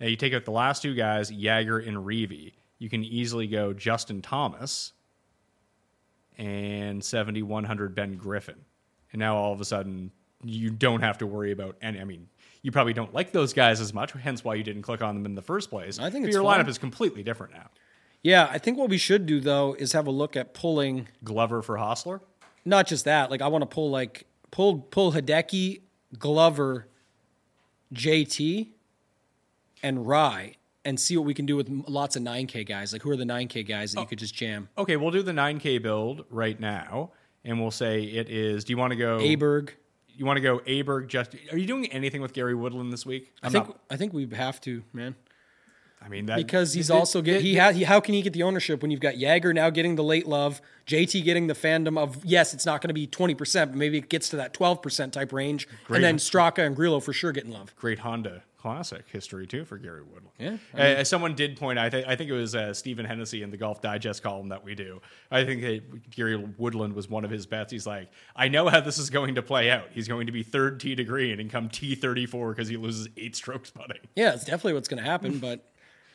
and 0.00 0.08
you 0.08 0.16
take 0.16 0.32
out 0.32 0.44
the 0.44 0.50
last 0.52 0.82
two 0.82 0.94
guys, 0.94 1.30
Jaeger 1.30 1.78
and 1.78 1.98
Reavie, 1.98 2.52
you 2.78 2.88
can 2.88 3.04
easily 3.04 3.46
go 3.46 3.72
Justin 3.72 4.22
Thomas 4.22 4.92
and 6.38 7.02
7,100 7.02 7.94
Ben 7.94 8.16
Griffin. 8.16 8.56
And 9.12 9.20
now 9.20 9.36
all 9.36 9.52
of 9.52 9.60
a 9.60 9.64
sudden, 9.64 10.10
you 10.44 10.70
don't 10.70 11.00
have 11.00 11.18
to 11.18 11.26
worry 11.26 11.52
about 11.52 11.76
any. 11.80 12.00
I 12.00 12.04
mean, 12.04 12.28
you 12.62 12.70
probably 12.70 12.92
don't 12.92 13.14
like 13.14 13.32
those 13.32 13.52
guys 13.52 13.80
as 13.80 13.94
much, 13.94 14.12
hence 14.12 14.44
why 14.44 14.54
you 14.54 14.62
didn't 14.62 14.82
click 14.82 15.02
on 15.02 15.14
them 15.14 15.24
in 15.24 15.34
the 15.34 15.42
first 15.42 15.70
place. 15.70 15.98
I 15.98 16.10
think 16.10 16.26
it's 16.26 16.34
your 16.34 16.42
fine. 16.44 16.62
lineup 16.62 16.68
is 16.68 16.78
completely 16.78 17.22
different 17.22 17.54
now. 17.54 17.70
Yeah, 18.22 18.48
I 18.50 18.58
think 18.58 18.78
what 18.78 18.88
we 18.88 18.98
should 18.98 19.26
do 19.26 19.40
though 19.40 19.74
is 19.74 19.92
have 19.92 20.06
a 20.06 20.10
look 20.10 20.36
at 20.36 20.54
pulling 20.54 21.08
Glover 21.22 21.62
for 21.62 21.76
Hossler. 21.76 22.20
not 22.64 22.86
just 22.86 23.04
that, 23.04 23.30
like 23.30 23.42
I 23.42 23.48
want 23.48 23.62
to 23.62 23.66
pull 23.66 23.90
like 23.90 24.26
pull 24.50 24.78
pull 24.78 25.12
Hideki, 25.12 25.82
Glover, 26.18 26.88
JT, 27.94 28.68
and 29.82 30.06
Rai 30.06 30.56
and 30.84 30.98
see 30.98 31.16
what 31.16 31.26
we 31.26 31.34
can 31.34 31.46
do 31.46 31.56
with 31.56 31.68
lots 31.88 32.16
of 32.16 32.22
9K 32.22 32.66
guys. 32.66 32.92
Like 32.92 33.02
who 33.02 33.10
are 33.10 33.16
the 33.16 33.24
9K 33.24 33.66
guys 33.66 33.92
that 33.92 34.00
you 34.00 34.06
oh. 34.06 34.08
could 34.08 34.18
just 34.18 34.34
jam? 34.34 34.68
Okay, 34.78 34.96
we'll 34.96 35.10
do 35.10 35.22
the 35.22 35.32
9K 35.32 35.82
build 35.82 36.24
right 36.30 36.58
now, 36.58 37.10
and 37.44 37.60
we'll 37.60 37.70
say 37.70 38.02
it 38.02 38.28
is. 38.28 38.64
Do 38.64 38.72
you 38.72 38.76
want 38.76 38.92
to 38.92 38.96
go? 38.96 39.18
Aberg. 39.18 39.70
You 40.16 40.24
want 40.24 40.38
to 40.38 40.40
go 40.40 40.60
Aberg? 40.60 41.08
Just 41.08 41.36
are 41.52 41.58
you 41.58 41.66
doing 41.66 41.86
anything 41.92 42.22
with 42.22 42.32
Gary 42.32 42.54
Woodland 42.54 42.92
this 42.92 43.04
week? 43.04 43.32
I 43.42 43.50
think 43.50 43.68
I 43.90 43.96
think 43.96 44.12
we 44.12 44.26
have 44.34 44.60
to, 44.62 44.82
man. 44.92 45.14
I 46.06 46.08
mean 46.08 46.26
that 46.26 46.36
because 46.36 46.72
he's 46.72 46.88
it- 46.88 46.92
also 46.94 47.20
get 47.20 47.40
he 47.42 47.56
has 47.56 47.82
how 47.82 47.98
can 48.00 48.14
he 48.14 48.22
get 48.22 48.32
the 48.32 48.44
ownership 48.44 48.80
when 48.80 48.90
you've 48.92 49.00
got 49.00 49.18
Jaeger 49.18 49.52
now 49.52 49.70
getting 49.70 49.96
the 49.96 50.04
late 50.04 50.26
love, 50.28 50.60
JT 50.86 51.24
getting 51.24 51.48
the 51.48 51.54
fandom 51.54 51.98
of 51.98 52.24
yes, 52.24 52.54
it's 52.54 52.64
not 52.64 52.80
going 52.80 52.88
to 52.88 52.94
be 52.94 53.06
twenty 53.06 53.34
percent, 53.34 53.72
but 53.72 53.76
maybe 53.78 53.98
it 53.98 54.08
gets 54.08 54.28
to 54.30 54.36
that 54.36 54.54
twelve 54.54 54.80
percent 54.82 55.12
type 55.12 55.32
range, 55.32 55.66
Great. 55.86 55.96
and 55.96 56.04
then 56.04 56.16
Straka 56.18 56.64
and 56.64 56.76
Grillo 56.76 57.00
for 57.00 57.12
sure 57.12 57.32
getting 57.32 57.50
love. 57.50 57.74
great 57.76 57.98
Honda 57.98 58.42
classic 58.58 59.04
history 59.12 59.46
too 59.46 59.64
for 59.64 59.78
Gary 59.78 60.02
Woodland. 60.02 60.26
Yeah, 60.40 60.56
Uh, 60.74 60.78
as 60.78 61.08
someone 61.08 61.36
did 61.36 61.56
point, 61.56 61.78
out, 61.78 61.84
I 61.84 61.90
think 61.90 62.08
I 62.08 62.16
think 62.16 62.30
it 62.30 62.34
was 62.34 62.54
uh, 62.56 62.74
Stephen 62.74 63.04
Hennessy 63.06 63.42
in 63.42 63.50
the 63.50 63.56
Golf 63.56 63.80
Digest 63.80 64.22
column 64.24 64.48
that 64.48 64.64
we 64.64 64.74
do. 64.74 65.00
I 65.30 65.44
think 65.44 65.60
that 65.62 66.10
Gary 66.10 66.36
Woodland 66.36 66.94
was 66.94 67.08
one 67.08 67.24
of 67.24 67.30
his 67.30 67.46
bets. 67.46 67.70
He's 67.70 67.86
like, 67.86 68.10
I 68.34 68.48
know 68.48 68.68
how 68.68 68.80
this 68.80 68.98
is 68.98 69.08
going 69.08 69.36
to 69.36 69.42
play 69.42 69.70
out. 69.70 69.88
He's 69.92 70.08
going 70.08 70.26
to 70.26 70.32
be 70.32 70.42
third 70.42 70.80
tee 70.80 70.96
to 70.96 71.04
green 71.04 71.38
and 71.38 71.48
come 71.50 71.68
T 71.68 71.94
thirty 71.94 72.26
four 72.26 72.50
because 72.52 72.66
he 72.68 72.76
loses 72.76 73.08
eight 73.16 73.36
strokes 73.36 73.70
putting. 73.70 73.98
Yeah, 74.16 74.34
it's 74.34 74.44
definitely 74.44 74.72
what's 74.74 74.88
going 74.88 75.02
to 75.02 75.08
happen. 75.08 75.38
But 75.38 75.64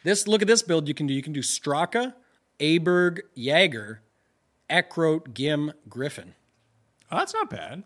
this 0.04 0.28
look 0.28 0.42
at 0.42 0.48
this 0.48 0.62
build 0.62 0.88
you 0.88 0.94
can 0.94 1.08
do. 1.08 1.14
You 1.14 1.22
can 1.22 1.34
do 1.34 1.42
Straka, 1.42 2.14
Aberg, 2.60 3.20
Jaeger, 3.36 4.02
Eckroat, 4.70 5.30
Ghim, 5.34 5.74
Griffin. 5.90 6.34
Oh, 7.12 7.18
that's 7.18 7.34
not 7.34 7.50
bad. 7.50 7.84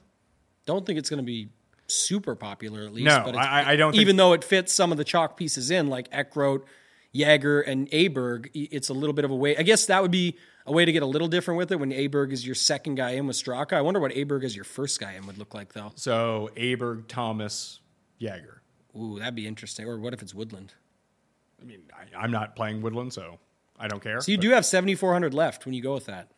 Don't 0.66 0.86
think 0.86 1.00
it's 1.00 1.10
going 1.10 1.18
to 1.20 1.24
be 1.26 1.50
super 1.88 2.36
popular 2.36 2.84
at 2.84 2.94
least. 2.94 3.06
No, 3.06 3.22
but 3.26 3.30
it's, 3.36 3.38
I- 3.38 3.72
I 3.72 3.76
don't 3.76 3.92
think- 3.92 4.02
Even 4.02 4.16
though 4.18 4.34
it 4.34 4.44
fits 4.44 4.74
some 4.74 4.92
of 4.92 4.98
the 4.98 5.04
chalk 5.04 5.38
pieces 5.38 5.72
in, 5.72 5.88
like 5.88 6.10
Eckroat, 6.12 6.64
Jaeger, 7.12 7.62
and 7.62 7.90
Aberg, 7.92 8.50
it's 8.54 8.90
a 8.90 8.94
little 8.94 9.14
bit 9.14 9.24
of 9.26 9.32
a 9.32 9.36
way. 9.36 9.56
I 9.58 9.64
guess 9.64 9.86
that 9.86 10.02
would 10.02 10.12
be 10.12 10.38
a 10.66 10.72
way 10.72 10.84
to 10.84 10.92
get 10.92 11.02
a 11.04 11.06
little 11.06 11.28
different 11.28 11.58
with 11.58 11.72
it 11.72 11.80
when 11.80 11.92
Aberg 11.92 12.32
is 12.34 12.46
your 12.46 12.56
second 12.56 12.96
guy 12.96 13.12
in 13.12 13.26
with 13.28 13.36
Straka. 13.38 13.74
I 13.74 13.82
wonder 13.82 14.00
what 14.00 14.12
Aberg 14.12 14.44
as 14.44 14.56
your 14.56 14.66
first 14.66 15.00
guy 15.00 15.14
in 15.14 15.26
would 15.28 15.38
look 15.38 15.54
like 15.54 15.74
though. 15.74 15.92
So 15.96 16.50
Aberg, 16.58 17.08
Thomas, 17.08 17.80
Jaeger. 18.20 18.62
Ooh, 19.00 19.18
that'd 19.20 19.36
be 19.36 19.48
interesting. 19.48 19.86
Or 19.88 19.98
what 20.00 20.14
if 20.14 20.22
it's 20.22 20.34
Woodland? 20.34 20.74
I 21.62 21.66
mean, 21.66 21.82
I, 21.94 22.24
I'm 22.24 22.32
not 22.32 22.56
playing 22.56 22.82
Woodland, 22.82 23.14
so 23.14 23.40
I 23.80 23.88
don't 23.88 24.02
care. 24.02 24.20
So 24.22 24.32
you 24.32 24.38
but- 24.38 24.42
do 24.44 24.50
have 24.52 24.66
seventy 24.66 24.96
four 24.96 25.14
hundred 25.14 25.34
left 25.34 25.66
when 25.66 25.74
you 25.74 25.82
go 25.82 25.94
with 25.94 26.06
that. 26.06 26.30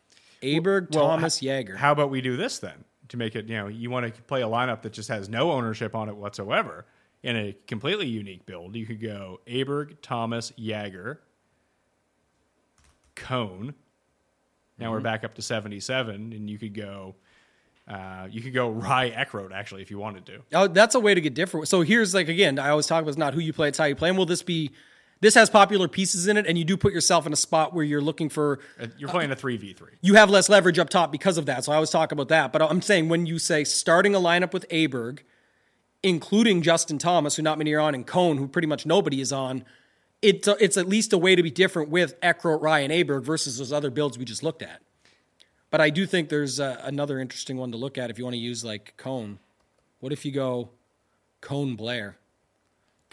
Aberg, 0.42 0.94
Well, 0.94 1.08
Thomas, 1.08 1.42
Jaeger. 1.42 1.76
How 1.76 1.90
about 1.92 2.10
we 2.10 2.20
do 2.20 2.36
this 2.36 2.58
then 2.60 2.84
to 3.08 3.16
make 3.16 3.34
it? 3.34 3.48
You 3.48 3.56
know, 3.56 3.66
you 3.68 3.90
want 3.90 4.14
to 4.14 4.22
play 4.22 4.42
a 4.42 4.46
lineup 4.46 4.82
that 4.82 4.92
just 4.92 5.08
has 5.08 5.28
no 5.28 5.50
ownership 5.50 5.94
on 5.96 6.08
it 6.08 6.16
whatsoever 6.16 6.86
in 7.24 7.34
a 7.36 7.56
completely 7.66 8.06
unique 8.06 8.46
build. 8.46 8.76
You 8.76 8.86
could 8.86 9.00
go 9.02 9.40
Aberg, 9.48 9.96
Thomas, 10.00 10.52
Jaeger, 10.56 11.20
Cone. 13.14 13.74
Now 14.78 14.84
Mm-hmm. 14.86 14.92
we're 14.92 15.00
back 15.00 15.24
up 15.24 15.34
to 15.34 15.42
seventy-seven, 15.42 16.32
and 16.32 16.48
you 16.48 16.56
could 16.58 16.74
go. 16.74 17.16
Uh, 17.88 18.28
you 18.30 18.40
could 18.42 18.52
go 18.52 18.68
Rai 18.68 19.10
Eckroat 19.10 19.50
actually 19.50 19.80
if 19.82 19.90
you 19.90 19.98
wanted 19.98 20.26
to. 20.26 20.40
Oh, 20.52 20.68
that's 20.68 20.94
a 20.94 21.00
way 21.00 21.14
to 21.14 21.20
get 21.22 21.32
different. 21.34 21.66
So 21.68 21.80
here's 21.80 22.14
like 22.14 22.28
again, 22.28 22.58
I 22.58 22.68
always 22.68 22.86
talk 22.86 23.00
about 23.02 23.08
it's 23.08 23.18
not 23.18 23.32
who 23.34 23.40
you 23.40 23.52
play, 23.52 23.68
it's 23.68 23.78
how 23.78 23.86
you 23.86 23.96
play. 23.96 24.10
And 24.10 24.18
will 24.18 24.26
this 24.26 24.42
be? 24.42 24.70
This 25.20 25.34
has 25.34 25.50
popular 25.50 25.88
pieces 25.88 26.28
in 26.28 26.36
it, 26.36 26.46
and 26.46 26.56
you 26.56 26.64
do 26.64 26.76
put 26.76 26.92
yourself 26.92 27.26
in 27.26 27.32
a 27.32 27.36
spot 27.36 27.74
where 27.74 27.84
you're 27.84 28.00
looking 28.00 28.28
for 28.28 28.60
Uh, 28.80 28.86
You're 28.98 29.08
playing 29.10 29.32
a 29.32 29.36
three 29.36 29.56
v 29.56 29.72
three. 29.72 29.92
you 30.00 30.14
have 30.14 30.30
less 30.30 30.48
leverage 30.48 30.78
up 30.78 30.88
top 30.90 31.10
because 31.10 31.38
of 31.38 31.46
that. 31.46 31.64
So 31.64 31.72
I 31.72 31.74
always 31.74 31.90
talk 31.90 32.12
about 32.12 32.28
that. 32.28 32.52
But 32.52 32.62
I'm 32.62 32.80
saying 32.82 33.08
when 33.08 33.26
you 33.26 33.38
say 33.38 33.64
starting 33.64 34.14
a 34.14 34.18
lineup 34.20 34.52
with 34.52 34.68
Aberg, 34.68 35.20
including 36.02 36.62
Justin 36.62 36.98
Thomas, 36.98 37.34
who 37.36 37.42
not 37.42 37.58
many 37.58 37.72
are 37.72 37.80
on, 37.80 37.94
and 37.94 38.06
Cone, 38.06 38.36
who 38.38 38.46
pretty 38.46 38.68
much 38.68 38.86
nobody 38.86 39.20
is 39.20 39.32
on, 39.32 39.64
it's 40.22 40.46
it's 40.46 40.76
at 40.76 40.88
least 40.88 41.12
a 41.12 41.18
way 41.18 41.34
to 41.34 41.42
be 41.42 41.50
different 41.50 41.88
with 41.90 42.18
Eckroat, 42.20 42.62
Ryan, 42.62 42.90
Aberg 42.92 43.24
versus 43.24 43.58
those 43.58 43.72
other 43.72 43.90
builds 43.90 44.18
we 44.18 44.24
just 44.24 44.42
looked 44.44 44.62
at. 44.62 44.80
But 45.70 45.80
I 45.80 45.90
do 45.90 46.06
think 46.06 46.28
there's 46.28 46.60
uh, 46.60 46.80
another 46.84 47.18
interesting 47.18 47.56
one 47.56 47.72
to 47.72 47.76
look 47.76 47.98
at 47.98 48.08
if 48.10 48.18
you 48.18 48.24
want 48.24 48.34
to 48.34 48.38
use 48.40 48.64
like 48.64 48.94
Cone. 48.96 49.38
What 50.00 50.12
if 50.12 50.24
you 50.24 50.30
go 50.32 50.70
Cone 51.40 51.74
Blair? 51.76 52.16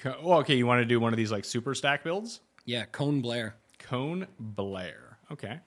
Co- 0.05 0.17
well, 0.21 0.39
okay, 0.39 0.55
you 0.55 0.67
want 0.67 0.81
to 0.81 0.85
do 0.85 0.99
one 0.99 1.13
of 1.13 1.17
these 1.17 1.31
like 1.31 1.43
super 1.43 1.73
stack 1.73 2.03
builds? 2.03 2.41
Yeah, 2.65 2.85
Cone 2.85 3.21
Blair. 3.21 3.55
Cone 3.79 4.27
Blair. 4.39 5.17
Okay. 5.31 5.59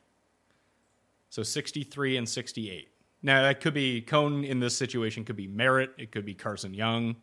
So 1.29 1.43
63 1.43 2.19
and 2.19 2.29
68. 2.29 2.89
Now 3.21 3.43
that 3.43 3.61
could 3.61 3.75
be 3.75 4.01
Cone 4.01 4.45
in 4.45 4.61
this 4.61 4.77
situation 4.77 5.25
could 5.25 5.35
be 5.35 5.49
Merritt, 5.49 5.91
it 5.99 6.13
could 6.13 6.25
be 6.25 6.35
Carson 6.35 6.73
Young. 6.73 7.17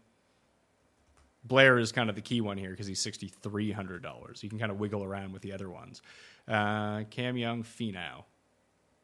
Blair 1.46 1.80
is 1.80 1.94
kind 1.94 2.10
of 2.10 2.18
the 2.18 2.22
key 2.22 2.42
one 2.42 2.58
here 2.58 2.72
because 2.72 2.88
he's 2.88 3.00
sixty 3.00 3.28
three 3.28 3.72
hundred 3.72 4.02
dollars. 4.02 4.42
You 4.44 4.50
can 4.50 4.58
kind 4.58 4.72
of 4.72 4.80
wiggle 4.80 5.04
around 5.04 5.32
with 5.32 5.44
the 5.44 5.54
other 5.54 5.70
ones. 5.70 6.02
Uh, 6.48 7.04
Cam 7.12 7.38
Young, 7.38 7.64
Finau, 7.64 8.24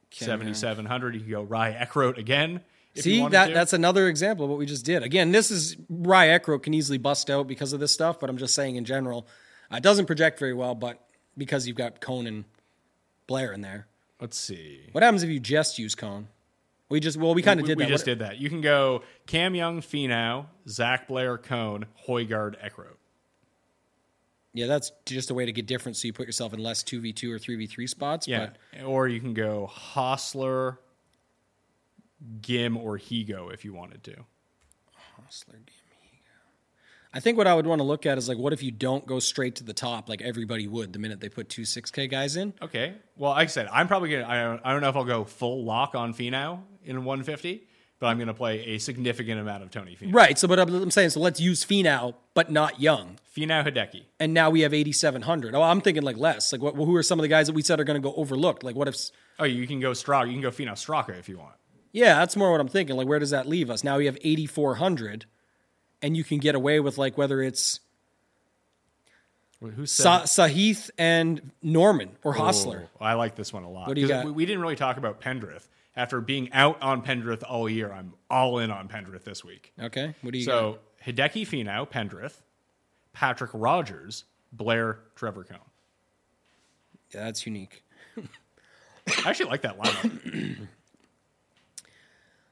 seventy 0.09 0.55
seven 0.55 0.85
hundred. 0.85 1.13
You 1.13 1.21
can 1.21 1.29
go 1.29 1.43
Rai 1.43 1.71
Eckroat 1.73 2.17
again. 2.17 2.61
See 2.95 3.25
that 3.29 3.53
that's 3.53 3.73
another 3.73 4.07
example 4.07 4.45
of 4.45 4.49
what 4.49 4.59
we 4.59 4.65
just 4.65 4.83
did. 4.85 5.01
Again, 5.03 5.31
this 5.31 5.49
is 5.51 5.77
Rai 5.89 6.27
Eckroat 6.27 6.63
can 6.63 6.73
easily 6.73 6.97
bust 6.97 7.29
out 7.29 7.47
because 7.47 7.71
of 7.73 7.79
this 7.79 7.91
stuff, 7.93 8.19
but 8.19 8.29
I'm 8.29 8.37
just 8.37 8.53
saying 8.53 8.75
in 8.75 8.83
general, 8.85 9.27
uh, 9.71 9.77
it 9.77 9.83
doesn't 9.83 10.07
project 10.07 10.39
very 10.39 10.53
well. 10.53 10.75
But 10.75 10.99
because 11.37 11.67
you've 11.67 11.77
got 11.77 12.01
Cone 12.01 12.27
and 12.27 12.43
Blair 13.27 13.53
in 13.53 13.61
there, 13.61 13.87
Let's 14.19 14.37
see. 14.37 14.81
what 14.91 15.03
happens 15.03 15.23
if 15.23 15.29
you 15.29 15.39
just 15.39 15.79
use 15.79 15.95
Cone? 15.95 16.27
We 16.89 16.99
just 16.99 17.15
well, 17.15 17.33
we 17.33 17.41
kind 17.41 17.61
of 17.61 17.65
did 17.65 17.77
we 17.77 17.85
that. 17.85 17.89
just 17.89 18.01
What- 18.01 18.17
did 18.17 18.19
that. 18.19 18.37
You 18.39 18.49
can 18.49 18.59
go 18.59 19.03
Cam 19.25 19.55
Young, 19.55 19.79
Finau, 19.79 20.47
Zac 20.67 21.07
Blair, 21.07 21.37
Cone, 21.37 21.85
Hojgaard, 22.07 22.61
Eckroat. 22.61 22.97
Yeah, 24.53 24.67
that's 24.67 24.91
just 25.05 25.31
a 25.31 25.33
way 25.33 25.45
to 25.45 25.53
get 25.53 25.65
different, 25.65 25.95
so 25.95 26.07
you 26.07 26.11
put 26.13 26.25
yourself 26.25 26.53
in 26.53 26.59
less 26.59 26.83
two 26.83 26.99
v 26.99 27.13
two 27.13 27.31
or 27.31 27.39
three 27.39 27.55
v 27.55 27.67
three 27.67 27.87
spots. 27.87 28.27
Yeah. 28.27 28.49
But 28.73 28.83
Or 28.83 29.07
you 29.07 29.21
can 29.21 29.33
go 29.33 29.71
Hossler, 29.73 30.77
Ghim, 32.41 32.77
or 32.77 32.97
Hoge 32.97 33.53
if 33.53 33.65
you 33.65 33.73
wanted 33.73 34.03
to. 34.05 34.15
Hossler, 35.15 35.55
give 35.55 35.65
me 35.89 35.97
Hoge. 36.13 36.17
I 37.13 37.19
think 37.19 37.37
what 37.37 37.47
I 37.47 37.53
would 37.53 37.65
want 37.67 37.79
to 37.79 37.83
look 37.83 38.05
at 38.05 38.17
is 38.17 38.29
like, 38.29 38.37
what 38.37 38.53
if 38.53 38.61
you 38.63 38.71
don't 38.71 39.05
go 39.05 39.19
straight 39.19 39.55
to 39.55 39.63
the 39.63 39.73
top 39.73 40.07
like 40.09 40.21
everybody 40.21 40.67
would 40.67 40.93
the 40.93 40.99
minute 40.99 41.19
they 41.19 41.29
put 41.29 41.49
two 41.49 41.65
six 41.65 41.91
k 41.91 42.07
guys 42.07 42.35
in? 42.35 42.53
Okay. 42.61 42.93
Well, 43.17 43.31
like 43.31 43.47
I 43.47 43.51
said, 43.51 43.67
I'm 43.71 43.87
probably 43.87 44.09
gonna. 44.11 44.27
I 44.27 44.43
don't, 44.43 44.61
I 44.63 44.71
don't 44.71 44.81
know 44.81 44.89
if 44.89 44.95
I'll 44.95 45.03
go 45.03 45.23
full 45.23 45.63
lock 45.63 45.95
on 45.95 46.13
Finau 46.13 46.59
in 46.83 47.03
150, 47.03 47.67
but 47.99 48.07
I'm 48.07 48.17
gonna 48.19 48.33
play 48.33 48.61
a 48.65 48.77
significant 48.77 49.39
amount 49.39 49.63
of 49.63 49.71
Tony 49.71 49.95
Finau. 49.99 50.13
Right. 50.13 50.37
So, 50.39 50.47
but 50.47 50.59
I'm 50.59 50.73
I'm 50.73 50.91
saying, 50.91 51.09
so 51.11 51.19
let's 51.19 51.39
use 51.39 51.65
Finau, 51.65 52.15
but 52.33 52.51
not 52.51 52.79
Young. 52.79 53.17
Finau 53.35 53.65
Hideki. 53.65 54.03
and 54.19 54.33
now 54.33 54.49
we 54.49 54.59
have 54.59 54.73
8700 54.73 55.55
oh 55.55 55.61
i'm 55.61 55.79
thinking 55.79 56.03
like 56.03 56.17
less 56.17 56.51
like 56.51 56.61
what, 56.61 56.75
who 56.75 56.93
are 56.97 57.01
some 57.01 57.17
of 57.17 57.21
the 57.21 57.29
guys 57.29 57.47
that 57.47 57.53
we 57.53 57.61
said 57.61 57.79
are 57.79 57.85
going 57.85 57.95
to 57.95 58.05
go 58.05 58.13
overlooked 58.15 58.61
like 58.61 58.75
what 58.75 58.89
if 58.89 58.97
Oh, 59.39 59.45
you 59.45 59.65
can 59.65 59.79
go 59.79 59.91
Straka. 59.91 60.27
You 60.27 60.33
can 60.33 60.41
go 60.41 60.51
Finau 60.51 60.73
Straka 60.73 61.17
if 61.17 61.29
you 61.29 61.37
want. 61.37 61.53
Yeah 61.91 62.15
that's 62.19 62.35
more 62.35 62.51
what 62.51 62.61
i'm 62.61 62.67
thinking 62.67 62.95
like 62.95 63.07
where 63.07 63.19
does 63.19 63.31
that 63.31 63.47
leave 63.47 63.69
us 63.69 63.83
now 63.83 63.97
we 63.97 64.05
have 64.05 64.17
8400 64.21 65.25
and 66.01 66.15
you 66.17 66.23
can 66.23 66.37
get 66.39 66.55
away 66.55 66.79
with 66.79 66.97
like 66.97 67.17
whether 67.17 67.41
it's 67.41 67.79
Who 69.59 69.85
said? 69.85 70.25
Sa- 70.25 70.45
Sahith 70.47 70.89
and 70.97 71.51
Noren 71.63 72.09
or 72.23 72.33
Hossler. 72.33 72.87
Oh, 72.99 73.05
I 73.05 73.13
like 73.13 73.35
this 73.35 73.53
one 73.53 73.63
a 73.63 73.69
lot. 73.69 73.87
What 73.87 73.93
do 73.95 74.01
you 74.01 74.07
got? 74.07 74.25
We, 74.25 74.31
we 74.31 74.45
didn't 74.45 74.61
really 74.61 74.75
talk 74.75 74.97
about 74.97 75.21
Pendrith. 75.21 75.67
After 75.95 76.21
being 76.21 76.51
out 76.53 76.81
on 76.81 77.03
Pendrith 77.03 77.43
all 77.47 77.69
year, 77.69 77.91
I'm 77.91 78.13
all 78.29 78.59
in 78.59 78.71
on 78.71 78.87
Pendrith 78.87 79.23
this 79.23 79.43
week. 79.43 79.73
Okay, 79.79 80.15
what 80.21 80.31
do 80.31 80.39
you 80.39 80.45
So 80.45 80.79
Hideki 81.05 81.45
Finau, 81.45 81.87
Pendrith, 81.87 82.41
Patrick 83.13 83.51
Rodgers, 83.53 84.23
Blair, 84.53 84.99
Trevor 85.15 85.43
got? 85.43 85.59
Yeah, 87.13 87.25
that's 87.25 87.45
unique. 87.45 87.83
I 88.17 89.29
actually 89.29 89.49
like 89.49 89.61
that 89.63 89.77
lineup. 89.77 90.67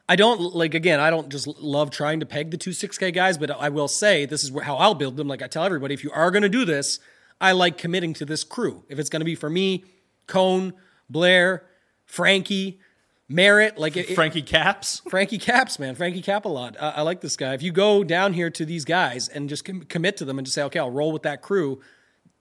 I 0.10 0.16
don't 0.16 0.55
like 0.55 0.74
again. 0.74 0.99
I 0.99 1.12
don't 1.12 1.30
just 1.30 1.45
love 1.45 1.91
trying 1.91 2.20
to 2.20 2.26
peg 2.26 2.49
the 2.49 2.57
two 2.57 2.74
six 2.74 2.97
K 2.97 3.12
guys, 3.12 3.38
but 3.38 3.51
I 3.51 3.70
will 3.70 3.88
say 3.88 4.26
this 4.26 4.43
is 4.43 4.51
how 4.64 4.76
I'll 4.76 4.95
build 4.95 5.16
them. 5.18 5.28
Like 5.28 5.43
I 5.43 5.47
tell 5.47 5.64
everybody, 5.64 5.93
if 5.93 6.03
you 6.03 6.10
are 6.12 6.32
going 6.32 6.41
to 6.41 6.49
do 6.49 6.66
this, 6.66 6.99
I 7.39 7.51
like 7.51 7.78
committing 7.78 8.16
to 8.16 8.26
this 8.26 8.43
crew. 8.43 8.84
If 8.89 8.97
it's 8.97 9.10
going 9.10 9.20
to 9.20 9.26
be 9.26 9.36
for 9.36 9.51
me, 9.51 9.86
Cone, 10.26 10.74
Blair, 11.12 11.64
Frankie, 12.05 12.80
Merritt, 13.28 13.78
like 13.78 13.95
it, 13.95 14.16
Frankie 14.16 14.41
Caps. 14.41 15.03
Frankie 15.10 15.38
Caps, 15.38 15.78
man, 15.78 15.93
Frankie 15.93 16.24
Cap 16.24 16.45
a 16.45 16.49
lot. 16.49 16.76
I, 16.82 16.89
I 16.89 17.01
like 17.03 17.22
this 17.22 17.38
guy. 17.38 17.53
If 17.53 17.62
you 17.62 17.72
go 17.72 18.03
down 18.03 18.34
here 18.34 18.49
to 18.49 18.66
these 18.66 18.86
guys 18.86 19.28
and 19.28 19.47
just 19.47 19.64
com- 19.64 19.84
commit 19.84 20.18
to 20.18 20.26
them 20.26 20.39
and 20.39 20.45
just 20.45 20.55
say, 20.55 20.64
okay, 20.64 20.80
I'll 20.80 20.89
roll 20.89 21.12
with 21.12 21.22
that 21.22 21.43
crew, 21.43 21.82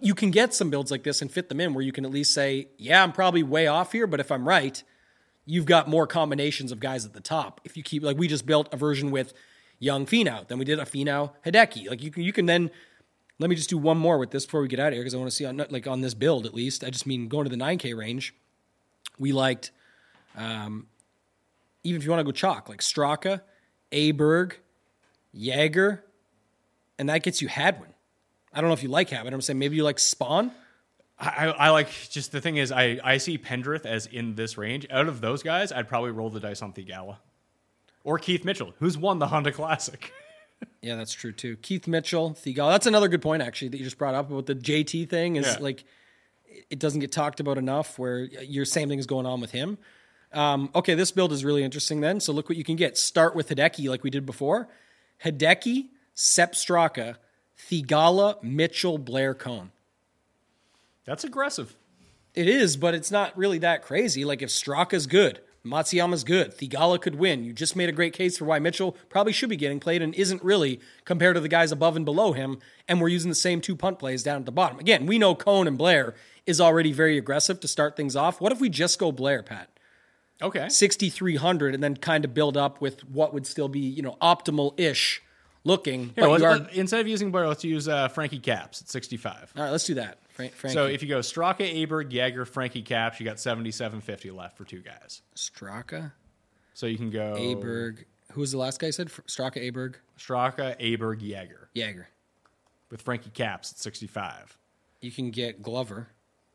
you 0.00 0.14
can 0.14 0.30
get 0.30 0.54
some 0.54 0.70
builds 0.70 0.90
like 0.90 1.02
this 1.02 1.20
and 1.20 1.30
fit 1.30 1.50
them 1.50 1.60
in 1.60 1.74
where 1.74 1.84
you 1.84 1.92
can 1.92 2.06
at 2.06 2.10
least 2.10 2.32
say, 2.32 2.68
yeah, 2.78 3.02
I'm 3.02 3.12
probably 3.12 3.42
way 3.42 3.66
off 3.66 3.92
here, 3.92 4.06
but 4.06 4.20
if 4.20 4.32
I'm 4.32 4.48
right, 4.48 4.82
you've 5.48 5.64
got 5.64 5.88
more 5.88 6.06
combinations 6.06 6.70
of 6.72 6.78
guys 6.78 7.06
at 7.06 7.14
the 7.14 7.20
top. 7.20 7.60
If 7.64 7.76
you 7.76 7.82
keep 7.82 8.02
like 8.02 8.18
we 8.18 8.28
just 8.28 8.44
built 8.44 8.68
a 8.70 8.76
version 8.76 9.10
with 9.10 9.32
young 9.78 10.04
Finau, 10.04 10.46
then 10.46 10.58
we 10.58 10.64
did 10.64 10.78
a 10.78 10.84
Finau 10.84 11.32
Hideki. 11.44 11.88
Like 11.88 12.02
you 12.02 12.10
can 12.10 12.22
you 12.22 12.32
can 12.32 12.46
then 12.46 12.70
let 13.38 13.48
me 13.48 13.56
just 13.56 13.70
do 13.70 13.78
one 13.78 13.96
more 13.96 14.18
with 14.18 14.30
this 14.30 14.44
before 14.44 14.60
we 14.60 14.68
get 14.68 14.78
out 14.78 14.88
of 14.88 14.92
here 14.92 15.02
because 15.02 15.14
I 15.14 15.16
want 15.16 15.30
to 15.30 15.34
see 15.36 15.46
on 15.46 15.64
like 15.70 15.86
on 15.86 16.02
this 16.02 16.12
build 16.12 16.44
at 16.44 16.52
least. 16.52 16.84
I 16.84 16.90
just 16.90 17.06
mean 17.06 17.28
going 17.28 17.44
to 17.44 17.50
the 17.50 17.62
9K 17.62 17.96
range. 17.96 18.34
We 19.18 19.32
liked 19.32 19.70
um, 20.36 20.86
even 21.82 21.98
if 21.98 22.04
you 22.04 22.10
want 22.10 22.20
to 22.20 22.24
go 22.24 22.32
chalk, 22.32 22.68
like 22.68 22.80
Straka, 22.80 23.40
Aberg, 23.90 24.52
Jaeger, 25.32 26.04
and 26.98 27.08
that 27.08 27.22
gets 27.22 27.40
you 27.40 27.48
Hadwin. 27.48 27.94
I 28.52 28.60
don't 28.60 28.68
know 28.68 28.74
if 28.74 28.82
you 28.82 28.90
like 28.90 29.08
Hadwin. 29.08 29.32
I'm 29.32 29.40
saying 29.40 29.58
maybe 29.58 29.76
you 29.76 29.84
like 29.84 29.96
Spaun. 29.96 30.50
I, 31.20 31.46
I 31.46 31.70
like 31.70 31.88
just 32.10 32.30
the 32.32 32.40
thing 32.40 32.56
is 32.58 32.70
I, 32.70 33.00
I 33.02 33.16
see 33.18 33.38
Pendrith 33.38 33.84
as 33.86 34.06
in 34.06 34.36
this 34.36 34.56
range. 34.56 34.86
Out 34.90 35.08
of 35.08 35.20
those 35.20 35.42
guys, 35.42 35.72
I'd 35.72 35.88
probably 35.88 36.12
roll 36.12 36.30
the 36.30 36.38
dice 36.40 36.62
on 36.62 36.72
Theegala. 36.72 37.16
Or 38.04 38.18
Keith 38.18 38.44
Mitchell, 38.44 38.72
who's 38.78 38.96
won 38.96 39.18
the 39.18 39.26
Honda 39.28 39.52
Classic. 39.52 40.12
Yeah, 40.80 40.96
that's 40.96 41.12
true 41.12 41.30
too. 41.30 41.54
Keith 41.56 41.86
Mitchell, 41.86 42.32
Thigal. 42.32 42.68
That's 42.72 42.86
another 42.86 43.06
good 43.06 43.22
point 43.22 43.42
actually 43.42 43.68
that 43.68 43.78
you 43.78 43.84
just 43.84 43.96
brought 43.96 44.14
up 44.16 44.28
about 44.28 44.46
the 44.46 44.56
JT 44.56 45.08
thing. 45.08 45.36
Is 45.36 45.46
Yeah. 45.46 45.58
like 45.60 45.84
it 46.68 46.80
doesn't 46.80 46.98
get 46.98 47.12
talked 47.12 47.38
about 47.38 47.58
enough. 47.58 47.96
Where 47.96 48.22
your 48.24 48.64
same 48.64 48.88
thing 48.88 48.98
is 48.98 49.06
going 49.06 49.24
on 49.24 49.40
with 49.40 49.52
him. 49.52 49.78
Um, 50.32 50.68
okay, 50.74 50.94
this 50.94 51.12
build 51.12 51.30
is 51.32 51.44
really 51.44 51.62
interesting. 51.62 52.00
Then, 52.00 52.18
so 52.18 52.32
look 52.32 52.48
what 52.48 52.58
you 52.58 52.64
can 52.64 52.74
get. 52.74 52.98
Start 52.98 53.36
with 53.36 53.50
Hideki 53.50 53.88
like 53.88 54.02
we 54.02 54.10
did 54.10 54.26
before. 54.26 54.68
Hideki, 55.24 55.90
Sepp 56.14 56.54
Straka, 56.54 57.16
Theegala, 57.70 58.42
Mitchell, 58.42 58.98
Blair, 58.98 59.34
Cone. 59.34 59.70
That's 61.08 61.24
aggressive. 61.24 61.74
It 62.34 62.48
is, 62.48 62.76
but 62.76 62.94
it's 62.94 63.10
not 63.10 63.36
really 63.36 63.58
that 63.58 63.82
crazy. 63.82 64.24
Like 64.26 64.42
if 64.42 64.50
Straka's 64.50 65.06
good, 65.06 65.40
Matsuyama's 65.64 66.22
good, 66.22 66.56
Theegala 66.56 67.00
could 67.00 67.14
win. 67.14 67.44
You 67.44 67.54
just 67.54 67.74
made 67.76 67.88
a 67.88 67.92
great 67.92 68.12
case 68.12 68.36
for 68.36 68.44
why 68.44 68.58
Mitchell 68.58 68.92
probably 69.08 69.32
should 69.32 69.48
be 69.48 69.56
getting 69.56 69.80
played 69.80 70.02
and 70.02 70.14
isn't 70.14 70.44
really 70.44 70.80
compared 71.06 71.34
to 71.36 71.40
the 71.40 71.48
guys 71.48 71.72
above 71.72 71.96
and 71.96 72.04
below 72.04 72.32
him. 72.32 72.58
And 72.86 73.00
we're 73.00 73.08
using 73.08 73.30
the 73.30 73.34
same 73.34 73.62
two 73.62 73.74
punt 73.74 73.98
plays 73.98 74.22
down 74.22 74.40
at 74.40 74.44
the 74.46 74.52
bottom. 74.52 74.78
Again, 74.78 75.06
we 75.06 75.18
know 75.18 75.34
Cone 75.34 75.66
and 75.66 75.78
Blair 75.78 76.14
is 76.46 76.60
already 76.60 76.92
very 76.92 77.16
aggressive 77.16 77.58
to 77.60 77.68
start 77.68 77.96
things 77.96 78.14
off. 78.14 78.38
What 78.40 78.52
if 78.52 78.60
we 78.60 78.68
just 78.68 78.98
go 78.98 79.10
Blair, 79.10 79.42
Pat? 79.42 79.70
Okay. 80.42 80.68
6,300 80.68 81.74
and 81.74 81.82
then 81.82 81.96
kind 81.96 82.24
of 82.24 82.34
build 82.34 82.56
up 82.56 82.80
with 82.82 83.00
what 83.08 83.32
would 83.32 83.46
still 83.46 83.68
be, 83.68 83.80
you 83.80 84.02
know, 84.02 84.16
optimal 84.22 84.78
ish 84.78 85.22
looking. 85.64 86.12
Here, 86.14 86.26
but 86.26 86.42
are, 86.42 86.58
let- 86.58 86.72
instead 86.74 87.00
of 87.00 87.08
using 87.08 87.30
Blair, 87.32 87.48
let's 87.48 87.64
use 87.64 87.88
uh, 87.88 88.08
Frankie 88.08 88.38
Caps 88.38 88.82
at 88.82 88.88
65. 88.88 89.52
all 89.56 89.64
right, 89.64 89.70
let's 89.70 89.84
do 89.84 89.94
that. 89.94 90.18
Frank, 90.54 90.72
So 90.72 90.86
if 90.86 91.02
you 91.02 91.08
go 91.08 91.18
Straka, 91.18 91.86
Aberg, 91.86 92.12
Jaeger, 92.12 92.44
Frankie 92.44 92.82
Caps, 92.82 93.18
you 93.18 93.24
got 93.26 93.36
77.50 93.36 94.34
left 94.34 94.56
for 94.56 94.64
two 94.64 94.80
guys. 94.80 95.22
Straka, 95.36 96.12
So 96.74 96.86
you 96.86 96.96
can 96.96 97.10
go 97.10 97.34
Aberg. 97.36 98.04
Who 98.32 98.40
was 98.40 98.52
the 98.52 98.58
last 98.58 98.78
guy 98.80 98.86
you 98.88 98.92
said? 98.92 99.08
Straka, 99.08 99.56
Aberg, 99.56 99.94
Straka, 100.18 100.78
Aberg, 100.80 101.20
Jaeger 101.22 101.70
Jaeger. 101.74 102.08
with 102.90 103.02
Frankie 103.02 103.30
Caps 103.30 103.72
at 103.72 103.78
65. 103.78 104.56
You 105.00 105.10
can 105.10 105.30
get 105.30 105.62
Glover 105.62 106.08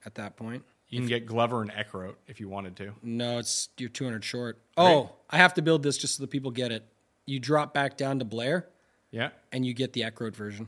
at 0.05 0.15
that 0.15 0.35
point. 0.37 0.63
You 0.89 0.99
can 0.99 1.07
get 1.07 1.25
Glover 1.25 1.61
and 1.63 1.71
Eckroat 1.71 2.15
if 2.27 2.39
you 2.39 2.47
wanted 2.47 2.75
to. 2.77 2.93
No, 3.01 3.39
it's 3.39 3.69
you're 3.77 3.89
200 3.89 4.23
short. 4.23 4.59
Oh, 4.77 5.11
I 5.29 5.37
have 5.37 5.55
to 5.55 5.61
build 5.63 5.81
this 5.81 5.97
just 5.97 6.17
so 6.17 6.23
the 6.23 6.27
people 6.27 6.51
get 6.51 6.71
it. 6.71 6.85
You 7.25 7.39
drop 7.39 7.73
back 7.73 7.97
down 7.97 8.19
to 8.19 8.25
Blair 8.25 8.67
Yeah. 9.11 9.29
and 9.51 9.65
you 9.65 9.73
get 9.73 9.93
the 9.93 10.01
Eckroat 10.01 10.35
version. 10.35 10.67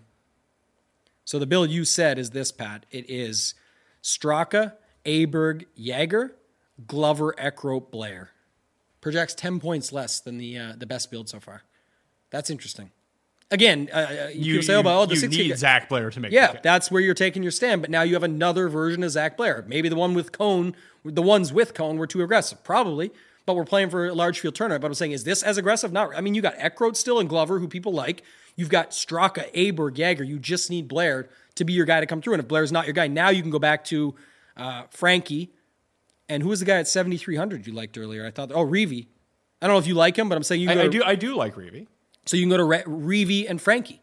So 1.25 1.39
the 1.39 1.47
build 1.47 1.69
you 1.71 1.85
said 1.85 2.17
is 2.19 2.29
this, 2.29 2.51
Pat. 2.51 2.85
It 2.91 3.09
is 3.09 3.55
Straka, 4.03 4.73
Aberg, 5.05 5.65
Jaeger, 5.75 6.35
Glover, 6.87 7.33
Eckroat, 7.33 7.91
Blair. 7.91 8.29
Projects 9.01 9.33
10 9.35 9.59
points 9.59 9.91
less 9.91 10.19
than 10.19 10.37
the 10.37 10.57
uh, 10.57 10.73
the 10.77 10.85
best 10.85 11.11
build 11.11 11.29
so 11.29 11.39
far. 11.39 11.63
That's 12.31 12.49
interesting. 12.49 12.91
Again, 13.51 13.89
uh, 13.93 13.97
uh, 13.97 14.27
you, 14.33 14.55
You, 14.55 14.61
say, 14.63 14.73
oh, 14.73 14.81
but, 14.81 14.99
oh, 14.99 15.05
the 15.05 15.13
you 15.13 15.19
60 15.19 15.43
need 15.43 15.49
guy- 15.49 15.55
Zac 15.55 15.87
Blair 15.89 16.09
to 16.09 16.19
make 16.19 16.31
Yeah, 16.31 16.59
that's 16.63 16.89
where 16.89 16.99
you're 17.01 17.13
taking 17.13 17.43
your 17.43 17.51
stand. 17.51 17.81
But 17.81 17.91
now 17.91 18.01
you 18.01 18.15
have 18.15 18.23
another 18.23 18.67
version 18.69 19.03
of 19.03 19.11
Zac 19.11 19.37
Blair. 19.37 19.63
Maybe 19.67 19.87
the 19.89 19.95
one 19.95 20.15
with 20.15 20.31
Cone, 20.31 20.75
the 21.03 21.21
ones 21.21 21.53
with 21.53 21.75
Cone 21.75 21.97
were 21.97 22.07
too 22.07 22.23
aggressive. 22.23 22.63
Probably. 22.63 23.11
But 23.45 23.55
we're 23.55 23.65
playing 23.65 23.89
for 23.91 24.07
a 24.07 24.13
large 24.13 24.39
field 24.39 24.55
tournament. 24.55 24.81
But 24.81 24.87
I'm 24.87 24.93
saying, 24.95 25.11
is 25.11 25.23
this 25.23 25.43
as 25.43 25.57
aggressive? 25.57 25.91
Not. 25.91 26.15
I 26.15 26.21
mean, 26.21 26.33
you 26.33 26.41
got 26.41 26.57
Eckroat 26.57 26.95
still 26.95 27.19
and 27.19 27.29
Glover, 27.29 27.59
who 27.59 27.67
people 27.67 27.93
like. 27.93 28.23
You've 28.55 28.69
got 28.69 28.91
Straka, 28.91 29.51
Aberg, 29.53 29.97
Jaeger. 29.97 30.23
You 30.23 30.39
just 30.39 30.69
need 30.69 30.87
Blair 30.87 31.29
to 31.55 31.63
be 31.65 31.73
your 31.73 31.85
guy 31.85 31.99
to 31.99 32.05
come 32.05 32.21
through. 32.21 32.33
And 32.33 32.41
if 32.41 32.47
Blair's 32.47 32.71
not 32.71 32.85
your 32.85 32.93
guy, 32.93 33.07
now 33.07 33.29
you 33.29 33.41
can 33.41 33.51
go 33.51 33.59
back 33.59 33.83
to 33.85 34.15
uh, 34.57 34.83
Frankie. 34.89 35.51
And 36.27 36.41
who 36.41 36.49
was 36.49 36.59
the 36.59 36.65
guy 36.65 36.77
at 36.79 36.87
7,300 36.87 37.67
you 37.67 37.73
liked 37.73 37.97
earlier? 37.97 38.25
I 38.25 38.31
thought, 38.31 38.51
oh, 38.51 38.65
Reavie. 38.65 39.07
I 39.61 39.67
don't 39.67 39.75
know 39.75 39.79
if 39.79 39.87
you 39.87 39.93
like 39.93 40.17
him, 40.17 40.27
but 40.27 40.35
I'm 40.37 40.43
saying 40.43 40.61
you 40.61 40.67
can 40.67 40.77
I, 40.79 40.81
go 40.81 40.87
I 40.87 40.91
to- 40.91 40.97
do. 40.97 41.03
I 41.03 41.15
do 41.15 41.35
like 41.35 41.55
Reavie. 41.55 41.85
so 42.25 42.35
you 42.37 42.43
can 42.43 42.49
go 42.49 42.57
to 42.57 42.63
Re- 42.63 42.83
Reavie 42.83 43.47
and 43.49 43.61
Frankie. 43.61 44.01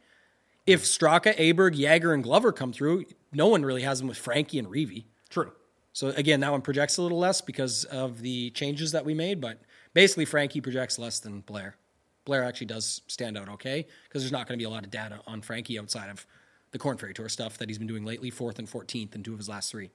If 0.66 0.84
Straka, 0.84 1.36
Aberg, 1.36 1.76
Jaeger, 1.76 2.12
and 2.14 2.22
Glover 2.22 2.53
come 2.53 2.72
through, 2.72 3.07
no 3.32 3.49
one 3.49 3.64
really 3.64 3.82
has 3.82 3.99
them 3.99 4.07
with 4.07 4.18
Frankie 4.18 4.59
and 4.61 4.68
Reavie. 4.68 5.05
True. 5.28 5.51
So 5.93 6.09
again, 6.09 6.40
that 6.40 6.51
one 6.51 6.62
projects 6.62 6.97
a 6.97 7.03
little 7.03 7.18
less 7.18 7.40
because 7.40 7.84
of 7.84 8.22
the 8.22 8.51
changes 8.51 8.93
that 8.93 9.05
we 9.05 9.14
made, 9.14 9.40
but 9.40 9.61
basically 9.95 10.24
Frankie 10.24 10.61
projects 10.61 10.99
less 10.99 11.20
than 11.20 11.40
Blair. 11.40 11.76
Blair 12.24 12.45
actually 12.45 12.68
does 12.68 13.03
stand 13.09 13.36
out 13.36 13.49
okay 13.49 13.86
because 14.09 14.22
there's 14.22 14.32
not 14.32 14.47
going 14.47 14.59
to 14.59 14.62
be 14.62 14.66
a 14.66 14.70
lot 14.70 14.84
of 14.84 14.90
data 14.90 15.20
on 15.26 15.43
Frankie 15.43 15.78
outside 15.78 16.09
of 16.09 16.26
the 16.70 16.78
Corn 16.78 16.97
Ferry 16.97 17.12
Tour 17.12 17.28
stuff 17.28 17.59
that 17.59 17.68
he's 17.68 17.78
been 17.78 17.86
doing 17.86 18.05
lately, 18.05 18.30
fourth 18.30 18.59
and 18.59 18.68
14th 18.68 19.14
in 19.14 19.22
two 19.22 19.32
of 19.32 19.38
his 19.38 19.49
last 19.49 19.70
three. 19.70 19.90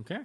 Okay. 0.00 0.18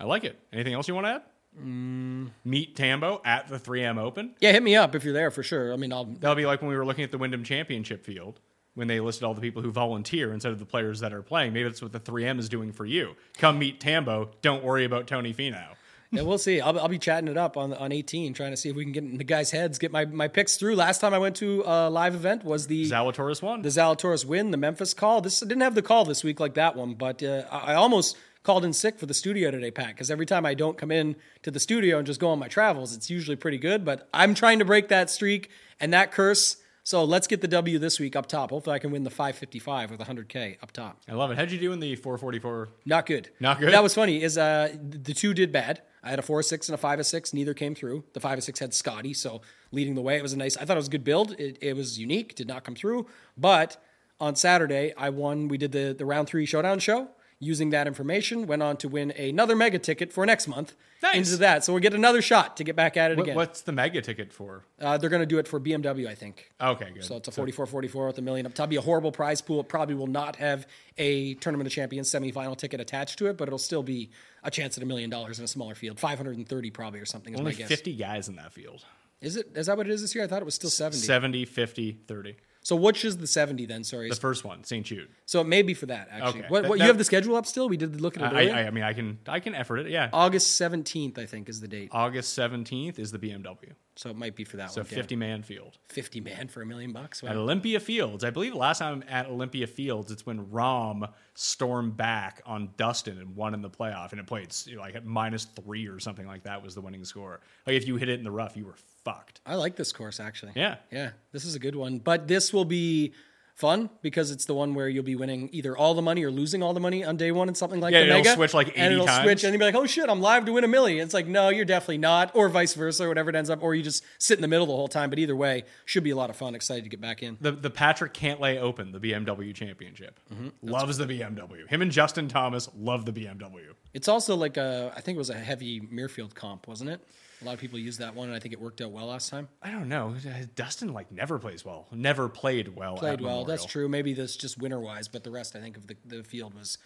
I 0.00 0.04
like 0.04 0.24
it. 0.24 0.38
Anything 0.52 0.74
else 0.74 0.88
you 0.88 0.94
want 0.94 1.06
to 1.06 1.10
add? 1.10 1.22
Mm. 1.60 2.30
Meet 2.44 2.74
Tambo 2.74 3.20
at 3.24 3.48
the 3.48 3.58
3M 3.58 3.98
Open. 3.98 4.34
Yeah, 4.40 4.52
hit 4.52 4.62
me 4.62 4.74
up 4.76 4.94
if 4.94 5.04
you're 5.04 5.12
there 5.12 5.30
for 5.30 5.42
sure. 5.42 5.72
I 5.72 5.76
mean, 5.76 5.92
I'll 5.92 6.06
That'll 6.06 6.34
be 6.34 6.46
like 6.46 6.62
when 6.62 6.70
we 6.70 6.76
were 6.76 6.86
looking 6.86 7.04
at 7.04 7.10
the 7.10 7.18
Wyndham 7.18 7.44
Championship 7.44 8.04
field 8.04 8.40
when 8.74 8.88
they 8.88 9.00
listed 9.00 9.24
all 9.24 9.34
the 9.34 9.40
people 9.40 9.62
who 9.62 9.70
volunteer 9.70 10.32
instead 10.32 10.52
of 10.52 10.58
the 10.58 10.64
players 10.64 11.00
that 11.00 11.12
are 11.12 11.22
playing. 11.22 11.52
Maybe 11.52 11.68
that's 11.68 11.82
what 11.82 11.92
the 11.92 12.00
3M 12.00 12.38
is 12.38 12.48
doing 12.48 12.72
for 12.72 12.84
you. 12.84 13.14
Come 13.38 13.58
meet 13.58 13.80
Tambo. 13.80 14.30
Don't 14.42 14.64
worry 14.64 14.84
about 14.84 15.06
Tony 15.06 15.32
Finau. 15.32 15.74
Yeah, 16.10 16.22
we'll 16.22 16.38
see. 16.38 16.60
I'll, 16.60 16.78
I'll 16.78 16.88
be 16.88 16.98
chatting 16.98 17.28
it 17.28 17.36
up 17.36 17.56
on 17.56 17.72
on 17.74 17.90
18, 17.90 18.34
trying 18.34 18.52
to 18.52 18.56
see 18.56 18.68
if 18.68 18.76
we 18.76 18.84
can 18.84 18.92
get 18.92 19.02
in 19.02 19.18
the 19.18 19.24
guys' 19.24 19.50
heads, 19.50 19.78
get 19.80 19.90
my, 19.90 20.04
my 20.04 20.28
picks 20.28 20.56
through. 20.56 20.76
Last 20.76 21.00
time 21.00 21.12
I 21.12 21.18
went 21.18 21.34
to 21.36 21.64
a 21.66 21.90
live 21.90 22.14
event 22.14 22.44
was 22.44 22.68
the 22.68 22.88
Zalatoris 22.88 23.42
won. 23.42 23.62
the 23.62 23.68
Zalatoris 23.68 24.24
win, 24.24 24.52
the 24.52 24.56
Memphis 24.56 24.94
call. 24.94 25.20
This 25.20 25.42
I 25.42 25.46
didn't 25.46 25.62
have 25.62 25.74
the 25.74 25.82
call 25.82 26.04
this 26.04 26.22
week 26.22 26.38
like 26.38 26.54
that 26.54 26.76
one, 26.76 26.94
but 26.94 27.22
uh, 27.22 27.44
I 27.50 27.74
almost 27.74 28.16
called 28.44 28.64
in 28.64 28.72
sick 28.72 28.98
for 28.98 29.06
the 29.06 29.14
studio 29.14 29.50
today, 29.50 29.72
Pat, 29.72 29.88
because 29.88 30.10
every 30.10 30.26
time 30.26 30.46
I 30.46 30.54
don't 30.54 30.78
come 30.78 30.92
in 30.92 31.16
to 31.42 31.50
the 31.50 31.58
studio 31.58 31.98
and 31.98 32.06
just 32.06 32.20
go 32.20 32.28
on 32.28 32.38
my 32.38 32.48
travels, 32.48 32.94
it's 32.94 33.10
usually 33.10 33.36
pretty 33.36 33.58
good. 33.58 33.84
But 33.84 34.08
I'm 34.14 34.34
trying 34.34 34.60
to 34.60 34.64
break 34.64 34.88
that 34.88 35.10
streak 35.10 35.50
and 35.80 35.92
that 35.92 36.12
curse. 36.12 36.58
So 36.86 37.02
let's 37.02 37.26
get 37.26 37.40
the 37.40 37.48
W 37.48 37.78
this 37.78 37.98
week 37.98 38.14
up 38.14 38.26
top. 38.26 38.50
Hopefully, 38.50 38.76
I 38.76 38.78
can 38.78 38.90
win 38.90 39.04
the 39.04 39.10
555 39.10 39.90
with 39.90 40.00
100K 40.00 40.62
up 40.62 40.70
top. 40.70 41.00
I 41.08 41.14
love 41.14 41.30
it. 41.30 41.38
How'd 41.38 41.50
you 41.50 41.58
do 41.58 41.72
in 41.72 41.80
the 41.80 41.96
444? 41.96 42.68
Not 42.84 43.06
good. 43.06 43.30
Not 43.40 43.58
good? 43.58 43.72
That 43.72 43.82
was 43.82 43.94
funny. 43.94 44.22
Is 44.22 44.36
uh 44.36 44.74
the 44.82 45.14
two 45.14 45.32
did 45.32 45.50
bad. 45.50 45.80
I 46.02 46.10
had 46.10 46.18
a 46.18 46.22
four 46.22 46.42
six 46.42 46.68
and 46.68 46.74
a 46.74 46.78
five 46.78 47.04
six. 47.06 47.32
Neither 47.32 47.54
came 47.54 47.74
through. 47.74 48.04
The 48.12 48.20
five 48.20 48.42
six 48.44 48.58
had 48.58 48.74
Scotty, 48.74 49.14
so 49.14 49.40
leading 49.72 49.94
the 49.94 50.02
way. 50.02 50.18
It 50.18 50.22
was 50.22 50.34
a 50.34 50.36
nice. 50.36 50.58
I 50.58 50.66
thought 50.66 50.76
it 50.76 50.80
was 50.80 50.88
a 50.88 50.90
good 50.90 51.04
build. 51.04 51.32
It, 51.40 51.56
it 51.62 51.74
was 51.74 51.98
unique. 51.98 52.34
Did 52.34 52.48
not 52.48 52.64
come 52.64 52.74
through. 52.74 53.06
But 53.38 53.82
on 54.20 54.36
Saturday, 54.36 54.92
I 54.98 55.08
won. 55.08 55.48
We 55.48 55.56
did 55.56 55.72
the 55.72 55.94
the 55.96 56.04
round 56.04 56.28
three 56.28 56.44
showdown 56.44 56.80
show. 56.80 57.08
Using 57.44 57.70
that 57.70 57.86
information, 57.86 58.46
went 58.46 58.62
on 58.62 58.78
to 58.78 58.88
win 58.88 59.10
another 59.10 59.54
mega 59.54 59.78
ticket 59.78 60.12
for 60.12 60.24
next 60.24 60.48
month. 60.48 60.74
Nice. 61.02 61.16
Into 61.16 61.36
that, 61.38 61.62
so 61.62 61.74
we'll 61.74 61.82
get 61.82 61.92
another 61.92 62.22
shot 62.22 62.56
to 62.56 62.64
get 62.64 62.74
back 62.74 62.96
at 62.96 63.10
it 63.10 63.18
What- 63.18 63.24
again. 63.24 63.36
what's 63.36 63.60
the 63.60 63.72
mega 63.72 64.00
ticket 64.00 64.32
for? 64.32 64.64
Uh, 64.80 64.96
they're 64.96 65.10
going 65.10 65.20
to 65.20 65.26
do 65.26 65.38
it 65.38 65.46
for 65.46 65.60
BMW, 65.60 66.08
I 66.08 66.14
think. 66.14 66.50
Okay, 66.58 66.90
good. 66.94 67.04
So 67.04 67.16
it's 67.16 67.28
a 67.28 67.30
44 67.30 67.66
44 67.66 68.06
with 68.06 68.16
a 68.18 68.22
million 68.22 68.46
up 68.46 68.54
top. 68.54 68.70
Be 68.70 68.76
a 68.76 68.80
horrible 68.80 69.12
prize 69.12 69.42
pool. 69.42 69.60
It 69.60 69.68
probably 69.68 69.94
will 69.94 70.06
not 70.06 70.36
have 70.36 70.66
a 70.96 71.34
Tournament 71.34 71.66
of 71.66 71.72
Champions 71.74 72.10
semifinal 72.10 72.56
ticket 72.56 72.80
attached 72.80 73.18
to 73.18 73.26
it, 73.26 73.36
but 73.36 73.48
it'll 73.48 73.58
still 73.58 73.82
be 73.82 74.10
a 74.42 74.50
chance 74.50 74.78
at 74.78 74.82
a 74.82 74.86
million 74.86 75.10
dollars 75.10 75.38
in 75.38 75.44
a 75.44 75.48
smaller 75.48 75.74
field. 75.74 76.00
530 76.00 76.70
probably 76.70 77.00
or 77.00 77.04
something 77.04 77.34
is 77.34 77.40
Only 77.40 77.52
my 77.52 77.58
guess. 77.58 77.68
50 77.68 77.94
guys 77.96 78.28
in 78.28 78.36
that 78.36 78.52
field. 78.54 78.82
Is 79.20 79.36
it? 79.36 79.50
Is 79.54 79.66
that 79.66 79.76
what 79.76 79.86
it 79.86 79.92
is 79.92 80.00
this 80.00 80.14
year? 80.14 80.24
I 80.24 80.26
thought 80.26 80.40
it 80.40 80.46
was 80.46 80.54
still 80.54 80.70
70. 80.70 80.98
70, 81.04 81.44
50, 81.44 81.92
30. 82.06 82.36
So 82.64 82.74
which 82.76 83.04
is 83.04 83.18
the 83.18 83.26
70 83.26 83.66
then? 83.66 83.84
Sorry. 83.84 84.08
The 84.08 84.16
first 84.16 84.42
one, 84.42 84.64
St. 84.64 84.84
Jude. 84.86 85.08
so 85.26 85.42
it 85.42 85.46
may 85.46 85.60
be 85.60 85.74
for 85.74 85.84
that 85.86 86.08
actually. 86.10 86.40
Okay. 86.40 86.48
What, 86.48 86.62
That- 86.62 86.68
what, 86.70 86.78
that- 86.78 86.84
you 86.84 86.88
have 86.88 86.96
the 86.98 87.04
schedule 87.04 87.36
up 87.36 87.44
still? 87.46 87.68
We 87.68 87.76
did 87.76 88.00
look 88.00 88.16
at 88.16 88.32
it 88.32 88.34
I. 88.34 88.62
I, 88.62 88.66
I 88.66 88.70
mean, 88.70 88.82
I 88.82 88.94
can 88.94 89.18
I 89.28 89.38
can 89.38 89.54
effort 89.54 89.76
it. 89.78 89.90
Yeah. 89.90 90.08
August 90.12 90.58
17th, 90.60 91.18
I 91.18 91.26
think, 91.26 91.48
is 91.50 91.60
the 91.60 91.68
date. 91.68 91.90
August 91.92 92.36
17th 92.38 92.98
is 92.98 93.12
the 93.12 93.18
BMW. 93.18 93.72
So 93.96 94.08
it 94.10 94.16
might 94.16 94.34
be 94.34 94.42
for 94.44 94.56
that 94.56 94.72
So 94.72 94.80
one. 94.80 94.88
yeah. 94.90 94.96
50 94.96 95.14
man 95.16 95.42
field. 95.42 95.76
50 95.90 96.20
man 96.20 96.48
for 96.48 96.62
a 96.62 96.66
million 96.66 96.90
bucks. 96.92 97.22
Wow. 97.22 97.28
At 97.30 97.36
Olympia 97.36 97.78
Fields. 97.80 98.24
I 98.24 98.30
believe 98.30 98.54
last 98.54 98.78
time 98.78 99.04
at 99.08 99.26
Olympia 99.26 99.66
Fields, 99.68 100.10
it's 100.10 100.24
when 100.26 100.46
Rahm 100.46 101.08
stormed 101.34 101.96
back 101.96 102.40
on 102.46 102.70
Dustin 102.76 103.18
and 103.18 103.36
won 103.36 103.52
in 103.54 103.60
the 103.62 103.70
playoff. 103.70 104.10
And 104.12 104.18
it 104.20 104.26
played 104.26 104.52
like 104.78 104.94
at 104.94 105.04
minus 105.04 105.44
three 105.44 105.86
or 105.86 106.00
something 106.00 106.26
like 106.26 106.44
that 106.44 106.62
was 106.62 106.74
the 106.74 106.80
winning 106.80 107.04
score. 107.04 107.40
Like 107.66 107.76
if 107.76 107.86
you 107.86 107.96
hit 107.96 108.08
it 108.08 108.18
in 108.18 108.24
the 108.24 108.30
rough, 108.30 108.56
you 108.56 108.64
were 108.66 108.74
fucked. 109.04 109.40
I 109.46 109.54
like 109.56 109.76
this 109.76 109.92
course 109.92 110.20
actually. 110.20 110.52
Yeah. 110.56 110.76
Yeah, 110.90 111.10
this 111.32 111.44
is 111.44 111.54
a 111.54 111.58
good 111.58 111.76
one. 111.76 111.98
But 111.98 112.28
this 112.28 112.52
will 112.52 112.64
be 112.64 113.12
fun 113.54 113.88
because 114.02 114.32
it's 114.32 114.46
the 114.46 114.54
one 114.54 114.74
where 114.74 114.88
you'll 114.88 115.04
be 115.04 115.14
winning 115.14 115.48
either 115.52 115.76
all 115.76 115.94
the 115.94 116.02
money 116.02 116.24
or 116.24 116.30
losing 116.30 116.60
all 116.60 116.74
the 116.74 116.80
money 116.80 117.04
on 117.04 117.16
day 117.16 117.30
one 117.30 117.46
and 117.46 117.56
something 117.56 117.78
like 117.80 117.92
that. 117.92 118.00
Yeah, 118.00 118.06
the 118.06 118.10
it'll 118.10 118.24
mega. 118.24 118.34
switch 118.34 118.52
like 118.54 118.68
80 118.70 118.78
and 118.80 118.92
it'll 118.94 119.06
times. 119.06 119.22
switch 119.24 119.44
and 119.44 119.52
you'll 119.52 119.60
be 119.60 119.64
like, 119.64 119.76
oh 119.76 119.86
shit, 119.86 120.08
I'm 120.08 120.20
live 120.20 120.44
to 120.46 120.52
win 120.52 120.64
a 120.64 120.68
million. 120.68 121.04
It's 121.04 121.14
like, 121.14 121.28
no, 121.28 121.50
you're 121.50 121.64
definitely 121.64 121.98
not, 121.98 122.34
or 122.34 122.48
vice 122.48 122.74
versa, 122.74 123.04
or 123.04 123.08
whatever 123.08 123.30
it 123.30 123.36
ends 123.36 123.50
up, 123.50 123.62
or 123.62 123.76
you 123.76 123.82
just 123.84 124.02
sit 124.18 124.38
in 124.38 124.42
the 124.42 124.48
middle 124.48 124.66
the 124.66 124.72
whole 124.74 124.88
time. 124.88 125.08
But 125.08 125.20
either 125.20 125.36
way, 125.36 125.62
should 125.84 126.02
be 126.02 126.10
a 126.10 126.16
lot 126.16 126.30
of 126.30 126.36
fun. 126.36 126.56
Excited 126.56 126.82
to 126.82 126.90
get 126.90 127.00
back 127.00 127.22
in. 127.22 127.38
The 127.40 127.52
the 127.52 127.70
Patrick 127.70 128.12
Cantlay 128.12 128.58
Open, 128.58 128.90
the 128.90 128.98
BMW 128.98 129.54
Championship. 129.54 130.18
Mm-hmm. 130.32 130.48
Loves 130.68 130.98
the 130.98 131.06
BMW. 131.06 131.68
Him 131.68 131.80
and 131.80 131.92
Justin 131.92 132.26
Thomas 132.26 132.68
love 132.76 133.04
the 133.04 133.12
BMW. 133.12 133.74
It's 133.92 134.08
also 134.08 134.34
like 134.34 134.56
a, 134.56 134.92
I 134.96 135.00
think 135.00 135.14
it 135.14 135.18
was 135.20 135.30
a 135.30 135.34
heavy 135.34 135.80
Muirfield 135.80 136.34
comp, 136.34 136.66
wasn't 136.66 136.90
it? 136.90 137.06
A 137.44 137.46
lot 137.46 137.54
of 137.54 137.60
people 137.60 137.78
use 137.78 137.98
that 137.98 138.14
one, 138.14 138.28
and 138.28 138.36
I 138.36 138.38
think 138.40 138.54
it 138.54 138.60
worked 138.60 138.80
out 138.80 138.90
well 138.90 139.06
last 139.06 139.28
time. 139.28 139.48
I 139.62 139.70
don't 139.70 139.88
know. 139.88 140.14
Dustin 140.54 140.94
like 140.94 141.12
never 141.12 141.38
plays 141.38 141.62
well. 141.64 141.86
Never 141.92 142.28
played 142.30 142.74
well. 142.74 142.96
Played 142.96 143.20
well, 143.20 143.44
that's 143.44 143.66
true. 143.66 143.86
Maybe 143.86 144.14
that's 144.14 144.34
just 144.36 144.56
winter 144.58 144.80
wise, 144.80 145.08
but 145.08 145.24
the 145.24 145.30
rest 145.30 145.54
I 145.54 145.60
think 145.60 145.76
of 145.76 145.86
the, 145.86 145.96
the 146.06 146.22
field 146.22 146.54
was 146.54 146.78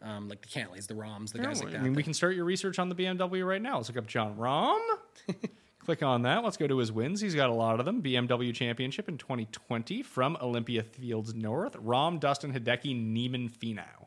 um, 0.00 0.28
like 0.30 0.40
the 0.40 0.48
Cantleys, 0.48 0.86
the 0.86 0.94
Rahms, 0.94 1.32
the 1.32 1.38
guys 1.40 1.60
No, 1.60 1.66
like 1.66 1.74
I 1.74 1.78
that. 1.78 1.84
mean, 1.84 1.92
we 1.92 2.02
can 2.02 2.14
start 2.14 2.34
your 2.34 2.46
research 2.46 2.78
on 2.78 2.88
the 2.88 2.94
BMW 2.94 3.46
right 3.46 3.60
now. 3.60 3.76
Let's 3.76 3.88
look 3.90 3.98
up 3.98 4.06
Jon 4.06 4.36
Rahm. 4.36 4.80
Click 5.84 6.02
on 6.02 6.22
that. 6.22 6.42
Let's 6.44 6.56
go 6.56 6.66
to 6.66 6.78
his 6.78 6.90
wins. 6.90 7.20
He's 7.20 7.34
got 7.34 7.50
a 7.50 7.54
lot 7.54 7.78
of 7.80 7.84
them. 7.86 8.02
BMW 8.02 8.54
Championship 8.54 9.06
in 9.08 9.18
2020 9.18 10.02
from 10.02 10.38
Olympia 10.40 10.82
Fields 10.82 11.34
North. 11.34 11.74
Rahm, 11.74 12.18
Dustin, 12.20 12.52
Hideki, 12.54 12.96
Niemann, 12.96 13.50
Finau. 13.50 14.06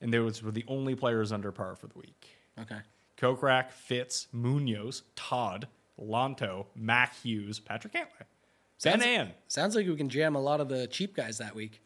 And 0.00 0.12
those 0.12 0.42
were 0.42 0.50
the 0.52 0.64
only 0.68 0.94
players 0.94 1.32
under 1.32 1.50
par 1.52 1.74
for 1.76 1.86
the 1.88 1.98
week. 1.98 2.28
okay. 2.60 2.78
Kokrak, 3.20 3.70
Fitz, 3.70 4.28
Munoz, 4.32 5.02
Todd, 5.14 5.68
Lanto, 6.00 6.66
Mac 6.74 7.14
Hughes, 7.22 7.60
Patrick 7.60 7.92
Cantlay. 7.92 8.24
Sounds- 8.78 9.04
Ann. 9.04 9.32
Sounds 9.48 9.76
like 9.76 9.86
we 9.86 9.96
can 9.96 10.08
jam 10.08 10.34
a 10.34 10.40
lot 10.40 10.60
of 10.60 10.68
the 10.68 10.86
cheap 10.86 11.14
guys 11.14 11.38
that 11.38 11.54
week. 11.54 11.82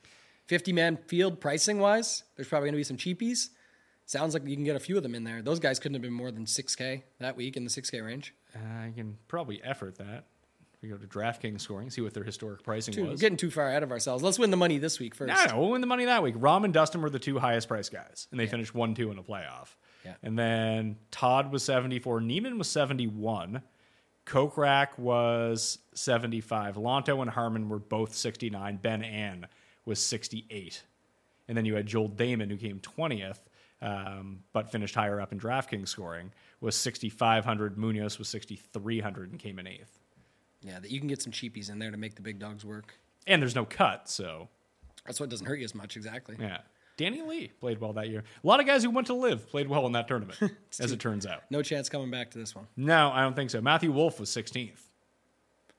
50 0.46 0.72
man 0.72 0.96
field 1.08 1.40
pricing 1.40 1.78
wise, 1.78 2.22
there's 2.36 2.48
probably 2.48 2.66
going 2.68 2.74
to 2.74 2.78
be 2.78 2.84
some 2.84 2.96
cheapies. 2.98 3.48
Sounds 4.06 4.34
like 4.34 4.46
you 4.46 4.54
can 4.54 4.64
get 4.64 4.76
a 4.76 4.80
few 4.80 4.96
of 4.98 5.02
them 5.02 5.14
in 5.14 5.24
there. 5.24 5.40
Those 5.40 5.58
guys 5.58 5.78
couldn't 5.78 5.94
have 5.94 6.02
been 6.02 6.12
more 6.12 6.30
than 6.30 6.44
6K 6.44 7.02
that 7.20 7.36
week 7.36 7.56
in 7.56 7.64
the 7.64 7.70
6K 7.70 8.04
range. 8.04 8.34
Uh, 8.54 8.58
I 8.58 8.92
can 8.94 9.16
probably 9.28 9.62
effort 9.64 9.96
that. 9.96 10.26
We 10.82 10.90
go 10.90 10.98
to 10.98 11.06
DraftKings 11.06 11.62
scoring, 11.62 11.88
see 11.88 12.02
what 12.02 12.12
their 12.12 12.24
historic 12.24 12.62
pricing 12.62 12.94
we're 13.02 13.12
was. 13.12 13.20
getting 13.20 13.38
too 13.38 13.50
far 13.50 13.70
ahead 13.70 13.82
of 13.82 13.90
ourselves. 13.90 14.22
Let's 14.22 14.38
win 14.38 14.50
the 14.50 14.58
money 14.58 14.76
this 14.76 15.00
week 15.00 15.14
first. 15.14 15.32
No, 15.32 15.44
no, 15.54 15.60
we'll 15.60 15.70
win 15.70 15.80
the 15.80 15.86
money 15.86 16.04
that 16.04 16.22
week. 16.22 16.34
Rahm 16.36 16.64
and 16.64 16.74
Dustin 16.74 17.00
were 17.00 17.08
the 17.08 17.18
two 17.18 17.38
highest 17.38 17.68
priced 17.68 17.90
guys, 17.90 18.28
and 18.30 18.38
they 18.38 18.46
finished 18.46 18.74
one 18.74 18.94
two 18.94 19.10
in 19.10 19.16
a 19.16 19.22
playoff. 19.22 19.68
Yeah. 20.04 20.14
And 20.22 20.38
then 20.38 20.96
Todd 21.10 21.50
was 21.52 21.62
seventy 21.62 21.98
four, 21.98 22.20
Niemann 22.20 22.58
was 22.58 22.68
seventy 22.68 23.06
one, 23.06 23.62
Kokrak 24.26 24.98
was 24.98 25.78
seventy 25.94 26.40
five, 26.40 26.76
Lanto 26.76 27.20
and 27.20 27.30
Harman 27.30 27.68
were 27.68 27.78
both 27.78 28.14
sixty 28.14 28.50
nine. 28.50 28.76
Ben 28.76 29.02
An 29.02 29.46
was 29.84 29.98
sixty 29.98 30.46
eight, 30.50 30.82
and 31.48 31.56
then 31.56 31.64
you 31.64 31.74
had 31.74 31.86
Joel 31.86 32.08
Dahmen 32.08 32.50
who 32.50 32.56
came 32.56 32.80
twentieth. 32.80 33.40
Um, 33.82 34.44
but 34.54 34.70
finished 34.70 34.94
higher 34.94 35.20
up 35.20 35.30
in 35.32 35.38
DraftKings 35.38 35.88
scoring 35.88 36.32
was 36.62 36.74
6,500. 36.74 37.76
Munoz 37.76 38.18
was 38.18 38.28
6,300 38.28 39.30
and 39.30 39.38
came 39.38 39.58
in 39.58 39.66
eighth. 39.66 39.98
Yeah, 40.62 40.80
that 40.80 40.90
you 40.90 40.98
can 41.00 41.08
get 41.08 41.20
some 41.20 41.32
cheapies 41.32 41.70
in 41.70 41.78
there 41.80 41.90
to 41.90 41.98
make 41.98 42.14
the 42.14 42.22
big 42.22 42.38
dogs 42.38 42.64
work. 42.64 42.94
And 43.26 43.42
there's 43.42 43.54
no 43.54 43.66
cut, 43.66 44.08
so 44.08 44.48
That's 45.04 45.20
why 45.20 45.24
it 45.24 45.30
doesn't 45.30 45.46
hurt 45.46 45.58
you 45.58 45.66
as 45.66 45.74
much, 45.74 45.98
exactly. 45.98 46.36
Yeah. 46.40 46.60
Danny 46.96 47.22
Lee 47.22 47.48
played 47.60 47.80
well 47.80 47.92
that 47.94 48.08
year. 48.08 48.22
A 48.42 48.46
lot 48.46 48.60
of 48.60 48.66
guys 48.66 48.82
who 48.84 48.90
went 48.90 49.08
to 49.08 49.14
live 49.14 49.48
played 49.50 49.68
well 49.68 49.86
in 49.86 49.92
that 49.92 50.06
tournament, 50.08 50.38
as 50.80 50.92
it 50.92 51.00
turns 51.00 51.26
out. 51.26 51.42
No 51.50 51.62
chance 51.62 51.88
coming 51.88 52.10
back 52.10 52.30
to 52.32 52.38
this 52.38 52.54
one 52.54 52.66
No, 52.76 53.10
I 53.12 53.22
don't 53.22 53.34
think 53.34 53.50
so. 53.50 53.60
Matthew 53.60 53.90
Wolff 53.92 54.20
was 54.20 54.30
16th. 54.30 54.78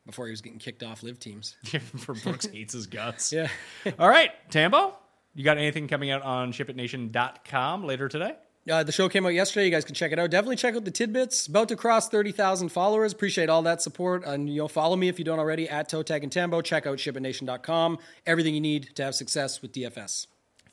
before 0.06 0.26
he 0.28 0.32
was 0.32 0.42
getting 0.42 0.60
kicked 0.60 0.84
off 0.84 1.04
live 1.04 1.20
teams. 1.20 1.56
For 1.98 2.14
Brooks 2.14 2.46
hates 2.48 2.74
his 2.74 2.88
guts. 2.88 3.32
Yeah. 3.34 3.48
All 3.98 4.10
right, 4.10 4.32
Tambo, 4.50 4.96
you 5.34 5.44
got 5.44 5.58
anything 5.58 5.88
coming 5.88 6.12
out 6.12 6.22
on 6.22 6.52
shipitnation.com 6.54 7.84
later 7.86 8.08
today? 8.10 8.36
Uh, 8.70 8.82
the 8.84 8.92
show 8.92 9.08
came 9.08 9.24
out 9.28 9.34
yesterday. 9.34 9.66
You 9.66 9.72
guys 9.72 9.86
can 9.86 9.94
check 9.94 10.12
it 10.12 10.18
out. 10.18 10.32
Definitely 10.32 10.56
check 10.56 10.76
out 10.76 10.86
the 10.86 10.92
tidbits. 10.92 11.46
About 11.46 11.68
to 11.70 11.76
cross 11.76 12.10
30,000 12.10 12.70
followers. 12.70 13.14
Appreciate 13.14 13.48
all 13.48 13.62
that 13.62 13.80
support. 13.80 14.24
And 14.26 14.50
you'll 14.50 14.68
follow 14.68 14.96
me 14.96 15.08
if 15.08 15.20
you 15.20 15.26
don't 15.26 15.38
already 15.38 15.70
at 15.70 15.88
Toe 15.88 16.02
Tag 16.02 16.24
and 16.24 16.32
Tambo. 16.32 16.62
Check 16.62 16.88
out 16.88 16.98
shipitnation.com. 16.98 18.00
Everything 18.26 18.56
you 18.56 18.62
need 18.62 18.96
to 18.96 19.04
have 19.04 19.14
success 19.14 19.62
with 19.62 19.72
DFS. 19.72 20.26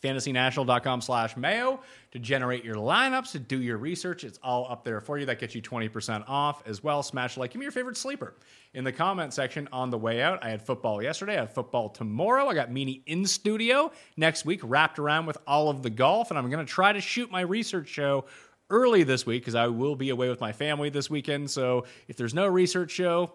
fantasynational.com 0.03 1.01
slash 1.01 1.37
mayo 1.37 1.81
to 2.11 2.19
generate 2.19 2.65
your 2.65 2.75
lineups 2.75 3.33
to 3.33 3.39
do 3.39 3.63
your 3.63 3.79
research. 3.79 4.25
It's 4.25 4.39
all 4.43 4.67
up 4.71 4.85
there 4.85 5.01
for 5.01 5.19
you. 5.19 5.27
That 5.27 5.39
gets 5.39 5.55
you 5.55 5.63
20% 5.63 6.25
off 6.29 6.67
as 6.67 6.83
well. 6.83 7.03
Smash 7.03 7.37
like. 7.37 7.53
Give 7.53 7.61
me 7.61 7.65
your 7.65 7.73
favorite 7.73 7.97
sleeper 7.97 8.35
in 8.75 8.85
the 8.85 8.93
comment 8.93 9.33
section 9.33 9.69
on 9.73 9.91
the 9.91 9.99
way 9.99 10.23
out. 10.23 10.43
I 10.43 10.51
had 10.51 10.63
football 10.63 11.03
yesterday. 11.03 11.37
I 11.37 11.41
have 11.41 11.55
football 11.55 11.89
tomorrow. 11.89 12.49
I 12.49 12.55
got 12.55 12.71
meanie 12.71 13.03
in 13.07 13.27
studio 13.27 13.93
next 14.17 14.45
week 14.45 14.61
wrapped 14.63 14.99
around 14.99 15.27
with 15.27 15.39
all 15.47 15.69
of 15.69 15.83
the 15.83 15.91
golf 15.91 16.31
and 16.31 16.39
i'm 16.39 16.49
going 16.51 16.65
to 16.65 16.71
try 16.71 16.93
to 16.93 17.01
shoot 17.01 17.31
my 17.31 17.41
research 17.41 17.89
show 17.89 18.25
early 18.71 19.03
this 19.03 19.27
week 19.27 19.43
because 19.43 19.55
i 19.55 19.67
will 19.67 19.97
be 19.97 20.11
away 20.11 20.29
with 20.29 20.41
my 20.41 20.53
family 20.53 20.91
this 20.91 21.11
weekend. 21.11 21.51
So 21.51 21.85
if 22.09 22.17
there's 22.17 22.35
no 22.35 22.47
research 22.47 22.91
show 22.91 23.33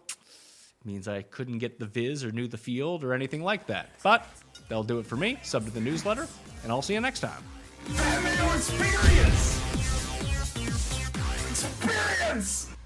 means 0.88 1.07
I 1.07 1.22
couldn't 1.22 1.57
get 1.59 1.80
the 1.80 1.86
viz 1.86 2.24
or 2.24 2.32
knew 2.32 2.47
the 2.47 2.57
field 2.57 3.03
or 3.03 3.13
anything 3.13 3.43
like 3.43 3.68
that. 3.68 3.89
But 4.01 4.26
they'll 4.70 4.84
do 4.84 4.99
it 4.99 5.05
for 5.05 5.18
me. 5.18 5.38
Sub 5.43 5.65
to 5.65 5.72
the 5.72 5.82
newsletter, 5.82 6.28
and 6.63 6.72
I'll 6.72 6.82
see 6.82 6.93
you 6.93 7.01
next 7.01 7.20
time. 7.22 7.43
Experience! 8.55 9.61
Experience! 11.49 12.76